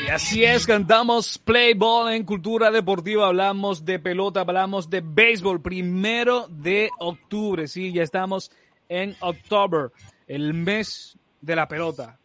Y 0.05 0.09
así 0.09 0.43
es, 0.43 0.67
cantamos 0.67 1.37
Play 1.37 1.75
Ball 1.75 2.13
en 2.13 2.25
Cultura 2.25 2.69
Deportiva, 2.71 3.27
hablamos 3.27 3.85
de 3.85 3.99
pelota, 3.99 4.41
hablamos 4.41 4.89
de 4.89 4.99
béisbol, 4.99 5.61
primero 5.61 6.47
de 6.49 6.89
octubre, 6.99 7.69
sí, 7.69 7.93
ya 7.93 8.03
estamos 8.03 8.51
en 8.89 9.15
octubre 9.21 9.91
el 10.27 10.53
mes 10.53 11.17
de 11.39 11.55
la 11.55 11.69
pelota. 11.69 12.19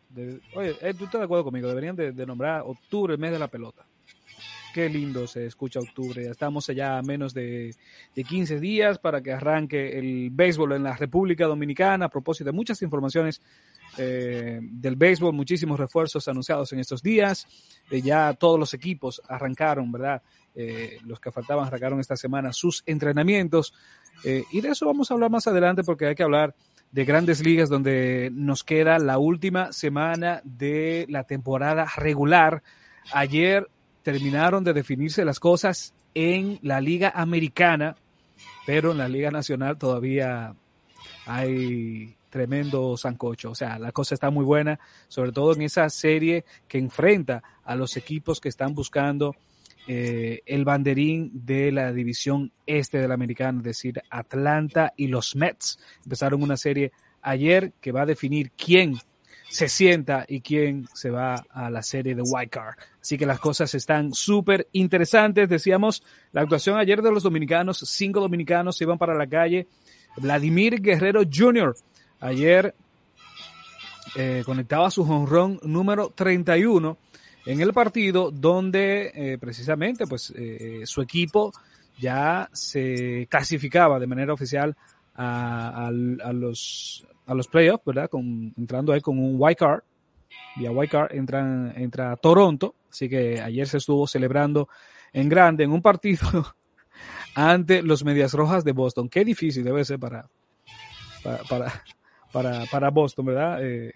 oye, 0.57 0.77
eh, 0.81 0.93
¿tú 0.93 1.05
estás 1.05 1.21
de 1.21 1.25
acuerdo 1.27 1.45
conmigo? 1.45 1.69
Deberían 1.69 1.95
de, 1.95 2.27
nombrar 2.27 2.63
octubre 2.67 3.15
el 3.15 3.21
mes 3.21 3.31
de 3.31 3.39
la 3.39 3.49
pelota. 3.49 3.87
Qué 4.75 4.89
lindo 4.89 5.29
se 5.29 5.47
escucha 5.47 5.79
octubre. 5.79 6.25
Ya 6.25 6.33
estamos 6.33 6.69
allá 6.69 6.99
a 6.99 7.03
menos 7.03 7.33
de, 7.33 7.75
de 8.15 8.25
15 8.25 8.59
días 8.59 8.99
para 8.99 9.23
que 9.23 9.33
arranque 9.33 9.99
el 9.99 10.31
béisbol 10.31 10.73
en 10.73 10.83
la 10.83 10.97
República 10.97 11.47
Dominicana. 11.47 12.07
A 12.07 12.11
propósito 12.11 12.51
de 12.51 12.57
muchas 12.57 12.83
informaciones 12.83 13.41
eh, 13.99 14.61
del 14.63 14.97
béisbol, 14.97 15.33
muchísimos 15.33 15.79
refuerzos 15.79 16.27
anunciados 16.29 16.73
en 16.73 16.81
estos 16.81 17.03
días. 17.03 17.47
Eh, 17.91 18.01
ya 18.01 18.33
todos 18.35 18.59
los 18.59 18.73
equipos 18.75 19.21
arrancaron, 19.29 19.91
¿verdad? 19.93 20.23
los 21.05 21.21
que 21.21 21.31
faltaban 21.31 21.69
arrancaron 21.69 22.01
esta 22.01 22.17
semana 22.17 22.53
sus 22.53 22.83
entrenamientos. 22.85 23.73
y 24.25 24.61
de 24.61 24.71
eso 24.71 24.87
vamos 24.87 25.09
a 25.09 25.15
hablar 25.15 25.31
más 25.31 25.47
adelante 25.47 25.85
porque 25.85 26.07
hay 26.07 26.17
que 26.17 26.25
hablar 26.25 26.53
de 26.91 27.05
grandes 27.05 27.45
ligas 27.45 27.69
donde 27.69 28.31
nos 28.33 28.65
queda 28.65 28.99
la 28.99 29.19
última 29.19 29.73
semana 29.73 30.41
de 30.45 31.07
la 31.09 31.25
temporada 31.25 31.87
regular. 31.97 32.63
Ayer 33.13 33.69
terminaron 34.03 34.65
de 34.65 34.73
definirse 34.73 35.25
las 35.25 35.39
cosas 35.39 35.95
en 36.15 36.59
la 36.63 36.81
liga 36.81 37.13
americana, 37.15 37.97
pero 38.67 38.93
en 38.93 38.99
la 38.99 39.09
liga 39.09 39.31
nacional 39.31 39.77
todavía 39.79 40.55
hay 41.27 42.17
tremendo 42.31 42.97
sancocho. 42.97 43.51
O 43.51 43.55
sea, 43.55 43.79
la 43.79 43.93
cosa 43.93 44.15
está 44.15 44.31
muy 44.31 44.45
buena, 44.45 44.79
sobre 45.09 45.33
todo 45.33 45.55
en 45.55 45.63
esa 45.63 45.89
serie 45.91 46.45
que 46.67 46.79
enfrenta 46.79 47.43
a 47.65 47.75
los 47.75 47.97
equipos 47.97 48.41
que 48.41 48.49
están 48.49 48.75
buscando 48.75 49.35
eh, 49.87 50.43
el 50.45 50.65
banderín 50.65 51.31
de 51.33 51.73
la 51.73 51.93
división 51.93 52.53
este 52.67 52.99
de 52.99 53.09
la 53.09 53.15
americana, 53.15 53.59
es 53.59 53.65
decir, 53.65 54.03
Atlanta 54.11 54.93
y 54.97 55.07
los 55.07 55.35
Mets. 55.35 55.79
Empezaron 56.05 56.43
una 56.43 56.59
serie 56.59 56.93
ayer 57.23 57.73
que 57.81 57.93
va 57.93 58.03
a 58.03 58.07
definir 58.07 58.51
quién 58.53 58.99
se 59.49 59.69
sienta 59.69 60.27
y 60.29 60.43
quién 60.43 60.87
se 60.93 61.11
va 61.11 61.43
a 61.51 61.71
la 61.71 61.83
serie 61.83 62.15
de 62.15 62.23
White 62.23 62.51
Card. 62.51 62.77
Así 63.01 63.17
que 63.17 63.25
las 63.25 63.41
cosas 63.41 63.75
están 63.75 64.13
súper 64.13 64.69
interesantes. 64.73 65.49
Decíamos, 65.49 66.03
la 66.33 66.43
actuación 66.43 66.79
ayer 66.79 67.01
de 67.01 67.11
los 67.11 67.23
dominicanos, 67.23 67.79
cinco 67.87 68.21
dominicanos 68.21 68.77
se 68.77 68.85
iban 68.85 68.99
para 68.99 69.15
la 69.15 69.27
calle. 69.27 69.67
Vladimir 70.19 70.83
Guerrero 70.83 71.23
Jr. 71.33 71.75
ayer 72.21 72.75
eh, 74.17 74.43
conectaba 74.45 74.91
su 74.91 75.05
jonrón 75.05 75.61
número 75.63 76.11
31 76.15 76.97
en 77.47 77.61
el 77.61 77.73
partido 77.73 78.31
donde 78.31 79.13
eh, 79.15 79.39
precisamente 79.39 80.07
pues 80.07 80.33
eh, 80.37 80.83
su 80.85 81.03
equipo 81.03 81.53
ya 81.99 82.49
se 82.53 83.27
clasificaba 83.31 83.99
de 83.99 84.07
manera 84.07 84.33
oficial 84.33 84.77
a, 85.15 85.89
a, 85.89 85.91
los, 85.91 87.07
a 87.27 87.35
los 87.35 87.49
playoffs, 87.49 87.85
¿verdad? 87.85 88.09
Con, 88.09 88.55
entrando 88.57 88.93
ahí 88.93 89.01
con 89.01 89.19
un 89.19 89.35
white 89.37 89.59
card. 89.59 89.81
Vía 90.57 90.71
white 90.71 90.91
card 90.91 91.15
entra, 91.15 91.73
entra 91.77 92.17
Toronto. 92.17 92.75
Así 92.91 93.09
que 93.09 93.41
ayer 93.41 93.67
se 93.67 93.79
estuvo 93.79 94.07
celebrando 94.07 94.69
en 95.13 95.29
grande 95.29 95.65
en 95.65 95.73
un 95.73 95.83
partido 95.83 96.55
ante 97.35 97.83
los 97.83 98.05
Medias 98.05 98.33
Rojas 98.33 98.65
de 98.65 98.73
Boston. 98.73 99.09
Qué 99.09 99.25
difícil 99.25 99.65
debe 99.65 99.85
ser 99.85 99.99
para, 99.99 100.29
para, 101.23 101.43
para, 101.45 101.85
para, 102.33 102.65
para 102.67 102.91
Boston, 102.91 103.27
¿verdad? 103.27 103.59
Eh, 103.63 103.93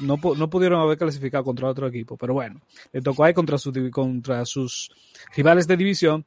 no, 0.00 0.18
no, 0.36 0.50
pudieron 0.50 0.80
haber 0.80 0.98
clasificado 0.98 1.44
contra 1.44 1.68
otro 1.68 1.86
equipo, 1.86 2.16
pero 2.16 2.34
bueno, 2.34 2.60
le 2.92 3.02
tocó 3.02 3.24
ahí 3.24 3.34
contra, 3.34 3.58
su, 3.58 3.72
contra 3.90 4.44
sus 4.44 4.90
rivales 5.36 5.66
de 5.66 5.76
división 5.76 6.24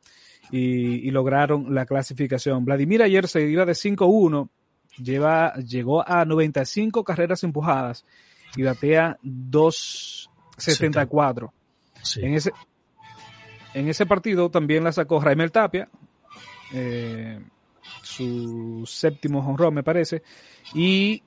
y, 0.52 1.08
y, 1.08 1.12
lograron 1.12 1.74
la 1.74 1.86
clasificación. 1.86 2.64
Vladimir 2.64 3.04
ayer 3.04 3.28
se 3.28 3.42
iba 3.42 3.66
de 3.66 3.74
5-1, 3.74 4.50
lleva, 4.98 5.56
llegó 5.56 6.08
a 6.08 6.24
95 6.26 7.04
carreras 7.04 7.44
empujadas 7.44 8.06
y 8.56 8.62
batea 8.64 9.18
2.74. 9.24 11.52
Sí. 12.02 12.22
En, 12.24 12.36
ese, 12.36 12.52
en 13.74 13.90
ese 13.90 14.06
partido 14.06 14.50
también 14.50 14.84
la 14.84 14.92
sacó 14.92 15.20
Raimel 15.20 15.52
Tapia, 15.52 15.90
eh, 16.74 17.40
su 18.02 18.84
séptimo 18.86 19.40
honrón 19.40 19.74
me 19.74 19.84
parece, 19.84 20.24
y 20.74 21.24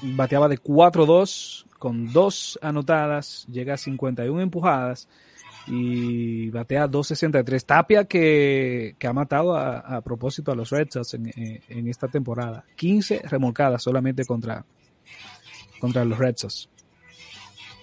bateaba 0.00 0.48
de 0.48 0.58
4-2 0.58 1.66
con 1.78 2.12
dos 2.12 2.58
anotadas, 2.62 3.46
llega 3.50 3.74
a 3.74 3.76
51 3.76 4.40
empujadas 4.40 5.08
y 5.66 6.50
batea 6.50 6.88
2.63. 6.88 7.64
Tapia 7.64 8.04
que, 8.04 8.96
que 8.98 9.06
ha 9.06 9.12
matado 9.12 9.56
a, 9.56 9.78
a, 9.78 10.00
propósito 10.00 10.52
a 10.52 10.54
los 10.54 10.70
Red 10.70 10.88
Sox 10.90 11.14
en, 11.14 11.32
en, 11.36 11.88
esta 11.88 12.08
temporada. 12.08 12.64
15 12.76 13.22
remolcadas 13.24 13.82
solamente 13.82 14.24
contra, 14.24 14.64
contra 15.80 16.04
los 16.04 16.18
Red 16.18 16.36
Sox. 16.36 16.68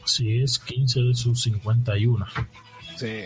Sí, 0.06 0.42
es 0.42 0.60
15 0.60 1.02
de 1.02 1.14
sus 1.14 1.42
51. 1.44 2.26
Sí. 2.98 3.24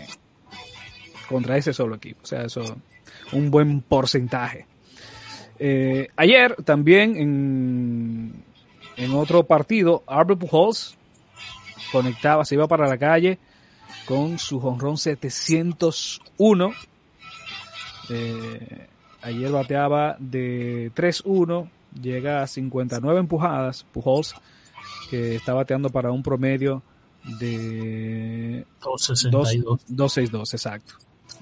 Contra 1.30 1.58
ese 1.58 1.74
solo 1.74 1.96
equipo. 1.96 2.22
O 2.24 2.26
sea, 2.26 2.44
eso, 2.44 2.64
un 3.32 3.50
buen 3.50 3.82
porcentaje. 3.82 4.68
Eh, 5.60 6.10
ayer 6.16 6.56
también 6.64 7.16
en, 7.16 8.44
en 8.98 9.14
otro 9.14 9.44
partido, 9.44 10.04
Albert 10.08 10.40
Pujols 10.40 10.98
conectaba, 11.92 12.44
se 12.44 12.56
iba 12.56 12.68
para 12.68 12.88
la 12.88 12.98
calle 12.98 13.40
con 14.06 14.40
su 14.40 14.60
jonrón 14.60 14.98
701. 14.98 16.72
Eh, 18.10 18.88
ayer 19.22 19.52
bateaba 19.52 20.16
de 20.20 20.92
3-1, 20.94 21.70
llega 22.02 22.42
a 22.44 22.48
59 22.48 23.20
empujadas. 23.20 23.86
Pujols, 23.92 24.36
que 25.10 25.36
está 25.36 25.54
bateando 25.54 25.90
para 25.90 26.12
un 26.12 26.24
promedio 26.24 26.84
de 27.40 28.66
262, 28.82 30.54
exacto. 30.54 30.96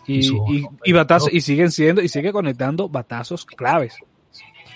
Y, 0.07 0.27
y, 0.30 0.65
y, 0.84 0.93
batazo, 0.93 1.27
y 1.31 1.41
siguen 1.41 1.72
siendo, 1.72 2.01
y 2.01 2.07
sigue 2.07 2.31
conectando 2.31 2.89
batazos 2.89 3.45
claves. 3.45 3.97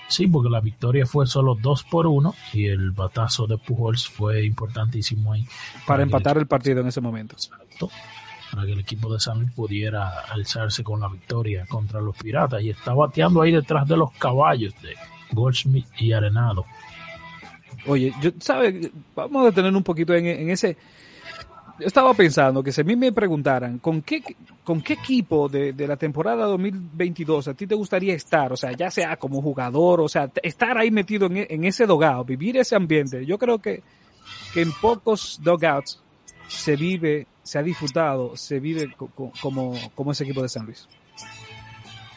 Sí, 0.08 0.26
porque 0.28 0.48
la 0.48 0.60
victoria 0.60 1.04
fue 1.04 1.26
solo 1.26 1.56
2 1.60 1.84
por 1.84 2.06
1 2.06 2.34
y 2.52 2.66
el 2.66 2.92
batazo 2.92 3.46
de 3.46 3.58
Pujols 3.58 4.08
fue 4.08 4.44
importantísimo 4.44 5.32
ahí. 5.32 5.44
Para, 5.44 5.86
para 5.86 6.02
empatar 6.04 6.36
el, 6.36 6.42
el, 6.42 6.46
partido 6.46 6.80
en 6.80 6.86
ese 6.86 7.00
momento. 7.00 7.34
Exacto. 7.34 7.90
Para 8.52 8.64
que 8.66 8.72
el 8.72 8.80
equipo 8.80 9.12
de 9.12 9.18
San 9.18 9.40
Luis 9.40 9.50
pudiera 9.52 10.20
alzarse 10.30 10.84
con 10.84 11.00
la 11.00 11.08
victoria 11.08 11.66
contra 11.66 12.00
los 12.00 12.16
Piratas. 12.16 12.62
Y 12.62 12.70
está 12.70 12.94
bateando 12.94 13.42
ahí 13.42 13.50
detrás 13.50 13.88
de 13.88 13.96
los 13.96 14.12
caballos 14.12 14.74
de 14.80 14.94
Goldschmidt 15.32 15.86
y 15.98 16.12
Arenado. 16.12 16.64
Oye, 17.86 18.12
yo, 18.20 18.30
¿sabes? 18.38 18.90
Vamos 19.14 19.42
a 19.42 19.46
detener 19.46 19.74
un 19.74 19.82
poquito 19.82 20.14
en, 20.14 20.26
en 20.26 20.50
ese 20.50 20.76
yo 21.78 21.86
estaba 21.86 22.14
pensando 22.14 22.62
que 22.62 22.72
si 22.72 22.80
a 22.80 22.84
mí 22.84 22.96
me 22.96 23.12
preguntaran 23.12 23.78
con 23.78 24.02
qué, 24.02 24.22
con 24.64 24.80
qué 24.80 24.94
equipo 24.94 25.48
de, 25.48 25.72
de, 25.72 25.86
la 25.86 25.96
temporada 25.96 26.46
2022 26.46 27.48
a 27.48 27.54
ti 27.54 27.66
te 27.66 27.74
gustaría 27.74 28.14
estar, 28.14 28.52
o 28.52 28.56
sea, 28.56 28.72
ya 28.72 28.90
sea 28.90 29.16
como 29.16 29.42
jugador, 29.42 30.00
o 30.00 30.08
sea, 30.08 30.30
estar 30.42 30.78
ahí 30.78 30.90
metido 30.90 31.26
en, 31.26 31.46
en 31.48 31.64
ese 31.64 31.86
dogado, 31.86 32.24
vivir 32.24 32.56
ese 32.56 32.76
ambiente, 32.76 33.24
yo 33.26 33.38
creo 33.38 33.58
que, 33.58 33.82
que 34.54 34.62
en 34.62 34.72
pocos 34.72 35.38
dogouts 35.42 36.02
se 36.48 36.76
vive, 36.76 37.26
se 37.42 37.58
ha 37.58 37.62
disfrutado, 37.62 38.36
se 38.36 38.60
vive 38.60 38.92
co 38.96 39.10
como, 39.40 39.74
como 39.94 40.12
ese 40.12 40.24
equipo 40.24 40.42
de 40.42 40.48
San 40.48 40.66
Luis. 40.66 40.88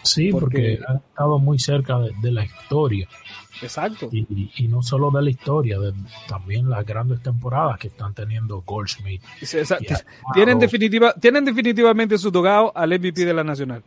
Sí, 0.03 0.31
porque, 0.31 0.80
porque 0.80 0.80
ha 0.88 0.95
estado 0.95 1.39
muy 1.39 1.59
cerca 1.59 1.99
de, 1.99 2.11
de 2.21 2.31
la 2.31 2.45
historia. 2.45 3.07
Exacto. 3.61 4.09
Y, 4.11 4.51
y, 4.55 4.67
no 4.67 4.81
solo 4.81 5.11
de 5.11 5.21
la 5.21 5.30
historia, 5.30 5.80
de, 5.80 5.93
también 6.27 6.69
las 6.69 6.85
grandes 6.85 7.21
temporadas 7.21 7.77
que 7.77 7.88
están 7.88 8.13
teniendo 8.13 8.61
Goldschmidt. 8.61 9.21
Sí, 9.41 9.57
tienen, 10.34 10.59
definitiva, 10.59 11.13
tienen 11.13 11.45
definitivamente 11.45 12.17
su 12.17 12.31
togado 12.31 12.71
al 12.76 12.97
MVP 12.97 13.26
de 13.26 13.34
la 13.34 13.43
Nacional. 13.43 13.84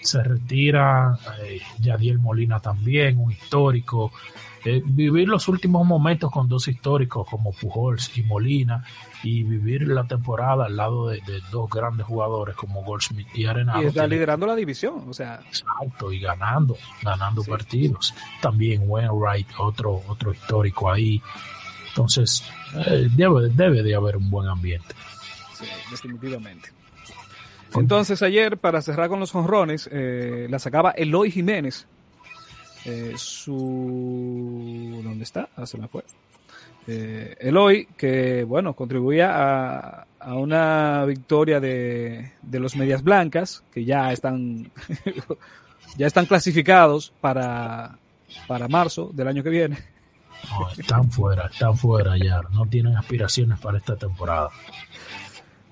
Se 0.00 0.22
retira 0.22 1.18
eh, 1.42 1.60
Yadiel 1.78 2.18
Molina 2.18 2.60
también, 2.60 3.18
un 3.18 3.32
histórico. 3.32 4.12
Eh, 4.64 4.82
vivir 4.84 5.28
los 5.28 5.48
últimos 5.48 5.86
momentos 5.86 6.30
con 6.30 6.48
dos 6.48 6.66
históricos 6.68 7.26
como 7.28 7.52
Pujols 7.52 8.16
y 8.18 8.22
Molina 8.22 8.84
y 9.26 9.42
vivir 9.42 9.88
la 9.88 10.04
temporada 10.04 10.66
al 10.66 10.76
lado 10.76 11.08
de, 11.08 11.16
de 11.26 11.40
dos 11.50 11.68
grandes 11.68 12.06
jugadores 12.06 12.54
como 12.54 12.84
Goldschmidt 12.84 13.26
y 13.34 13.46
Arenado. 13.46 13.82
Y 13.82 13.86
está 13.86 14.02
tiene... 14.02 14.14
liderando 14.14 14.46
la 14.46 14.54
división, 14.54 15.04
o 15.08 15.12
sea. 15.12 15.40
Exacto, 15.48 16.12
y 16.12 16.20
ganando, 16.20 16.76
ganando 17.02 17.42
sí. 17.42 17.50
partidos. 17.50 18.14
También 18.40 18.82
Wainwright, 18.86 19.48
otro, 19.58 20.00
otro 20.06 20.32
histórico 20.32 20.88
ahí. 20.88 21.20
Entonces, 21.88 22.44
eh, 22.86 23.08
debe, 23.10 23.48
debe 23.48 23.82
de 23.82 23.96
haber 23.96 24.16
un 24.16 24.30
buen 24.30 24.48
ambiente. 24.48 24.94
Sí, 25.54 25.66
definitivamente. 25.90 26.70
Entonces 27.74 28.22
ayer, 28.22 28.58
para 28.58 28.80
cerrar 28.80 29.08
con 29.08 29.18
los 29.18 29.32
jonrones, 29.32 29.88
eh, 29.90 30.46
la 30.48 30.60
sacaba 30.60 30.92
Eloy 30.92 31.32
Jiménez. 31.32 31.88
Eh, 32.84 33.14
su... 33.16 35.00
¿Dónde 35.02 35.24
está? 35.24 35.48
Ah, 35.56 35.66
se 35.66 35.78
me 35.78 35.88
fue 35.88 36.04
eh, 36.86 37.36
Eloy, 37.40 37.86
que 37.96 38.44
bueno, 38.44 38.74
contribuía 38.74 39.32
a, 39.34 40.06
a 40.20 40.34
una 40.34 41.04
victoria 41.04 41.60
de, 41.60 42.32
de, 42.42 42.60
los 42.60 42.76
Medias 42.76 43.02
Blancas, 43.02 43.64
que 43.72 43.84
ya 43.84 44.12
están, 44.12 44.70
ya 45.96 46.06
están 46.06 46.26
clasificados 46.26 47.12
para, 47.20 47.98
para 48.46 48.68
marzo 48.68 49.10
del 49.12 49.28
año 49.28 49.42
que 49.42 49.50
viene. 49.50 49.78
No, 50.50 50.68
están 50.70 51.10
fuera, 51.10 51.46
están 51.46 51.76
fuera 51.76 52.16
ya, 52.16 52.40
no 52.52 52.66
tienen 52.66 52.96
aspiraciones 52.96 53.58
para 53.58 53.78
esta 53.78 53.96
temporada. 53.96 54.50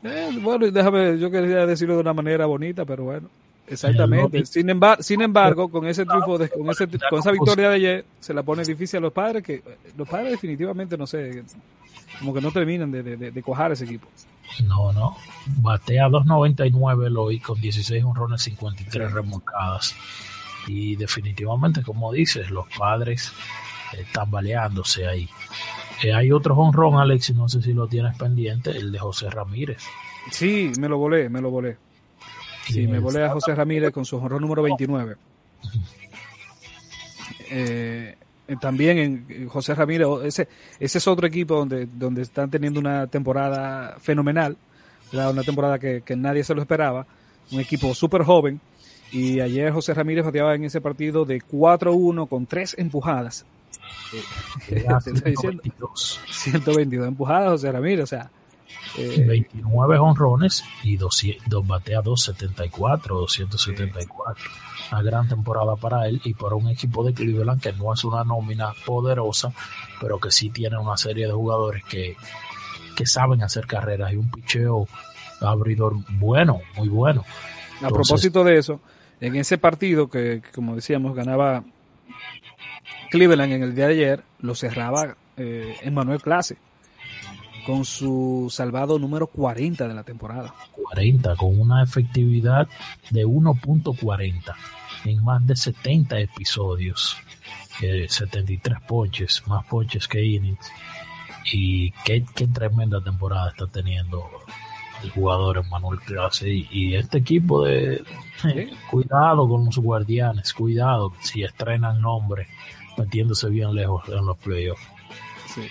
Eh, 0.02 0.30
bueno, 0.40 0.70
déjame, 0.70 1.18
yo 1.18 1.30
quería 1.30 1.64
decirlo 1.66 1.94
de 1.94 2.00
una 2.00 2.12
manera 2.12 2.46
bonita, 2.46 2.84
pero 2.84 3.04
bueno. 3.04 3.28
Exactamente. 3.66 4.44
Sin 4.46 4.68
embargo, 4.68 5.02
sin 5.02 5.22
embargo, 5.22 5.70
con 5.70 5.86
ese 5.86 6.04
triunfo, 6.04 6.38
de, 6.38 6.48
con, 6.50 6.68
ese, 6.68 6.86
con 7.10 7.20
esa 7.20 7.32
victoria 7.32 7.70
de 7.70 7.74
ayer, 7.76 8.04
se 8.20 8.34
la 8.34 8.42
pone 8.42 8.62
difícil 8.62 8.98
a 8.98 9.00
los 9.00 9.12
padres, 9.12 9.42
que 9.42 9.62
los 9.96 10.08
padres 10.08 10.32
definitivamente, 10.32 10.98
no 10.98 11.06
sé, 11.06 11.44
como 12.18 12.34
que 12.34 12.40
no 12.40 12.50
terminan 12.50 12.90
de, 12.90 13.02
de, 13.02 13.30
de 13.30 13.42
cuajar 13.42 13.72
ese 13.72 13.84
equipo. 13.84 14.08
No, 14.66 14.92
no. 14.92 15.16
Batea 15.46 16.08
2.99 16.08 17.06
Eloy 17.06 17.40
con 17.40 17.60
16 17.60 18.04
honrones, 18.04 18.42
53 18.42 19.12
remolcadas. 19.12 19.94
Y 20.66 20.96
definitivamente, 20.96 21.82
como 21.82 22.12
dices, 22.12 22.50
los 22.50 22.66
padres 22.78 23.32
están 23.92 24.30
baleándose 24.30 25.06
ahí. 25.06 25.28
Eh, 26.02 26.12
hay 26.12 26.32
otro 26.32 26.56
honrón, 26.56 26.98
Alex, 26.98 27.34
no 27.34 27.48
sé 27.48 27.62
si 27.62 27.72
lo 27.72 27.86
tienes 27.86 28.16
pendiente, 28.16 28.70
el 28.70 28.92
de 28.92 28.98
José 28.98 29.30
Ramírez. 29.30 29.82
Sí, 30.30 30.72
me 30.78 30.88
lo 30.88 30.98
volé, 30.98 31.28
me 31.28 31.40
lo 31.40 31.50
volé. 31.50 31.76
Sí, 32.66 32.86
me 32.86 32.98
volé 32.98 33.24
a 33.24 33.30
José 33.30 33.54
Ramírez 33.54 33.92
con 33.92 34.04
su 34.04 34.16
honrón 34.16 34.42
número 34.42 34.62
29. 34.62 35.16
Eh, 37.50 38.16
también 38.60 38.98
en 38.98 39.48
José 39.48 39.74
Ramírez, 39.74 40.06
ese, 40.24 40.48
ese 40.78 40.98
es 40.98 41.08
otro 41.08 41.26
equipo 41.26 41.56
donde, 41.56 41.86
donde 41.86 42.22
están 42.22 42.50
teniendo 42.50 42.80
una 42.80 43.06
temporada 43.06 43.96
fenomenal, 44.00 44.56
¿verdad? 45.12 45.30
una 45.30 45.42
temporada 45.42 45.78
que, 45.78 46.02
que, 46.02 46.16
nadie 46.16 46.44
se 46.44 46.54
lo 46.54 46.60
esperaba, 46.60 47.06
un 47.52 47.60
equipo 47.60 47.94
súper 47.94 48.22
joven, 48.22 48.60
y 49.12 49.40
ayer 49.40 49.72
José 49.72 49.94
Ramírez 49.94 50.24
bateaba 50.24 50.54
en 50.54 50.64
ese 50.64 50.80
partido 50.80 51.24
de 51.24 51.40
4-1 51.40 52.28
con 52.28 52.46
tres 52.46 52.74
empujadas. 52.76 53.46
Eh, 54.68 54.84
122. 55.00 56.20
122 56.30 57.08
empujadas 57.08 57.50
José 57.52 57.72
Ramírez, 57.72 58.04
o 58.04 58.06
sea, 58.06 58.30
eh, 58.96 59.24
29 59.26 59.98
honrones 59.98 60.64
y 60.82 60.96
dos, 60.96 61.22
dos 61.46 61.66
batea 61.66 62.00
274, 62.00 63.16
274. 63.16 64.34
Sí. 64.36 64.90
Una 64.92 65.02
gran 65.02 65.28
temporada 65.28 65.76
para 65.76 66.06
él 66.06 66.20
y 66.24 66.34
para 66.34 66.54
un 66.54 66.68
equipo 66.68 67.02
de 67.04 67.14
Cleveland 67.14 67.60
que 67.60 67.72
no 67.72 67.92
es 67.92 68.04
una 68.04 68.22
nómina 68.24 68.72
poderosa, 68.84 69.52
pero 70.00 70.18
que 70.18 70.30
sí 70.30 70.50
tiene 70.50 70.78
una 70.78 70.96
serie 70.96 71.26
de 71.26 71.32
jugadores 71.32 71.82
que, 71.84 72.16
que 72.94 73.06
saben 73.06 73.42
hacer 73.42 73.66
carreras 73.66 74.12
y 74.12 74.16
un 74.16 74.30
picheo 74.30 74.86
abridor 75.40 75.94
bueno, 76.10 76.60
muy 76.76 76.88
bueno. 76.88 77.24
A 77.82 77.88
propósito 77.88 78.44
de 78.44 78.58
eso, 78.58 78.80
en 79.20 79.36
ese 79.36 79.58
partido 79.58 80.08
que, 80.08 80.40
que, 80.42 80.50
como 80.52 80.76
decíamos, 80.76 81.14
ganaba 81.14 81.64
Cleveland 83.10 83.52
en 83.52 83.62
el 83.62 83.74
día 83.74 83.86
de 83.88 83.94
ayer, 83.94 84.24
lo 84.40 84.54
cerraba 84.54 85.16
eh, 85.36 85.76
Emmanuel 85.82 86.22
Clase 86.22 86.56
con 87.66 87.84
su 87.84 88.48
salvado 88.50 88.98
número 88.98 89.26
40 89.26 89.88
de 89.88 89.94
la 89.94 90.02
temporada. 90.02 90.54
40, 90.72 91.36
con 91.36 91.58
una 91.58 91.82
efectividad 91.82 92.68
de 93.10 93.26
1.40 93.26 94.54
en 95.04 95.24
más 95.24 95.46
de 95.46 95.56
70 95.56 96.20
episodios. 96.20 97.16
Eh, 97.82 98.06
73 98.08 98.78
ponches, 98.86 99.42
más 99.46 99.64
ponches 99.66 100.06
que 100.06 100.24
innings. 100.24 100.70
Y 101.52 101.90
qué, 102.04 102.24
qué 102.34 102.46
tremenda 102.46 103.02
temporada 103.02 103.50
está 103.50 103.66
teniendo 103.66 104.30
el 105.02 105.10
jugador 105.10 105.58
Emmanuel 105.58 106.00
Clase. 106.00 106.48
Y, 106.50 106.68
y 106.70 106.94
este 106.94 107.18
equipo 107.18 107.64
de... 107.64 108.02
Sí. 108.40 108.70
Cuidado 108.90 109.48
con 109.48 109.64
los 109.64 109.78
guardianes, 109.78 110.52
cuidado 110.52 111.12
si 111.22 111.42
estrenan 111.42 112.00
nombre 112.00 112.48
metiéndose 112.96 113.48
bien 113.48 113.74
lejos 113.74 114.08
en 114.08 114.26
los 114.26 114.36
playoffs. 114.38 114.86
Sí. 115.46 115.62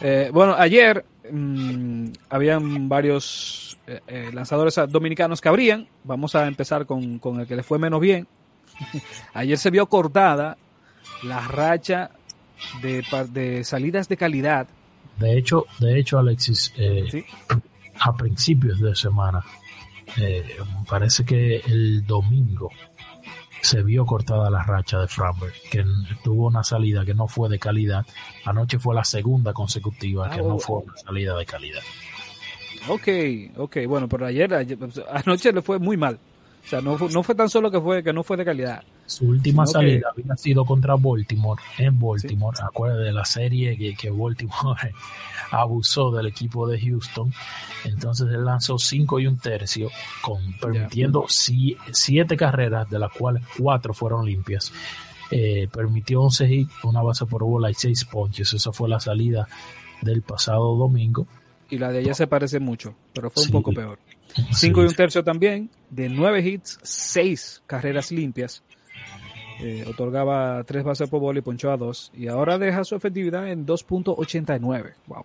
Eh, 0.00 0.30
bueno, 0.32 0.54
ayer 0.56 1.04
mmm, 1.30 2.08
habían 2.28 2.88
varios 2.88 3.78
eh, 3.86 4.00
eh, 4.06 4.30
lanzadores 4.32 4.78
dominicanos 4.88 5.40
que 5.40 5.48
abrían. 5.48 5.88
Vamos 6.04 6.34
a 6.34 6.46
empezar 6.46 6.86
con, 6.86 7.18
con, 7.18 7.40
el 7.40 7.46
que 7.46 7.56
le 7.56 7.62
fue 7.62 7.78
menos 7.78 8.00
bien. 8.00 8.26
ayer 9.34 9.58
se 9.58 9.70
vio 9.70 9.86
cortada 9.86 10.56
la 11.22 11.40
racha 11.40 12.10
de, 12.82 13.04
de 13.30 13.64
salidas 13.64 14.08
de 14.08 14.16
calidad. 14.16 14.66
De 15.18 15.36
hecho, 15.36 15.66
de 15.80 15.98
hecho, 15.98 16.18
Alexis, 16.18 16.72
¿Sí? 17.10 17.24
a 18.00 18.16
principios 18.16 18.78
de 18.80 18.94
semana, 18.94 19.44
parece 20.88 21.24
que 21.24 21.56
el 21.56 22.06
domingo 22.06 22.70
se 23.62 23.82
vio 23.82 24.06
cortada 24.06 24.50
la 24.50 24.62
racha 24.62 24.98
de 25.00 25.08
Framberg, 25.08 25.52
que 25.70 25.84
tuvo 26.22 26.46
una 26.46 26.62
salida 26.62 27.04
que 27.04 27.14
no 27.14 27.26
fue 27.28 27.48
de 27.48 27.58
calidad. 27.58 28.06
Anoche 28.44 28.78
fue 28.78 28.94
la 28.94 29.04
segunda 29.04 29.52
consecutiva 29.52 30.26
Ah, 30.26 30.30
que 30.30 30.42
no 30.42 30.58
fue 30.58 30.78
una 30.82 30.96
salida 30.96 31.36
de 31.36 31.46
calidad. 31.46 31.82
Ok, 32.88 33.08
ok, 33.56 33.76
bueno, 33.86 34.08
pero 34.08 34.26
ayer, 34.26 34.52
ayer- 34.54 34.78
anoche 35.10 35.52
le 35.52 35.62
fue 35.62 35.78
muy 35.78 35.96
mal. 35.96 36.18
O 36.64 36.68
sea, 36.68 36.80
no, 36.82 36.98
fue- 36.98 37.08
no 37.10 37.22
fue 37.22 37.34
tan 37.34 37.48
solo 37.48 37.70
que 37.70 37.80
fue 37.80 38.02
que 38.02 38.12
no 38.12 38.22
fue 38.22 38.36
de 38.36 38.44
calidad. 38.44 38.82
Su 39.06 39.26
última 39.28 39.64
que- 39.64 39.70
salida 39.72 40.08
había 40.16 40.36
sido 40.36 40.64
contra 40.66 40.96
Baltimore, 40.96 41.60
en 41.78 41.98
Baltimore. 41.98 42.58
Acuérdate 42.62 43.04
de 43.04 43.12
la 43.12 43.24
serie 43.24 43.76
que, 43.78 43.94
que 43.94 44.10
Baltimore 44.10 44.92
abusó 45.50 46.10
del 46.10 46.26
equipo 46.26 46.66
de 46.68 46.78
Houston. 46.80 47.32
Entonces 47.84 48.28
él 48.28 48.44
lanzó 48.44 48.78
cinco 48.78 49.18
y 49.18 49.26
un 49.26 49.38
tercio, 49.38 49.90
con, 50.20 50.52
permitiendo 50.60 51.24
si- 51.28 51.76
siete 51.92 52.36
carreras, 52.36 52.88
de 52.90 52.98
las 52.98 53.12
cuales 53.12 53.42
cuatro 53.58 53.94
fueron 53.94 54.26
limpias. 54.26 54.72
Eh, 55.30 55.68
permitió 55.72 56.22
11 56.22 56.46
hits, 56.52 56.72
una 56.84 57.02
base 57.02 57.26
por 57.26 57.44
bola 57.44 57.70
y 57.70 57.74
seis 57.74 58.04
ponches. 58.04 58.52
Esa 58.52 58.72
fue 58.72 58.88
la 58.88 59.00
salida 59.00 59.48
del 60.02 60.22
pasado 60.22 60.74
domingo. 60.76 61.26
Y 61.70 61.78
la 61.78 61.90
de 61.92 61.98
ayer 61.98 62.14
se 62.14 62.26
parece 62.26 62.60
mucho, 62.60 62.94
pero 63.12 63.30
fue 63.30 63.42
un 63.42 63.46
Sí. 63.46 63.52
poco 63.52 63.72
peor. 63.72 63.98
Cinco 64.52 64.82
y 64.82 64.86
un 64.86 64.94
tercio 64.94 65.24
también, 65.24 65.70
de 65.90 66.08
nueve 66.08 66.40
hits, 66.40 66.78
seis 66.82 67.62
carreras 67.66 68.10
limpias. 68.10 68.62
Eh, 69.60 69.84
otorgaba 69.88 70.62
tres 70.62 70.84
bases 70.84 71.08
por 71.08 71.20
bola 71.20 71.40
y 71.40 71.42
ponchó 71.42 71.72
a 71.72 71.76
dos. 71.76 72.12
Y 72.14 72.28
ahora 72.28 72.58
deja 72.58 72.84
su 72.84 72.94
efectividad 72.94 73.50
en 73.50 73.66
2.89. 73.66 74.94
Wow, 75.08 75.24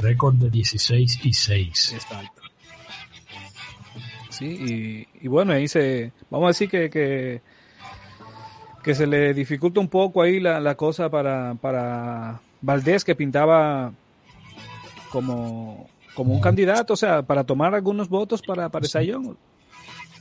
Récord 0.00 0.36
de 0.36 0.48
16 0.48 1.24
y 1.24 1.32
6. 1.32 1.92
está 1.96 2.20
alto. 2.20 2.42
Sí, 4.30 4.46
y, 4.46 5.24
y 5.24 5.28
bueno, 5.28 5.52
ahí 5.52 5.66
se. 5.66 6.12
Vamos 6.30 6.46
a 6.46 6.48
decir 6.50 6.68
que, 6.68 6.88
que, 6.88 7.42
que 8.84 8.94
se 8.94 9.08
le 9.08 9.34
dificulta 9.34 9.80
un 9.80 9.88
poco 9.88 10.22
ahí 10.22 10.38
la, 10.38 10.60
la 10.60 10.76
cosa 10.76 11.10
para, 11.10 11.56
para 11.56 12.40
Valdés, 12.60 13.04
que 13.04 13.16
pintaba 13.16 13.92
como, 15.10 15.88
como 16.18 16.34
un 16.34 16.40
candidato, 16.40 16.94
o 16.94 16.96
sea, 16.96 17.22
para 17.22 17.44
tomar 17.44 17.76
algunos 17.76 18.08
votos 18.08 18.42
para, 18.42 18.68
para 18.70 18.88
Sayón. 18.88 19.38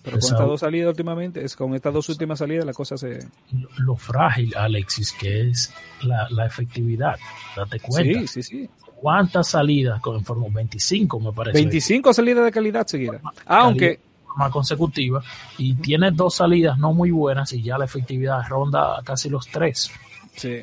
Pero 0.04 0.20
con 0.20 0.32
estas 0.32 0.46
dos 0.46 0.60
salidas 0.60 0.90
últimamente, 0.90 1.44
es 1.44 1.56
con 1.56 1.74
estas 1.74 1.92
dos 1.92 2.08
últimas 2.10 2.38
salidas 2.38 2.68
la 2.68 2.74
cosa 2.74 3.00
se... 3.00 3.18
Lo, 3.52 3.68
lo 3.80 3.96
frágil, 3.96 4.56
Alexis, 4.56 5.12
que 5.14 5.50
es 5.50 5.74
la, 6.04 6.28
la 6.30 6.46
efectividad. 6.46 7.16
Date 7.56 7.80
cuenta. 7.80 8.20
Sí, 8.20 8.28
sí, 8.28 8.44
sí. 8.44 8.70
¿Cuántas 9.02 9.48
salidas 9.48 10.00
con 10.00 10.24
forma 10.24 10.46
25 10.52 11.20
me 11.20 11.34
parece? 11.34 11.58
25 11.58 12.14
salidas 12.14 12.46
de 12.46 12.52
calidad 12.52 12.86
seguidas. 12.86 13.20
Aunque, 13.48 14.00
más 14.36 14.52
consecutiva 14.52 15.24
y 15.58 15.74
tiene 15.74 16.12
dos 16.12 16.36
salidas 16.36 16.78
no 16.78 16.94
muy 16.94 17.10
buenas 17.10 17.52
y 17.54 17.64
ya 17.64 17.76
la 17.80 17.86
efectividad 17.86 18.48
ronda 18.48 19.02
casi 19.04 19.30
los 19.30 19.48
tres. 19.48 19.90
sí. 20.36 20.62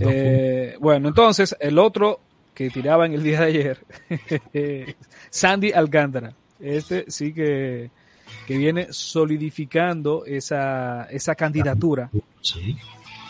Eh, 0.00 0.76
bueno, 0.80 1.08
entonces, 1.08 1.54
el 1.60 1.78
otro 1.78 2.20
que 2.58 2.70
tiraba 2.70 3.06
en 3.06 3.12
el 3.14 3.22
día 3.22 3.42
de 3.42 3.46
ayer, 3.46 3.78
Sandy 5.30 5.70
Alcántara. 5.70 6.32
Este 6.58 7.04
sí 7.08 7.32
que, 7.32 7.88
que 8.48 8.58
viene 8.58 8.88
solidificando 8.90 10.24
esa, 10.26 11.04
esa 11.04 11.36
candidatura 11.36 12.10
Sí. 12.40 12.76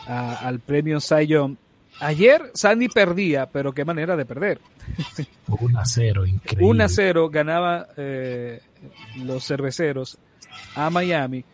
a- 0.06 0.36
al 0.48 0.60
premio 0.60 0.98
Cy 0.98 1.26
Young. 1.26 1.56
Ayer 2.00 2.50
Sandy 2.54 2.88
perdía, 2.88 3.44
pero 3.50 3.72
qué 3.74 3.84
manera 3.84 4.16
de 4.16 4.24
perder. 4.24 4.60
1 5.48 5.78
a 5.78 5.84
0, 5.84 6.24
increíble. 6.24 6.66
1 6.66 6.84
a 6.84 6.88
0 6.88 7.28
ganaba 7.28 7.88
eh, 7.98 8.60
los 9.16 9.44
cerveceros 9.46 10.16
a 10.74 10.88
Miami 10.88 11.44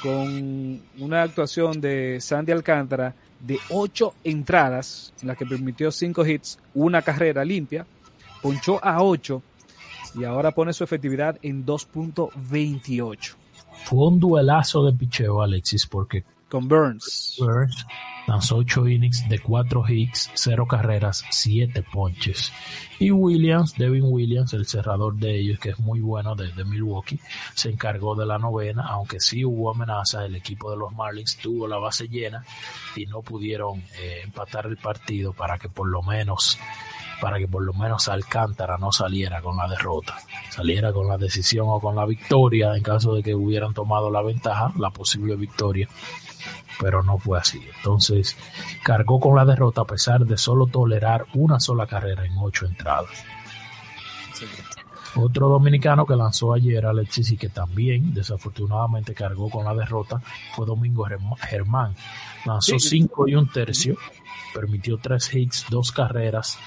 con 0.00 0.80
una 0.98 1.22
actuación 1.22 1.80
de 1.80 2.20
Sandy 2.20 2.52
Alcántara 2.52 3.14
de 3.40 3.58
8 3.70 4.14
entradas, 4.24 5.12
en 5.20 5.28
las 5.28 5.36
que 5.36 5.46
permitió 5.46 5.90
5 5.90 6.26
hits, 6.26 6.58
una 6.74 7.02
carrera 7.02 7.44
limpia, 7.44 7.86
ponchó 8.42 8.82
a 8.84 9.02
8 9.02 9.42
y 10.16 10.24
ahora 10.24 10.52
pone 10.52 10.72
su 10.72 10.84
efectividad 10.84 11.38
en 11.42 11.66
2.28 11.66 13.34
Fue 13.84 14.08
un 14.08 14.18
duelazo 14.18 14.84
de 14.84 14.92
picheo, 14.92 15.42
Alexis, 15.42 15.86
porque 15.86 16.24
con 16.48 16.68
Burns. 16.68 17.36
Burns 17.38 17.86
lanzó 18.26 18.56
8 18.56 18.88
innings 18.88 19.28
de 19.28 19.38
4 19.38 19.84
hits, 19.88 20.30
0 20.34 20.66
carreras, 20.66 21.24
7 21.30 21.84
ponches. 21.92 22.52
Y 22.98 23.10
Williams, 23.10 23.74
Devin 23.76 24.04
Williams, 24.04 24.52
el 24.52 24.66
cerrador 24.66 25.14
de 25.14 25.38
ellos, 25.38 25.58
que 25.58 25.70
es 25.70 25.78
muy 25.78 26.00
bueno 26.00 26.34
desde 26.34 26.64
Milwaukee, 26.64 27.20
se 27.54 27.70
encargó 27.70 28.14
de 28.14 28.26
la 28.26 28.38
novena, 28.38 28.86
aunque 28.88 29.20
sí 29.20 29.44
hubo 29.44 29.70
amenazas, 29.70 30.24
el 30.24 30.34
equipo 30.34 30.70
de 30.70 30.76
los 30.76 30.92
Marlins 30.92 31.36
tuvo 31.36 31.68
la 31.68 31.78
base 31.78 32.08
llena 32.08 32.44
y 32.96 33.06
no 33.06 33.22
pudieron 33.22 33.80
eh, 34.00 34.22
empatar 34.24 34.66
el 34.66 34.76
partido 34.76 35.32
para 35.32 35.58
que 35.58 35.68
por 35.68 35.88
lo 35.88 36.02
menos 36.02 36.58
para 37.20 37.38
que 37.38 37.48
por 37.48 37.62
lo 37.62 37.72
menos 37.72 38.08
Alcántara 38.08 38.76
no 38.76 38.92
saliera 38.92 39.40
con 39.40 39.56
la 39.56 39.66
derrota, 39.66 40.18
saliera 40.50 40.92
con 40.92 41.08
la 41.08 41.16
decisión 41.16 41.66
o 41.68 41.80
con 41.80 41.96
la 41.96 42.04
victoria 42.04 42.76
en 42.76 42.82
caso 42.82 43.14
de 43.14 43.22
que 43.22 43.34
hubieran 43.34 43.72
tomado 43.72 44.10
la 44.10 44.20
ventaja, 44.20 44.72
la 44.78 44.90
posible 44.90 45.34
victoria, 45.36 45.88
pero 46.80 47.02
no 47.02 47.18
fue 47.18 47.38
así. 47.38 47.60
Entonces 47.78 48.36
cargó 48.82 49.18
con 49.20 49.36
la 49.36 49.44
derrota 49.44 49.82
a 49.82 49.86
pesar 49.86 50.24
de 50.26 50.36
solo 50.36 50.66
tolerar 50.66 51.26
una 51.34 51.58
sola 51.60 51.86
carrera 51.86 52.24
en 52.24 52.32
ocho 52.38 52.66
entradas. 52.66 53.10
Otro 55.18 55.48
dominicano 55.48 56.04
que 56.04 56.14
lanzó 56.14 56.52
ayer 56.52 56.84
Alexis 56.84 57.30
y 57.30 57.36
que 57.38 57.48
también 57.48 58.12
desafortunadamente 58.12 59.14
cargó 59.14 59.48
con 59.48 59.64
la 59.64 59.72
derrota 59.74 60.20
fue 60.54 60.66
Domingo 60.66 61.06
Germ- 61.06 61.36
Germán. 61.38 61.94
Lanzó 62.44 62.78
Sí. 62.78 62.90
cinco 62.90 63.26
y 63.26 63.34
un 63.34 63.50
tercio, 63.50 63.96
permitió 64.52 64.98
tres 64.98 65.32
hits, 65.34 65.64
dos 65.70 65.90
carreras, 65.90 66.58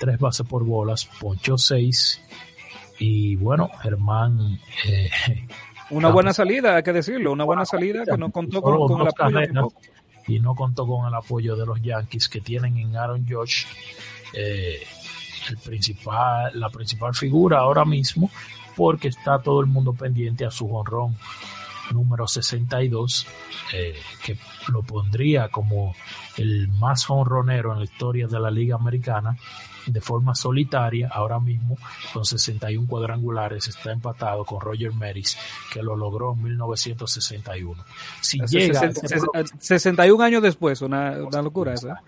tres 0.00 0.18
bases 0.18 0.46
por 0.46 0.64
bolas, 0.64 1.04
ponchó 1.20 1.58
seis 1.58 2.18
y 2.98 3.36
bueno, 3.36 3.68
Germán 3.82 4.58
eh, 4.86 5.10
Una 5.90 6.10
buena 6.10 6.32
salida, 6.32 6.76
hay 6.76 6.82
que 6.82 6.92
decirlo, 6.92 7.32
una 7.32 7.44
buena 7.44 7.64
salida 7.64 8.04
que 8.04 8.16
no 8.16 8.30
contó 8.30 8.60
con, 8.60 8.76
con 8.86 9.00
el 9.02 9.08
apoyo 9.08 9.52
tampoco. 9.52 9.80
y 10.26 10.40
no 10.40 10.54
contó 10.54 10.86
con 10.86 11.06
el 11.06 11.14
apoyo 11.14 11.56
de 11.56 11.66
los 11.66 11.80
Yankees 11.80 12.28
que 12.28 12.40
tienen 12.40 12.76
en 12.76 12.96
Aaron 12.96 13.26
Josh 13.28 13.64
eh, 14.34 14.80
el 15.48 15.56
principal, 15.58 16.52
la 16.54 16.68
principal 16.68 17.14
figura 17.14 17.58
ahora 17.60 17.84
mismo 17.84 18.30
porque 18.76 19.08
está 19.08 19.40
todo 19.40 19.60
el 19.60 19.66
mundo 19.66 19.92
pendiente 19.94 20.44
a 20.44 20.50
su 20.50 20.72
honrón 20.74 21.16
número 21.92 22.28
62 22.28 23.26
eh, 23.72 23.94
que 24.24 24.36
lo 24.68 24.82
pondría 24.82 25.48
como 25.48 25.94
el 26.36 26.68
más 26.68 27.08
honronero 27.08 27.72
en 27.72 27.78
la 27.78 27.84
historia 27.84 28.26
de 28.26 28.38
la 28.38 28.50
liga 28.50 28.76
americana 28.76 29.36
de 29.88 30.00
forma 30.00 30.34
solitaria, 30.34 31.08
ahora 31.12 31.40
mismo 31.40 31.76
con 32.12 32.24
61 32.24 32.86
cuadrangulares, 32.86 33.68
está 33.68 33.92
empatado 33.92 34.44
con 34.44 34.60
Roger 34.60 34.92
Maris, 34.92 35.36
que 35.72 35.82
lo 35.82 35.96
logró 35.96 36.34
en 36.34 36.42
1961. 36.42 37.84
Si 38.20 38.38
llega... 38.46 38.92
61 39.58 40.22
años 40.22 40.42
después, 40.42 40.82
una, 40.82 41.12
una 41.22 41.42
locura 41.42 41.74
esa. 41.74 42.02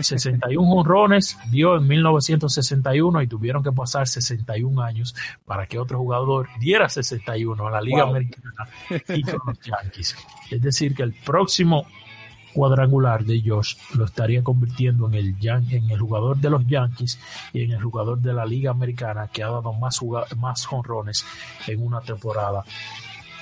61 0.00 0.68
honrones 0.70 1.38
dio 1.50 1.76
en 1.76 1.86
1961 1.86 3.22
y 3.22 3.26
tuvieron 3.26 3.62
que 3.62 3.72
pasar 3.72 4.08
61 4.08 4.82
años 4.82 5.14
para 5.44 5.66
que 5.66 5.78
otro 5.78 5.98
jugador 5.98 6.48
diera 6.58 6.88
61 6.88 7.66
a 7.66 7.70
la 7.70 7.80
Liga 7.80 8.02
Americana 8.02 8.68
y 9.08 9.22
con 9.22 9.40
los 9.46 9.60
Yankees. 9.60 10.16
Es 10.50 10.62
decir, 10.62 10.94
que 10.94 11.02
el 11.02 11.12
próximo 11.12 11.86
cuadrangular 12.54 13.24
de 13.24 13.42
Josh 13.44 13.76
lo 13.94 14.04
estaría 14.04 14.42
convirtiendo 14.42 15.06
en 15.08 15.14
el, 15.14 15.36
en 15.42 15.90
el 15.90 15.98
jugador 15.98 16.36
de 16.36 16.50
los 16.50 16.66
Yankees 16.66 17.18
y 17.52 17.62
en 17.62 17.72
el 17.72 17.82
jugador 17.82 18.18
de 18.18 18.32
la 18.32 18.46
Liga 18.46 18.70
Americana 18.70 19.28
que 19.32 19.42
ha 19.42 19.48
dado 19.48 19.72
más, 19.72 20.00
más 20.36 20.66
honrones 20.70 21.26
en 21.66 21.84
una 21.84 22.00
temporada 22.00 22.64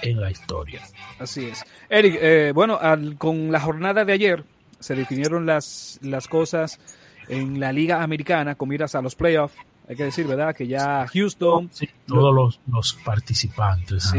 en 0.03 0.21
la 0.21 0.31
historia. 0.31 0.81
Así 1.19 1.47
es. 1.47 1.63
Eric, 1.89 2.19
eh, 2.21 2.53
bueno, 2.55 2.81
con 3.19 3.53
la 3.53 3.61
jornada 3.61 4.05
de 4.05 4.13
ayer 4.13 4.45
se 4.81 4.95
definieron 4.95 5.47
las, 5.47 5.99
las 6.03 6.27
cosas 6.27 6.81
en 7.29 7.61
la 7.61 7.73
Liga 7.73 8.03
Americana 8.03 8.55
con 8.55 8.69
miras 8.69 8.95
a 8.95 9.03
los 9.03 9.15
playoffs. 9.15 9.55
Hay 9.89 9.97
que 9.97 10.05
decir, 10.05 10.27
¿verdad? 10.27 10.55
Que 10.55 10.67
ya 10.67 11.07
Houston. 11.13 11.71
todos 12.07 12.35
los, 12.35 12.61
los 12.67 12.95
participantes. 13.05 14.05
Sí, 14.05 14.19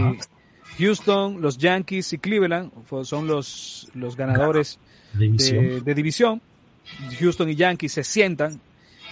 Houston, 0.78 1.42
los 1.42 1.58
Yankees 1.58 2.14
y 2.14 2.18
Cleveland 2.18 2.72
son 3.04 3.28
los, 3.28 3.88
los 3.94 4.16
ganadores 4.16 4.80
De, 5.14 5.94
división. 5.94 6.42
Houston 7.20 7.50
y 7.50 7.56
Yankees 7.56 7.94
se 7.94 8.04
sientan. 8.04 8.60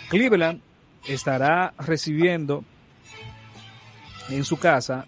Cleveland 0.09 0.61
estará 1.07 1.73
recibiendo 1.77 2.63
en 4.29 4.43
su 4.43 4.57
casa. 4.57 5.05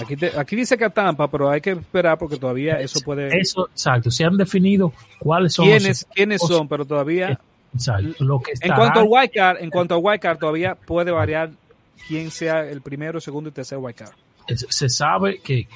aquí, 0.00 0.16
aquí 0.36 0.56
dice 0.56 0.76
que 0.76 0.84
a 0.84 0.90
Tampa, 0.90 1.30
pero 1.30 1.50
hay 1.50 1.60
que 1.60 1.72
esperar 1.72 2.18
porque 2.18 2.36
todavía 2.36 2.80
eso 2.80 3.00
puede. 3.00 3.38
Eso, 3.38 3.68
exacto. 3.68 4.10
Se 4.10 4.24
han 4.24 4.36
definido 4.36 4.92
cuáles 5.18 5.52
son. 5.52 5.66
¿Quiénes, 5.66 6.06
¿quiénes 6.12 6.40
son? 6.40 6.66
Pero 6.66 6.84
todavía. 6.84 7.38
Lo 8.18 8.40
que 8.40 8.52
en 8.60 8.74
cuanto 8.74 8.98
al 8.98 9.06
wildcard, 9.08 9.62
en 9.62 9.70
cuanto 9.70 9.94
al 9.94 10.00
wildcard 10.02 10.38
todavía 10.38 10.74
puede 10.74 11.12
variar 11.12 11.50
quién 12.08 12.32
sea 12.32 12.68
el 12.68 12.80
primero, 12.80 13.20
segundo 13.20 13.50
y 13.50 13.52
tercer 13.52 13.78
wildcard 13.78 14.10
se 14.56 14.88
sabe 14.88 15.40
que 15.40 15.68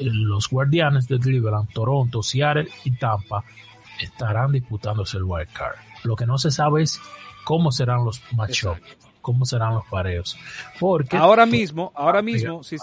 los 0.00 0.48
guardianes 0.48 1.08
de 1.08 1.18
Cleveland, 1.18 1.68
Toronto, 1.72 2.22
Seattle 2.22 2.68
y 2.84 2.92
Tampa 2.92 3.44
estarán 4.00 4.52
disputándose 4.52 5.18
el 5.18 5.24
wild 5.24 5.52
card. 5.52 5.76
Lo 6.04 6.16
que 6.16 6.26
no 6.26 6.38
se 6.38 6.50
sabe 6.50 6.82
es 6.82 7.00
cómo 7.44 7.70
serán 7.70 8.04
los 8.04 8.22
matchups, 8.32 8.80
cómo 9.20 9.44
serán 9.44 9.74
los 9.74 9.86
pareos. 9.86 10.36
Porque 10.80 11.16
ahora 11.16 11.46
mismo, 11.46 11.92
ahora 11.94 12.22
mismo, 12.22 12.62
si, 12.62 12.76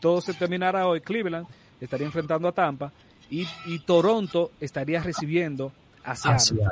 todo 0.00 0.20
se 0.20 0.34
terminara 0.34 0.86
hoy, 0.86 1.00
Cleveland 1.00 1.46
estaría 1.80 2.06
enfrentando 2.06 2.48
a 2.48 2.52
Tampa 2.52 2.92
y, 3.30 3.46
Toronto 3.80 4.52
estaría 4.60 5.02
recibiendo 5.02 5.72
a 6.04 6.16
Seattle. 6.16 6.70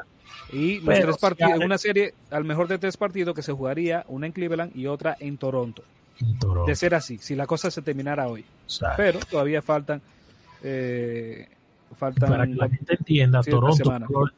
Y 0.53 0.81
los 0.81 0.99
tres 0.99 1.19
partidos, 1.19 1.59
una 1.65 1.79
serie, 1.79 2.15
al 2.31 2.45
mejor 2.45 2.69
de 2.69 2.79
tres 2.79 2.97
partidos 2.97 3.35
que 3.35 3.43
se 3.43 3.53
jugaría, 3.53 4.05
una 4.09 4.27
en 4.27 4.33
Cleveland 4.33 4.77
y 4.77 4.87
otra 4.87 5.17
en 5.19 5.39
Toronto 5.39 5.83
de 6.67 6.77
ser 6.77 6.95
así, 6.95 7.19
si 7.19 7.35
la 7.35 7.47
cosa 7.47 7.71
se 7.71 7.83
terminara 7.83 8.29
hoy. 8.29 8.45
Pero 8.97 9.21
todavía 9.21 9.63
faltan. 9.63 10.01
Eh, 10.63 11.49
faltan 11.99 12.31
Para 12.31 12.47
que 12.47 12.55
la 12.55 12.69
gente 12.69 12.95
entienda, 12.95 13.43
Toronto 13.43 13.93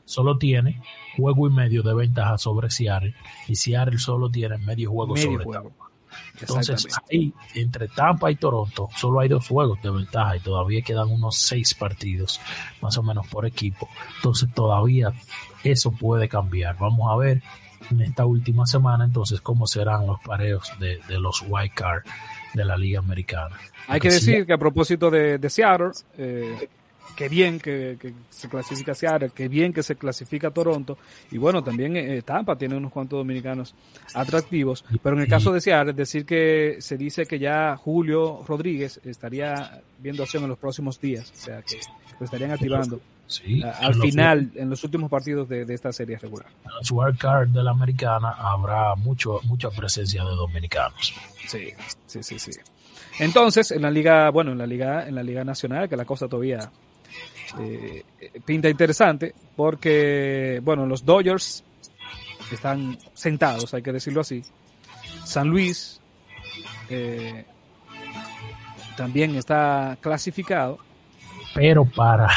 solo 0.04 0.38
tiene 0.38 0.82
juego 1.16 1.48
y 1.48 1.50
medio 1.52 1.82
de 1.82 1.94
ventaja 1.94 2.38
sobre 2.38 2.70
Seattle 2.70 3.14
y 3.46 3.54
Seattle 3.54 3.98
solo 3.98 4.30
tiene 4.30 4.58
medio 4.58 4.90
juego 4.90 5.16
sobre 5.16 5.44
Tampa. 5.44 5.84
Entonces, 6.40 6.86
ahí, 7.10 7.32
entre 7.54 7.88
Tampa 7.88 8.30
y 8.30 8.36
Toronto, 8.36 8.88
solo 8.96 9.20
hay 9.20 9.28
dos 9.28 9.46
juegos 9.48 9.80
de 9.82 9.90
ventaja 9.90 10.36
y 10.36 10.40
todavía 10.40 10.82
quedan 10.82 11.10
unos 11.10 11.36
seis 11.36 11.74
partidos, 11.74 12.40
más 12.80 12.96
o 12.98 13.02
menos 13.02 13.26
por 13.28 13.46
equipo. 13.46 13.88
Entonces, 14.16 14.48
todavía 14.52 15.12
eso 15.62 15.90
puede 15.92 16.28
cambiar. 16.28 16.76
Vamos 16.78 17.10
a 17.10 17.16
ver 17.16 17.42
en 17.90 18.00
esta 18.00 18.24
última 18.26 18.66
semana, 18.66 19.04
entonces, 19.04 19.40
cómo 19.40 19.66
serán 19.66 20.06
los 20.06 20.20
pareos 20.20 20.70
de, 20.78 21.00
los 21.18 21.42
white 21.46 21.74
card 21.74 22.02
de 22.54 22.64
la 22.64 22.76
Liga 22.76 23.00
Americana. 23.00 23.56
Hay 23.88 24.00
que 24.00 24.10
decir 24.10 24.46
que 24.46 24.52
a 24.52 24.58
propósito 24.58 25.10
de, 25.10 25.38
de 25.38 25.50
Seattle, 25.50 25.90
eh, 26.16 26.68
qué 27.16 27.28
bien 27.28 27.58
que, 27.58 27.96
se 28.30 28.48
clasifica 28.48 28.94
Seattle, 28.94 29.30
qué 29.34 29.48
bien 29.48 29.72
que 29.72 29.82
se 29.82 29.96
clasifica 29.96 30.50
Toronto, 30.50 30.98
y 31.30 31.38
bueno, 31.38 31.62
también 31.62 31.96
eh, 31.96 32.22
Tampa 32.22 32.56
tiene 32.56 32.76
unos 32.76 32.92
cuantos 32.92 33.18
dominicanos 33.18 33.74
atractivos, 34.14 34.84
pero 35.02 35.16
en 35.16 35.22
el 35.22 35.28
caso 35.28 35.52
de 35.52 35.60
Seattle, 35.60 35.92
decir 35.92 36.24
que 36.24 36.76
se 36.80 36.96
dice 36.96 37.26
que 37.26 37.38
ya 37.38 37.76
Julio 37.76 38.44
Rodríguez 38.46 39.00
estaría 39.04 39.82
viendo 39.98 40.22
acción 40.22 40.44
en 40.44 40.50
los 40.50 40.58
próximos 40.58 41.00
días, 41.00 41.32
o 41.32 41.36
sea 41.36 41.62
que 41.62 41.78
lo 42.18 42.24
estarían 42.24 42.52
activando. 42.52 43.00
Sí, 43.26 43.62
al 43.62 43.94
final, 43.94 44.50
en 44.54 44.68
los 44.68 44.84
últimos 44.84 45.10
partidos 45.10 45.48
de, 45.48 45.64
esta 45.72 45.92
serie 45.92 46.18
regular. 46.18 46.46
En 46.64 46.70
los 46.74 46.90
wild 46.90 47.18
card 47.18 47.48
de 47.48 47.62
la 47.62 47.70
americana 47.70 48.30
habrá 48.30 48.94
mucho, 48.96 49.40
mucha 49.44 49.70
presencia 49.70 50.22
de 50.22 50.30
dominicanos. 50.30 51.14
Sí, 51.46 51.70
sí, 52.06 52.22
sí, 52.22 52.38
sí. 52.38 52.50
Entonces, 53.18 53.70
en 53.70 53.82
la 53.82 53.90
liga, 53.90 54.30
bueno, 54.30 54.52
en 54.52 54.58
la 54.58 54.66
liga, 54.66 55.08
en 55.08 55.14
la 55.14 55.22
liga 55.22 55.44
nacional, 55.44 55.88
que 55.88 55.96
la 55.96 56.04
cosa 56.04 56.28
todavía 56.28 56.70
eh, 57.58 58.04
pinta 58.44 58.68
interesante, 58.68 59.34
porque, 59.56 60.60
bueno, 60.62 60.86
los 60.86 61.04
Dodgers 61.04 61.64
están 62.50 62.98
sentados, 63.14 63.72
hay 63.72 63.82
que 63.82 63.92
decirlo 63.92 64.20
así. 64.20 64.42
San 65.24 65.48
Luis 65.48 66.00
eh, 66.90 67.44
también 68.96 69.34
está 69.36 69.96
clasificado 70.00 70.78
pero 71.54 71.84
para 71.84 72.28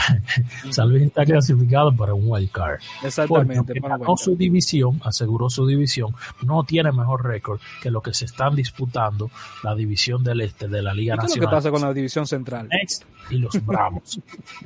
San 0.70 0.90
Luis 0.90 1.04
está 1.04 1.26
clasificado 1.26 1.94
para 1.96 2.14
un 2.14 2.24
wild 2.26 2.52
card. 2.52 2.80
Exactamente. 3.04 3.80
ganó 3.80 4.16
su 4.16 4.36
división, 4.36 5.02
aseguró 5.04 5.50
su 5.50 5.66
división, 5.66 6.14
no 6.44 6.64
tiene 6.64 6.92
mejor 6.92 7.26
récord 7.26 7.60
que 7.82 7.92
lo 7.92 8.02
que 8.02 8.14
se 8.14 8.26
están 8.26 8.56
disputando 8.56 9.30
la 9.64 9.76
división 9.76 10.24
del 10.24 10.42
este 10.42 10.68
de 10.68 10.82
la 10.82 10.94
Liga 10.94 11.16
Nacional. 11.16 11.34
¿Qué 11.34 11.40
es 11.40 11.42
lo 11.42 11.50
que 11.50 11.56
pasa 11.56 11.72
con 11.72 11.82
la 11.82 11.94
división 11.94 12.28
central? 12.28 12.68
Mets 12.70 13.06
y 13.30 13.38
los 13.38 13.66
Bravos. 13.66 14.20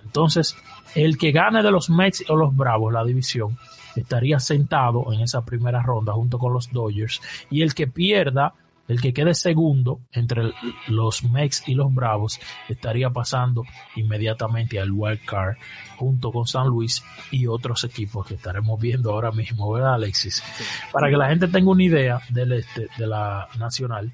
Entonces, 0.04 0.56
el 0.94 1.18
que 1.18 1.32
gane 1.32 1.64
de 1.64 1.72
los 1.72 1.90
Mets 1.90 2.26
o 2.30 2.36
los 2.36 2.56
Bravos 2.56 2.94
la 2.94 3.04
división 3.04 3.58
estaría 3.96 4.40
sentado 4.40 5.12
en 5.14 5.22
esa 5.22 5.44
primera 5.44 5.82
ronda 5.82 6.14
junto 6.14 6.38
con 6.38 6.54
los 6.54 6.72
Dodgers 6.72 7.22
y 7.50 7.62
el 7.62 7.74
que 7.74 7.88
pierda 7.88 8.54
el 8.92 9.00
que 9.00 9.14
quede 9.14 9.34
segundo 9.34 10.02
entre 10.12 10.52
los 10.90 11.24
Mex 11.24 11.64
y 11.66 11.76
los 11.76 11.94
Bravos 11.94 12.42
estaría 12.68 13.10
pasando 13.10 13.64
inmediatamente 13.96 14.82
al 14.82 14.92
wild 14.92 15.24
card 15.26 15.56
junto 15.96 16.30
con 16.34 16.46
San 16.46 16.68
Luis 16.68 17.02
y 17.32 17.48
otros 17.48 17.86
equipos 17.86 18.28
que 18.28 18.34
estaremos 18.34 18.78
viendo 18.82 19.14
ahora 19.14 19.32
mismo, 19.32 19.72
¿verdad, 19.72 19.94
Alexis? 19.94 20.44
Para 20.92 21.10
que 21.10 21.16
la 21.16 21.30
gente 21.30 21.48
tenga 21.48 21.72
una 21.72 21.84
idea 21.84 22.22
del 22.30 22.52
este 22.52 22.90
de 22.98 23.08
la 23.08 23.48
nacional, 23.58 24.12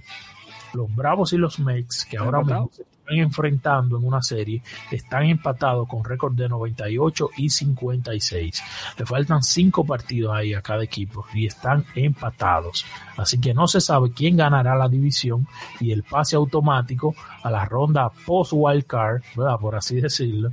los 0.76 0.96
Bravos 0.96 1.34
y 1.34 1.38
los 1.38 1.58
Mex 1.58 2.06
que 2.06 2.18
ahora 2.18 2.44
mismo 2.44 2.70
están 3.08 3.20
enfrentando 3.20 3.98
en 3.98 4.04
una 4.06 4.22
serie 4.22 4.62
están 4.92 5.24
empatados 5.24 5.88
con 5.88 6.04
récord 6.04 6.34
de 6.34 6.50
98 6.50 7.30
y 7.38 7.50
56. 7.50 8.64
Le 8.98 9.06
faltan 9.06 9.42
cinco 9.44 9.86
partidos 9.86 10.36
ahí 10.36 10.54
a 10.54 10.62
cada 10.62 10.84
equipo 10.84 11.26
y 11.34 11.46
están 11.46 11.86
empatados. 11.96 12.86
Así 13.16 13.40
que 13.40 13.54
no 13.54 13.68
se 13.68 13.80
sabe 13.80 14.12
quién 14.12 14.36
ganará 14.36 14.76
la 14.76 14.90
división 14.90 15.48
y 15.80 15.92
el 15.92 16.04
pase 16.04 16.36
automático 16.36 17.16
a 17.44 17.50
la 17.50 17.66
ronda 17.66 18.10
post 18.10 18.52
wild 18.54 18.86
card, 18.86 19.22
¿verdad? 19.36 19.58
por 19.60 19.76
así 19.76 20.02
decirlo. 20.02 20.50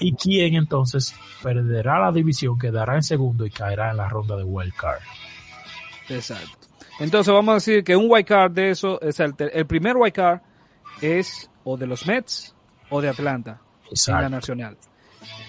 Y 0.00 0.14
quién 0.14 0.54
entonces 0.54 1.14
perderá 1.42 2.00
la 2.00 2.12
división, 2.12 2.58
quedará 2.58 2.96
en 2.96 3.02
segundo 3.02 3.46
y 3.46 3.50
caerá 3.50 3.90
en 3.90 3.98
la 3.98 4.08
ronda 4.08 4.36
de 4.36 4.44
wild 4.44 4.74
card. 4.74 5.00
Exacto. 6.08 6.68
Entonces 6.98 7.32
vamos 7.32 7.52
a 7.52 7.54
decir 7.54 7.84
que 7.84 7.96
un 7.96 8.10
wild 8.10 8.26
card 8.26 8.52
de 8.52 8.70
eso 8.70 9.00
es 9.00 9.20
el, 9.20 9.34
el 9.38 9.66
primer 9.66 9.96
wild 9.96 10.12
card 10.12 10.40
es 11.00 11.50
o 11.64 11.76
de 11.76 11.86
los 11.86 12.06
Mets 12.06 12.54
o 12.90 13.00
de 13.00 13.08
Atlanta 13.08 13.60
en 14.06 14.14
la 14.14 14.28
nacional. 14.28 14.76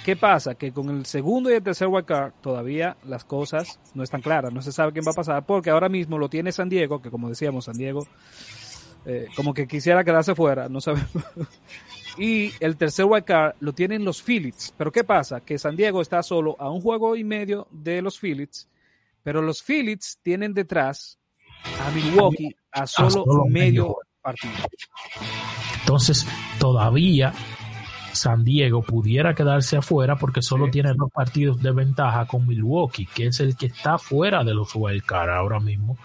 ¿Qué 0.04 0.16
pasa? 0.16 0.56
Que 0.56 0.72
con 0.72 0.90
el 0.90 1.06
segundo 1.06 1.50
y 1.50 1.54
el 1.54 1.64
tercer 1.64 1.88
wildcard 1.88 2.34
todavía 2.42 2.98
las 3.04 3.24
cosas 3.24 3.80
no 3.94 4.04
están 4.04 4.22
claras, 4.22 4.52
no 4.52 4.62
se 4.62 4.72
sabe 4.72 4.92
quién 4.92 5.06
va 5.06 5.12
a 5.12 5.16
pasar, 5.16 5.46
porque 5.46 5.70
ahora 5.70 5.90
mismo 5.90 6.18
lo 6.18 6.30
tiene 6.30 6.52
San 6.52 6.70
Diego, 6.70 7.02
que 7.02 7.12
como 7.12 7.30
decíamos, 7.30 7.66
San 7.66 7.78
Diego 7.78 8.08
eh, 9.06 9.28
como 9.36 9.54
que 9.54 9.68
quisiera 9.68 10.04
quedarse 10.04 10.36
fuera, 10.36 10.70
no 10.70 10.82
sabemos. 10.82 11.10
y 12.18 12.52
el 12.60 12.78
tercer 12.78 13.06
wildcard 13.06 13.56
lo 13.60 13.74
tienen 13.74 14.04
los 14.04 14.22
Phillies. 14.22 14.74
Pero 14.78 14.92
¿qué 14.92 15.04
pasa? 15.04 15.42
Que 15.42 15.58
San 15.58 15.76
Diego 15.76 16.02
está 16.02 16.22
solo 16.24 16.56
a 16.60 16.70
un 16.70 16.82
juego 16.82 17.16
y 17.16 17.24
medio 17.24 17.68
de 17.72 18.02
los 18.02 18.20
Phillies, 18.20 18.68
pero 19.24 19.42
los 19.42 19.64
Phillies 19.64 20.20
tienen 20.22 20.54
detrás 20.54 21.20
a 21.80 21.92
Milwaukee 21.92 22.56
a 22.72 22.88
solo, 22.88 23.46
medio 23.46 23.98
partido. 24.22 24.54
Entonces, 25.82 26.28
todavía 26.60 27.34
San 28.14 28.44
Diego 28.44 28.82
pudiera 28.84 29.34
quedarse 29.34 29.78
afuera 29.78 30.16
porque 30.16 30.42
solo 30.42 30.70
tiene 30.70 30.94
dos 30.96 31.12
partidos 31.12 31.62
de 31.62 31.72
ventaja 31.72 32.26
con 32.26 32.48
Milwaukee, 32.48 33.06
que 33.06 33.28
es 33.28 33.40
el 33.40 33.56
que 33.56 33.68
está 33.68 33.98
fuera 33.98 34.44
de 34.44 34.54
los 34.54 34.76
wildcard 34.76 35.30
ahora 35.30 35.60
mismo. 35.60 35.98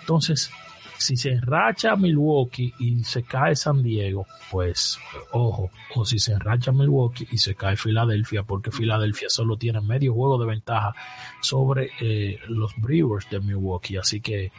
Entonces, 0.00 0.50
si 0.98 1.16
se 1.16 1.32
enracha 1.32 1.96
Milwaukee 1.96 2.72
y 2.78 3.04
se 3.04 3.24
cae 3.24 3.56
San 3.56 3.82
Diego, 3.82 4.26
pues 4.50 4.98
ojo, 5.32 5.70
o 5.94 6.04
si 6.04 6.18
se 6.18 6.32
enracha 6.32 6.72
Milwaukee 6.72 7.26
y 7.30 7.38
se 7.38 7.54
cae 7.54 7.76
Filadelfia, 7.76 8.42
porque 8.42 8.70
Filadelfia 8.70 9.28
solo 9.28 9.56
tiene 9.56 9.80
medio 9.80 10.14
juego 10.14 10.38
de 10.38 10.46
ventaja 10.46 10.94
sobre 11.40 11.90
eh, 12.00 12.38
los 12.48 12.74
Brewers 12.76 13.28
de 13.30 13.40
Milwaukee, 13.40 13.96
así 13.96 14.20
que 14.20 14.52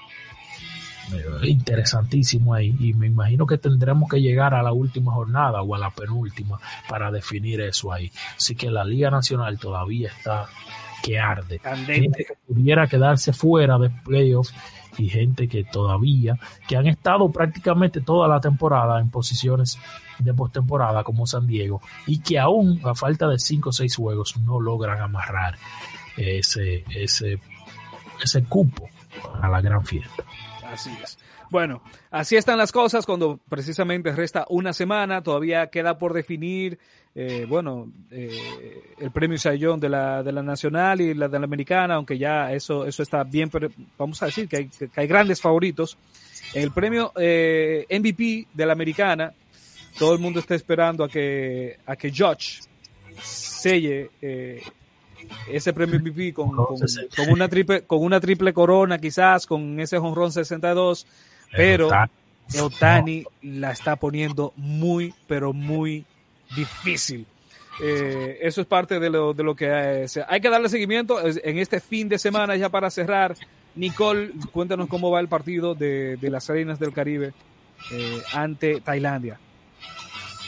interesantísimo 1.44 2.53
ahí 2.53 2.76
y 2.80 2.94
me 2.94 3.07
imagino 3.07 3.45
que 3.45 3.57
tendremos 3.57 4.10
que 4.10 4.22
llegar 4.22 4.53
a 4.53 4.64
la 4.64 4.72
última 4.72 5.14
jornada 5.14 5.61
o 5.61 5.76
a 5.76 5.80
la 5.80 5.91
penúltima 5.91 6.60
para 6.90 7.11
definir 7.11 7.61
eso 7.61 7.91
ahí. 7.91 8.11
Así 8.36 8.56
que 8.56 8.69
la 8.72 8.84
Liga 8.84 9.10
Nacional 9.11 9.60
todavía 9.60 10.10
está 10.10 10.48
que 11.03 11.19
arde. 11.19 11.60
Gente 11.86 12.26
que 12.26 12.34
pudiera 12.48 12.88
quedarse 12.88 13.32
fuera 13.32 13.77
de 13.77 13.90
playoffs 13.90 14.53
y 14.98 15.10
gente 15.10 15.48
que 15.48 15.64
todavía, 15.64 16.38
que 16.68 16.77
han 16.77 16.88
estado 16.88 17.30
prácticamente 17.32 18.02
toda 18.02 18.27
la 18.27 18.40
temporada 18.40 18.99
en 18.99 19.10
posiciones 19.10 19.77
de 20.19 20.34
postemporada 20.34 21.03
como 21.03 21.27
San 21.27 21.45
Diego 21.45 21.82
y 22.07 22.19
que 22.19 22.40
aún 22.40 22.82
a 22.84 22.95
falta 22.95 23.27
de 23.27 23.38
5 23.38 23.69
o 23.69 23.73
6 23.73 23.95
juegos 23.95 24.38
no 24.38 24.60
logran 24.60 25.02
amarrar 25.02 25.57
ese, 26.18 26.86
ese, 26.90 27.40
ese 28.23 28.44
cupo 28.45 28.88
a 29.41 29.48
la 29.48 29.61
gran 29.61 29.86
fiesta. 29.86 30.23
Así 30.71 30.91
es. 31.01 31.17
Bueno, 31.49 31.81
así 32.11 32.35
están 32.35 32.57
las 32.57 32.71
cosas 32.71 33.05
cuando 33.05 33.39
precisamente 33.49 34.11
resta 34.11 34.45
una 34.49 34.73
semana, 34.73 35.21
todavía 35.21 35.67
queda 35.67 35.97
por 35.97 36.13
definir, 36.13 36.79
eh, 37.13 37.45
bueno, 37.47 37.91
eh, 38.11 38.95
el 38.99 39.11
premio 39.11 39.37
Sayón 39.37 39.79
de 39.79 39.89
la, 39.89 40.23
de 40.23 40.31
la 40.31 40.41
Nacional 40.41 41.01
y 41.01 41.13
la 41.13 41.27
de 41.27 41.39
la 41.39 41.45
Americana, 41.45 41.95
aunque 41.95 42.17
ya 42.17 42.51
eso, 42.51 42.85
eso 42.85 43.03
está 43.03 43.23
bien, 43.23 43.49
pero 43.49 43.69
vamos 43.97 44.21
a 44.23 44.25
decir 44.25 44.47
que 44.47 44.57
hay, 44.57 44.67
que 44.67 44.89
hay 44.95 45.07
grandes 45.07 45.39
favoritos. 45.39 45.97
El 46.53 46.71
premio 46.71 47.11
eh, 47.15 47.85
MVP 47.89 48.47
de 48.53 48.65
la 48.65 48.73
Americana, 48.73 49.33
todo 49.97 50.13
el 50.13 50.19
mundo 50.19 50.39
está 50.39 50.55
esperando 50.55 51.03
a 51.03 51.09
que, 51.09 51.77
a 51.85 51.95
que 51.95 52.11
Judge 52.11 52.61
selle 53.21 54.11
eh, 54.21 54.61
ese 55.49 55.73
premio 55.73 55.99
MVP 55.99 56.34
con, 56.34 56.52
con, 56.56 56.77
con, 56.77 57.30
una 57.30 57.47
triple, 57.47 57.84
con 57.84 58.03
una 58.03 58.19
triple 58.19 58.53
corona, 58.53 58.97
quizás 58.97 59.45
con 59.45 59.80
ese 59.80 59.97
honrón 59.97 60.31
62, 60.31 61.06
pero 61.52 61.89
Otani 62.61 63.23
la 63.41 63.72
está 63.72 63.95
poniendo 63.95 64.53
muy, 64.56 65.14
pero 65.27 65.53
muy 65.53 66.06
difícil. 66.56 67.26
Eh, 67.81 68.39
eso 68.41 68.61
es 68.61 68.68
parte 68.68 68.99
de 68.99 69.10
lo, 69.10 69.34
de 69.34 69.43
lo 69.43 69.56
que 69.56 69.69
hay, 69.69 70.06
hay 70.27 70.41
que 70.41 70.49
darle 70.49 70.69
seguimiento 70.69 71.19
en 71.22 71.57
este 71.57 71.80
fin 71.80 72.07
de 72.07 72.18
semana 72.18 72.56
ya 72.56 72.69
para 72.69 72.89
cerrar. 72.89 73.35
Nicole, 73.76 74.31
cuéntanos 74.53 74.88
cómo 74.88 75.11
va 75.11 75.19
el 75.19 75.27
partido 75.27 75.76
de, 75.76 76.15
de 76.18 76.30
las 76.30 76.47
Reinas 76.47 76.80
del 76.80 76.93
Caribe 76.93 77.34
eh, 77.91 78.22
ante 78.34 78.80
Tailandia. 78.80 79.39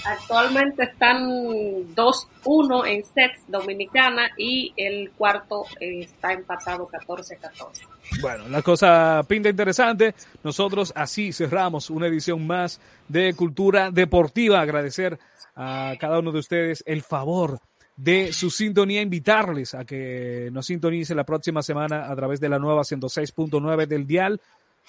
Actualmente 0.07 0.83
están 0.83 1.27
2-1 1.27 2.87
en 2.87 3.03
sets 3.03 3.41
dominicana 3.49 4.29
y 4.37 4.73
el 4.77 5.11
cuarto 5.11 5.65
eh, 5.81 5.99
está 5.99 6.31
empatado 6.31 6.87
14-14. 6.87 7.85
Bueno, 8.21 8.47
la 8.47 8.61
cosa 8.61 9.21
pinta 9.27 9.49
interesante. 9.49 10.15
Nosotros 10.43 10.93
así 10.95 11.33
cerramos 11.33 11.89
una 11.89 12.07
edición 12.07 12.47
más 12.47 12.79
de 13.09 13.33
Cultura 13.33 13.91
Deportiva. 13.91 14.61
Agradecer 14.61 15.19
a 15.55 15.93
cada 15.99 16.19
uno 16.19 16.31
de 16.31 16.39
ustedes 16.39 16.83
el 16.87 17.01
favor 17.01 17.59
de 17.97 18.31
su 18.31 18.49
sintonía, 18.49 19.01
invitarles 19.01 19.73
a 19.73 19.83
que 19.83 20.49
nos 20.53 20.67
sintonice 20.67 21.15
la 21.15 21.25
próxima 21.25 21.61
semana 21.61 22.09
a 22.09 22.15
través 22.15 22.39
de 22.39 22.47
la 22.47 22.59
nueva 22.59 22.83
106.9 22.83 23.87
del 23.87 24.07
dial 24.07 24.39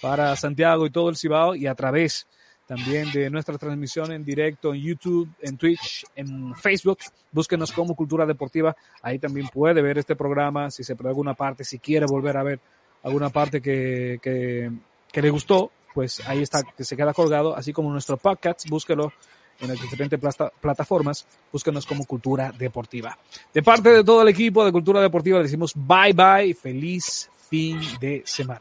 para 0.01 0.37
Santiago 0.37 0.87
y 0.87 0.91
todo 0.91 1.09
el 1.09 1.17
Cibao 1.17 1.57
y 1.57 1.67
a 1.67 1.75
través 1.75 2.29
también 2.69 3.11
de 3.11 3.31
nuestra 3.31 3.57
transmisión 3.57 4.13
en 4.13 4.23
directo 4.23 4.75
en 4.75 4.83
YouTube, 4.83 5.29
en 5.41 5.57
Twitch, 5.57 6.05
en 6.15 6.55
Facebook. 6.55 6.99
Búsquenos 7.33 7.73
como 7.73 7.97
Cultura 7.97 8.27
Deportiva. 8.27 8.77
Ahí 9.01 9.19
también 9.19 9.49
puede 9.49 9.81
ver 9.81 9.97
este 9.97 10.15
programa 10.15 10.71
si 10.71 10.85
se 10.85 10.95
pierde 10.95 11.09
alguna 11.09 11.33
parte, 11.33 11.65
si 11.65 11.79
quiere 11.79 12.05
volver 12.05 12.37
a 12.37 12.43
ver 12.43 12.61
alguna 13.03 13.31
parte 13.31 13.63
que, 13.63 14.19
que, 14.23 14.71
que 15.11 15.23
le 15.23 15.31
gustó, 15.31 15.73
pues 15.95 16.21
ahí 16.29 16.43
está, 16.43 16.63
que 16.63 16.85
se 16.85 16.95
queda 16.95 17.15
colgado, 17.15 17.57
así 17.57 17.73
como 17.73 17.91
nuestro 17.91 18.19
podcast, 18.19 18.69
búsquelo 18.69 19.13
en 19.61 19.69
las 19.69 19.81
diferentes 19.81 20.21
plata, 20.21 20.53
plataformas, 20.61 21.27
búsquenos 21.51 21.87
como 21.87 22.05
Cultura 22.05 22.53
Deportiva. 22.53 23.19
De 23.55 23.63
parte 23.63 23.89
de 23.89 24.05
todo 24.05 24.21
el 24.23 24.29
equipo 24.29 24.63
de 24.63 24.73
Cultura 24.73 25.01
Deportiva, 25.01 25.43
decimos 25.43 25.73
bye 25.75 26.13
bye, 26.13 26.55
feliz 26.55 27.31
fin 27.49 27.81
de 27.99 28.23
semana. 28.27 28.61